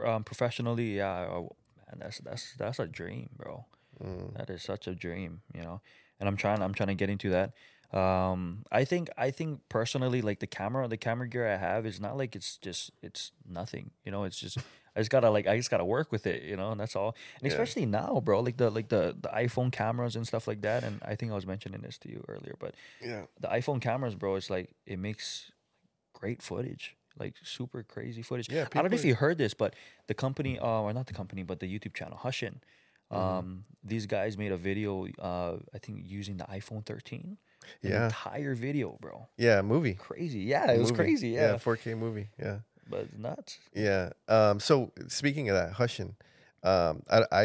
um, 0.04 0.24
professionally, 0.24 0.96
yeah. 0.96 1.42
Man, 1.88 1.98
that's 2.00 2.18
that's 2.18 2.54
that's 2.54 2.78
a 2.78 2.86
dream, 2.86 3.30
bro. 3.36 3.66
Mm, 4.02 4.34
That 4.36 4.50
is 4.50 4.62
such 4.62 4.86
a 4.86 4.94
dream, 4.94 5.42
you 5.54 5.62
know. 5.62 5.80
And 6.20 6.28
I'm 6.28 6.36
trying 6.36 6.62
I'm 6.62 6.74
trying 6.74 6.88
to 6.88 6.94
get 6.94 7.10
into 7.10 7.30
that. 7.30 7.52
Um 7.96 8.64
I 8.70 8.84
think 8.84 9.08
I 9.16 9.30
think 9.30 9.60
personally 9.68 10.20
like 10.20 10.40
the 10.40 10.46
camera 10.46 10.86
the 10.88 10.96
camera 10.98 11.26
gear 11.28 11.48
I 11.48 11.56
have 11.56 11.86
is 11.86 12.00
not 12.00 12.16
like 12.18 12.36
it's 12.36 12.56
just 12.58 12.90
it's 13.02 13.32
nothing. 13.48 13.92
You 14.04 14.12
know, 14.12 14.24
it's 14.24 14.38
just 14.38 14.58
I 14.96 15.00
just 15.00 15.10
gotta 15.10 15.30
like 15.30 15.46
I 15.46 15.56
just 15.56 15.70
gotta 15.70 15.84
work 15.84 16.12
with 16.12 16.26
it, 16.26 16.42
you 16.42 16.56
know, 16.56 16.70
and 16.72 16.80
that's 16.80 16.94
all. 16.96 17.16
And 17.40 17.46
Yeah. 17.46 17.48
especially 17.50 17.86
now, 17.86 18.20
bro, 18.20 18.40
like 18.40 18.58
the 18.58 18.70
like 18.70 18.88
the 18.90 19.16
the 19.18 19.28
iPhone 19.30 19.72
cameras 19.72 20.16
and 20.16 20.26
stuff 20.26 20.46
like 20.46 20.60
that. 20.62 20.84
And 20.84 21.00
I 21.02 21.14
think 21.16 21.32
I 21.32 21.34
was 21.34 21.46
mentioning 21.46 21.80
this 21.80 21.96
to 21.98 22.10
you 22.10 22.24
earlier, 22.28 22.56
but 22.58 22.74
yeah. 23.00 23.24
the 23.40 23.48
iPhone 23.48 23.80
cameras, 23.80 24.14
bro, 24.14 24.34
it's 24.36 24.50
like 24.50 24.74
it 24.86 24.98
makes 24.98 25.50
great 26.12 26.42
footage, 26.42 26.96
like 27.18 27.34
super 27.42 27.82
crazy 27.82 28.22
footage. 28.22 28.48
Yeah, 28.50 28.66
I 28.74 28.82
don't 28.82 28.90
know 28.90 28.96
if 28.96 29.04
you 29.04 29.14
heard 29.14 29.38
this, 29.38 29.54
but 29.54 29.74
the 30.06 30.14
company, 30.14 30.58
uh, 30.58 30.66
or 30.66 30.92
not 30.92 31.06
the 31.06 31.14
company, 31.14 31.42
but 31.42 31.60
the 31.60 31.66
YouTube 31.66 31.94
channel 31.94 32.18
Hushin, 32.22 32.56
Mm-hmm. 33.10 33.16
um, 33.38 33.64
these 33.82 34.04
guys 34.04 34.36
made 34.36 34.52
a 34.52 34.56
video, 34.58 35.06
uh, 35.18 35.56
I 35.74 35.78
think 35.78 36.02
using 36.04 36.36
the 36.36 36.44
iPhone 36.44 36.84
13. 36.84 37.38
An 37.82 37.90
Yeah. 37.90 38.04
entire 38.04 38.54
video, 38.54 38.98
bro. 39.00 39.28
Yeah, 39.38 39.62
movie. 39.62 39.94
Crazy. 39.94 40.40
Yeah, 40.40 40.70
it 40.72 40.78
was 40.78 40.92
crazy. 40.92 41.30
Yeah, 41.30 41.56
4K 41.56 41.94
movie. 41.96 42.28
Yeah. 42.38 42.58
but 42.90 43.00
it's 43.00 43.16
nuts. 43.18 43.58
Yeah. 43.74 44.10
Um, 44.28 44.60
so 44.60 44.92
speaking 45.08 45.48
of 45.48 45.56
that, 45.56 45.72
Hushin, 45.74 46.14
um, 46.62 47.02
I, 47.10 47.22
I, 47.32 47.42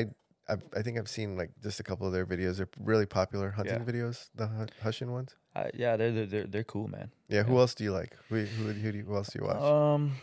I, 0.50 0.56
I 0.76 0.82
think 0.82 0.98
I've 0.98 1.10
seen 1.10 1.38
like 1.38 1.52
just 1.62 1.80
a 1.80 1.84
couple 1.84 2.08
of 2.08 2.12
their 2.14 2.26
videos. 2.26 2.58
They're 2.58 2.68
really 2.80 3.06
popular 3.06 3.52
hunting 3.52 3.76
Yeah. 3.76 3.86
videos, 3.94 4.30
the 4.36 4.48
Hu- 4.48 4.66
Hushin 4.84 5.08
ones. 5.12 5.36
Uh, 5.56 5.68
yeah, 5.74 5.96
they're, 5.98 6.12
they're 6.12 6.26
they're 6.26 6.48
they're 6.48 6.64
cool, 6.64 6.88
man. 6.88 7.12
Yeah. 7.30 7.44
Who 7.44 7.54
Yeah. 7.54 7.60
else 7.60 7.76
do 7.76 7.84
you 7.84 7.92
like? 7.92 8.16
Who, 8.30 8.38
who, 8.38 8.74
who, 8.74 8.92
do 8.92 8.98
you, 8.98 9.04
who 9.04 9.16
else 9.16 9.30
do 9.30 9.40
you 9.40 9.46
watch? 9.48 9.62
Um, 9.62 10.14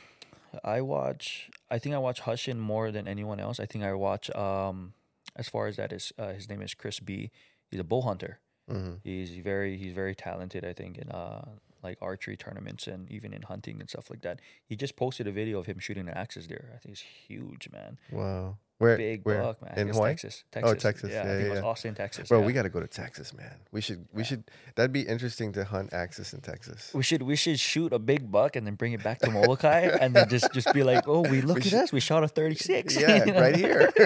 I 0.64 0.80
watch. 0.80 1.50
I 1.70 1.78
think 1.78 1.94
I 1.94 1.98
watch 1.98 2.22
Hushin 2.22 2.58
more 2.58 2.90
than 2.90 3.06
anyone 3.06 3.38
else. 3.38 3.60
I 3.60 3.66
think 3.66 3.84
I 3.84 3.92
watch. 3.94 4.28
Um, 4.34 4.94
as 5.36 5.48
far 5.48 5.68
as 5.68 5.76
that 5.76 5.92
is, 5.92 6.12
uh, 6.18 6.32
his 6.32 6.48
name 6.48 6.60
is 6.60 6.74
Chris 6.74 6.98
B. 6.98 7.30
He's 7.70 7.78
a 7.80 7.84
bull 7.84 8.02
hunter. 8.02 8.40
hmm 8.68 8.94
He's 9.04 9.30
very 9.36 9.76
he's 9.76 9.92
very 9.92 10.14
talented. 10.16 10.64
I 10.64 10.72
think 10.72 10.98
in 10.98 11.08
uh 11.10 11.44
like 11.82 11.96
archery 12.02 12.36
tournaments 12.36 12.86
and 12.86 13.10
even 13.10 13.32
in 13.32 13.42
hunting 13.42 13.80
and 13.80 13.88
stuff 13.88 14.10
like 14.10 14.20
that. 14.22 14.38
He 14.66 14.76
just 14.76 14.96
posted 14.96 15.26
a 15.26 15.32
video 15.32 15.58
of 15.60 15.64
him 15.66 15.78
shooting 15.78 16.08
an 16.08 16.14
axis 16.14 16.46
deer. 16.46 16.72
I 16.74 16.78
think 16.78 16.92
it's 16.92 17.00
huge, 17.00 17.70
man. 17.72 17.96
Wow. 18.12 18.58
Where? 18.80 18.96
Big 18.96 19.20
where? 19.24 19.42
buck, 19.42 19.62
man. 19.62 19.74
In 19.78 19.88
it's 19.88 19.96
Hawaii? 19.96 20.12
Texas. 20.12 20.44
Texas. 20.50 20.70
Oh, 20.70 20.74
Texas. 20.74 21.10
Yeah, 21.12 21.20
I 21.22 21.24
Yeah, 21.26 21.34
think 21.36 21.46
it 21.46 21.50
was. 21.50 21.60
Austin, 21.60 21.94
Texas. 21.94 22.28
Bro, 22.28 22.40
yeah. 22.40 22.46
we 22.46 22.52
got 22.54 22.62
to 22.62 22.70
go 22.70 22.80
to 22.80 22.86
Texas, 22.88 23.34
man. 23.34 23.52
We 23.72 23.80
should. 23.82 24.06
We 24.12 24.24
should. 24.24 24.44
That'd 24.74 24.92
be 24.92 25.02
interesting 25.02 25.52
to 25.52 25.64
hunt 25.64 25.92
axis 25.92 26.32
in 26.32 26.40
Texas. 26.40 26.90
We 26.94 27.02
should 27.02 27.22
we 27.22 27.36
should 27.36 27.60
shoot 27.60 27.92
a 27.92 27.98
big 27.98 28.30
buck 28.32 28.56
and 28.56 28.66
then 28.66 28.76
bring 28.76 28.92
it 28.94 29.02
back 29.04 29.18
to 29.20 29.30
Molokai 29.30 29.82
and 30.00 30.16
then 30.16 30.28
just 30.30 30.50
just 30.54 30.72
be 30.72 30.82
like, 30.82 31.06
oh, 31.06 31.20
we 31.20 31.40
look 31.42 31.56
We 31.56 31.60
at 31.62 31.66
should- 31.68 31.78
us, 31.78 31.92
we 31.92 32.00
shot 32.00 32.24
a 32.24 32.28
thirty 32.28 32.56
six. 32.56 32.98
Yeah, 32.98 33.30
right 33.40 33.54
here. 33.54 33.92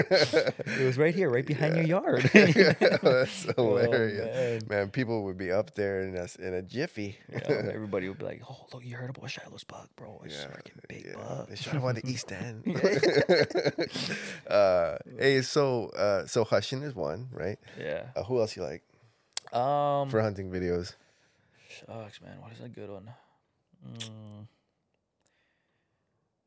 It 0.75 0.85
was 0.85 0.97
right 0.97 1.15
here, 1.15 1.29
right 1.29 1.45
behind 1.45 1.75
your 1.77 1.85
yard. 1.85 2.23
That's 2.33 3.47
Oh, 3.57 3.77
hilarious, 3.77 4.63
man. 4.67 4.79
man. 4.79 4.89
People 4.89 5.23
would 5.23 5.37
be 5.37 5.51
up 5.51 5.73
there 5.75 6.01
in 6.01 6.15
a 6.17 6.27
in 6.45 6.53
a 6.53 6.61
jiffy. 6.61 7.17
Yeah, 7.31 7.39
everybody 7.73 8.09
would 8.09 8.17
be 8.19 8.25
like, 8.25 8.41
"Oh, 8.49 8.65
look, 8.73 8.83
you 8.85 8.95
heard 8.97 9.09
about 9.09 9.29
Shiloh's 9.31 9.63
buck, 9.63 9.89
bro? 9.95 10.21
It's 10.25 10.35
Yeah, 10.35 10.47
freaking 10.47 10.79
big 10.89 11.05
yeah. 11.07 11.15
buck." 11.15 11.47
They 11.49 11.55
shot 11.55 11.75
him 11.75 11.83
on 11.85 11.95
the 11.95 12.05
East 12.09 12.31
End. 12.31 12.63
uh, 14.49 14.64
hey, 15.19 15.41
so 15.41 15.89
uh, 15.89 16.25
so 16.25 16.43
Hushin 16.45 16.83
is 16.83 16.93
one, 16.95 17.27
right? 17.31 17.57
Yeah. 17.79 18.03
Uh, 18.15 18.23
who 18.23 18.39
else 18.39 18.55
you 18.55 18.63
like 18.63 18.83
Um. 19.53 20.09
for 20.09 20.21
hunting 20.21 20.49
videos? 20.51 20.95
Shucks, 21.69 22.21
man. 22.21 22.39
What 22.41 22.51
is 22.53 22.61
a 22.61 22.69
good 22.69 22.89
one? 22.89 23.09
Mm. 23.87 24.47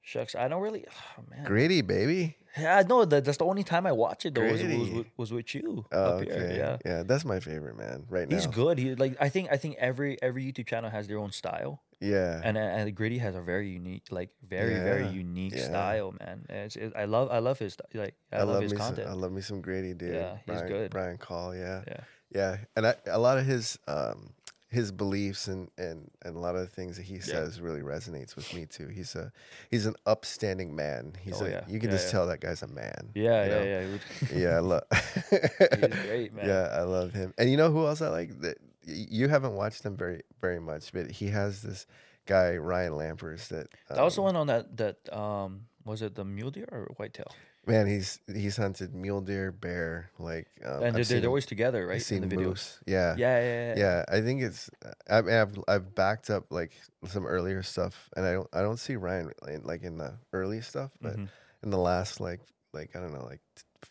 Shucks, 0.03 0.35
I 0.35 0.49
don't 0.49 0.63
really. 0.63 0.85
Oh, 1.19 1.25
man. 1.31 1.45
Gritty, 1.45 1.83
baby. 1.83 2.37
Yeah, 2.59 2.83
no, 2.89 3.05
that, 3.05 3.25
that's 3.25 3.39
the 3.39 3.45
only 3.45 3.65
time 3.65 3.87
I 3.87 3.93
watch 3.93 4.27
it 4.27 4.35
though. 4.35 4.43
Was, 4.51 4.63
was, 4.63 5.05
was 5.17 5.33
with 5.33 5.55
you 5.55 5.85
Oh, 5.93 6.05
up 6.05 6.23
okay, 6.23 6.55
here. 6.55 6.79
Yeah, 6.85 7.03
that's 7.05 7.25
my 7.25 7.41
favorite 7.41 7.77
man 7.77 8.05
right 8.09 8.29
now. 8.29 8.37
he's 8.37 8.47
good. 8.47 8.79
He 8.79 8.95
like 8.95 9.17
I 9.21 9.29
think 9.29 9.49
I 9.51 9.57
think 9.57 9.77
every 9.79 10.21
every 10.23 10.45
YouTube 10.45 10.67
channel 10.67 10.91
has 10.91 11.07
their 11.09 11.19
own 11.19 11.33
style, 11.33 11.83
Yeah, 12.01 12.41
and 12.45 12.57
and 12.59 12.95
Gritty 12.95 13.19
has 13.19 13.35
a 13.35 13.41
very 13.41 13.69
unique, 13.71 14.05
like 14.11 14.31
very 14.49 14.75
very 14.75 15.07
unique 15.09 15.55
yeah. 15.55 15.65
style, 15.65 16.15
man. 16.19 16.47
It, 16.49 16.93
I 16.97 17.05
love 17.05 17.31
I 17.31 17.39
love 17.39 17.59
his 17.59 17.77
like 17.95 18.15
I, 18.33 18.43
love, 18.43 18.63
his 18.63 18.73
content. 18.73 19.09
Some, 19.09 19.19
I 19.19 19.21
love 19.21 19.33
me 19.33 19.41
some 19.41 19.61
Gritty, 19.61 19.95
dude. 19.95 20.15
Yeah, 20.15 20.33
he's 20.37 20.45
Brian, 20.47 20.69
good. 20.69 20.91
Brian 20.91 21.19
Call, 21.19 21.55
yeah, 21.55 21.83
yeah, 21.87 22.01
yeah, 22.31 22.57
and 22.77 22.87
I, 22.87 22.95
a 23.07 23.19
lot 23.19 23.39
of 23.39 23.47
his 23.47 23.79
um, 23.87 24.31
his 24.71 24.93
beliefs 24.93 25.49
and, 25.49 25.71
and, 25.79 26.11
and 26.23 26.37
a 26.37 26.39
lot 26.39 26.55
of 26.55 26.61
the 26.61 26.67
things 26.67 26.97
that 26.99 27.05
he 27.05 27.19
says 27.21 27.59
really 27.61 27.81
resonates 27.81 28.37
with 28.37 28.53
me 28.55 28.67
too. 28.67 28.89
He's 28.89 29.15
a 29.15 29.33
he's 29.71 29.87
an 29.87 29.95
upstanding 30.05 30.77
man. 30.77 31.15
He's 31.23 31.41
Oh, 31.41 31.47
a 31.47 31.51
yeah. 31.51 31.65
you 31.67 31.81
can 31.81 31.89
Yeah, 31.89 31.97
just 31.97 32.09
yeah. 32.09 32.13
tell 32.13 32.27
that 32.27 32.41
guy's 32.41 32.63
a 32.63 32.67
man. 32.67 33.11
Yeah, 33.15 33.45
you 33.45 33.51
yeah, 33.51 33.59
know? 33.59 33.65
yeah. 33.65 34.29
he 34.29 34.41
yeah. 34.43 34.57
I 34.57 34.59
love. 34.61 34.83
He's 35.31 36.07
great, 36.07 36.35
man. 36.35 36.47
Yeah, 36.47 36.69
I 36.73 36.83
love 36.83 37.13
him. 37.15 37.33
And 37.39 37.51
you 37.51 37.57
know 37.57 37.71
who 37.71 37.87
else 37.87 38.03
I 38.03 38.09
like? 38.09 38.41
That 38.43 38.59
you 38.85 39.29
haven't 39.29 39.55
watched 39.55 39.85
him 39.85 39.97
very 39.97 40.23
very 40.41 40.61
much, 40.61 40.93
but 40.93 41.11
he 41.11 41.29
has 41.29 41.63
this 41.63 41.87
guy 42.27 42.57
Ryan 42.57 42.93
Lampers 42.93 43.49
that. 43.49 43.69
That 43.89 44.03
was 44.05 44.17
the 44.17 44.21
um, 44.21 44.25
one 44.27 44.37
on 44.37 44.47
that 44.49 44.77
that 44.77 45.17
um 45.17 45.63
was 45.85 46.03
it 46.03 46.15
the 46.15 46.25
mule 46.25 46.51
deer 46.51 46.69
or 46.71 46.89
whitetail? 46.99 47.33
Man, 47.69 47.87
he's 47.87 48.19
he's 48.33 48.57
hunted 48.57 48.95
mule 48.95 49.21
deer, 49.21 49.53
bear, 49.53 50.11
like. 50.19 50.49
Um, 50.65 50.83
and 50.83 50.97
they're, 50.97 51.05
seen 51.05 51.21
they're 51.21 51.29
always 51.29 51.45
together, 51.45 51.87
right? 51.87 51.97
I've 51.97 52.03
seen 52.03 52.23
in 52.23 52.31
the 52.31 52.37
videos. 52.37 52.47
moose. 52.47 52.81
Yeah. 52.87 53.15
Yeah, 53.19 53.41
yeah, 53.41 53.75
yeah. 53.75 53.79
Yeah, 53.79 54.05
I 54.09 54.21
think 54.23 54.43
it's. 54.43 54.71
I 55.11 55.21
mean, 55.21 55.35
I've 55.35 55.59
I've 55.69 55.95
backed 55.95 56.31
up 56.31 56.47
like 56.51 56.73
some 57.07 57.27
earlier 57.27 57.63
stuff, 57.63 58.09
and 58.17 58.25
I 58.25 58.33
don't 58.33 58.49
I 58.55 58.63
don't 58.63 58.79
see 58.79 58.97
Ryan 58.97 59.33
in, 59.47 59.63
like 59.65 59.83
in 59.83 59.99
the 59.99 60.15
early 60.33 60.63
stuff, 60.63 60.93
but 61.03 61.17
Mhm. 61.17 61.29
in 61.63 61.71
the 61.71 61.79
last 61.79 62.21
like 62.21 62.41
like 62.73 62.97
I 62.97 63.01
don't 63.01 63.13
know 63.13 63.25
like 63.25 63.41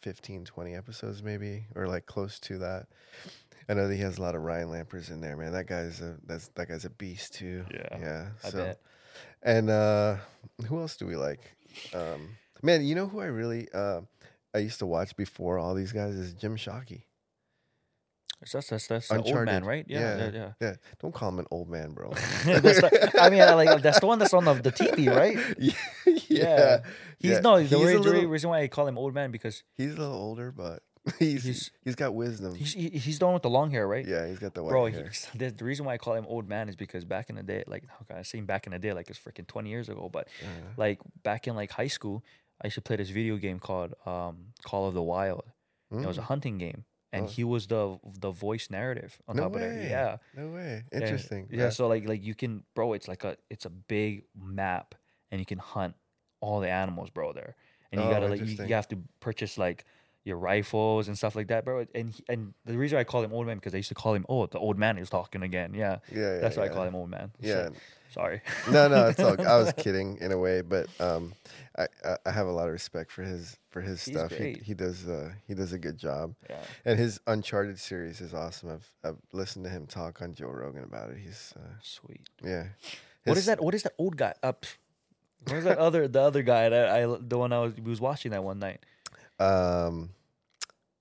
15, 0.01 0.45
20 0.45 0.75
episodes 0.75 1.21
maybe, 1.21 1.67
or 1.75 1.87
like 1.87 2.07
close 2.07 2.39
to 2.41 2.57
that. 2.57 2.87
I 3.69 3.75
know 3.75 3.87
that 3.87 3.95
he 3.95 4.01
has 4.01 4.17
a 4.17 4.21
lot 4.21 4.33
of 4.33 4.41
Ryan 4.41 4.69
Lampers 4.69 5.11
in 5.11 5.21
there, 5.21 5.37
man. 5.37 5.51
That 5.51 5.67
guy's 5.67 6.01
a 6.01 6.17
that's 6.25 6.47
that 6.55 6.67
guy's 6.67 6.85
a 6.85 6.89
beast 6.89 7.35
too. 7.35 7.63
Yeah, 7.71 7.99
yeah. 7.99 8.27
I 8.43 8.49
so, 8.49 8.57
bet. 8.57 8.79
and 9.43 9.69
uh 9.69 10.15
who 10.67 10.79
else 10.79 10.97
do 10.97 11.05
we 11.05 11.15
like? 11.15 11.41
Um, 11.93 12.37
man, 12.63 12.85
you 12.85 12.95
know 12.95 13.07
who 13.07 13.19
I 13.19 13.25
really 13.25 13.67
uh, 13.73 14.01
I 14.53 14.59
used 14.59 14.79
to 14.79 14.85
watch 14.85 15.15
before 15.15 15.57
all 15.59 15.73
these 15.75 15.91
guys 15.91 16.15
is 16.15 16.33
Jim 16.33 16.55
Shockey. 16.57 17.03
That's 18.53 18.69
that's 18.69 18.85
that's 18.87 19.07
the 19.07 19.21
old 19.23 19.45
man, 19.45 19.65
right? 19.65 19.83
Yeah, 19.87 19.99
Yeah. 19.99 20.17
yeah, 20.17 20.31
yeah. 20.31 20.51
Yeah, 20.61 20.73
don't 21.01 21.11
call 21.13 21.29
him 21.29 21.39
an 21.39 21.47
old 21.49 21.69
man, 21.69 21.91
bro. 21.93 22.09
The- 22.45 23.11
I 23.19 23.31
mean, 23.31 23.39
like 23.39 23.81
that's 23.81 23.99
the 23.99 24.05
one 24.05 24.19
that's 24.19 24.33
on 24.33 24.45
the, 24.45 24.53
the 24.53 24.71
TV, 24.71 25.09
right? 25.15 25.35
yeah, 25.57 25.73
Yeah. 26.29 26.79
He's 27.19 27.41
no 27.41 27.57
the 27.57 27.63
he's 27.63 27.71
re- 27.73 27.97
little, 27.97 28.25
reason 28.29 28.51
why 28.51 28.61
I 28.61 28.67
call 28.67 28.87
him 28.87 28.95
old 28.97 29.15
man 29.15 29.31
because 29.31 29.63
he's 29.73 29.93
a 29.95 29.97
little 29.97 30.13
older, 30.15 30.51
but 30.51 30.83
he's 31.17 31.45
He's- 31.45 31.71
he's 31.83 31.95
got 31.95 32.13
wisdom. 32.13 32.53
he's 32.53 32.73
he, 32.73 32.89
he's 32.89 33.17
the 33.17 33.25
one 33.25 33.33
with 33.33 33.41
the 33.41 33.49
long 33.49 33.71
hair, 33.71 33.87
right? 33.87 34.05
yeah, 34.07 34.27
he's 34.27 34.37
got 34.37 34.53
the 34.53 34.61
white 34.61 34.69
Bro, 34.69 34.85
hair. 34.91 35.07
he's, 35.07 35.27
the, 35.33 35.49
the 35.49 35.65
reason 35.65 35.87
why 35.87 35.93
I 35.93 35.97
call 35.97 36.13
him 36.13 36.25
old 36.27 36.47
man 36.47 36.69
is 36.69 36.75
because 36.75 37.05
back 37.05 37.31
in 37.31 37.37
the 37.37 37.43
day, 37.43 37.63
like 37.65 37.85
how 37.89 38.05
can 38.07 38.17
I 38.17 38.21
say 38.21 38.39
back 38.41 38.67
in 38.67 38.71
the 38.73 38.77
day, 38.79 38.93
like 38.93 39.09
it's 39.09 39.17
freaking 39.17 39.47
twenty 39.47 39.71
years 39.71 39.89
ago, 39.89 40.09
but 40.13 40.27
Uh, 40.43 40.45
like 40.77 40.99
back 41.23 41.47
in 41.47 41.55
like 41.55 41.71
high 41.71 41.87
school, 41.87 42.23
I 42.61 42.67
used 42.67 42.75
to 42.75 42.81
play 42.81 42.95
this 42.95 43.09
video 43.09 43.37
game 43.37 43.59
called 43.59 43.93
um, 44.05 44.47
Call 44.63 44.87
of 44.87 44.93
the 44.93 45.03
Wild. 45.03 45.43
It 45.91 46.05
was 46.05 46.17
a 46.17 46.21
mm, 46.21 46.25
hunting 46.25 46.57
game, 46.57 46.85
and 47.13 47.25
Oh. 47.25 47.29
he 47.29 47.43
was 47.43 47.67
the 47.67 47.99
the 48.19 48.31
voice 48.31 48.69
narrative 48.69 49.21
on 49.27 49.35
no 49.37 49.43
top 49.43 49.55
of 49.55 49.61
way. 49.61 49.67
it. 49.67 49.91
Yeah, 49.91 50.17
no 50.35 50.49
way. 50.49 50.83
Interesting. 50.91 51.47
Yeah, 51.51 51.69
so 51.69 51.87
like 51.87 52.07
like 52.07 52.23
you 52.23 52.35
can, 52.35 52.63
bro. 52.75 52.93
It's 52.93 53.07
like 53.07 53.23
a 53.23 53.37
it's 53.49 53.65
a 53.65 53.69
big 53.69 54.23
map, 54.35 54.95
and 55.31 55.39
you 55.39 55.45
can 55.45 55.59
hunt 55.59 55.95
all 56.41 56.59
the 56.59 56.69
animals, 56.69 57.09
bro. 57.09 57.31
There, 57.31 57.55
and 57.91 58.01
you 58.01 58.07
Oh, 58.07 58.11
gotta 58.11 58.27
like 58.27 58.41
you, 58.41 58.65
you 58.65 58.73
have 58.75 58.87
to 58.89 58.97
purchase 59.21 59.57
like 59.57 59.85
your 60.25 60.37
rifles 60.37 61.07
and 61.07 61.17
stuff 61.17 61.35
like 61.37 61.47
that, 61.47 61.63
bro. 61.63 61.85
And 61.95 62.11
he, 62.11 62.23
and 62.27 62.53
the 62.65 62.77
reason 62.77 62.97
I 62.97 63.05
call 63.05 63.23
him 63.23 63.31
old 63.33 63.47
man 63.47 63.57
because 63.57 63.73
I 63.73 63.77
used 63.77 63.89
to 63.89 63.95
call 63.95 64.13
him 64.13 64.25
oh 64.27 64.45
the 64.47 64.59
old 64.59 64.77
man 64.77 64.97
is 64.97 65.09
talking 65.09 65.41
again. 65.43 65.73
Yeah, 65.73 65.99
yeah, 66.11 66.19
yeah, 66.19 66.39
that's 66.39 66.57
why 66.57 66.65
yeah. 66.65 66.69
I 66.71 66.73
call 66.73 66.83
him 66.83 66.95
old 66.95 67.09
man. 67.09 67.31
So, 67.41 67.47
Yeah. 67.47 67.69
Sorry. 68.17 68.41
no, 68.71 68.87
no, 68.87 69.07
it's 69.07 69.19
all. 69.19 69.39
I 69.47 69.57
was 69.57 69.73
kidding 69.77 70.17
in 70.19 70.31
a 70.31 70.37
way, 70.37 70.61
but 70.61 70.87
um, 70.99 71.33
I, 71.77 71.87
I 72.25 72.31
have 72.31 72.47
a 72.47 72.51
lot 72.51 72.67
of 72.67 72.73
respect 72.73 73.11
for 73.11 73.23
his 73.23 73.57
for 73.69 73.81
his 73.81 74.03
He's 74.03 74.15
stuff. 74.15 74.31
He 74.31 74.59
he 74.63 74.73
does 74.73 75.07
uh 75.07 75.31
he 75.47 75.53
does 75.53 75.73
a 75.73 75.77
good 75.79 75.97
job, 75.97 76.33
Yeah, 76.49 76.57
and 76.85 76.97
his 76.99 77.19
Uncharted 77.27 77.79
series 77.79 78.19
is 78.21 78.33
awesome. 78.33 78.69
I've 78.71 78.91
I've 79.03 79.17
listened 79.33 79.65
to 79.65 79.71
him 79.71 79.85
talk 79.87 80.21
on 80.21 80.33
Joe 80.33 80.47
Rogan 80.49 80.83
about 80.83 81.11
it. 81.11 81.17
He's 81.23 81.53
uh, 81.57 81.75
sweet. 81.81 82.27
yeah. 82.43 82.67
What 83.23 83.35
His- 83.35 83.39
is 83.39 83.45
that? 83.47 83.61
What 83.61 83.75
is 83.75 83.83
that 83.83 83.93
old 83.97 84.17
guy? 84.17 84.33
Up. 84.41 84.65
what 85.45 85.57
is 85.57 85.63
that 85.65 85.77
other 85.87 86.07
the 86.07 86.21
other 86.21 86.43
guy 86.43 86.69
that 86.69 86.89
I 86.89 87.05
the 87.19 87.37
one 87.37 87.53
I 87.53 87.59
was 87.59 87.73
was 87.83 88.01
watching 88.01 88.31
that 88.31 88.43
one 88.43 88.59
night? 88.59 88.79
Um, 89.39 90.09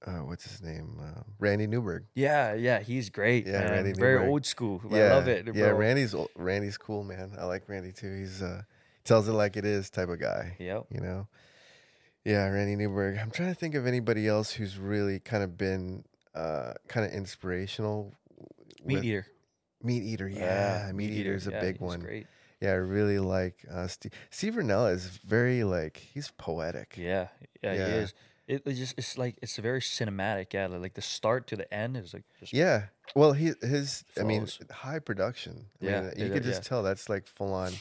uh, 0.06 0.18
what's 0.24 0.44
his 0.44 0.62
name? 0.62 0.98
Uh, 1.00 1.22
Randy 1.38 1.66
Newberg. 1.66 2.04
Yeah, 2.14 2.54
yeah, 2.54 2.80
he's 2.80 3.10
great. 3.10 3.46
Yeah, 3.46 3.60
man. 3.60 3.70
Randy 3.70 3.92
very 3.92 4.14
Newberg. 4.14 4.28
old 4.30 4.46
school. 4.46 4.80
yeah, 4.90 4.98
I 5.04 5.14
love 5.14 5.28
it. 5.28 5.48
Yeah. 5.54 5.66
Randy's 5.66 6.14
ol- 6.14 6.30
Randy's 6.36 6.76
cool, 6.78 7.04
man. 7.04 7.32
I 7.38 7.44
like 7.44 7.68
Randy 7.68 7.92
too. 7.92 8.12
He's 8.14 8.42
uh 8.42 8.62
tells 9.04 9.28
it 9.28 9.32
like 9.32 9.56
it 9.56 9.64
is 9.64 9.88
type 9.90 10.08
of 10.08 10.18
guy. 10.20 10.56
Yep. 10.58 10.86
you 10.90 11.00
know. 11.00 11.28
Yeah, 12.24 12.48
Randy 12.48 12.74
Newberg. 12.76 13.18
I'm 13.18 13.30
trying 13.30 13.50
to 13.50 13.54
think 13.54 13.74
of 13.76 13.86
anybody 13.86 14.26
else 14.26 14.50
who's 14.52 14.78
really 14.78 15.20
kind 15.20 15.42
of 15.44 15.56
been 15.56 16.04
uh 16.34 16.72
kind 16.88 17.06
of 17.06 17.12
inspirational. 17.12 18.14
MeatEater. 18.86 19.24
Meat 19.82 20.02
eater, 20.02 20.26
yeah, 20.28 20.90
meat, 20.94 21.10
eater 21.10 21.34
is 21.34 21.46
a 21.46 21.50
yeah, 21.50 21.60
big 21.60 21.80
one. 21.80 22.00
Great. 22.00 22.26
Yeah, 22.60 22.70
I 22.70 22.74
really 22.74 23.18
like 23.18 23.64
uh, 23.70 23.86
Steve. 23.86 24.12
Steve 24.30 24.54
Rinella 24.54 24.92
is 24.94 25.06
very 25.06 25.62
like 25.64 25.98
he's 25.98 26.30
poetic. 26.38 26.94
Yeah, 26.96 27.28
yeah, 27.62 27.72
Yeah. 27.74 27.86
he 27.86 27.92
is. 27.92 28.14
It, 28.46 28.62
it 28.64 28.74
just 28.74 28.94
it's 28.96 29.18
like 29.18 29.36
it's 29.42 29.56
very 29.56 29.80
cinematic. 29.80 30.52
Yeah, 30.52 30.66
like 30.66 30.94
the 30.94 31.02
start 31.02 31.46
to 31.48 31.56
the 31.56 31.72
end 31.72 31.96
is 31.96 32.14
like 32.14 32.24
just 32.38 32.52
Yeah. 32.52 32.84
Well, 33.14 33.32
he 33.32 33.52
his 33.60 34.04
I 34.18 34.22
mean 34.22 34.46
high 34.70 34.98
production. 35.00 35.66
I 35.82 35.84
Yeah, 35.84 35.98
uh, 35.98 36.02
mean, 36.02 36.26
you 36.26 36.32
could 36.32 36.42
just 36.44 36.62
yeah. 36.62 36.68
tell 36.68 36.82
that's 36.82 37.08
like 37.08 37.26
full 37.26 37.52
on 37.52 37.72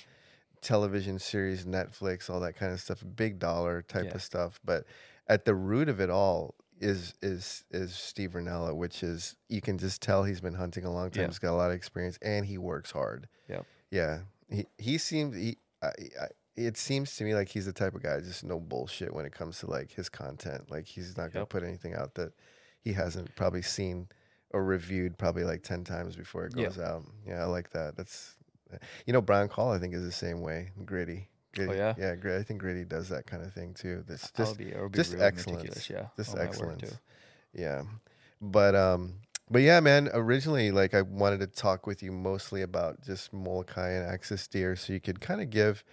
television 0.62 1.20
series, 1.20 1.66
Netflix, 1.66 2.30
all 2.30 2.40
that 2.40 2.56
kind 2.56 2.74
of 2.74 2.80
stuff, 2.80 3.04
big 3.16 3.38
dollar 3.40 3.82
type 3.84 4.06
Yeah. 4.06 4.16
of 4.16 4.24
stuff. 4.24 4.60
But 4.66 4.86
at 5.28 5.46
the 5.46 5.54
root 5.56 5.90
of 5.90 6.00
it 6.00 6.10
all 6.10 6.56
is 6.80 7.14
is 7.22 7.64
is 7.72 7.94
Steve 7.96 8.32
Rinella, 8.32 8.76
which 8.76 9.04
is 9.04 9.36
you 9.50 9.62
can 9.62 9.78
just 9.78 10.02
tell 10.02 10.24
he's 10.24 10.42
been 10.42 10.56
hunting 10.56 10.84
a 10.86 10.92
long 10.92 11.12
time. 11.12 11.22
Yeah. 11.24 11.28
He's 11.28 11.40
got 11.40 11.52
a 11.52 11.58
lot 11.58 11.70
of 11.70 11.76
experience 11.76 12.18
and 12.22 12.46
he 12.46 12.58
works 12.58 12.92
hard. 12.92 13.28
Yep. 13.50 13.66
Yeah. 13.92 14.20
He 14.50 14.66
he 14.78 14.98
seems 14.98 15.36
he. 15.36 15.58
I, 15.84 15.88
I, 15.88 16.28
it 16.58 16.78
seems 16.78 17.16
to 17.18 17.24
me 17.24 17.36
like 17.36 17.50
he's 17.50 17.66
the 17.66 17.74
type 17.74 17.96
of 17.96 18.04
guy 18.04 18.20
just 18.22 18.44
no 18.44 18.60
bullshit 18.60 19.14
when 19.14 19.26
it 19.26 19.34
comes 19.34 19.60
to 19.60 19.70
like 19.70 19.92
his 19.92 20.10
content. 20.10 20.72
Like 20.72 20.86
he's 20.86 21.18
not 21.18 21.32
gonna 21.34 21.42
Yep. 21.42 21.50
put 21.50 21.64
anything 21.64 21.94
out 21.94 22.16
that 22.16 22.34
he 22.82 22.94
hasn't 22.94 23.36
probably 23.36 23.62
seen 23.62 24.08
or 24.52 24.64
reviewed 24.64 25.18
probably 25.18 25.44
like 25.44 25.64
10 25.64 25.84
times 25.84 26.16
before 26.16 26.46
it 26.46 26.54
Yeah. 26.56 26.66
goes 26.66 26.80
out. 26.80 27.04
Yeah, 27.28 27.42
I 27.42 27.46
like 27.46 27.72
that. 27.72 27.98
That's, 27.98 28.36
you 29.06 29.12
know, 29.12 29.22
Brian 29.22 29.50
Call, 29.50 29.72
I 29.74 29.80
think, 29.80 29.94
is 29.94 30.04
the 30.04 30.12
same 30.12 30.42
way. 30.42 30.72
Gritty. 30.86 31.30
Gritty. 31.54 31.74
Oh, 31.74 31.76
yeah? 31.76 31.94
Yeah, 31.98 32.16
Gritty. 32.16 32.40
I 32.40 32.44
think 32.44 32.62
Gritty 32.62 32.86
does 32.86 33.10
that 33.10 33.26
kind 33.26 33.44
of 33.44 33.54
thing 33.54 33.74
too. 33.74 34.04
That's 34.08 34.32
just, 34.32 34.58
be, 34.58 34.66
be 34.66 34.72
just 34.92 35.14
really 35.14 35.26
excellence. 35.26 35.90
Yeah, 35.90 36.08
just 36.16 36.38
excellence. 36.38 36.94
Yeah. 37.54 37.84
But, 38.40 38.76
um, 38.76 39.16
but 39.50 39.62
yeah, 39.62 39.80
man, 39.80 40.10
originally, 40.14 40.72
like, 40.72 40.94
I 40.94 41.02
wanted 41.02 41.40
to 41.42 41.48
talk 41.48 41.86
with 41.88 42.02
you 42.02 42.12
mostly 42.12 42.62
about 42.62 43.02
just 43.02 43.32
Molokai 43.34 43.90
and 43.92 44.06
Axis 44.10 44.48
deer 44.48 44.76
so 44.76 44.94
you 44.94 45.00
could 45.02 45.22
kind 45.22 45.42
of 45.42 45.50
give 45.50 45.84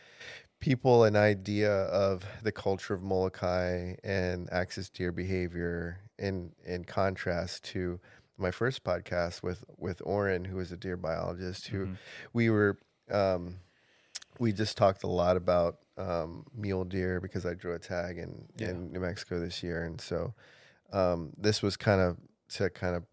people 0.63 1.03
an 1.05 1.17
idea 1.17 1.71
of 1.71 2.25
the 2.43 2.53
culture 2.53 2.95
of 2.95 3.03
Molokai 3.03 3.97
and 4.05 4.49
access 4.53 4.89
to 4.89 4.93
deer 4.99 5.13
behavior 5.13 5.99
in 6.19 6.53
in 6.65 6.85
contrast 6.85 7.65
to 7.65 8.01
my 8.39 8.51
first 8.51 8.83
podcast 8.85 9.43
with 9.43 9.65
with 9.77 10.01
Oren, 10.05 10.45
who 10.47 10.59
is 10.61 10.73
a 10.73 10.77
deer 10.77 10.97
biologist, 10.97 11.67
who 11.67 11.87
Mhm. 11.87 11.97
we 12.33 12.49
were 12.49 12.79
um, 13.11 13.59
we 14.39 14.53
just 14.53 14.77
talked 14.79 15.03
a 15.03 15.09
lot 15.09 15.37
about 15.37 15.79
um, 15.99 16.47
mule 16.55 16.85
deer 16.85 17.21
because 17.21 17.45
I 17.45 17.53
drew 17.55 17.75
a 17.75 17.79
tag 17.79 18.17
in, 18.17 18.49
Yeah. 18.57 18.71
in 18.71 18.93
New 18.93 19.01
Mexico 19.01 19.39
this 19.41 19.63
year, 19.63 19.83
and 19.85 20.01
so 20.01 20.33
um, 20.93 21.33
this 21.37 21.61
was 21.61 21.77
kind 21.77 22.01
of 22.01 22.17
to 22.51 22.71
kind 22.71 22.97
of 22.97 23.05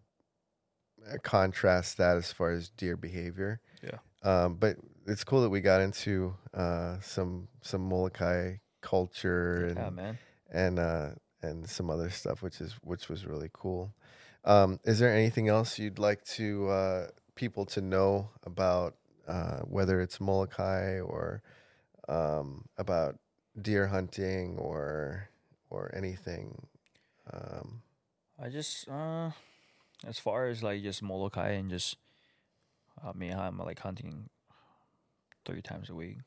uh, 1.12 1.18
contrast 1.22 1.98
that 1.98 2.16
as 2.16 2.32
far 2.32 2.52
as 2.52 2.70
deer 2.70 2.96
behavior. 2.96 3.60
Yeah. 3.82 3.98
Um, 4.22 4.54
but 4.56 4.76
it's 5.06 5.24
cool 5.24 5.42
that 5.42 5.50
we 5.50 5.60
got 5.60 5.80
into 5.80 6.34
uh, 6.54 6.98
some 7.00 7.48
some 7.62 7.82
Molokai 7.82 8.56
culture 8.80 9.66
and 9.66 9.76
Yeah, 9.76 9.90
man. 9.90 10.18
and 10.52 10.78
uh, 10.78 11.08
and 11.42 11.68
some 11.68 11.90
other 11.90 12.10
stuff, 12.10 12.42
which 12.42 12.60
is 12.60 12.74
which 12.82 13.08
was 13.08 13.26
really 13.26 13.50
cool. 13.52 13.94
Um, 14.44 14.80
is 14.84 14.98
there 14.98 15.14
anything 15.14 15.48
else 15.48 15.78
you'd 15.78 15.98
like 15.98 16.24
to 16.36 16.68
uh, 16.68 17.06
people 17.34 17.66
to 17.66 17.80
know 17.80 18.30
about 18.44 18.96
uh, 19.28 19.60
whether 19.60 20.00
it's 20.00 20.20
Molokai 20.20 21.00
or 21.00 21.42
um, 22.08 22.64
about 22.78 23.18
deer 23.60 23.86
hunting 23.88 24.56
or 24.58 25.28
or 25.68 25.90
anything? 25.94 26.66
Um, 27.32 27.82
I 28.42 28.48
just 28.48 28.88
uh, 28.88 29.30
as 30.06 30.18
far 30.18 30.46
as 30.46 30.62
like 30.62 30.82
just 30.82 31.02
Molokai 31.02 31.50
and 31.52 31.70
just 31.70 31.96
I 33.04 33.12
mean 33.12 33.34
I'm 33.34 33.58
like 33.58 33.78
hunting 33.80 34.30
three 35.44 35.62
times 35.62 35.88
a 35.90 35.94
week. 35.94 36.18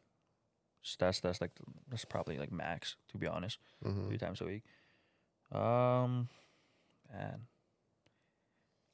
Just 0.81 0.99
that's 0.99 1.19
that's 1.19 1.39
like 1.41 1.51
that's 1.89 2.05
probably 2.05 2.37
like 2.37 2.51
max 2.51 2.95
to 3.11 3.17
be 3.17 3.27
honest. 3.27 3.57
mhm. 3.83 4.07
three 4.07 4.17
times 4.17 4.41
a 4.41 4.45
week. 4.45 4.63
Um, 5.51 6.29
man, 7.11 7.41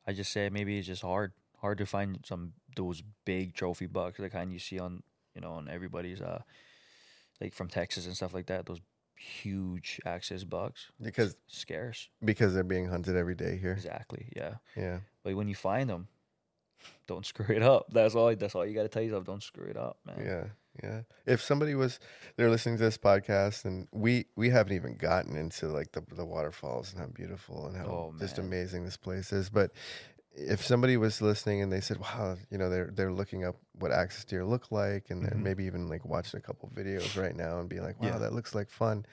I 0.06 0.14
just 0.14 0.32
say 0.32 0.50
maybe 0.50 0.78
it's 0.78 0.88
just 0.88 1.02
hard, 1.02 1.32
hard 1.62 1.78
to 1.80 1.86
find 1.86 2.20
some 2.26 2.54
those 2.76 3.02
big 3.26 3.54
trophy 3.54 3.86
bucks, 3.88 4.20
the 4.20 4.30
kind 4.30 4.52
you 4.52 4.60
see 4.60 4.80
on 4.80 5.04
you 5.36 5.42
know 5.42 5.54
on 5.54 5.70
everybody's 5.70 6.22
uh, 6.22 6.42
like 7.42 7.54
from 7.54 7.70
Texas 7.70 8.06
and 8.06 8.16
stuff 8.16 8.34
like 8.34 8.48
that. 8.48 8.66
Those 8.66 8.82
huge 9.16 10.00
axis 10.06 10.44
bucks, 10.44 10.92
Because 11.02 11.38
scarce. 11.48 12.08
because 12.24 12.54
they're 12.54 12.64
being 12.64 12.88
hunted 12.88 13.16
every 13.18 13.36
day 13.36 13.58
here. 13.58 13.74
Exactly, 13.74 14.32
yeah. 14.36 14.56
Yeah. 14.78 15.00
But 15.24 15.36
when 15.36 15.48
you 15.50 15.56
find 15.56 15.90
them, 15.90 16.08
don't 17.08 17.26
screw 17.26 17.56
it 17.56 17.64
up. 17.64 17.88
That's 17.92 18.16
all. 18.16 18.36
That's 18.36 18.56
all 18.56 18.66
you 18.66 18.74
got 18.74 18.84
to 18.84 18.90
tell 18.90 19.02
yourself. 19.04 19.26
Don't 19.26 19.44
screw 19.44 19.66
it 19.66 19.78
up, 19.78 19.98
man. 20.06 20.24
Yeah, 20.26 20.44
yeah. 20.84 21.02
If 21.26 21.42
somebody 21.42 21.76
was 21.76 22.00
they're 22.38 22.50
listening 22.50 22.78
to 22.78 22.84
this 22.84 22.98
podcast 22.98 23.66
and 23.66 23.88
we 23.92 24.26
we 24.36 24.50
haven't 24.50 24.74
even 24.74 24.96
gotten 24.96 25.36
into 25.36 25.68
like 25.68 25.92
the 25.92 26.02
the 26.16 26.26
waterfalls 26.26 26.92
and 26.94 27.02
how 27.02 27.08
beautiful 27.08 27.68
and 27.68 27.76
how 27.78 27.86
Oh, 27.86 28.14
just 28.20 28.38
amazing 28.38 28.86
this 28.86 28.98
place 28.98 29.32
is, 29.34 29.50
but 29.50 29.72
if 30.36 30.64
somebody 30.66 30.96
was 30.96 31.22
listening 31.22 31.62
and 31.62 31.72
they 31.72 31.82
said, 31.82 31.98
"Wow," 31.98 32.38
you 32.50 32.58
know, 32.58 32.70
they're 32.70 32.92
they're 32.94 33.12
looking 33.12 33.44
up 33.44 33.56
what 33.74 33.92
axis 33.92 34.24
deer 34.24 34.46
look 34.46 34.72
like, 34.72 35.10
and 35.10 35.24
Mhm. 35.24 35.30
then 35.30 35.44
maybe 35.44 35.66
even 35.66 35.88
like 35.90 36.06
watching 36.06 36.38
a 36.38 36.42
couple 36.42 36.70
videos 36.74 37.20
right 37.22 37.36
now 37.36 37.60
and 37.60 37.68
being 37.68 37.84
like, 37.84 38.00
"Wow, 38.00 38.08
Yeah. 38.10 38.18
that 38.20 38.34
looks 38.34 38.54
like 38.56 38.70
fun." 38.70 39.06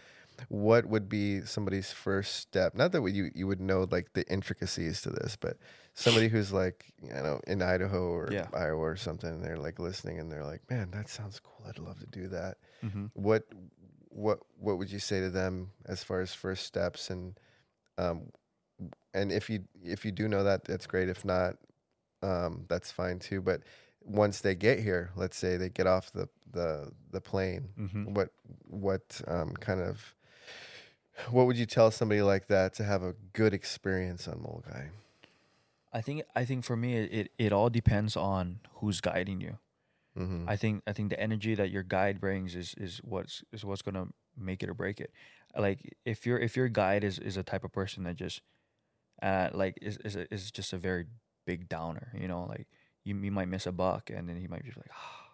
What 0.49 0.87
would 0.87 1.09
be 1.09 1.41
somebody's 1.43 1.93
first 1.93 2.37
step? 2.37 2.75
Not 2.75 2.93
that 2.93 3.03
you 3.11 3.31
you 3.35 3.47
would 3.47 3.61
know 3.61 3.87
like 3.91 4.13
the 4.15 4.27
intricacies 4.31 5.01
to 5.03 5.11
this, 5.11 5.37
but 5.37 5.57
somebody 5.95 6.29
who's 6.29 6.53
like 6.53 6.93
you 7.03 7.13
know 7.13 7.41
in 7.47 7.63
Idaho 7.63 8.03
or 8.09 8.29
Yeah. 8.33 8.49
Iowa 8.55 8.79
or 8.81 8.97
something, 8.97 9.29
and 9.31 9.43
they're 9.45 9.57
like 9.59 9.79
listening 9.79 10.19
and 10.19 10.31
they're 10.31 10.45
like, 10.45 10.63
"Man, 10.71 10.91
that 10.93 11.09
sounds 11.09 11.41
cool. 11.41 11.65
I'd 11.69 11.79
love 11.79 11.99
to 12.01 12.07
do 12.07 12.29
that." 12.29 12.59
Mm-hmm. 12.85 13.07
What 13.15 13.45
what 14.09 14.39
what 14.59 14.79
would 14.79 14.91
you 14.91 14.99
say 14.99 15.21
to 15.21 15.31
them 15.31 15.71
as 15.87 16.03
far 16.03 16.21
as 16.21 16.33
first 16.33 16.65
steps 16.65 17.11
and 17.11 17.39
um 17.99 18.31
and 19.15 19.31
if 19.33 19.49
you 19.51 19.65
if 19.83 20.05
you 20.05 20.13
do 20.13 20.29
know 20.29 20.45
that 20.45 20.65
that's 20.65 20.87
great. 20.87 21.09
If 21.09 21.25
not, 21.25 21.57
um, 22.23 22.65
that's 22.69 22.91
fine 22.91 23.19
too. 23.19 23.41
But 23.41 23.63
once 24.03 24.41
they 24.41 24.55
get 24.55 24.79
here, 24.81 25.11
let's 25.17 25.37
say 25.37 25.57
they 25.57 25.69
get 25.71 25.87
off 25.87 26.13
the 26.13 26.29
the 26.53 26.93
the 27.11 27.21
plane, 27.21 27.71
Mm-hmm. 27.79 28.15
what 28.15 28.31
what 28.67 29.21
um, 29.27 29.53
kind 29.55 29.81
of 29.81 30.15
what 31.31 31.47
would 31.47 31.57
you 31.57 31.67
tell 31.67 31.91
somebody 31.91 32.23
like 32.23 32.49
that 32.49 32.75
to 32.75 32.85
have 32.85 33.03
a 33.03 33.15
good 33.33 33.55
experience 33.55 34.29
on 34.29 34.43
Molokai? 34.43 34.87
I 35.93 36.01
think 36.01 36.23
I 36.35 36.45
think 36.45 36.65
for 36.65 36.77
me 36.77 36.97
it, 36.97 37.31
it, 37.39 37.53
all 37.53 37.71
depends 37.71 38.17
on 38.17 38.61
who's 38.75 39.01
guiding 39.01 39.41
you. 39.41 39.59
Mm-hmm. 40.19 40.49
I 40.49 40.57
think 40.57 40.83
I 40.87 40.93
think 40.93 41.11
the 41.11 41.21
energy 41.21 41.55
that 41.55 41.71
your 41.71 41.83
guide 41.83 42.21
brings 42.21 42.55
is 42.55 42.75
is 42.77 43.01
what's 43.03 43.43
is 43.53 43.65
what's 43.65 43.83
gonna 43.83 44.09
make 44.37 44.63
it 44.63 44.69
or 44.69 44.75
break 44.75 45.01
it. 45.01 45.11
Like 45.57 45.97
if 46.05 46.27
your 46.27 46.39
if 46.39 46.57
your 46.57 46.69
guide 46.69 47.03
is 47.03 47.19
is 47.19 47.37
a 47.37 47.43
type 47.43 47.65
of 47.65 47.73
person 47.73 48.05
that 48.05 48.17
just 48.17 48.43
uh 49.23 49.49
like 49.53 49.79
is 49.81 49.97
is 50.05 50.17
a, 50.17 50.33
is 50.33 50.51
just 50.51 50.73
a 50.73 50.79
very 50.79 51.07
big 51.47 51.69
downer, 51.69 52.13
you 52.19 52.29
know, 52.29 52.45
like 52.45 52.67
you 53.05 53.17
you 53.17 53.31
might 53.31 53.49
miss 53.49 53.67
a 53.67 53.73
buck 53.73 54.11
and 54.11 54.29
then 54.29 54.37
he 54.37 54.47
might 54.47 54.65
be 54.65 54.73
like 54.77 54.91
ah. 54.93 55.26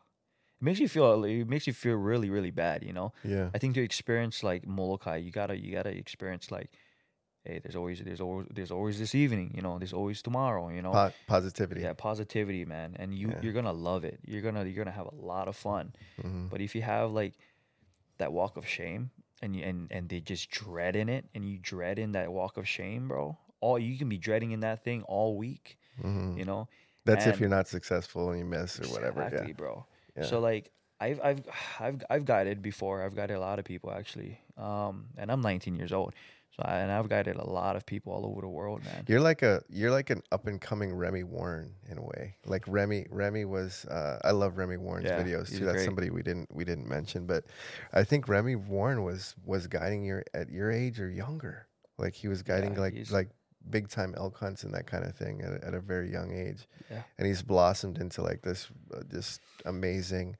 It 0.62 0.64
makes 0.64 0.78
you 0.78 0.88
feel 0.88 1.24
it 1.24 1.48
makes 1.48 1.66
you 1.66 1.72
feel 1.72 1.94
really 1.96 2.30
really 2.30 2.52
bad, 2.52 2.84
you 2.84 2.92
know. 2.92 3.12
yeah. 3.24 3.50
I 3.52 3.58
think 3.58 3.74
to 3.74 3.82
experience 3.82 4.44
like 4.44 4.64
Molokai, 4.64 5.16
you 5.16 5.32
gotta 5.32 5.58
you 5.58 5.72
gotta 5.72 5.90
experience 5.90 6.52
like, 6.52 6.70
hey, 7.44 7.58
there's 7.58 7.74
always 7.74 7.98
there's 8.00 8.20
always 8.20 8.46
there's 8.54 8.70
always 8.70 8.96
this 9.00 9.12
evening, 9.12 9.50
you 9.56 9.62
know, 9.62 9.76
there's 9.78 9.92
always 9.92 10.22
tomorrow, 10.22 10.68
you 10.70 10.80
know. 10.80 10.92
Po- 10.92 11.12
positivity. 11.26 11.80
Yeah, 11.80 11.94
positivity, 11.94 12.64
man, 12.64 12.94
and 13.00 13.12
you 13.12 13.30
Yeah. 13.30 13.40
you're 13.42 13.52
gonna 13.52 13.72
love 13.72 14.04
it. 14.04 14.20
You're 14.24 14.40
gonna 14.40 14.64
you're 14.64 14.84
gonna 14.84 14.92
have 14.96 15.08
a 15.08 15.14
lot 15.16 15.48
of 15.48 15.56
fun. 15.56 15.94
hmm 16.22 16.46
But 16.46 16.60
if 16.60 16.76
you 16.76 16.82
have 16.82 17.10
like 17.10 17.34
that 18.18 18.32
walk 18.32 18.56
of 18.56 18.64
shame 18.68 19.10
and 19.42 19.56
you 19.56 19.64
and 19.64 19.90
and 19.90 20.08
they 20.08 20.20
just 20.20 20.48
dread 20.48 20.94
in 20.94 21.08
it, 21.08 21.24
and 21.34 21.44
you 21.44 21.58
dread 21.60 21.98
in 21.98 22.12
that 22.12 22.32
walk 22.32 22.56
of 22.56 22.68
shame, 22.68 23.08
bro, 23.08 23.36
all 23.60 23.80
you 23.80 23.98
can 23.98 24.08
be 24.08 24.18
dreading 24.18 24.52
in 24.52 24.60
that 24.60 24.84
thing 24.84 25.02
all 25.08 25.36
week. 25.36 25.76
hmm 26.00 26.38
You 26.38 26.44
know, 26.44 26.68
That's 27.04 27.26
if 27.26 27.40
you're 27.40 27.48
not 27.58 27.66
successful 27.66 28.30
and 28.30 28.38
you 28.38 28.44
miss 28.44 28.78
or 28.78 28.86
whatever. 28.94 29.28
Yeah. 29.32 29.52
bro. 29.54 29.86
Yeah. 30.16 30.24
So 30.24 30.40
like 30.40 30.70
I've 31.00 31.20
I've 31.22 31.42
I've 31.80 32.02
I've 32.10 32.24
guided 32.24 32.62
before. 32.62 33.02
I've 33.02 33.14
guided 33.14 33.36
a 33.36 33.40
lot 33.40 33.58
of 33.58 33.64
people 33.64 33.90
actually. 33.90 34.38
Um, 34.56 35.06
and 35.16 35.30
I'm 35.30 35.40
19 35.40 35.76
years 35.76 35.92
old. 35.92 36.14
So 36.56 36.62
I, 36.66 36.80
and 36.80 36.92
I've 36.92 37.08
guided 37.08 37.36
a 37.36 37.48
lot 37.48 37.76
of 37.76 37.86
people 37.86 38.12
all 38.12 38.26
over 38.26 38.42
the 38.42 38.48
world, 38.48 38.84
man. 38.84 39.04
You're 39.08 39.20
like 39.20 39.40
a 39.40 39.62
you're 39.70 39.90
like 39.90 40.10
an 40.10 40.22
up 40.30 40.46
and 40.46 40.60
coming 40.60 40.92
Remi 40.92 41.22
Warren 41.24 41.76
in 41.90 41.96
a 41.96 42.02
way. 42.02 42.36
Like 42.44 42.64
Remi 42.68 43.06
Remi 43.10 43.46
was 43.46 43.86
uh, 43.86 44.18
I 44.22 44.32
love 44.32 44.58
Remi 44.58 44.76
Warren's 44.76 45.06
Yeah, 45.06 45.22
videos 45.22 45.48
too. 45.48 45.64
That's 45.64 45.76
great. 45.76 45.84
somebody 45.86 46.10
we 46.10 46.22
didn't 46.22 46.54
we 46.54 46.64
didn't 46.64 46.86
mention, 46.86 47.26
but 47.26 47.44
I 47.94 48.04
think 48.04 48.28
Remi 48.28 48.56
Warren 48.56 49.02
was 49.02 49.34
was 49.46 49.66
guiding 49.66 50.04
your 50.04 50.24
at 50.34 50.50
your 50.50 50.70
age 50.70 51.00
or 51.00 51.08
younger. 51.08 51.68
Like 51.96 52.14
he 52.14 52.28
was 52.28 52.42
guiding 52.42 52.74
Yeah, 52.74 52.80
like 52.80 53.10
like 53.10 53.30
big 53.70 53.88
time 53.88 54.14
elk 54.16 54.38
hunts 54.38 54.64
and 54.64 54.72
that 54.74 54.86
kind 54.86 55.04
of 55.04 55.14
thing 55.16 55.40
at, 55.42 55.62
at 55.64 55.74
a 55.74 55.80
very 55.80 56.10
young 56.10 56.32
age. 56.32 56.66
Yeah. 56.90 57.02
And 57.18 57.26
he's 57.26 57.42
blossomed 57.42 57.98
into 57.98 58.22
like 58.22 58.42
this 58.42 58.68
uh, 58.94 59.02
just 59.10 59.40
amazing 59.64 60.36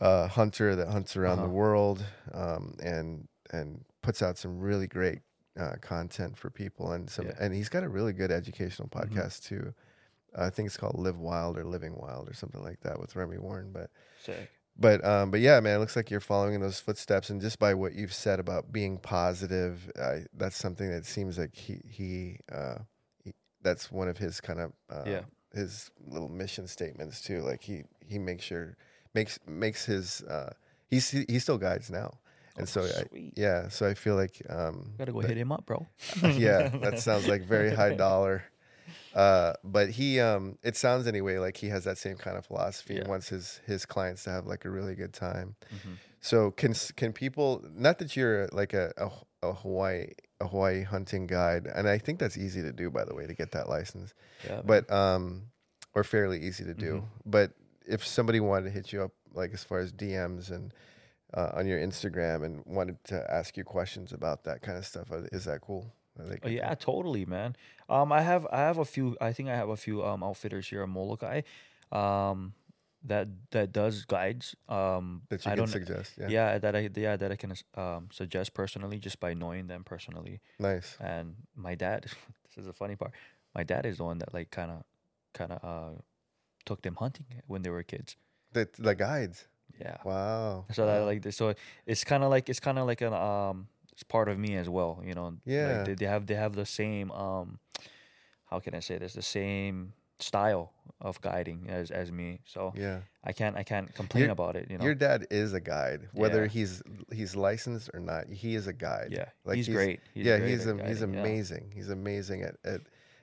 uh, 0.00 0.28
hunter 0.28 0.76
that 0.76 0.88
hunts 0.88 1.16
around 1.16 1.38
the 1.38 1.42
Uh-huh. 1.44 1.52
world 1.52 2.04
um, 2.32 2.74
and 2.82 3.28
and 3.50 3.84
puts 4.02 4.22
out 4.22 4.36
some 4.38 4.58
really 4.60 4.86
great 4.86 5.20
uh, 5.58 5.74
content 5.80 6.36
for 6.36 6.50
people 6.50 6.92
and 6.92 7.10
some 7.10 7.26
Yeah. 7.26 7.34
and 7.40 7.52
he's 7.54 7.68
got 7.68 7.82
a 7.82 7.88
really 7.88 8.12
good 8.12 8.30
educational 8.30 8.88
Mhm. 8.88 9.00
podcast 9.10 9.42
too. 9.44 9.74
I 10.36 10.50
think 10.50 10.66
it's 10.66 10.76
called 10.76 10.96
Live 10.98 11.18
Wild 11.18 11.58
or 11.58 11.64
Living 11.64 11.96
Wild 11.96 12.28
or 12.28 12.34
something 12.34 12.62
like 12.62 12.80
that 12.80 13.00
with 13.00 13.16
Remi 13.16 13.38
Warren. 13.38 13.72
But 13.72 13.90
Sick. 14.22 14.50
But 14.78 15.04
um, 15.04 15.30
but 15.30 15.40
yeah, 15.40 15.58
man, 15.60 15.76
it 15.76 15.78
looks 15.80 15.96
like 15.96 16.10
you're 16.10 16.20
following 16.20 16.54
in 16.54 16.60
those 16.60 16.80
footsteps, 16.80 17.30
and 17.30 17.40
just 17.40 17.58
by 17.58 17.74
what 17.74 17.94
you've 17.94 18.14
said 18.14 18.38
about 18.40 18.72
being 18.72 18.98
positive, 18.98 19.90
I, 20.00 20.24
that's 20.34 20.56
something 20.56 20.90
that 20.90 21.04
seems 21.06 21.38
like 21.38 21.54
he 21.54 21.80
he, 21.88 22.38
uh, 22.52 22.76
he 23.22 23.32
that's 23.62 23.90
one 23.90 24.08
of 24.08 24.18
his 24.18 24.40
kind 24.40 24.60
of 24.60 24.72
uh, 24.90 25.04
Yeah. 25.06 25.20
his 25.52 25.90
little 26.06 26.28
mission 26.28 26.66
statements 26.68 27.20
too. 27.20 27.40
Like 27.40 27.62
he 27.62 27.82
he 28.06 28.18
makes 28.18 28.44
sure 28.44 28.76
makes 29.14 29.38
makes 29.46 29.84
his 29.84 30.22
uh, 30.22 30.52
he's 30.88 31.10
he 31.10 31.38
still 31.38 31.58
guides 31.58 31.90
now, 31.90 32.18
and 32.56 32.62
Oh, 32.62 32.66
so 32.66 32.82
I, 32.84 33.30
yeah, 33.36 33.68
so 33.68 33.86
I 33.86 33.94
feel 33.94 34.14
like 34.16 34.40
um, 34.48 34.92
Gotta 34.98 35.12
go 35.12 35.22
that- 35.22 35.28
hit 35.28 35.38
him 35.38 35.50
up, 35.52 35.66
bro. 35.66 35.86
yeah, 36.22 36.68
that 36.82 36.98
sounds 37.00 37.26
like 37.28 37.42
very 37.42 37.74
high 37.74 37.94
dollar. 37.94 38.44
Uh, 39.18 39.52
but 39.64 39.90
he, 39.90 40.20
um, 40.20 40.58
it 40.62 40.76
sounds 40.76 41.06
anyway 41.08 41.38
like 41.38 41.56
he 41.56 41.68
has 41.68 41.82
that 41.84 41.98
same 41.98 42.16
kind 42.16 42.36
of 42.38 42.46
philosophy 42.46 42.94
and 42.98 43.08
wants 43.08 43.28
his 43.28 43.60
his 43.66 43.84
clients 43.84 44.22
to 44.24 44.30
have 44.30 44.46
like 44.46 44.64
a 44.64 44.70
really 44.70 44.94
good 44.94 45.12
time. 45.12 45.56
Mhm. 45.74 45.94
So 46.20 46.50
can 46.52 46.72
can 46.96 47.12
people? 47.12 47.64
Not 47.74 47.98
that 47.98 48.14
you're 48.16 48.46
like 48.52 48.74
a, 48.74 48.92
a 48.96 49.10
a 49.48 49.52
Hawaii 49.54 50.12
a 50.40 50.46
Hawaii 50.46 50.82
hunting 50.84 51.26
guide, 51.26 51.66
and 51.66 51.88
I 51.88 51.98
think 51.98 52.20
that's 52.20 52.38
easy 52.38 52.62
to 52.62 52.72
do 52.72 52.90
by 52.90 53.04
the 53.04 53.14
way 53.14 53.26
to 53.26 53.34
get 53.34 53.50
that 53.52 53.68
license, 53.68 54.14
Yeah, 54.48 54.62
but 54.64 54.88
um, 54.90 55.50
or 55.94 56.04
fairly 56.04 56.38
easy 56.40 56.64
to 56.64 56.74
do. 56.74 56.92
Mhm. 57.02 57.04
But 57.26 57.52
if 57.86 58.06
somebody 58.06 58.38
wanted 58.40 58.64
to 58.66 58.70
hit 58.70 58.92
you 58.92 59.02
up, 59.02 59.12
like 59.34 59.52
as 59.52 59.64
far 59.64 59.78
as 59.80 59.92
DMs 59.92 60.50
and 60.50 60.72
uh, 61.34 61.50
on 61.54 61.66
your 61.66 61.80
Instagram, 61.80 62.44
and 62.44 62.62
wanted 62.66 63.02
to 63.04 63.16
ask 63.38 63.56
you 63.56 63.64
questions 63.64 64.12
about 64.12 64.44
that 64.44 64.62
kind 64.62 64.78
of 64.78 64.86
stuff, 64.86 65.10
uh, 65.10 65.22
is 65.32 65.44
that 65.46 65.60
cool? 65.60 65.92
They 66.18 66.38
Oh, 66.42 66.48
yeah, 66.48 66.74
totally, 66.74 67.24
man. 67.24 67.56
Um, 67.88 68.12
I 68.12 68.22
have 68.22 68.46
I 68.52 68.58
have 68.58 68.78
a 68.78 68.84
few. 68.84 69.16
I 69.20 69.32
think 69.32 69.48
I 69.48 69.56
have 69.56 69.68
a 69.68 69.76
few 69.76 70.04
um 70.04 70.22
outfitters 70.22 70.68
here 70.68 70.82
in 70.82 70.90
Molokai, 70.90 71.42
um, 71.92 72.54
that 73.04 73.28
that 73.50 73.72
does 73.72 74.04
guides. 74.04 74.54
Um, 74.68 75.22
that 75.28 75.44
you 75.44 75.52
I 75.52 75.54
can 75.54 75.64
don't. 75.64 75.68
suggest. 75.68 76.14
Yeah. 76.18 76.28
Yeah. 76.28 76.58
that 76.58 76.76
I 76.76 76.90
yeah 76.94 77.16
that 77.16 77.32
I 77.32 77.36
can 77.36 77.54
um 77.74 78.08
suggest 78.12 78.54
personally 78.54 78.98
just 78.98 79.20
by 79.20 79.34
knowing 79.34 79.66
them 79.68 79.84
personally. 79.84 80.40
Nice. 80.58 80.96
And 81.00 81.36
my 81.54 81.74
dad, 81.74 82.04
this 82.44 82.58
is 82.58 82.66
the 82.66 82.72
funny 82.72 82.96
part. 82.96 83.12
My 83.54 83.62
dad 83.64 83.86
is 83.86 83.98
the 83.98 84.04
one 84.04 84.18
that 84.18 84.34
like 84.34 84.50
kind 84.50 84.70
of 84.70 84.82
kind 85.34 85.52
of 85.52 85.64
uh 85.64 86.00
took 86.66 86.82
them 86.82 86.96
hunting 86.96 87.26
when 87.46 87.62
they 87.62 87.70
were 87.70 87.82
kids. 87.82 88.16
The 88.52 88.68
the 88.78 88.94
guides. 88.94 89.46
Yeah. 89.80 89.98
Wow. 90.04 90.66
So 90.72 90.86
that 90.86 91.04
like 91.04 91.22
this, 91.22 91.36
so 91.36 91.54
it's 91.86 92.04
kind 92.04 92.24
of 92.24 92.30
like 92.30 92.48
it's 92.48 92.60
kind 92.60 92.78
of 92.78 92.86
like 92.86 93.00
an 93.00 93.12
um 93.14 93.68
it's 93.98 94.04
part 94.04 94.28
of 94.28 94.38
me 94.38 94.54
as 94.54 94.68
well, 94.68 95.02
you 95.04 95.12
know. 95.12 95.34
Yeah. 95.44 95.78
Like 95.78 95.86
they, 95.86 95.94
they 95.94 96.06
have 96.06 96.24
they 96.28 96.36
have 96.36 96.54
the 96.54 96.64
same 96.64 97.10
um 97.10 97.58
how 98.44 98.60
can 98.60 98.72
I 98.76 98.78
say 98.80 98.96
this 98.96 99.14
the 99.14 99.22
same 99.22 99.92
style 100.20 100.72
of 101.00 101.20
guiding 101.20 101.66
as 101.68 101.90
as 101.90 102.12
me. 102.12 102.38
So 102.44 102.72
yeah. 102.76 103.00
I 103.24 103.32
can't 103.32 103.56
I 103.56 103.64
can't 103.64 103.92
complain 103.92 104.24
Your- 104.24 104.30
about 104.32 104.54
it, 104.54 104.70
you 104.70 104.78
know. 104.78 104.84
Your 104.84 104.94
dad 104.94 105.26
is 105.32 105.52
a 105.52 105.60
guide, 105.60 106.08
whether 106.12 106.42
Yeah. 106.42 106.48
he's 106.48 106.80
he's 107.12 107.34
licensed 107.34 107.90
or 107.92 107.98
not. 107.98 108.28
He 108.28 108.54
is 108.54 108.68
a 108.68 108.72
guide. 108.72 109.08
yeah. 109.10 109.30
like 109.44 109.56
he's, 109.56 109.66
he's- 109.66 109.76
great. 109.76 110.00
He's 110.14 110.26
yeah, 110.26 110.38
great 110.38 110.50
he's 110.50 110.66
am- 110.68 110.78
he's 110.78 111.00
guiding, 111.00 111.14
yeah. 111.14 111.20
amazing. 111.20 111.72
He's 111.74 111.90
amazing 111.90 112.42
at 112.42 112.54
at 112.64 112.80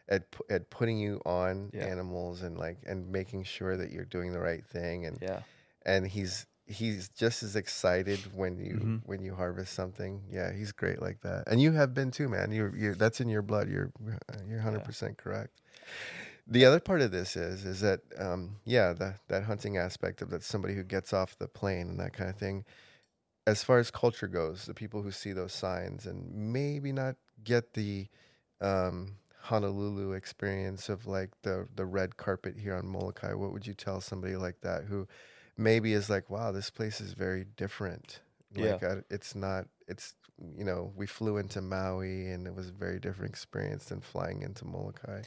at 0.10 0.24
at 0.50 0.70
putting 0.70 0.98
you 1.00 1.22
on 1.26 1.72
Yeah. 1.74 1.86
animals 1.86 2.42
and 2.44 2.58
like 2.58 2.80
and 2.86 3.10
making 3.14 3.46
sure 3.46 3.78
that 3.78 3.92
you're 3.94 4.04
doing 4.18 4.34
the 4.34 4.42
right 4.42 4.66
thing 4.68 5.06
and 5.06 5.18
Yeah. 5.22 5.40
and 5.86 6.06
he's 6.06 6.46
he's 6.68 7.10
just 7.10 7.44
as 7.44 7.56
excited 7.56 8.20
when 8.36 8.58
you 8.58 8.76
Mhm. 8.76 9.02
when 9.06 9.22
you 9.22 9.36
harvest 9.36 9.74
something. 9.74 10.24
Yeah, 10.32 10.52
he's 10.52 10.72
great 10.72 11.02
like 11.02 11.22
that. 11.22 11.48
And 11.48 11.62
you 11.62 11.74
have 11.74 11.94
been 11.94 12.12
too, 12.12 12.28
man. 12.30 12.52
You're 12.52 12.76
you 12.76 12.92
are 12.92 12.96
that's 12.96 13.22
in 13.22 13.30
your 13.30 13.42
blood. 13.42 13.70
You're 13.70 13.92
you're 14.48 14.60
100% 14.60 15.18
correct. 15.18 15.62
The 16.48 16.66
other 16.66 16.80
part 16.80 17.02
of 17.02 17.12
this 17.12 17.36
is 17.36 17.66
is 17.66 17.82
that 17.82 18.02
um 18.18 18.58
yeah, 18.66 18.94
the, 18.94 19.16
that 19.28 19.44
hunting 19.44 19.78
aspect 19.78 20.22
of 20.22 20.30
that 20.32 20.44
somebody 20.44 20.76
who 20.76 20.84
gets 20.84 21.14
off 21.14 21.38
the 21.38 21.48
plane 21.48 21.90
and 21.90 22.00
that 22.00 22.14
kind 22.14 22.30
of 22.30 22.38
thing. 22.38 22.66
As 23.48 23.64
far 23.64 23.78
as 23.78 23.92
culture 23.92 24.28
goes, 24.28 24.66
the 24.66 24.74
people 24.74 25.04
who 25.04 25.12
see 25.12 25.32
those 25.32 25.54
signs 25.54 26.08
and 26.08 26.34
maybe 26.34 26.92
not 26.92 27.16
get 27.44 27.74
the 27.74 28.08
um 28.62 29.18
Honolulu 29.42 30.14
experience 30.14 30.90
of 30.90 31.06
like 31.06 31.30
the 31.44 31.68
the 31.76 31.86
red 31.86 32.18
carpet 32.18 32.58
here 32.58 32.76
on 32.76 32.88
Molokai, 32.88 33.34
what 33.34 33.54
would 33.54 33.68
you 33.68 33.76
tell 33.76 34.02
somebody 34.02 34.36
like 34.36 34.62
that 34.62 34.86
who 34.86 35.08
maybe 35.57 35.94
is 35.94 36.10
like, 36.10 36.30
wow, 36.30 36.52
this 36.52 36.69
place 36.69 37.02
is 37.02 37.14
very 37.14 37.45
different. 37.57 38.22
Yeah. 38.53 38.73
Like 38.73 38.84
I, 38.84 38.95
it's 39.10 39.36
not. 39.36 39.65
It's 39.88 40.15
you 40.57 40.65
know, 40.65 40.91
we 40.95 41.06
flew 41.06 41.38
into 41.38 41.61
Maui 41.61 42.27
and 42.27 42.45
it 42.45 42.53
was 42.53 42.68
a 42.68 42.73
very 42.73 42.99
different 42.99 43.32
experience 43.32 43.86
than 43.86 44.02
flying 44.02 44.41
into 44.41 44.65
Molokai. 44.65 45.22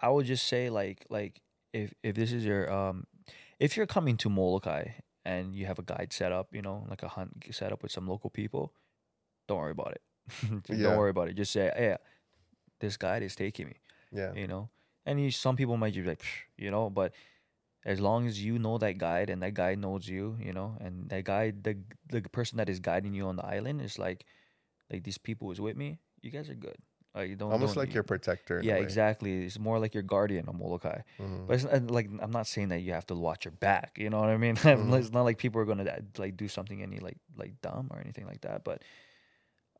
I 0.00 0.08
would 0.08 0.26
just 0.26 0.46
say 0.46 0.70
like 0.70 1.04
like 1.10 1.42
if 1.72 1.92
if 2.02 2.14
this 2.14 2.32
is 2.32 2.44
your 2.44 2.72
um, 2.72 3.06
if 3.58 3.76
you're 3.76 3.86
coming 3.86 4.16
to 4.18 4.30
Molokai 4.30 4.88
and 5.24 5.54
you 5.54 5.66
have 5.66 5.78
a 5.78 5.82
guide 5.82 6.12
set 6.12 6.32
up, 6.32 6.54
you 6.54 6.62
know, 6.62 6.86
like 6.88 7.02
a 7.02 7.08
hunt 7.08 7.44
set 7.50 7.72
up 7.72 7.82
with 7.82 7.92
some 7.92 8.06
local 8.06 8.30
people, 8.30 8.72
don't 9.48 9.58
worry 9.58 9.72
about 9.72 9.92
it. 9.92 10.02
Yeah. 10.68 10.88
Don't 10.88 10.98
worry 10.98 11.10
about 11.10 11.28
it. 11.28 11.34
Just 11.34 11.52
say, 11.52 11.70
hey, 11.76 11.96
this 12.80 12.96
guide 12.96 13.22
is 13.22 13.36
taking 13.36 13.66
me. 13.66 13.76
Yeah. 14.12 14.32
You 14.34 14.46
know, 14.46 14.70
and 15.04 15.20
you, 15.20 15.30
some 15.30 15.56
people 15.56 15.76
might 15.76 15.94
just 15.94 16.04
be 16.04 16.10
like, 16.10 16.24
you 16.56 16.70
know, 16.70 16.90
but 16.90 17.12
as 17.86 18.00
long 18.00 18.26
as 18.26 18.42
you 18.42 18.58
know 18.58 18.76
that 18.78 18.98
guide 18.98 19.30
and 19.30 19.40
that 19.42 19.54
guide 19.54 19.78
knows 19.78 20.08
you, 20.08 20.36
you 20.42 20.52
know, 20.52 20.76
and 20.80 21.08
that 21.10 21.22
guide, 21.24 21.62
the 21.62 21.74
the 22.10 22.20
person 22.38 22.58
that 22.58 22.68
is 22.68 22.80
guiding 22.80 23.14
you 23.14 23.26
on 23.30 23.36
the 23.36 23.46
island 23.46 23.80
is 23.80 23.96
like, 23.98 24.26
like 24.90 25.04
these 25.04 25.18
people 25.18 25.52
is 25.52 25.60
with 25.60 25.76
me. 25.76 25.98
You 26.20 26.30
guys 26.32 26.50
are 26.50 26.58
good. 26.58 26.76
Like 27.14 27.30
you 27.30 27.36
don't 27.36 27.52
Almost 27.52 27.74
don't- 27.76 27.84
like 27.84 27.94
your 27.94 28.02
protector. 28.02 28.60
yeah, 28.62 28.74
exactly. 28.76 29.46
It's 29.46 29.58
more 29.58 29.78
like 29.78 29.94
your 29.94 30.02
guardian 30.02 30.48
on 30.50 30.58
Molokai. 30.58 31.00
Mhm. 31.18 31.46
But 31.46 31.54
it's 31.64 31.90
like 31.90 32.10
I'm 32.20 32.32
not 32.32 32.46
saying 32.46 32.68
that 32.74 32.80
you 32.80 32.92
have 32.92 33.06
to 33.06 33.14
watch 33.14 33.44
your 33.46 33.52
back. 33.52 33.96
You 33.96 34.10
know 34.10 34.20
what 34.20 34.28
I 34.30 34.36
mean? 34.36 34.56
Mhm. 34.66 34.92
it's 34.98 35.12
not 35.12 35.22
like 35.22 35.38
people 35.38 35.60
are 35.62 35.64
gonna 35.64 35.86
like 36.18 36.36
do 36.36 36.48
something 36.48 36.82
any 36.82 36.98
like 36.98 37.16
like 37.38 37.54
dumb 37.62 37.86
or 37.92 38.00
anything 38.00 38.26
like 38.26 38.42
that. 38.42 38.64
But 38.64 38.82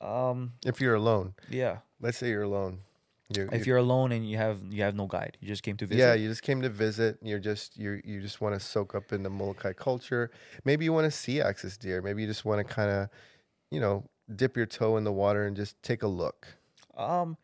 um, 0.00 0.52
If 0.64 0.80
you're 0.80 0.94
alone, 0.94 1.34
yeah. 1.50 1.78
let's 2.00 2.18
say 2.18 2.28
you're 2.28 2.42
alone. 2.42 2.80
You, 3.28 3.48
If 3.50 3.66
you- 3.66 3.72
you're 3.72 3.78
alone 3.78 4.12
and 4.12 4.28
you 4.28 4.36
have 4.36 4.62
you 4.72 4.82
have 4.82 4.94
no 4.94 5.06
guide, 5.08 5.36
you 5.40 5.48
just 5.48 5.62
came 5.64 5.76
to 5.78 5.86
visit. 5.86 6.00
yeah, 6.00 6.14
you 6.14 6.28
just 6.28 6.42
came 6.42 6.62
to 6.62 6.68
visit. 6.68 7.18
You're 7.22 7.40
just 7.40 7.76
you 7.76 8.00
you 8.04 8.20
just 8.20 8.40
want 8.40 8.54
to 8.54 8.60
soak 8.60 8.94
up 8.94 9.12
in 9.12 9.22
the 9.24 9.30
Molokai 9.30 9.72
culture. 9.72 10.30
Maybe 10.64 10.84
you 10.84 10.92
want 10.92 11.06
to 11.06 11.10
see 11.10 11.40
axis 11.40 11.76
deer. 11.76 12.00
Maybe 12.02 12.22
you 12.22 12.28
just 12.28 12.44
want 12.44 12.66
to 12.66 12.72
kind 12.72 12.90
of, 12.90 13.08
you 13.72 13.80
know, 13.80 14.04
dip 14.34 14.56
your 14.56 14.66
toe 14.66 14.96
in 14.96 15.04
the 15.04 15.12
water 15.12 15.44
and 15.46 15.56
just 15.56 15.80
take 15.82 16.02
a 16.04 16.08
look. 16.08 16.46
um, 16.96 17.36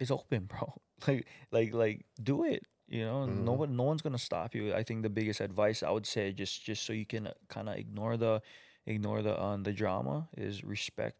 it's 0.00 0.10
open, 0.10 0.44
bro. 0.50 0.74
Like 1.06 1.26
like 1.52 1.72
like 1.74 2.06
do 2.22 2.44
it. 2.44 2.64
You 2.88 3.04
know, 3.04 3.26
no 3.26 3.52
Mhm. 3.52 3.58
one 3.58 3.76
no 3.76 3.82
one's 3.84 4.02
gonna 4.02 4.18
stop 4.18 4.54
you. 4.54 4.74
I 4.74 4.82
think 4.82 5.02
the 5.02 5.10
biggest 5.10 5.40
advice 5.40 5.82
I 5.82 5.90
would 5.90 6.06
say 6.06 6.32
just 6.32 6.64
just 6.64 6.84
so 6.84 6.92
you 6.92 7.04
can 7.06 7.28
kind 7.48 7.68
of 7.68 7.76
ignore 7.76 8.16
the 8.16 8.40
ignore 8.86 9.22
the 9.22 9.38
um, 9.40 9.62
the 9.64 9.72
drama 9.72 10.28
is 10.36 10.64
respect 10.64 11.18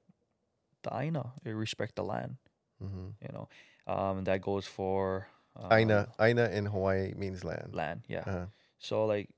the 0.82 0.96
aina, 0.96 1.34
uh, 1.46 1.52
respect 1.52 1.96
the 1.96 2.04
land. 2.04 2.36
Hmm 2.80 3.08
You 3.20 3.28
know, 3.32 3.48
um, 3.86 4.24
that 4.24 4.40
goes 4.42 4.66
for 4.66 5.28
uh, 5.56 5.68
Aina 5.72 6.08
Aina 6.20 6.48
in 6.50 6.66
Hawaii 6.66 7.14
means 7.16 7.44
land. 7.44 7.74
land. 7.74 8.02
Yeah. 8.08 8.24
Uh-huh. 8.26 8.46
So 8.78 9.06
like, 9.06 9.30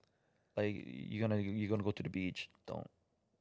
like 0.56 0.84
you're 0.86 1.26
gonna 1.26 1.40
you're 1.40 1.68
gonna 1.70 1.82
go 1.82 1.92
to 1.92 2.02
the 2.02 2.10
beach. 2.10 2.48
Don't 2.66 2.88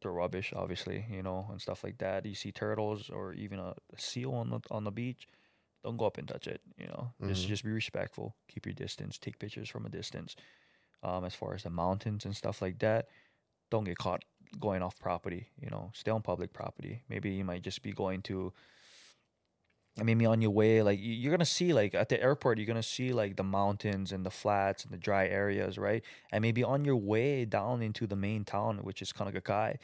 throw 0.01 0.13
rubbish, 0.13 0.53
obviously, 0.55 1.05
you 1.11 1.21
know, 1.23 1.47
and 1.51 1.61
stuff 1.61 1.83
like 1.83 1.97
that. 1.97 2.25
You 2.25 2.35
see 2.35 2.51
turtles 2.51 3.09
or 3.09 3.33
even 3.33 3.59
a, 3.59 3.73
seal 3.97 4.33
on 4.33 4.49
the 4.49 4.59
on 4.71 4.83
the 4.85 4.91
beach. 4.91 5.27
Don't 5.83 5.97
go 5.97 6.05
up 6.05 6.17
and 6.17 6.27
touch 6.27 6.47
it. 6.47 6.61
You 6.77 6.87
know, 6.87 7.11
just 7.25 7.45
Mhm. 7.45 7.47
just 7.47 7.63
be 7.63 7.71
respectful. 7.71 8.35
Keep 8.47 8.65
your 8.65 8.73
distance. 8.75 9.17
Take 9.17 9.39
pictures 9.39 9.69
from 9.69 9.85
a 9.85 9.89
distance. 9.89 10.35
Um, 11.03 11.23
as 11.23 11.33
far 11.35 11.53
as 11.53 11.63
the 11.63 11.69
mountains 11.69 12.25
and 12.25 12.35
stuff 12.35 12.61
like 12.61 12.79
that, 12.79 13.07
don't 13.69 13.85
get 13.85 13.97
caught 13.97 14.23
going 14.59 14.81
off 14.81 14.97
property. 14.99 15.49
You 15.59 15.69
know, 15.69 15.91
stay 15.93 16.11
on 16.11 16.21
public 16.21 16.51
property. 16.53 17.03
Maybe 17.09 17.31
you 17.31 17.45
might 17.45 17.61
just 17.61 17.81
be 17.81 17.91
going 17.91 18.21
to. 18.23 18.53
I 19.99 20.03
mean, 20.03 20.25
on 20.25 20.41
your 20.41 20.51
way, 20.51 20.81
like 20.81 20.99
you- 20.99 21.13
you're 21.13 21.31
gonna 21.31 21.45
see, 21.45 21.73
like 21.73 21.93
at 21.93 22.09
the 22.09 22.21
airport, 22.21 22.57
you're 22.57 22.67
gonna 22.67 22.83
see 22.83 23.11
like 23.11 23.35
the 23.35 23.43
mountains 23.43 24.11
and 24.11 24.25
the 24.25 24.29
flats 24.31 24.83
and 24.85 24.93
the 24.93 24.97
dry 24.97 25.27
areas, 25.27 25.77
right? 25.77 26.03
And 26.31 26.41
maybe 26.41 26.63
on 26.63 26.85
your 26.85 26.95
way 26.95 27.43
down 27.45 27.81
into 27.81 28.07
the 28.07 28.15
main 28.15 28.45
town, 28.45 28.79
which 28.83 29.01
is 29.01 29.11
Kaunakakai, 29.11 29.77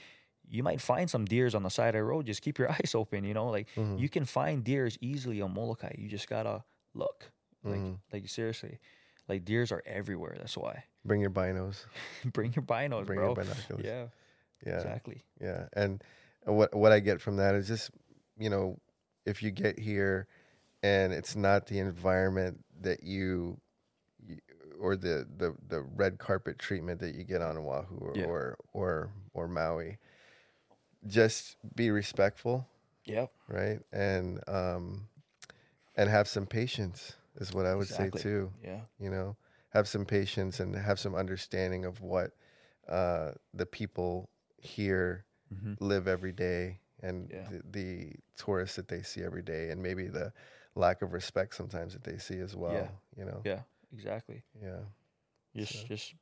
you 0.47 0.63
might 0.63 0.79
find 0.79 1.09
some 1.09 1.25
deers 1.25 1.55
on 1.55 1.63
the 1.63 1.69
side 1.69 1.95
of 1.95 1.99
the 1.99 2.03
road. 2.03 2.27
Just 2.27 2.41
keep 2.43 2.57
your 2.59 2.69
eyes 2.71 2.93
open, 2.95 3.23
you 3.25 3.33
know. 3.33 3.47
Like 3.49 3.67
Mhm. 3.75 3.99
you 3.99 4.07
can 4.09 4.25
find 4.25 4.63
deers 4.63 4.97
easily 5.01 5.41
on 5.41 5.53
Molokai. 5.53 5.95
You 5.97 6.07
just 6.07 6.29
gotta 6.29 6.63
look, 6.93 7.31
like 7.63 7.79
Mhm. 7.79 7.99
like 8.13 8.29
seriously, 8.29 8.79
like 9.27 9.43
deers 9.43 9.71
are 9.71 9.83
everywhere. 9.85 10.35
That's 10.37 10.55
why. 10.55 10.83
Bring 11.03 11.19
your 11.19 11.31
binos. 11.31 11.85
Bring 12.31 12.53
your 12.53 12.63
binos, 12.63 13.05
Bring 13.05 13.17
bro. 13.19 13.27
your 13.29 13.35
binoculars. 13.35 13.83
Yeah, 13.85 14.07
yeah. 14.65 14.75
exactly. 14.77 15.23
Yeah, 15.41 15.67
and 15.73 16.01
what 16.45 16.73
what 16.73 16.91
I 16.93 16.99
get 17.01 17.19
from 17.21 17.35
that 17.37 17.53
is 17.55 17.67
just 17.67 17.91
you 18.37 18.49
know 18.49 18.79
if 19.25 19.41
you 19.43 19.51
get 19.51 19.79
here 19.79 20.27
and 20.83 21.13
it's 21.13 21.35
not 21.35 21.67
the 21.67 21.79
environment 21.79 22.63
that 22.81 23.03
you, 23.03 23.59
or 24.79 24.95
the, 24.95 25.27
the 25.37 25.55
the 25.67 25.81
red 25.81 26.17
carpet 26.19 26.59
treatment 26.59 26.99
that 26.99 27.15
you 27.15 27.23
get 27.23 27.41
on 27.41 27.57
Oahu 27.57 27.95
or 27.97 28.13
Yeah. 28.13 28.25
or, 28.25 28.57
or 28.73 29.11
or 29.33 29.47
Maui, 29.47 29.97
just 31.07 31.57
be 31.75 31.89
respectful, 31.91 32.67
Yep. 33.05 33.31
right? 33.47 33.79
And 33.91 34.39
um 34.47 35.07
and 35.95 36.09
have 36.09 36.27
some 36.27 36.45
patience 36.47 37.13
is 37.37 37.53
what 37.53 37.65
I 37.65 37.75
would 37.75 37.89
Exactly. 37.89 38.21
say 38.21 38.23
too 38.23 38.51
Yeah. 38.63 38.81
you 38.99 39.09
know 39.09 39.35
have 39.71 39.87
some 39.87 40.05
patience 40.05 40.59
and 40.59 40.75
have 40.75 40.99
some 40.99 41.15
understanding 41.15 41.85
of 41.85 42.01
what 42.01 42.31
uh, 42.87 43.31
the 43.53 43.65
people 43.65 44.29
here 44.57 45.25
hmm 45.49 45.73
live 45.79 46.07
every 46.07 46.31
day 46.31 46.79
and 47.07 47.29
Yeah. 47.31 47.47
the, 47.51 47.61
the 47.71 48.13
tourists 48.37 48.75
that 48.77 48.87
they 48.87 49.01
see 49.03 49.21
every 49.23 49.41
day 49.43 49.69
and 49.71 49.81
maybe 49.81 50.07
the 50.07 50.31
lack 50.75 51.01
of 51.01 51.13
respect 51.13 51.55
sometimes 51.55 51.93
that 51.93 52.03
they 52.03 52.17
see 52.17 52.39
as 52.39 52.55
well 52.55 52.73
Yeah. 52.73 52.89
you 53.17 53.25
know 53.25 53.41
Yeah. 53.45 53.61
Exactly. 53.93 54.43
yeah 54.61 54.81
Just, 55.55 55.73
So- 55.81 55.87
just. 55.87 56.15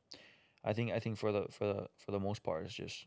I 0.66 0.72
think, 0.74 0.92
I 0.94 1.00
think 1.00 1.18
for 1.18 1.32
the 1.34 1.44
for 1.52 1.66
the 1.74 1.88
for 1.98 2.12
the 2.14 2.20
most 2.20 2.42
part, 2.42 2.64
it's 2.66 2.74
just, 2.74 3.06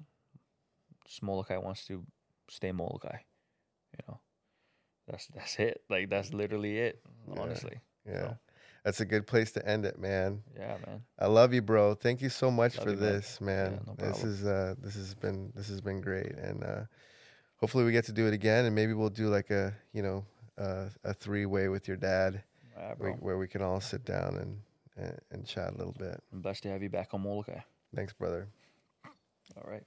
just 1.06 1.22
Molokai 1.22 1.56
wants 1.56 1.86
to 1.86 2.04
stay 2.50 2.70
Molokai. 2.72 3.18
You 3.94 3.98
know, 4.06 4.20
that's 5.08 5.26
that's 5.28 5.58
it. 5.58 5.80
Like 5.88 6.10
that's 6.10 6.34
literally 6.34 6.78
it. 6.78 7.00
Yeah. 7.32 7.40
Honestly. 7.40 7.80
yeah 8.06 8.20
So- 8.20 8.36
that's 8.84 9.00
a 9.00 9.04
good 9.04 9.26
place 9.26 9.50
to 9.52 9.66
end 9.66 9.84
it 9.84 9.98
man 9.98 10.42
Yeah, 10.54 10.76
man. 10.86 11.02
i 11.18 11.26
love 11.26 11.52
you 11.54 11.60
bro 11.62 11.94
thank 11.94 12.20
you 12.22 12.28
so 12.28 12.50
much 12.52 12.76
Love 12.76 12.84
for 12.84 12.90
you, 12.92 12.96
man. 13.00 13.12
this 13.12 13.40
man, 13.40 13.80
no 13.86 13.94
this 13.98 14.22
is 14.22 14.44
uh 14.44 14.74
this 14.78 14.94
has 14.94 15.14
been 15.14 15.50
this 15.56 15.68
has 15.68 15.80
been 15.80 16.00
great 16.00 16.32
and 16.48 16.62
uh 16.62 16.84
hopefully 17.56 17.84
we 17.84 17.92
get 17.92 18.04
to 18.04 18.12
do 18.12 18.26
it 18.26 18.34
again 18.34 18.64
and 18.64 18.74
maybe 18.74 18.92
we'll 18.92 19.10
do 19.10 19.28
like 19.28 19.50
a 19.50 19.74
you 19.92 20.02
know 20.02 20.24
uh, 20.58 20.86
a 21.04 21.12
three 21.14 21.46
way 21.46 21.68
with 21.68 21.86
your 21.88 21.96
dad 21.96 22.42
where, 22.98 23.12
where 23.20 23.38
we 23.38 23.48
can 23.48 23.62
all 23.62 23.80
sit 23.80 24.04
down 24.04 24.36
and, 24.36 24.60
and 24.96 25.18
and 25.30 25.46
chat 25.46 25.72
a 25.74 25.76
little 25.76 25.94
bit. 25.98 26.22
I'm 26.32 26.40
blessed 26.40 26.62
to 26.64 26.70
have 26.70 26.82
you 26.82 26.90
back 26.90 27.12
on 27.12 27.22
Molokai. 27.22 27.60
Thanks, 27.94 28.12
brother. 28.12 28.48
All 29.56 29.70
right. 29.70 29.84